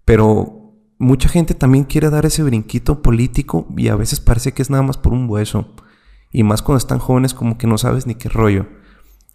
Pero 0.04 0.76
mucha 0.98 1.28
gente 1.28 1.54
también 1.54 1.86
quiere 1.86 2.08
dar 2.08 2.24
ese 2.24 2.44
brinquito 2.44 3.02
político 3.02 3.66
y 3.76 3.88
a 3.88 3.96
veces 3.96 4.20
parece 4.20 4.52
que 4.52 4.62
es 4.62 4.70
nada 4.70 4.84
más 4.84 4.96
por 4.96 5.12
un 5.12 5.28
hueso. 5.28 5.74
Y 6.30 6.44
más 6.44 6.62
cuando 6.62 6.78
están 6.78 7.00
jóvenes 7.00 7.34
como 7.34 7.58
que 7.58 7.66
no 7.66 7.78
sabes 7.78 8.06
ni 8.06 8.14
qué 8.14 8.28
rollo. 8.28 8.68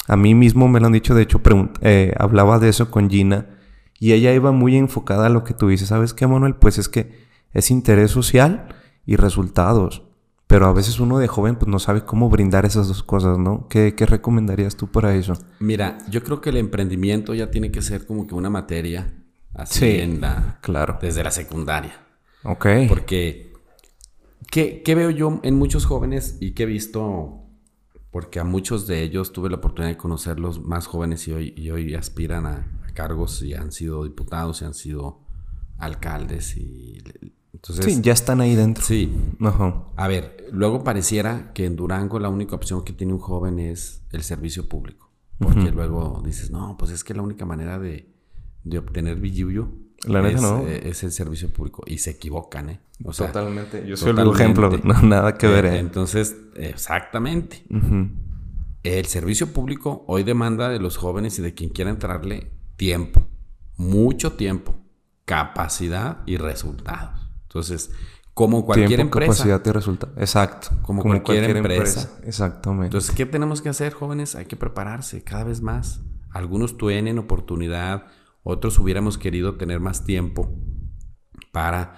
A 0.07 0.15
mí 0.15 0.35
mismo 0.35 0.69
me 0.69 0.79
lo 0.79 0.85
han 0.85 0.93
dicho, 0.93 1.15
de 1.15 1.23
hecho, 1.23 1.41
eh, 1.81 2.13
hablaba 2.17 2.59
de 2.59 2.69
eso 2.69 2.89
con 2.89 3.09
Gina 3.09 3.56
y 3.99 4.13
ella 4.13 4.33
iba 4.33 4.51
muy 4.51 4.75
enfocada 4.75 5.27
a 5.27 5.29
lo 5.29 5.43
que 5.43 5.53
tú 5.53 5.67
dices. 5.69 5.89
¿Sabes 5.89 6.13
qué, 6.13 6.27
Manuel? 6.27 6.55
Pues 6.55 6.77
es 6.77 6.89
que 6.89 7.25
es 7.53 7.71
interés 7.71 8.11
social 8.11 8.75
y 9.05 9.15
resultados. 9.15 10.03
Pero 10.45 10.67
a 10.67 10.73
veces 10.73 10.99
uno 10.99 11.17
de 11.17 11.27
joven 11.27 11.57
pues 11.57 11.67
no 11.67 11.77
sabe 11.77 12.05
cómo 12.05 12.29
brindar 12.29 12.65
esas 12.65 12.87
dos 12.87 13.03
cosas, 13.03 13.37
¿no? 13.37 13.67
¿Qué, 13.67 13.93
recomendarías 13.97 14.77
tú 14.77 14.87
para 14.87 15.13
eso? 15.13 15.33
Mira, 15.59 15.97
yo 16.09 16.23
creo 16.23 16.39
que 16.39 16.51
el 16.51 16.57
emprendimiento 16.57 17.33
ya 17.33 17.51
tiene 17.51 17.69
que 17.69 17.81
ser 17.81 18.05
como 18.05 18.27
que 18.27 18.35
una 18.35 18.49
materia 18.49 19.13
así 19.53 19.99
en 19.99 20.21
la... 20.21 20.59
Claro. 20.61 20.99
Desde 21.01 21.23
la 21.23 21.31
secundaria. 21.31 21.99
Ok. 22.43 22.65
Porque, 22.87 23.51
¿qué, 24.49 24.83
veo 24.95 25.09
yo 25.09 25.41
en 25.43 25.55
muchos 25.55 25.85
jóvenes 25.85 26.37
y 26.39 26.51
que 26.51 26.63
he 26.63 26.67
visto? 26.67 27.43
Porque 28.09 28.39
a 28.39 28.45
muchos 28.45 28.87
de 28.87 29.03
ellos 29.03 29.33
tuve 29.33 29.49
la 29.49 29.57
oportunidad 29.57 29.91
de 29.91 29.97
conocerlos 29.97 30.63
más 30.63 30.87
jóvenes 30.87 31.27
y 31.27 31.33
hoy, 31.33 31.53
y 31.57 31.71
hoy 31.71 31.93
aspiran 31.93 32.45
a 32.45 32.76
cargos 32.97 33.43
y 33.43 33.53
han 33.53 33.71
sido 33.71 34.03
diputados 34.03 34.63
y 34.63 34.65
han 34.65 34.73
sido 34.73 35.19
alcaldes 35.77 36.57
y 36.57 36.97
sí, 37.61 38.01
ya 38.01 38.13
están 38.13 38.41
ahí 38.41 38.55
dentro. 38.55 38.83
Sí. 38.83 39.13
A 39.95 40.07
ver, 40.07 40.47
luego 40.51 40.83
pareciera 40.83 41.53
que 41.53 41.65
en 41.65 41.75
Durango 41.75 42.19
la 42.19 42.29
única 42.29 42.55
opción 42.55 42.83
que 42.83 42.93
tiene 42.93 43.13
un 43.13 43.19
joven 43.19 43.59
es 43.59 44.01
el 44.11 44.23
servicio 44.23 44.67
público. 44.67 45.11
Porque 45.37 45.69
luego 45.69 46.23
dices, 46.25 46.49
no, 46.49 46.75
pues 46.79 46.89
es 46.89 47.03
que 47.03 47.13
la 47.13 47.21
única 47.21 47.45
manera 47.45 47.77
de, 47.77 48.11
obtener 48.75 49.19
billuyo 49.19 49.69
la 50.07 50.27
es, 50.27 50.41
no. 50.41 50.61
Eh, 50.67 50.89
es, 50.89 51.03
el 51.03 51.11
servicio 51.11 51.49
público. 51.53 51.83
Y 51.85 51.99
se 51.99 52.11
equivocan, 52.11 52.71
¿eh? 52.71 52.79
totalmente. 53.15 53.85
Yo 53.87 53.95
soy 53.95 54.11
el 54.17 54.31
ejemplo. 54.31 54.71
No, 54.83 54.99
nada 55.03 55.35
que 55.35 55.45
ver. 55.45 55.65
¿eh? 55.65 55.77
Entonces, 55.77 56.35
exactamente. 56.55 57.63
El 58.81 59.05
servicio 59.05 59.53
público 59.53 60.03
hoy 60.07 60.23
demanda 60.23 60.69
de 60.69 60.79
los 60.79 60.97
jóvenes 60.97 61.37
y 61.37 61.43
de 61.43 61.53
quien 61.53 61.69
quiera 61.69 61.91
entrarle 61.91 62.56
tiempo. 62.77 63.27
Mucho 63.75 64.33
tiempo. 64.33 64.75
Capacidad 65.25 66.19
y 66.25 66.37
resultados. 66.37 67.29
Entonces, 67.43 67.91
como 68.37 68.65
cualquier 68.65 68.99
Tiempo, 68.99 69.17
empresa. 69.17 69.31
capacidad 69.31 69.65
y 69.65 69.71
resulta. 69.71 70.09
Exacto. 70.15 70.69
Como, 70.83 71.01
cualquier, 71.01 71.57
empresa. 71.57 72.19
Exactamente. 72.23 72.85
Entonces, 72.85 73.15
¿qué 73.15 73.25
tenemos 73.25 73.63
que 73.63 73.69
hacer, 73.69 73.93
jóvenes? 73.93 74.35
Hay 74.35 74.45
que 74.45 74.55
prepararse 74.55 75.23
cada 75.23 75.43
vez 75.43 75.61
más. 75.61 76.01
Algunos 76.29 76.77
tienen 76.77 77.17
oportunidad, 77.17 78.05
otros 78.43 78.77
hubiéramos 78.77 79.17
querido 79.17 79.55
tener 79.55 79.79
más 79.79 80.05
tiempo 80.05 80.53
para 81.51 81.95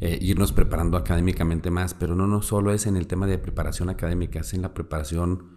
eh, 0.00 0.18
irnos 0.20 0.50
preparando 0.50 0.96
académicamente 0.96 1.70
más, 1.70 1.94
pero 1.94 2.16
no, 2.16 2.26
no 2.26 2.42
solo 2.42 2.72
es 2.72 2.86
en 2.86 2.96
el 2.96 3.06
tema 3.06 3.28
de 3.28 3.38
preparación 3.38 3.88
académica, 3.88 4.40
es 4.40 4.54
en 4.54 4.62
la 4.62 4.74
preparación 4.74 5.55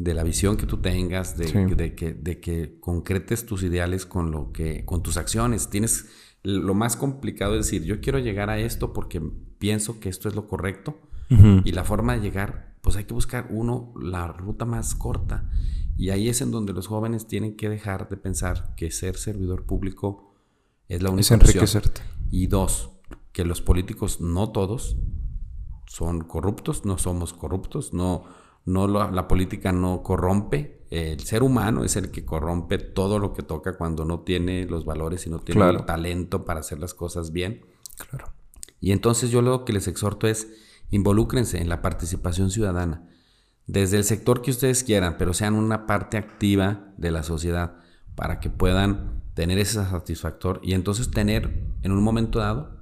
de 0.00 0.14
la 0.14 0.24
visión 0.24 0.56
que 0.56 0.64
tú 0.66 0.78
tengas, 0.78 1.36
de, 1.36 1.66
de, 1.76 1.94
que, 1.94 2.14
de 2.14 2.40
que 2.40 2.80
concretes 2.80 3.44
tus 3.44 3.62
ideales 3.62 4.06
con 4.06 4.30
lo 4.30 4.50
que, 4.50 4.86
con 4.86 5.02
tus 5.02 5.18
acciones. 5.18 5.68
Tienes 5.68 6.06
lo 6.42 6.72
más 6.72 6.96
complicado 6.96 7.54
es 7.54 7.66
decir, 7.66 7.84
yo 7.84 8.00
quiero 8.00 8.18
llegar 8.18 8.48
a 8.48 8.58
esto 8.58 8.94
porque 8.94 9.20
pienso 9.58 10.00
que 10.00 10.08
esto 10.08 10.28
es 10.28 10.34
lo 10.34 10.48
correcto. 10.48 10.98
Y 11.64 11.70
la 11.70 11.84
forma 11.84 12.14
de 12.14 12.22
llegar, 12.22 12.74
pues 12.80 12.96
hay 12.96 13.04
que 13.04 13.14
buscar 13.14 13.46
uno, 13.50 13.92
la 14.02 14.26
ruta 14.26 14.64
más 14.64 14.96
corta. 14.96 15.48
Y 15.96 16.10
ahí 16.10 16.28
es 16.28 16.40
en 16.40 16.50
donde 16.50 16.72
los 16.72 16.88
jóvenes 16.88 17.28
tienen 17.28 17.54
que 17.54 17.68
dejar 17.68 18.08
de 18.08 18.16
pensar 18.16 18.74
que 18.74 18.90
ser 18.90 19.16
servidor 19.16 19.64
público 19.64 20.34
es 20.88 21.02
la 21.02 21.10
única 21.10 21.20
es 21.20 21.30
enriquecerte. 21.30 22.00
Y 22.32 22.48
dos, 22.48 22.90
que 23.30 23.44
los 23.44 23.60
políticos, 23.60 24.20
no 24.20 24.50
todos, 24.50 24.96
son 25.86 26.22
corruptos, 26.22 26.84
no 26.84 26.98
somos 26.98 27.32
corruptos, 27.32 27.92
no, 27.92 28.24
no 28.64 28.86
la 28.86 29.28
política 29.28 29.72
no 29.72 30.02
corrompe, 30.02 30.80
el 30.90 31.20
ser 31.20 31.42
humano 31.42 31.84
es 31.84 31.94
el 31.96 32.10
que 32.10 32.24
corrompe 32.24 32.78
todo 32.78 33.18
lo 33.18 33.32
que 33.32 33.42
toca 33.42 33.76
cuando 33.76 34.04
no 34.04 34.20
tiene 34.20 34.66
los 34.66 34.84
valores 34.84 35.26
y 35.26 35.30
no 35.30 35.38
tiene 35.38 35.68
el 35.70 35.84
talento 35.84 36.44
para 36.44 36.60
hacer 36.60 36.80
las 36.80 36.94
cosas 36.94 37.32
bien. 37.32 37.64
Claro. 37.96 38.32
Y 38.80 38.90
entonces 38.92 39.30
yo 39.30 39.40
lo 39.40 39.64
que 39.64 39.72
les 39.72 39.86
exhorto 39.86 40.26
es 40.26 40.48
involúcrense 40.90 41.60
en 41.60 41.68
la 41.68 41.80
participación 41.80 42.50
ciudadana. 42.50 43.08
Desde 43.66 43.98
el 43.98 44.04
sector 44.04 44.42
que 44.42 44.50
ustedes 44.50 44.82
quieran, 44.82 45.16
pero 45.16 45.32
sean 45.32 45.54
una 45.54 45.86
parte 45.86 46.16
activa 46.16 46.92
de 46.96 47.12
la 47.12 47.22
sociedad 47.22 47.76
para 48.16 48.40
que 48.40 48.50
puedan 48.50 49.22
tener 49.34 49.58
ese 49.58 49.74
satisfactor 49.74 50.60
y 50.62 50.72
entonces 50.72 51.10
tener 51.12 51.62
en 51.82 51.92
un 51.92 52.02
momento 52.02 52.40
dado 52.40 52.80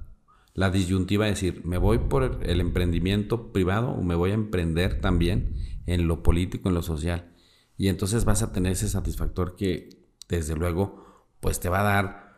la 0.55 0.71
disyuntiva 0.71 1.25
de 1.25 1.31
decir, 1.31 1.61
me 1.63 1.77
voy 1.77 1.99
por 1.99 2.39
el 2.43 2.59
emprendimiento 2.59 3.53
privado 3.53 3.91
o 3.91 4.01
me 4.01 4.15
voy 4.15 4.31
a 4.31 4.33
emprender 4.33 4.99
también 4.99 5.55
en 5.93 6.07
lo 6.07 6.23
político, 6.23 6.69
en 6.69 6.75
lo 6.75 6.81
social. 6.81 7.31
Y 7.77 7.87
entonces 7.87 8.25
vas 8.25 8.43
a 8.43 8.51
tener 8.51 8.73
ese 8.73 8.89
satisfactor 8.89 9.55
que, 9.55 9.89
desde 10.27 10.55
luego, 10.55 11.25
pues 11.39 11.59
te 11.59 11.69
va 11.69 11.79
a 11.81 11.83
dar 11.83 12.29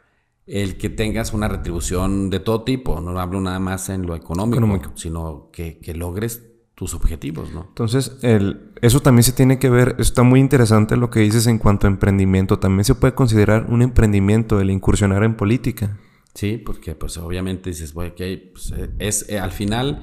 el 0.45 0.77
que 0.77 0.89
tengas 0.89 1.33
una 1.33 1.47
retribución 1.47 2.29
de 2.29 2.39
todo 2.39 2.63
tipo. 2.63 2.99
No 3.01 3.19
hablo 3.19 3.41
nada 3.41 3.59
más 3.59 3.89
en 3.89 4.05
lo 4.05 4.15
económico, 4.15 4.91
sino 4.95 5.49
que, 5.51 5.79
logres 5.95 6.43
tus 6.75 6.93
objetivos, 6.93 7.51
¿no? 7.53 7.65
Entonces, 7.69 8.17
el, 8.21 8.71
eso 8.81 9.01
también 9.01 9.23
se 9.23 9.33
tiene 9.33 9.59
que 9.59 9.69
ver, 9.69 9.95
está 9.99 10.23
muy 10.23 10.39
interesante 10.39 10.97
lo 10.97 11.09
que 11.09 11.19
dices 11.19 11.45
en 11.47 11.59
cuanto 11.59 11.85
a 11.87 11.89
emprendimiento. 11.89 12.59
También 12.59 12.85
se 12.85 12.95
puede 12.95 13.13
considerar 13.13 13.67
un 13.69 13.81
emprendimiento 13.81 14.59
el 14.59 14.71
incursionar 14.71 15.23
en 15.23 15.35
política. 15.35 15.99
Sí, 16.33 16.57
porque 16.57 16.95
pues 16.95 17.17
obviamente 17.17 17.69
dices, 17.69 17.93
bueno, 17.93 18.15
que 18.15 18.51
pues, 18.53 18.73
es, 18.99 19.29
eh, 19.29 19.39
al 19.39 19.51
final 19.51 20.01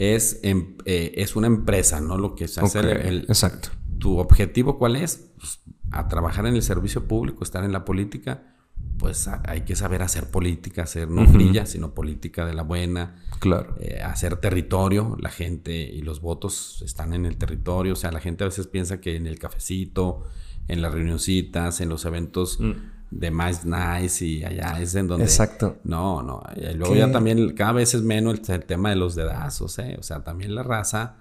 es, 0.00 0.40
em, 0.42 0.76
eh, 0.86 1.12
es 1.16 1.36
una 1.36 1.46
empresa, 1.46 2.00
¿no? 2.00 2.16
Lo 2.16 2.34
que 2.34 2.48
se 2.48 2.60
hace 2.60 2.80
el, 2.80 3.26
Exacto. 3.28 3.68
¿Tu 3.98 4.18
objetivo 4.18 4.78
cuál 4.78 4.96
es? 4.96 5.30
Pues, 5.36 5.60
a 5.90 6.08
trabajar 6.08 6.46
en 6.46 6.54
el 6.54 6.62
servicio 6.62 7.06
público, 7.06 7.44
estar 7.44 7.64
en 7.64 7.72
la 7.72 7.84
política, 7.84 8.56
pues 8.96 9.28
hay 9.28 9.62
que 9.62 9.76
saber 9.76 10.00
hacer 10.02 10.30
política, 10.30 10.84
hacer 10.84 11.10
no 11.10 11.26
brilla, 11.26 11.66
sino 11.66 11.92
política 11.92 12.46
de 12.46 12.54
la 12.54 12.62
buena. 12.62 13.22
Claro. 13.40 13.76
Eh, 13.78 14.00
hacer 14.02 14.36
territorio, 14.36 15.18
la 15.20 15.28
gente 15.28 15.76
y 15.76 16.00
los 16.00 16.22
votos 16.22 16.80
están 16.82 17.12
en 17.12 17.26
el 17.26 17.36
territorio, 17.36 17.92
o 17.92 17.96
sea, 17.96 18.10
la 18.10 18.20
gente 18.20 18.44
a 18.44 18.46
veces 18.46 18.68
piensa 18.68 19.02
que 19.02 19.16
en 19.16 19.26
el 19.26 19.38
cafecito, 19.38 20.22
en 20.68 20.80
las 20.80 20.94
reunioncitas, 20.94 21.82
en 21.82 21.90
los 21.90 22.06
eventos 22.06 22.58
mm. 22.58 22.72
De 23.10 23.30
más 23.30 23.64
nice 23.64 24.24
y 24.24 24.44
allá 24.44 24.80
es 24.80 24.94
en 24.94 25.08
donde... 25.08 25.24
Exacto. 25.24 25.78
No, 25.84 26.22
no. 26.22 26.42
Y 26.56 26.74
luego 26.74 26.94
ya 26.94 27.10
también 27.10 27.54
cada 27.54 27.72
vez 27.72 27.94
es 27.94 28.02
menos 28.02 28.48
el, 28.48 28.64
tema 28.64 28.90
de 28.90 28.96
los 28.96 29.14
dedazos, 29.14 29.78
¿eh? 29.78 29.96
O 29.98 30.02
sea, 30.02 30.22
también 30.22 30.54
la 30.54 30.62
raza 30.62 31.16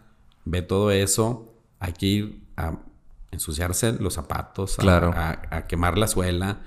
ve 0.46 0.62
todo 0.62 0.92
eso, 0.92 1.54
hay 1.80 1.94
que 1.94 2.06
ir 2.06 2.44
a 2.58 2.78
ensuciarse 3.32 3.94
los 3.94 4.14
zapatos, 4.14 4.78
a, 4.80 5.66
quemar 5.68 5.98
la 5.98 6.08
suela, 6.08 6.62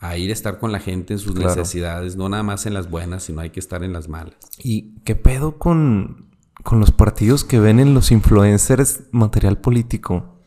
a 0.00 0.16
ir 0.16 0.30
a 0.30 0.32
estar 0.32 0.58
con 0.58 0.72
la 0.72 0.80
gente 0.80 1.14
en 1.14 1.18
sus 1.18 1.34
necesidades, 1.34 2.16
no 2.16 2.28
nada 2.28 2.42
más 2.42 2.66
en 2.66 2.74
las 2.74 2.90
buenas, 2.90 3.24
sino 3.24 3.40
hay 3.40 3.50
que 3.50 3.60
estar 3.60 3.84
en 3.84 3.92
las 3.92 4.08
malas. 4.08 4.36
¿Y 4.58 4.94
qué 5.04 5.14
pedo 5.16 5.58
con, 5.58 6.30
con 6.62 6.80
los 6.80 6.90
partidos 6.90 7.44
que 7.44 7.60
ven 7.60 7.78
en 7.78 7.94
los 7.94 8.10
influencers 8.10 9.02
material 9.10 9.58
político? 9.58 10.41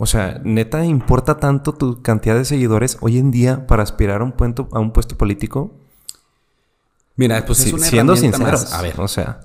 O 0.00 0.06
sea, 0.06 0.40
neta, 0.44 0.84
¿importa 0.84 1.38
tanto 1.38 1.74
tu 1.74 2.02
cantidad 2.02 2.36
de 2.36 2.44
seguidores 2.44 2.98
hoy 3.00 3.18
en 3.18 3.32
día 3.32 3.66
para 3.66 3.82
aspirar 3.82 4.20
a 4.20 4.24
un, 4.24 4.30
puesto, 4.32 4.68
a 4.70 4.78
un 4.78 4.92
puesto 4.92 5.18
político? 5.18 5.76
Mira, 7.16 7.44
pues 7.44 7.66
es 7.66 7.72
una 7.72 7.84
siendo 7.84 8.14
sinceros, 8.14 8.62
más. 8.62 8.72
A 8.74 8.80
ver, 8.82 9.00
o 9.00 9.08
sea, 9.08 9.40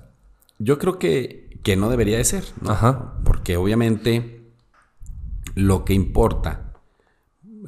yo 0.59 0.77
creo 0.77 0.99
que, 0.99 1.59
que 1.63 1.75
no 1.75 1.89
debería 1.89 2.17
de 2.17 2.23
ser, 2.23 2.43
¿no? 2.61 2.69
Ajá. 2.69 3.15
Porque 3.23 3.57
obviamente 3.57 4.43
lo 5.55 5.85
que 5.85 5.95
importa 5.95 6.73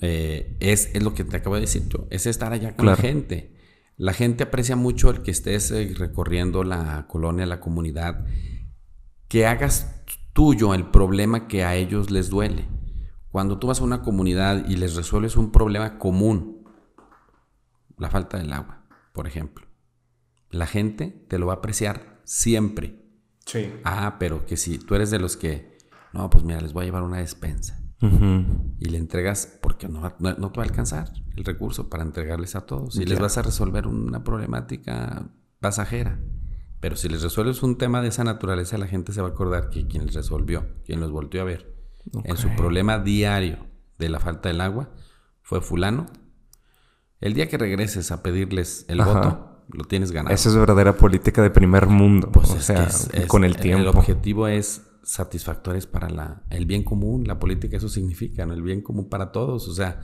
eh, 0.01 0.55
es, 0.59 0.91
es 0.93 1.01
lo 1.01 1.15
que 1.15 1.23
te 1.23 1.37
acabo 1.37 1.55
de 1.55 1.61
decir 1.61 1.87
yo, 1.89 2.05
es 2.11 2.27
estar 2.27 2.53
allá 2.53 2.75
con 2.75 2.85
Claro. 2.85 2.97
la 3.01 3.01
gente. 3.01 3.51
La 3.97 4.13
gente 4.13 4.43
aprecia 4.43 4.75
mucho 4.75 5.09
el 5.09 5.23
que 5.23 5.31
estés 5.31 5.71
eh, 5.71 5.91
recorriendo 5.97 6.63
la 6.63 7.07
colonia, 7.07 7.47
la 7.47 7.59
comunidad, 7.61 8.25
que 9.27 9.47
hagas 9.47 10.03
tuyo 10.33 10.75
el 10.75 10.85
problema 10.91 11.47
que 11.47 11.63
a 11.63 11.75
ellos 11.75 12.11
les 12.11 12.29
duele. 12.29 12.65
Cuando 13.35 13.59
tú 13.59 13.67
vas 13.67 13.81
a 13.81 13.83
una 13.83 14.01
comunidad 14.01 14.65
y 14.69 14.77
les 14.77 14.95
resuelves 14.95 15.35
un 15.35 15.51
problema 15.51 15.97
común, 15.97 16.63
la 17.97 18.09
falta 18.09 18.37
del 18.37 18.53
agua, 18.53 18.85
por 19.11 19.27
ejemplo, 19.27 19.67
la 20.51 20.65
gente 20.65 21.25
te 21.27 21.37
lo 21.37 21.47
va 21.47 21.55
a 21.55 21.55
apreciar 21.57 22.21
siempre. 22.23 22.97
sí. 23.45 23.73
Ah, 23.83 24.15
pero 24.19 24.45
que 24.45 24.55
si 24.55 24.77
tú 24.77 24.95
eres 24.95 25.11
de 25.11 25.19
los 25.19 25.35
que, 25.35 25.77
no, 26.13 26.29
pues 26.29 26.45
mira, 26.45 26.61
les 26.61 26.71
voy 26.71 26.83
a 26.83 26.85
llevar 26.85 27.03
una 27.03 27.17
despensa 27.17 27.83
y 27.99 28.85
le 28.85 28.97
entregas 28.97 29.59
porque 29.61 29.89
no, 29.89 30.15
no, 30.17 30.33
no 30.35 30.51
te 30.53 30.57
va 30.57 30.63
a 30.63 30.67
alcanzar 30.67 31.11
el 31.35 31.43
recurso 31.43 31.89
para 31.89 32.03
entregarles 32.03 32.55
a 32.55 32.65
todos. 32.65 32.95
Y 32.95 33.03
les 33.03 33.19
vas 33.19 33.37
a 33.37 33.41
resolver 33.41 33.85
una 33.85 34.23
problemática 34.23 35.29
pasajera. 35.59 36.21
Pero 36.79 36.95
si 36.95 37.09
les 37.09 37.21
resuelves 37.21 37.63
un 37.63 37.77
tema 37.77 38.01
de 38.01 38.07
esa 38.07 38.23
naturaleza, 38.23 38.77
la 38.77 38.87
gente 38.87 39.11
se 39.11 39.19
va 39.19 39.27
a 39.27 39.31
acordar 39.31 39.69
que 39.69 39.87
quien 39.87 40.05
les 40.05 40.15
resolvió, 40.15 40.69
quien 40.85 41.01
los 41.01 41.11
volteó 41.11 41.41
a 41.41 41.43
ver 41.43 41.74
en 42.23 42.37
su 42.37 42.49
problema 42.55 42.99
diario 42.99 43.57
de 43.97 44.09
la 44.09 44.19
falta 44.19 44.49
del 44.49 44.61
agua 44.61 44.89
fue 45.41 45.61
fulano. 45.61 46.05
El 47.21 47.33
día 47.33 47.47
que 47.47 47.57
regreses 47.57 48.11
a 48.11 48.21
pedirles 48.23 48.85
el 48.89 49.01
Ajá. 49.01 49.13
voto, 49.13 49.63
lo 49.71 49.85
tienes 49.85 50.11
ganado. 50.11 50.33
Esa 50.35 50.49
es 50.49 50.55
verdadera 50.55 50.95
política 50.97 51.41
de 51.41 51.49
primer 51.49 51.87
mundo. 51.87 52.31
Pues 52.31 52.51
o 52.51 52.57
es 52.57 52.65
sea, 52.65 52.83
que 52.85 52.89
es- 52.89 53.09
es- 53.13 53.25
con 53.27 53.43
el 53.43 53.55
El 53.55 53.61
tiempo. 53.61 53.89
objetivo 53.91 54.47
es 54.47 54.83
satisfactores 55.03 55.85
para 55.87 56.09
la, 56.09 56.43
el 56.49 56.65
bien 56.65 56.83
común. 56.83 57.25
La 57.27 57.39
política 57.39 57.77
eso 57.77 57.89
significa, 57.89 58.45
¿no? 58.45 58.53
El 58.53 58.61
bien 58.61 58.81
común 58.81 59.07
para 59.09 59.31
todos. 59.31 59.67
O 59.67 59.73
sea, 59.73 60.01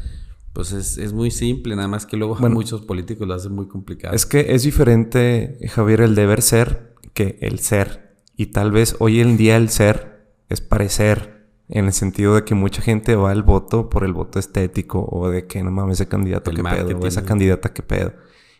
pues 0.53 0.71
es, 0.71 0.97
es 0.97 1.13
muy 1.13 1.31
simple, 1.31 1.75
nada 1.75 1.87
más 1.87 2.05
que 2.05 2.17
luego 2.17 2.35
Bueno. 2.35 2.55
muchos 2.55 2.81
políticos 2.81 3.27
lo 3.27 3.33
hacen 3.33 3.51
muy 3.53 3.67
complicado. 3.67 4.15
Es 4.15 4.25
que 4.25 4.53
es 4.53 4.63
diferente, 4.63 5.57
Javier, 5.69 6.01
el 6.01 6.15
deber 6.15 6.41
ser 6.41 6.95
que 7.13 7.37
el 7.41 7.59
ser. 7.59 8.15
Y 8.35 8.47
tal 8.47 8.71
vez 8.71 8.95
hoy 8.99 9.19
en 9.21 9.37
día 9.37 9.57
el 9.57 9.69
ser 9.69 10.33
es 10.49 10.61
parecer. 10.61 11.40
En 11.71 11.85
el 11.85 11.93
sentido 11.93 12.35
de 12.35 12.43
que 12.43 12.53
mucha 12.53 12.81
gente 12.81 13.15
va 13.15 13.31
al 13.31 13.43
voto 13.43 13.89
por 13.89 14.03
el 14.03 14.13
voto 14.13 14.37
estético 14.37 15.07
o 15.09 15.29
de 15.29 15.47
que 15.47 15.63
no 15.63 15.71
mames 15.71 16.01
ese 16.01 16.09
candidato 16.09 16.51
El 16.51 16.57
que 16.57 16.63
pedo 16.63 16.99
o 16.99 17.07
esa 17.07 17.23
candidata 17.23 17.73
que 17.73 17.81
pedo. 17.81 18.13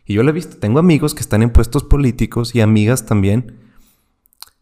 Y 0.06 0.14
yo 0.14 0.22
lo 0.22 0.30
he 0.30 0.32
visto, 0.32 0.56
tengo 0.56 0.78
amigos 0.78 1.14
que 1.14 1.20
están 1.20 1.42
en 1.42 1.50
puestos 1.50 1.84
políticos 1.84 2.54
y 2.54 2.60
amigas 2.60 3.06
también. 3.06 3.60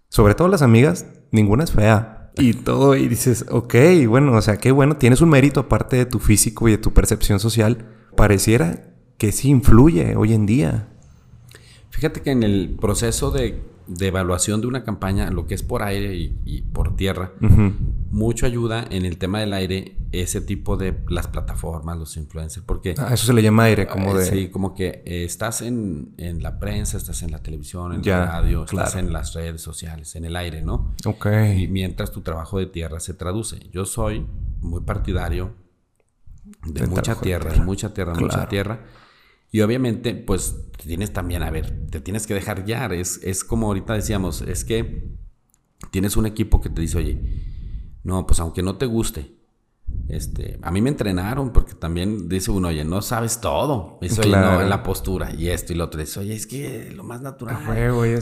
Sobre 0.09 0.35
todo 0.35 0.49
las 0.49 0.63
amigas, 0.63 1.07
ninguna 1.31 1.65
es 1.65 1.71
fea. 1.71 2.33
Y 2.37 2.53
todo, 2.65 2.97
y 2.97 3.09
dices, 3.09 3.47
ok, 3.49 3.75
bueno, 4.09 4.33
o 4.35 4.43
sea, 4.43 4.57
qué 4.59 4.73
bueno, 4.73 4.97
tienes 4.97 5.21
un 5.21 5.31
mérito 5.31 5.61
aparte 5.61 5.97
de 5.97 6.07
tu 6.07 6.19
físico 6.19 6.69
y 6.69 6.73
de 6.73 6.79
tu 6.79 6.93
percepción 6.93 7.41
social. 7.41 7.87
Pareciera 8.17 8.95
que 9.17 9.33
sí 9.33 9.49
influye 9.49 10.17
hoy 10.17 10.35
en 10.35 10.47
día. 10.47 10.89
Fíjate 11.91 12.23
que 12.23 12.31
en 12.31 12.43
el 12.43 12.77
proceso 12.81 13.31
de, 13.31 13.63
de 13.93 14.07
evaluación 14.07 14.61
de 14.61 14.69
una 14.69 14.85
campaña, 14.85 15.31
lo 15.33 15.47
que 15.47 15.55
es 15.55 15.65
por 15.65 15.83
aire 15.83 16.15
y, 16.15 16.39
y 16.45 16.63
por 16.63 16.95
tierra, 16.95 17.33
mucho 18.11 18.47
ayuda 18.47 18.85
en 18.89 19.05
el 19.05 19.19
tema 19.19 19.41
del 19.41 19.53
aire 19.53 19.97
ese 20.13 20.41
tipo 20.41 20.77
de 20.77 20.97
las 21.09 21.27
plataformas, 21.27 21.99
los 21.99 22.17
influencers, 22.17 22.65
porque 22.65 22.95
Ah, 22.99 23.11
eso 23.13 23.27
se 23.27 23.33
le 23.33 23.43
llama 23.43 23.65
aire, 23.65 23.87
como 23.89 24.15
Eh, 24.17 24.19
de... 24.21 24.25
Sí, 24.27 24.49
como 24.49 24.75
que 24.75 25.03
eh, 25.05 25.25
estás 25.25 25.63
en, 25.63 26.15
en 26.19 26.41
la 26.43 26.59
prensa, 26.61 26.97
estás 26.99 27.23
en 27.23 27.33
la 27.33 27.43
televisión, 27.43 27.93
en 27.95 28.03
Ya, 28.03 28.19
la 28.21 28.27
radio, 28.27 28.65
estás 28.65 28.95
en 28.95 29.13
las 29.13 29.35
redes 29.35 29.61
sociales, 29.61 30.15
en 30.15 30.25
el 30.25 30.37
aire, 30.37 30.63
¿no? 30.63 30.95
Ok. 31.05 31.27
Y 31.57 31.67
mientras 31.69 32.13
tu 32.13 32.21
trabajo 32.21 32.59
de 32.59 32.67
tierra 32.67 33.01
se 33.01 33.15
traduce. 33.15 33.59
Yo 33.73 33.85
soy 33.85 34.25
muy 34.61 34.83
partidario 34.83 35.55
de 36.67 36.81
De 36.83 36.87
mucha 36.87 37.15
tierra, 37.21 37.45
de 37.47 37.51
tierra. 37.51 37.65
mucha 37.67 37.93
tierra, 37.95 38.13
Claro. 38.13 38.27
mucha 38.27 38.49
tierra. 38.49 38.81
Y 39.51 39.61
obviamente, 39.63 40.15
pues 40.15 40.55
te 40.77 40.85
tienes 40.85 41.13
también, 41.13 41.43
a 41.43 41.51
ver, 41.51 41.87
te 41.91 42.01
tienes 42.01 42.27
que 42.27 42.35
dejar 42.35 42.65
guiar. 42.65 42.93
Es, 42.93 43.21
es 43.23 43.43
como 43.45 43.67
ahorita 43.67 43.95
decíamos, 43.95 44.43
es 44.43 44.65
que 44.65 45.11
tienes 45.91 46.17
un 46.17 46.27
equipo 46.27 46.61
que 46.61 46.71
te 46.71 46.81
dice, 46.81 46.99
oye, 46.99 47.21
no, 48.05 48.27
pues 48.27 48.39
aunque 48.41 48.63
no 48.63 48.77
te 48.77 48.87
guste, 48.87 49.35
este, 50.09 50.59
a 50.63 50.71
mí 50.71 50.81
me 50.81 50.91
entrenaron 50.91 51.53
porque 51.53 51.75
también 51.75 52.29
dice 52.29 52.51
uno, 52.51 52.69
oye, 52.69 52.85
no 52.85 53.03
sabes 53.03 53.41
todo. 53.41 53.99
Eso, 54.01 54.21
oye, 54.21 54.31
Claro. 54.31 54.63
no, 54.63 54.69
la 54.69 54.83
postura 54.83 55.35
y 55.35 55.49
esto 55.49 55.73
y 55.73 55.77
lo 55.77 55.85
otro. 55.85 56.01
Dice, 56.01 56.21
oye, 56.21 56.35
es 56.35 56.47
que 56.47 56.91
lo 56.95 57.03
más 57.05 57.21
natural. 57.21 57.57
Ya 57.59 57.61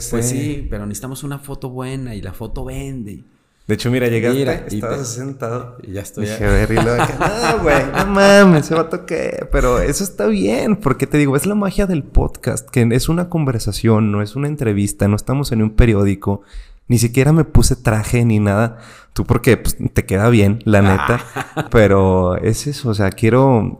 Pues 0.09 0.29
sí, 0.29 0.67
pero 0.69 0.85
necesitamos 0.85 1.23
una 1.23 1.39
foto 1.39 1.69
buena 1.69 2.15
y 2.15 2.21
la 2.21 2.33
foto 2.33 2.65
vende. 2.65 3.23
De 3.69 3.75
hecho, 3.75 3.91
mira, 3.91 4.07
llegaste, 4.07 4.39
Mira, 4.39 4.53
estabas 4.65 4.97
te- 4.97 5.05
sentado. 5.05 5.77
Y 5.83 5.91
ya 5.91 6.01
estoy. 6.01 6.25
Dije, 6.25 6.43
a 6.43 6.63
y 6.63 6.73
luego 6.73 7.03
acá, 7.03 7.51
no, 7.55 7.61
güey, 7.61 7.83
no 7.95 8.05
mames, 8.07 8.65
se 8.65 8.73
va 8.73 8.81
a 8.81 8.89
tocar. 8.89 9.47
Pero 9.51 9.77
eso 9.77 10.03
está 10.03 10.25
bien, 10.25 10.75
porque 10.75 11.05
te 11.05 11.19
digo, 11.19 11.35
es 11.35 11.45
la 11.45 11.53
magia 11.53 11.85
del 11.85 12.03
podcast, 12.03 12.67
que 12.67 12.89
es 12.91 13.09
una 13.09 13.29
conversación, 13.29 14.11
no 14.11 14.23
es 14.23 14.35
una 14.35 14.47
entrevista, 14.47 15.07
no 15.07 15.15
estamos 15.15 15.51
en 15.51 15.61
un 15.61 15.69
periódico, 15.69 16.41
ni 16.87 16.97
siquiera 16.97 17.31
me 17.31 17.43
puse 17.43 17.75
traje 17.75 18.25
ni 18.25 18.39
nada. 18.39 18.79
Tú 19.13 19.23
porque 19.23 19.55
pues, 19.57 19.77
te 19.93 20.03
queda 20.03 20.29
bien, 20.29 20.63
la 20.65 20.81
neta. 20.81 21.19
Pero 21.69 22.37
es 22.37 22.65
eso, 22.65 22.89
o 22.89 22.95
sea, 22.95 23.11
quiero... 23.11 23.77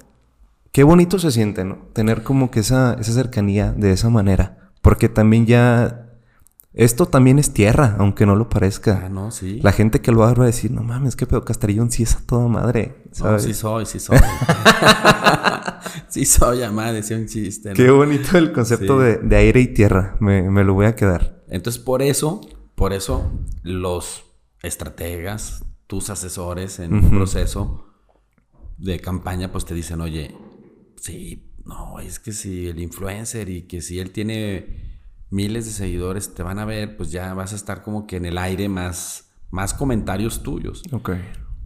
Qué 0.71 0.83
bonito 0.83 1.17
se 1.17 1.31
siente, 1.31 1.65
¿no? 1.65 1.79
Tener 1.93 2.21
como 2.21 2.51
que 2.51 2.59
esa, 2.59 2.93
esa 2.99 3.11
cercanía 3.13 3.73
de 3.75 3.91
esa 3.91 4.11
manera. 4.11 4.69
Porque 4.83 5.09
también 5.09 5.47
ya... 5.47 6.08
Esto 6.73 7.07
también 7.07 7.39
es 7.39 7.51
tierra, 7.51 7.95
aunque 7.97 8.25
no 8.27 8.35
lo 8.35 8.47
parezca. 8.47 9.03
Ah, 9.05 9.09
no, 9.09 9.31
sí. 9.31 9.59
La 9.63 9.71
gente 9.71 10.01
que 10.01 10.11
lo 10.11 10.23
haga 10.23 10.35
va 10.35 10.43
a 10.43 10.47
decir, 10.47 10.69
no 10.71 10.83
mames, 10.83 11.15
qué 11.15 11.25
pedo, 11.25 11.43
Castrillón 11.43 11.89
sí 11.91 12.03
es 12.03 12.15
a 12.15 12.21
toda 12.25 12.47
madre. 12.47 13.03
No, 13.09 13.15
¿sabes? 13.15 13.43
sí 13.43 13.53
soy, 13.55 13.85
sí 13.87 13.99
soy. 13.99 14.19
sí 16.09 16.25
soy, 16.25 16.61
amada, 16.63 16.93
decía 16.93 17.17
un 17.17 17.25
chiste. 17.27 17.69
¿no? 17.69 17.75
Qué 17.75 17.89
bonito 17.89 18.37
el 18.37 18.51
concepto 18.51 18.99
Sí. 18.99 19.05
de, 19.05 19.17
de 19.17 19.35
aire 19.35 19.61
y 19.61 19.67
tierra. 19.73 20.15
Me, 20.19 20.49
me 20.49 20.63
lo 20.63 20.73
voy 20.73 20.85
a 20.85 20.95
quedar. 20.95 21.43
Entonces, 21.49 21.81
por 21.81 22.01
eso, 22.01 22.41
por 22.75 22.93
eso, 22.93 23.31
los 23.63 24.23
estrategas, 24.61 25.65
tus 25.87 26.09
asesores 26.09 26.79
en 26.79 26.93
un 26.93 27.09
proceso 27.09 27.85
de 28.77 28.99
campaña, 28.99 29.51
pues 29.51 29.65
te 29.65 29.73
dicen, 29.73 30.01
oye, 30.01 30.35
sí, 31.01 31.51
no, 31.65 31.99
es 31.99 32.19
que 32.19 32.31
si 32.31 32.67
el 32.67 32.79
influencer 32.79 33.49
y 33.49 33.63
que 33.63 33.81
si 33.81 33.99
él 33.99 34.11
tiene 34.11 34.88
miles 35.29 35.65
de 35.65 35.71
seguidores 35.71 36.33
te 36.33 36.43
van 36.43 36.59
a 36.59 36.65
ver, 36.65 36.97
pues 36.97 37.11
ya 37.11 37.33
vas 37.33 37.53
a 37.53 37.55
estar 37.55 37.83
como 37.83 38.07
que 38.07 38.17
en 38.17 38.25
el 38.25 38.37
aire 38.37 38.67
más, 38.69 39.31
más 39.51 39.73
comentarios 39.73 40.41
tuyos. 40.43 40.83
Ok. 40.91 41.11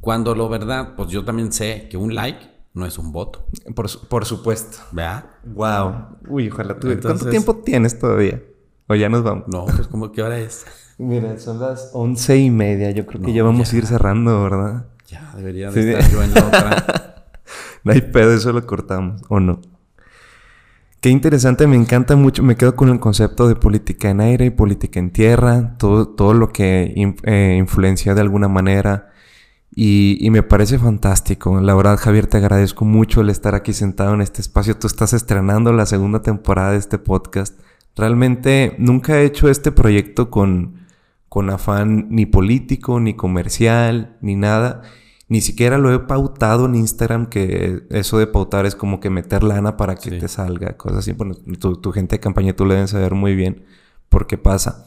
Cuando 0.01 0.35
lo 0.35 0.49
verdad, 0.49 0.95
pues 0.95 1.09
yo 1.09 1.23
también 1.23 1.51
sé 1.53 1.87
que 1.89 1.97
un 1.97 2.13
like 2.15 2.51
no 2.73 2.85
es 2.85 2.97
un 2.97 3.11
voto, 3.11 3.45
Por, 3.75 3.87
su- 3.87 4.07
por 4.07 4.25
supuesto. 4.25 4.77
¿verdad? 4.91 5.25
Wow. 5.45 6.17
Uy, 6.27 6.49
ojalá 6.49 6.73
tú. 6.79 6.87
¿Cuánto 6.87 7.07
Entonces- 7.09 7.29
tiempo 7.29 7.55
tienes 7.57 7.97
todavía? 7.99 8.41
O 8.87 8.95
ya 8.95 9.07
nos 9.09 9.23
vamos. 9.23 9.45
No, 9.47 9.65
pues 9.65 9.87
como 9.87 10.11
que 10.11 10.21
hora 10.21 10.39
es. 10.39 10.65
Mira, 10.97 11.37
son 11.39 11.59
las 11.59 11.91
once 11.93 12.37
y 12.37 12.51
media. 12.51 12.91
Yo 12.91 13.05
creo 13.05 13.21
que 13.21 13.27
No, 13.27 13.33
ya 13.33 13.43
vamos 13.43 13.71
ya. 13.71 13.75
a 13.75 13.79
ir 13.79 13.85
cerrando, 13.85 14.43
¿verdad? 14.43 14.87
Ya, 15.07 15.33
debería 15.37 15.71
de 15.71 15.81
Sí. 15.83 15.89
estar 15.89 16.11
yo 16.11 16.21
en 16.23 16.33
la 16.33 16.45
otra. 16.47 17.09
No 17.85 17.91
hay 17.91 17.99
pedo, 18.01 18.31
eso 18.33 18.53
lo 18.53 18.65
cortamos, 18.65 19.21
¿o 19.27 19.39
no? 19.41 19.59
Qué 21.03 21.09
interesante, 21.09 21.67
me 21.67 21.75
encanta 21.75 22.15
mucho, 22.15 22.43
me 22.43 22.55
quedo 22.55 22.77
con 22.77 22.87
el 22.87 23.01
concepto 23.01 23.49
de 23.49 23.57
política 23.57 24.09
en 24.09 24.21
aire 24.21 24.45
y 24.45 24.49
política 24.51 25.01
en 25.01 25.11
tierra, 25.11 25.75
todo, 25.77 26.07
todo 26.07 26.33
lo 26.33 26.53
que 26.53 26.93
eh, 27.23 27.55
influencia 27.59 28.15
de 28.15 28.21
alguna 28.21 28.47
manera 28.47 29.11
y, 29.75 30.17
y 30.25 30.29
me 30.29 30.43
parece 30.43 30.79
fantástico. 30.79 31.59
La 31.59 31.75
verdad, 31.75 31.97
Javier, 31.97 32.27
te 32.27 32.37
agradezco 32.37 32.85
mucho 32.85 33.19
el 33.19 33.29
estar 33.29 33.53
aquí 33.53 33.73
sentado 33.73 34.13
en 34.13 34.21
este 34.21 34.39
espacio. 34.39 34.77
Tú 34.77 34.87
estás 34.87 35.11
estrenando 35.11 35.73
la 35.73 35.85
segunda 35.85 36.21
temporada 36.21 36.71
de 36.71 36.77
este 36.77 36.99
podcast. 36.99 37.59
Realmente 37.97 38.73
nunca 38.79 39.19
he 39.19 39.25
hecho 39.25 39.49
este 39.49 39.73
proyecto 39.73 40.29
con, 40.29 40.87
con 41.27 41.49
afán 41.49 42.07
ni 42.11 42.25
político, 42.25 43.01
ni 43.01 43.13
comercial, 43.13 44.15
ni 44.21 44.37
nada. 44.37 44.83
Ni 45.33 45.41
siquiera 45.41 45.79
lo 45.79 45.91
he 45.91 45.97
pautado 45.97 46.67
en 46.67 46.75
Instagram, 46.75 47.25
que 47.25 47.83
eso 47.89 48.19
de 48.19 48.27
pautar 48.27 48.67
es 48.67 48.75
como 48.75 48.99
que 48.99 49.09
meter 49.09 49.41
lana 49.41 49.77
para 49.77 49.95
que 49.95 50.11
Sí. 50.11 50.19
te 50.19 50.27
salga, 50.27 50.77
cosas 50.77 50.99
así. 50.99 51.13
Bueno, 51.13 51.33
tu, 51.59 51.77
tu 51.77 51.91
gente 51.91 52.17
de 52.17 52.19
campaña 52.19 52.53
tú 52.55 52.65
le 52.67 52.75
deben 52.75 52.87
saber 52.87 53.15
muy 53.15 53.33
bien 53.33 53.63
por 54.09 54.27
qué 54.27 54.37
pasa. 54.37 54.85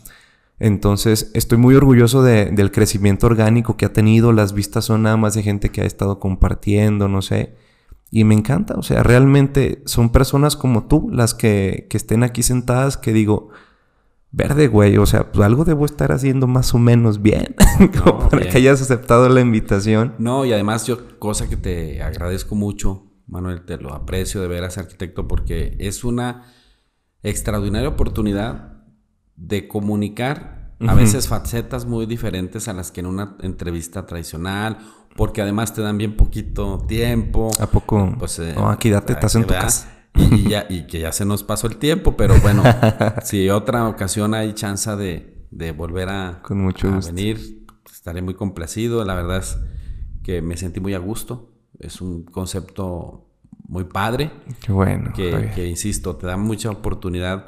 Entonces, 0.60 1.32
estoy 1.34 1.58
muy 1.58 1.74
orgulloso 1.74 2.22
de- 2.22 2.46
del 2.52 2.70
crecimiento 2.70 3.26
orgánico 3.26 3.76
que 3.76 3.86
ha 3.86 3.92
tenido. 3.92 4.32
Las 4.32 4.52
vistas 4.54 4.84
son 4.84 5.02
nada 5.02 5.16
más 5.16 5.34
de 5.34 5.42
gente 5.42 5.70
que 5.70 5.80
ha 5.80 5.84
estado 5.84 6.20
compartiendo, 6.20 7.08
no 7.08 7.22
sé. 7.22 7.56
Y 8.12 8.22
me 8.22 8.34
encanta, 8.36 8.74
o 8.74 8.82
sea, 8.84 9.02
realmente 9.02 9.82
son 9.84 10.10
personas 10.10 10.54
como 10.54 10.86
tú 10.86 11.08
las 11.12 11.34
que, 11.34 11.88
que 11.90 11.96
estén 11.96 12.22
aquí 12.22 12.44
sentadas 12.44 12.96
que 12.96 13.12
digo, 13.12 13.48
verde, 14.36 14.68
güey, 14.68 14.98
o 14.98 15.06
sea, 15.06 15.32
pues 15.32 15.44
algo 15.46 15.64
debo 15.64 15.86
estar 15.86 16.12
haciendo 16.12 16.46
más 16.46 16.74
o 16.74 16.78
menos 16.78 17.22
bien, 17.22 17.56
como 18.04 18.20
No, 18.20 18.28
para 18.28 18.42
bien. 18.42 18.52
que 18.52 18.58
hayas 18.58 18.82
aceptado 18.82 19.28
la 19.30 19.40
invitación. 19.40 20.14
No, 20.18 20.44
y 20.44 20.52
además 20.52 20.86
yo, 20.86 21.18
cosa 21.18 21.48
que 21.48 21.56
te 21.56 22.02
agradezco 22.02 22.54
mucho, 22.54 23.04
Manuel, 23.26 23.64
te 23.64 23.78
lo 23.78 23.94
aprecio 23.94 24.42
de 24.42 24.48
veras, 24.48 24.76
arquitecto, 24.78 25.26
porque 25.26 25.74
es 25.80 26.04
una 26.04 26.44
extraordinaria 27.22 27.88
oportunidad 27.88 28.84
de 29.36 29.66
comunicar 29.68 30.74
a 30.86 30.94
veces 30.94 31.26
facetas 31.26 31.86
muy 31.86 32.04
diferentes 32.04 32.68
a 32.68 32.74
las 32.74 32.90
que 32.92 33.00
en 33.00 33.06
una 33.06 33.36
entrevista 33.40 34.04
tradicional, 34.04 34.78
porque 35.16 35.40
además 35.40 35.72
te 35.72 35.80
dan 35.80 35.96
bien 35.96 36.14
poquito 36.16 36.84
tiempo. 36.86 37.50
¿A 37.58 37.66
poco? 37.66 38.14
Pues, 38.18 38.38
eh, 38.38 38.52
no, 38.54 38.68
aquí 38.68 38.90
date, 38.90 39.14
estás 39.14 39.34
en 39.36 39.44
tu 39.44 39.54
casa. 39.54 39.88
Y, 40.16 40.48
ya, 40.48 40.66
y 40.68 40.86
que 40.86 41.00
ya 41.00 41.12
se 41.12 41.24
nos 41.24 41.42
pasó 41.42 41.66
el 41.66 41.76
tiempo, 41.76 42.16
pero 42.16 42.34
bueno, 42.40 42.62
si 43.24 43.48
otra 43.50 43.88
ocasión 43.88 44.34
hay 44.34 44.52
chance 44.54 44.94
de, 44.96 45.46
de 45.50 45.72
volver 45.72 46.08
a, 46.08 46.40
Con 46.42 46.62
mucho 46.62 46.88
a 46.88 46.96
gusto. 46.96 47.12
venir, 47.12 47.64
estaré 47.92 48.22
muy 48.22 48.34
complacido. 48.34 49.04
La 49.04 49.14
verdad 49.14 49.38
es 49.38 49.58
que 50.22 50.42
me 50.42 50.56
sentí 50.56 50.80
muy 50.80 50.94
a 50.94 50.98
gusto. 50.98 51.52
Es 51.78 52.00
un 52.00 52.24
concepto 52.24 53.30
muy 53.68 53.84
padre 53.84 54.30
Qué 54.60 54.72
bueno. 54.72 55.12
que, 55.14 55.66
insisto, 55.66 56.16
te 56.16 56.26
da 56.26 56.36
mucha 56.36 56.70
oportunidad 56.70 57.46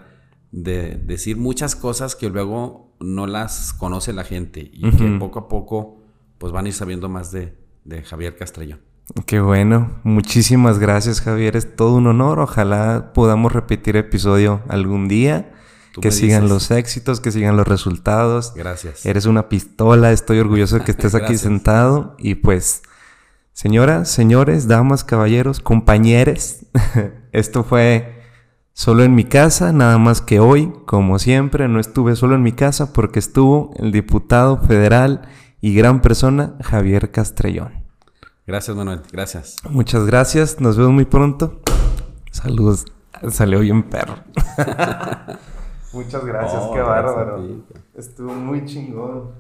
de 0.50 0.96
decir 0.96 1.36
muchas 1.36 1.76
cosas 1.76 2.16
que 2.16 2.28
luego 2.28 2.96
no 3.00 3.26
las 3.26 3.72
conoce 3.72 4.12
la 4.12 4.24
gente 4.24 4.70
y 4.72 4.90
que 4.90 5.16
poco 5.18 5.38
a 5.38 5.48
poco 5.48 6.02
pues 6.38 6.52
van 6.52 6.64
a 6.64 6.68
ir 6.68 6.74
sabiendo 6.74 7.08
más 7.08 7.30
de, 7.32 7.56
de 7.84 8.02
Javier 8.02 8.36
Castrellón. 8.36 8.80
Qué 9.26 9.40
bueno. 9.40 9.90
Muchísimas 10.04 10.78
gracias, 10.78 11.20
Javier. 11.20 11.56
Es 11.56 11.76
todo 11.76 11.94
un 11.96 12.06
honor. 12.06 12.40
Ojalá 12.40 13.12
podamos 13.14 13.52
repetir 13.52 13.96
episodio 13.96 14.60
algún 14.68 15.08
día. 15.08 15.52
Tú 15.92 16.00
Que 16.00 16.10
sigan 16.10 16.42
dices. 16.42 16.50
los 16.50 16.70
éxitos, 16.70 17.20
que 17.20 17.32
sigan 17.32 17.56
los 17.56 17.66
resultados. 17.66 18.52
Gracias. 18.54 19.06
Eres 19.06 19.26
una 19.26 19.48
pistola. 19.48 20.12
Estoy 20.12 20.38
orgulloso 20.38 20.78
de 20.78 20.84
que 20.84 20.90
estés 20.92 21.14
aquí 21.14 21.36
sentado. 21.36 22.14
Y 22.18 22.36
pues, 22.36 22.82
señoras, 23.52 24.10
señores, 24.10 24.68
damas, 24.68 25.04
caballeros, 25.04 25.60
compañeros, 25.60 26.66
esto 27.32 27.64
fue 27.64 28.22
solo 28.74 29.04
en 29.04 29.14
mi 29.14 29.24
casa. 29.24 29.72
Nada 29.72 29.98
más 29.98 30.20
que 30.20 30.38
hoy, 30.38 30.72
como 30.86 31.18
siempre, 31.18 31.66
no 31.66 31.80
estuve 31.80 32.14
solo 32.14 32.34
en 32.34 32.42
mi 32.42 32.52
casa 32.52 32.92
porque 32.92 33.18
estuvo 33.18 33.72
el 33.78 33.90
diputado 33.90 34.58
federal 34.58 35.22
y 35.60 35.74
gran 35.74 36.02
persona 36.02 36.54
Javier 36.62 37.10
Castrellón. 37.10 37.77
Gracias, 38.48 38.74
Manuel. 38.74 39.02
Gracias. 39.12 39.56
Muchas 39.68 40.06
gracias, 40.06 40.58
nos 40.58 40.78
vemos 40.78 40.94
muy 40.94 41.04
pronto. 41.04 41.60
Saludos. 42.32 42.86
Salió 43.30 43.60
bien 43.60 43.82
perro. 43.90 44.14
Muchas 45.92 46.24
gracias, 46.24 46.62
Oh, 46.62 46.72
qué 46.72 46.78
gracias 46.78 47.14
bárbaro. 47.14 47.44
Estuvo 47.94 48.32
muy 48.32 48.64
chingón. 48.64 49.32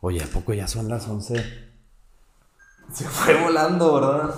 Oye, 0.00 0.22
¿a 0.24 0.26
poco 0.28 0.54
ya 0.54 0.66
son 0.66 0.88
las 0.88 1.06
11? 1.08 1.44
Se 2.90 3.04
fue 3.04 3.38
volando, 3.42 3.94
¿verdad? 4.00 4.34